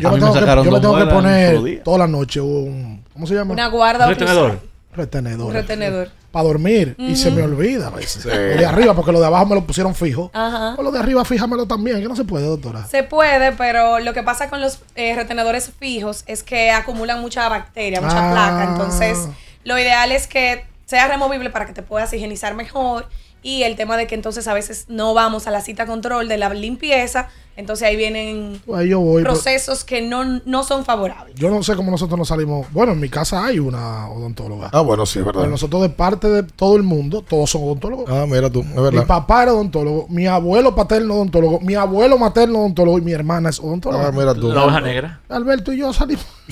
yo 0.63 0.71
me 0.71 0.79
tengo 0.79 1.09
poner 1.09 1.81
toda 1.83 1.97
la 1.99 2.07
noche 2.07 2.39
un. 2.41 3.03
¿Cómo 3.13 3.27
se 3.27 3.35
llama? 3.35 3.53
Una 3.53 3.67
guarda 3.67 4.05
Un 4.05 4.11
retenedor. 4.13 4.59
Retenedor. 4.93 5.47
Un 5.47 5.53
retenedor. 5.53 6.09
Para 6.31 6.45
dormir. 6.45 6.95
Y 6.97 7.15
se 7.15 7.29
me 7.31 7.41
olvida 7.43 7.87
a 7.87 7.89
veces. 7.91 8.25
Lo 8.25 8.31
de 8.31 8.65
arriba, 8.65 8.93
porque 8.93 9.11
lo 9.11 9.19
de 9.19 9.25
abajo 9.25 9.45
me 9.45 9.55
lo 9.55 9.65
pusieron 9.65 9.93
fijo. 9.95 10.31
Ajá. 10.33 10.73
Pues 10.75 10.85
lo 10.85 10.91
de 10.91 10.99
arriba, 10.99 11.23
fíjamelo 11.25 11.65
también, 11.65 12.01
que 12.01 12.07
no 12.07 12.15
se 12.15 12.23
puede, 12.23 12.45
doctora. 12.45 12.85
Se 12.87 13.03
puede, 13.03 13.51
pero 13.53 13.99
lo 13.99 14.13
que 14.13 14.23
pasa 14.23 14.49
con 14.49 14.61
los 14.61 14.79
eh, 14.95 15.15
retenedores 15.15 15.71
fijos 15.79 16.23
es 16.27 16.43
que 16.43 16.71
acumulan 16.71 17.19
mucha 17.21 17.47
bacteria, 17.49 18.01
mucha 18.01 18.29
Ah. 18.29 18.31
placa. 18.33 18.71
Entonces, 18.71 19.17
lo 19.63 19.77
ideal 19.77 20.11
es 20.11 20.27
que 20.27 20.65
sea 20.85 21.07
removible 21.07 21.49
para 21.49 21.65
que 21.65 21.73
te 21.73 21.83
puedas 21.83 22.11
higienizar 22.13 22.53
mejor. 22.55 23.07
Y 23.43 23.63
el 23.63 23.75
tema 23.75 23.97
de 23.97 24.07
que 24.07 24.15
entonces 24.15 24.47
a 24.47 24.53
veces 24.53 24.85
no 24.87 25.13
vamos 25.13 25.47
a 25.47 25.51
la 25.51 25.61
cita 25.61 25.85
control 25.85 26.27
de 26.27 26.37
la 26.37 26.49
limpieza. 26.53 27.27
Entonces 27.61 27.88
ahí 27.88 27.95
vienen 27.95 28.59
Pues 28.65 28.81
ahí 28.81 28.89
yo 28.89 28.99
voy. 28.99 29.21
pero 29.21 29.33
procesos 29.35 29.83
que 29.83 30.01
no, 30.01 30.23
no 30.45 30.63
son 30.63 30.83
favorables. 30.83 31.35
yo 31.35 31.49
no 31.49 31.61
sé 31.63 31.75
cómo 31.75 31.91
nosotros 31.91 32.17
nos 32.17 32.27
salimos. 32.27 32.65
Bueno, 32.71 32.93
en 32.93 32.99
mi 32.99 33.07
casa 33.07 33.45
hay 33.45 33.59
una 33.59 34.09
odontóloga. 34.09 34.69
Ah, 34.73 34.81
bueno, 34.81 35.05
sí, 35.05 35.19
es 35.19 35.25
verdad. 35.25 35.41
Pero 35.41 35.51
nosotros, 35.51 35.81
de 35.83 35.89
parte 35.89 36.27
de 36.27 36.43
todo 36.43 36.75
el 36.75 36.83
mundo, 36.83 37.23
todos 37.27 37.49
son 37.51 37.63
odontólogos. 37.63 38.09
Ah, 38.09 38.25
mira 38.27 38.49
tú, 38.49 38.61
es 38.61 38.65
Mi 38.67 38.81
verdad. 38.81 39.05
papá 39.07 39.43
era 39.43 39.53
odontólogo, 39.53 40.07
mi 40.09 40.25
abuelo 40.27 40.73
paterno 40.75 41.13
odontólogo, 41.15 41.59
mi 41.61 41.75
abuelo 41.75 42.17
materno 42.17 42.59
odontólogo 42.59 42.97
y 42.97 43.01
mi 43.01 43.11
hermana 43.13 43.49
es 43.49 43.59
odontóloga. 43.59 44.07
Ah, 44.07 44.11
mira 44.11 44.33
tú. 44.33 44.51
La 44.51 44.63
oveja 44.65 44.81
negra. 44.81 45.19
Alberto 45.29 45.71
y 45.71 45.77
yo 45.77 45.93
salimos. 45.93 46.25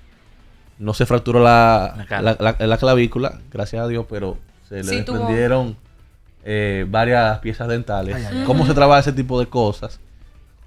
No 0.82 0.94
se 0.96 1.06
fracturó 1.06 1.40
la, 1.40 1.94
La 1.96 2.06
cara. 2.06 2.22
la, 2.40 2.56
la- 2.60 2.68
la 2.68 2.78
clavícula, 2.78 3.40
gracias 3.52 3.84
a 3.84 3.88
Dios, 3.88 4.06
pero 4.10 4.38
se 4.68 4.76
le 4.78 4.84
Sí, 4.84 5.02
tuvo- 5.04 5.18
desprendieron 5.18 5.78
eh, 6.44 6.86
varias 6.90 7.38
piezas 7.40 7.68
dentales. 7.68 8.18
¿Cómo 8.48 8.66
se 8.66 8.74
trabaja 8.74 9.02
ese 9.02 9.14
tipo 9.14 9.40
de 9.40 9.46
cosas? 9.48 10.00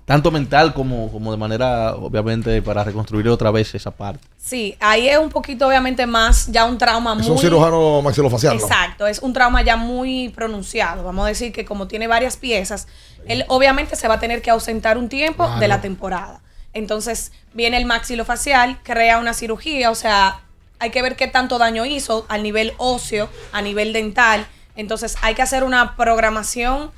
Tanto 0.04 0.30
mental 0.30 0.74
como, 0.74 1.10
como 1.10 1.32
de 1.32 1.38
manera, 1.38 1.94
obviamente, 1.96 2.60
para 2.62 2.84
reconstruir 2.84 3.26
otra 3.28 3.50
vez 3.50 3.74
esa 3.74 3.90
parte. 3.90 4.20
Sí, 4.36 4.76
ahí 4.78 5.08
es 5.08 5.16
un 5.18 5.30
poquito, 5.30 5.66
obviamente, 5.66 6.06
más 6.06 6.46
ya 6.46 6.66
un 6.66 6.76
trauma 6.76 7.12
Es 7.18 7.22
muy. 7.26 7.30
un 7.30 7.38
cirujano 7.38 8.02
maxilofacial, 8.02 8.58
¿no? 8.58 8.62
Exacto, 8.62 9.06
es 9.06 9.18
un 9.20 9.32
trauma 9.32 9.62
ya 9.62 9.76
muy 9.76 10.28
pronunciado. 10.28 11.02
Vamos 11.04 11.24
a 11.24 11.28
decir 11.28 11.52
que 11.52 11.64
como 11.64 11.88
tiene 11.88 12.06
varias 12.06 12.36
piezas, 12.36 12.86
él 13.26 13.44
obviamente 13.48 13.96
se 13.96 14.06
va 14.06 14.14
a 14.14 14.20
tener 14.20 14.42
que 14.42 14.50
ausentar 14.50 14.98
un 14.98 15.08
tiempo 15.08 15.48
de 15.58 15.66
la 15.68 15.80
temporada. 15.80 16.40
Entonces 16.74 17.32
viene 17.52 17.76
el 17.76 17.86
maxilofacial, 17.86 18.80
crea 18.82 19.18
una 19.18 19.32
cirugía, 19.32 19.90
o 19.90 19.94
sea, 19.94 20.40
hay 20.78 20.90
que 20.90 21.00
ver 21.02 21.16
qué 21.16 21.28
tanto 21.28 21.58
daño 21.58 21.86
hizo 21.86 22.26
al 22.28 22.42
nivel 22.42 22.74
óseo, 22.76 23.28
a 23.52 23.62
nivel 23.62 23.92
dental. 23.92 24.46
Entonces 24.76 25.16
hay 25.22 25.34
que 25.34 25.42
hacer 25.42 25.64
una 25.64 25.96
programación 25.96 26.90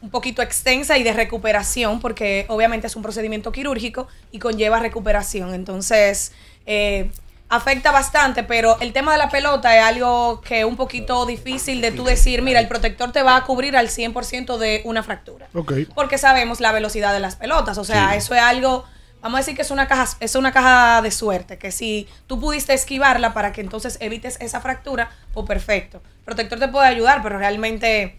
un 0.00 0.10
poquito 0.10 0.42
extensa 0.42 0.96
y 0.96 1.02
de 1.02 1.12
recuperación, 1.12 2.00
porque 2.00 2.46
obviamente 2.48 2.86
es 2.86 2.96
un 2.96 3.02
procedimiento 3.02 3.50
quirúrgico 3.50 4.06
y 4.30 4.38
conlleva 4.38 4.78
recuperación. 4.78 5.54
Entonces, 5.54 6.32
eh, 6.66 7.10
afecta 7.48 7.90
bastante, 7.90 8.44
pero 8.44 8.78
el 8.80 8.92
tema 8.92 9.12
de 9.12 9.18
la 9.18 9.28
pelota 9.28 9.76
es 9.76 9.82
algo 9.82 10.40
que 10.42 10.60
es 10.60 10.64
un 10.64 10.76
poquito 10.76 11.24
difícil 11.26 11.80
de 11.80 11.92
tú 11.92 12.04
decir, 12.04 12.42
mira, 12.42 12.60
el 12.60 12.68
protector 12.68 13.10
te 13.10 13.22
va 13.22 13.36
a 13.36 13.44
cubrir 13.44 13.76
al 13.76 13.88
100% 13.88 14.58
de 14.58 14.82
una 14.84 15.02
fractura. 15.02 15.48
Porque 15.94 16.18
sabemos 16.18 16.60
la 16.60 16.72
velocidad 16.72 17.12
de 17.12 17.20
las 17.20 17.36
pelotas. 17.36 17.78
O 17.78 17.84
sea, 17.84 18.14
eso 18.16 18.34
es 18.34 18.40
algo, 18.40 18.84
vamos 19.22 19.36
a 19.36 19.40
decir 19.40 19.54
que 19.56 19.62
es 19.62 19.70
una 19.70 19.86
caja, 19.88 20.06
es 20.20 20.34
una 20.34 20.52
caja 20.52 21.02
de 21.02 21.10
suerte, 21.10 21.58
que 21.58 21.72
si 21.72 22.06
tú 22.26 22.38
pudiste 22.40 22.72
esquivarla 22.74 23.34
para 23.34 23.52
que 23.52 23.60
entonces 23.60 23.98
evites 24.00 24.36
esa 24.40 24.60
fractura, 24.60 25.10
pues 25.34 25.46
perfecto. 25.46 26.02
El 26.18 26.24
protector 26.24 26.58
te 26.58 26.68
puede 26.68 26.86
ayudar, 26.88 27.22
pero 27.22 27.38
realmente 27.38 28.18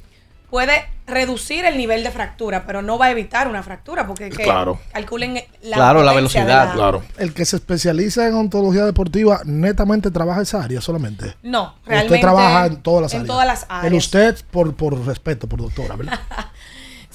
puede 0.49 0.83
reducir 1.05 1.63
el 1.65 1.77
nivel 1.77 2.03
de 2.03 2.09
fractura, 2.09 2.65
pero 2.65 2.81
no 2.81 2.97
va 2.97 3.05
a 3.05 3.11
evitar 3.11 3.47
una 3.47 3.61
fractura, 3.61 4.07
porque 4.07 4.29
que 4.31 4.43
Claro. 4.43 4.79
calculen 4.91 5.39
la 5.61 5.75
Claro, 5.75 6.01
la 6.01 6.11
velocidad, 6.13 6.69
la- 6.69 6.73
Claro. 6.73 7.03
El 7.19 7.35
que 7.35 7.45
se 7.45 7.57
especializa 7.57 8.27
en 8.27 8.33
odontología 8.33 8.83
deportiva 8.83 9.41
netamente 9.45 10.09
trabaja 10.09 10.41
esa 10.41 10.63
área 10.63 10.81
solamente. 10.81 11.35
No, 11.43 11.75
realmente. 11.85 12.15
Usted 12.15 12.21
trabaja 12.21 12.65
en 12.65 12.81
todas 12.81 13.03
las 13.03 13.13
en 13.13 13.19
áreas. 13.21 13.27
todas 13.31 13.45
las 13.47 13.61
El 13.63 13.67
áreas. 13.87 13.93
usted 14.05 14.37
por, 14.49 14.73
por 14.75 15.05
respeto, 15.05 15.47
por 15.47 15.61
doctora, 15.61 15.95
¿verdad? 15.95 16.19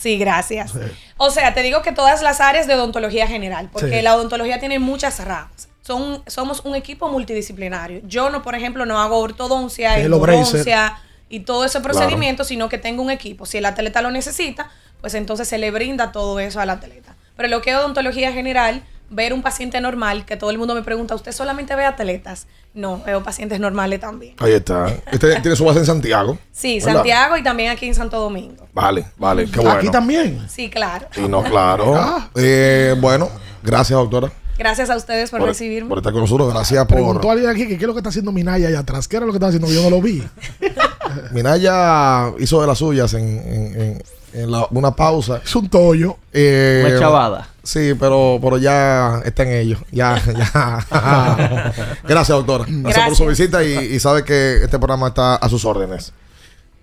Sí, 0.05 0.19
gracias. 0.19 0.75
O 1.17 1.31
sea, 1.31 1.55
te 1.55 1.63
digo 1.63 1.81
que 1.81 1.91
todas 1.91 2.21
las 2.21 2.43
áreas 2.43 2.67
de 2.67 2.75
odontología 2.75 3.27
general, 3.27 3.71
porque 3.73 3.97
Sí. 3.97 4.03
la 4.03 4.15
odontología 4.15 4.61
tiene 4.61 4.79
muchas 4.79 5.19
ramas. 5.25 5.71
Son, 5.81 6.23
somos 6.27 6.61
un 6.67 6.75
equipo 6.75 7.09
multidisciplinario. 7.09 8.03
Yo 8.05 8.29
no, 8.29 8.43
por 8.43 8.55
ejemplo, 8.55 8.85
no 8.85 9.01
hago 9.01 9.19
ortodoncia, 9.19 9.99
endodoncia 9.99 10.99
y 11.31 11.41
todo 11.41 11.65
ese 11.65 11.81
procedimiento, 11.81 12.45
sino 12.45 12.69
que 12.69 12.77
tengo 12.77 13.03
un 13.03 13.11
equipo. 13.11 13.47
Si 13.47 13.57
el 13.57 13.65
atleta 13.65 14.03
lo 14.03 14.11
necesita, 14.11 14.71
pues 15.01 15.15
entonces 15.15 15.49
se 15.49 15.57
le 15.57 15.71
brinda 15.71 16.13
todo 16.13 16.39
eso 16.39 16.61
al 16.61 16.69
atleta. 16.69 17.17
Pero 17.35 17.49
lo 17.49 17.63
que 17.63 17.71
es 17.71 17.77
odontología 17.79 18.31
general, 18.33 18.83
ver 19.15 19.33
un 19.33 19.43
paciente 19.43 19.81
normal, 19.81 20.25
que 20.27 20.37
todo 20.37 20.51
el 20.51 20.59
mundo 20.59 20.75
me 20.75 20.83
pregunta, 20.83 21.15
¿usted 21.15 21.33
solamente 21.33 21.75
ve 21.77 21.85
atletas? 21.85 22.47
No, 22.75 23.01
veo 23.05 23.23
pacientes 23.23 23.61
normales 23.61 24.01
también. 24.01 24.35
Ahí 24.39 24.53
está. 24.53 24.93
Este 25.11 25.41
tiene 25.41 25.57
su 25.57 25.65
base 25.65 25.79
en 25.79 25.87
Santiago. 25.87 26.37
Sí, 26.53 26.81
¿verdad? 26.81 26.95
Santiago 26.95 27.37
y 27.37 27.43
también 27.43 27.71
aquí 27.71 27.87
en 27.87 27.95
Santo 27.95 28.19
Domingo. 28.19 28.67
Vale, 28.73 29.07
vale, 29.17 29.47
qué 29.47 29.61
bueno. 29.61 29.79
Aquí 29.79 29.89
también. 29.91 30.45
Sí, 30.49 30.69
claro. 30.69 31.07
Y 31.17 31.23
no, 31.29 31.43
claro. 31.45 31.95
Ah. 31.97 32.29
Eh, 32.35 32.95
bueno, 33.01 33.31
gracias, 33.63 33.97
doctora, 33.99 34.33
Gracias 34.57 34.89
a 34.89 34.97
ustedes 34.97 35.31
por, 35.31 35.41
por, 35.41 35.49
recibirme. 35.49 35.89
por 35.89 35.99
estar 35.99 36.13
con 36.13 36.23
nosotros. 36.23 36.53
Gracias 36.53 36.85
por. 36.87 36.95
Preguntó 36.97 37.31
alguien 37.31 37.51
aquí 37.51 37.67
que 37.67 37.77
qué 37.77 37.85
es 37.85 37.89
lo 37.89 37.93
que 37.95 37.99
está 38.01 38.11
haciendo 38.11 38.31
Minaya 38.33 38.69
allá 38.69 38.81
atrás. 38.81 39.09
¿Qué 39.09 39.17
era 39.17 39.27
lo 39.27 39.33
que 39.33 39.37
estaba 39.39 39.49
haciendo? 39.49 39.69
Yo 39.69 39.83
no 39.83 39.91
lo 39.91 40.01
vi. 40.03 40.23
Minaya 41.33 42.33
hizo 42.39 42.61
de 42.61 42.67
las 42.67 42.79
suyas 42.79 43.15
en, 43.15 43.23
en- 43.29 43.81
en- 43.81 44.03
en 44.35 44.51
la- 44.51 44.67
una 44.71 44.91
pausa. 44.95 45.41
Es 45.45 45.55
un 45.57 45.69
tollo. 45.69 46.17
Eh, 46.33 46.85
Una 46.87 46.99
chavada. 46.99 47.49
Sí, 47.63 47.95
pero, 47.99 48.39
pero 48.43 48.59
ya 48.59 49.23
está 49.25 49.45
en 49.45 49.53
ello. 49.53 49.79
Ya, 49.91 50.21
ya. 50.53 51.73
Gracias, 52.07 52.37
doctora. 52.37 52.65
Gracias, 52.69 53.07
por 53.09 53.17
su 53.17 53.27
visita 53.27 53.65
y, 53.65 53.73
y 53.73 53.99
sabe 54.01 54.23
que 54.25 54.57
este 54.65 54.79
programa 54.79 55.09
está 55.09 55.37
a 55.37 55.49
sus 55.49 55.65
órdenes. 55.65 56.13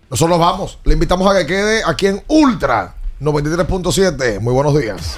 Nosotros 0.09 0.37
nos 0.37 0.45
vamos. 0.45 0.79
Le 0.83 0.93
invitamos 0.93 1.29
a 1.33 1.37
que 1.37 1.45
quede 1.45 1.81
aquí 1.85 2.07
en 2.07 2.23
Ultra 2.27 2.95
93.7. 3.21 4.39
Muy 4.39 4.53
buenos 4.53 4.77
días. 4.79 5.17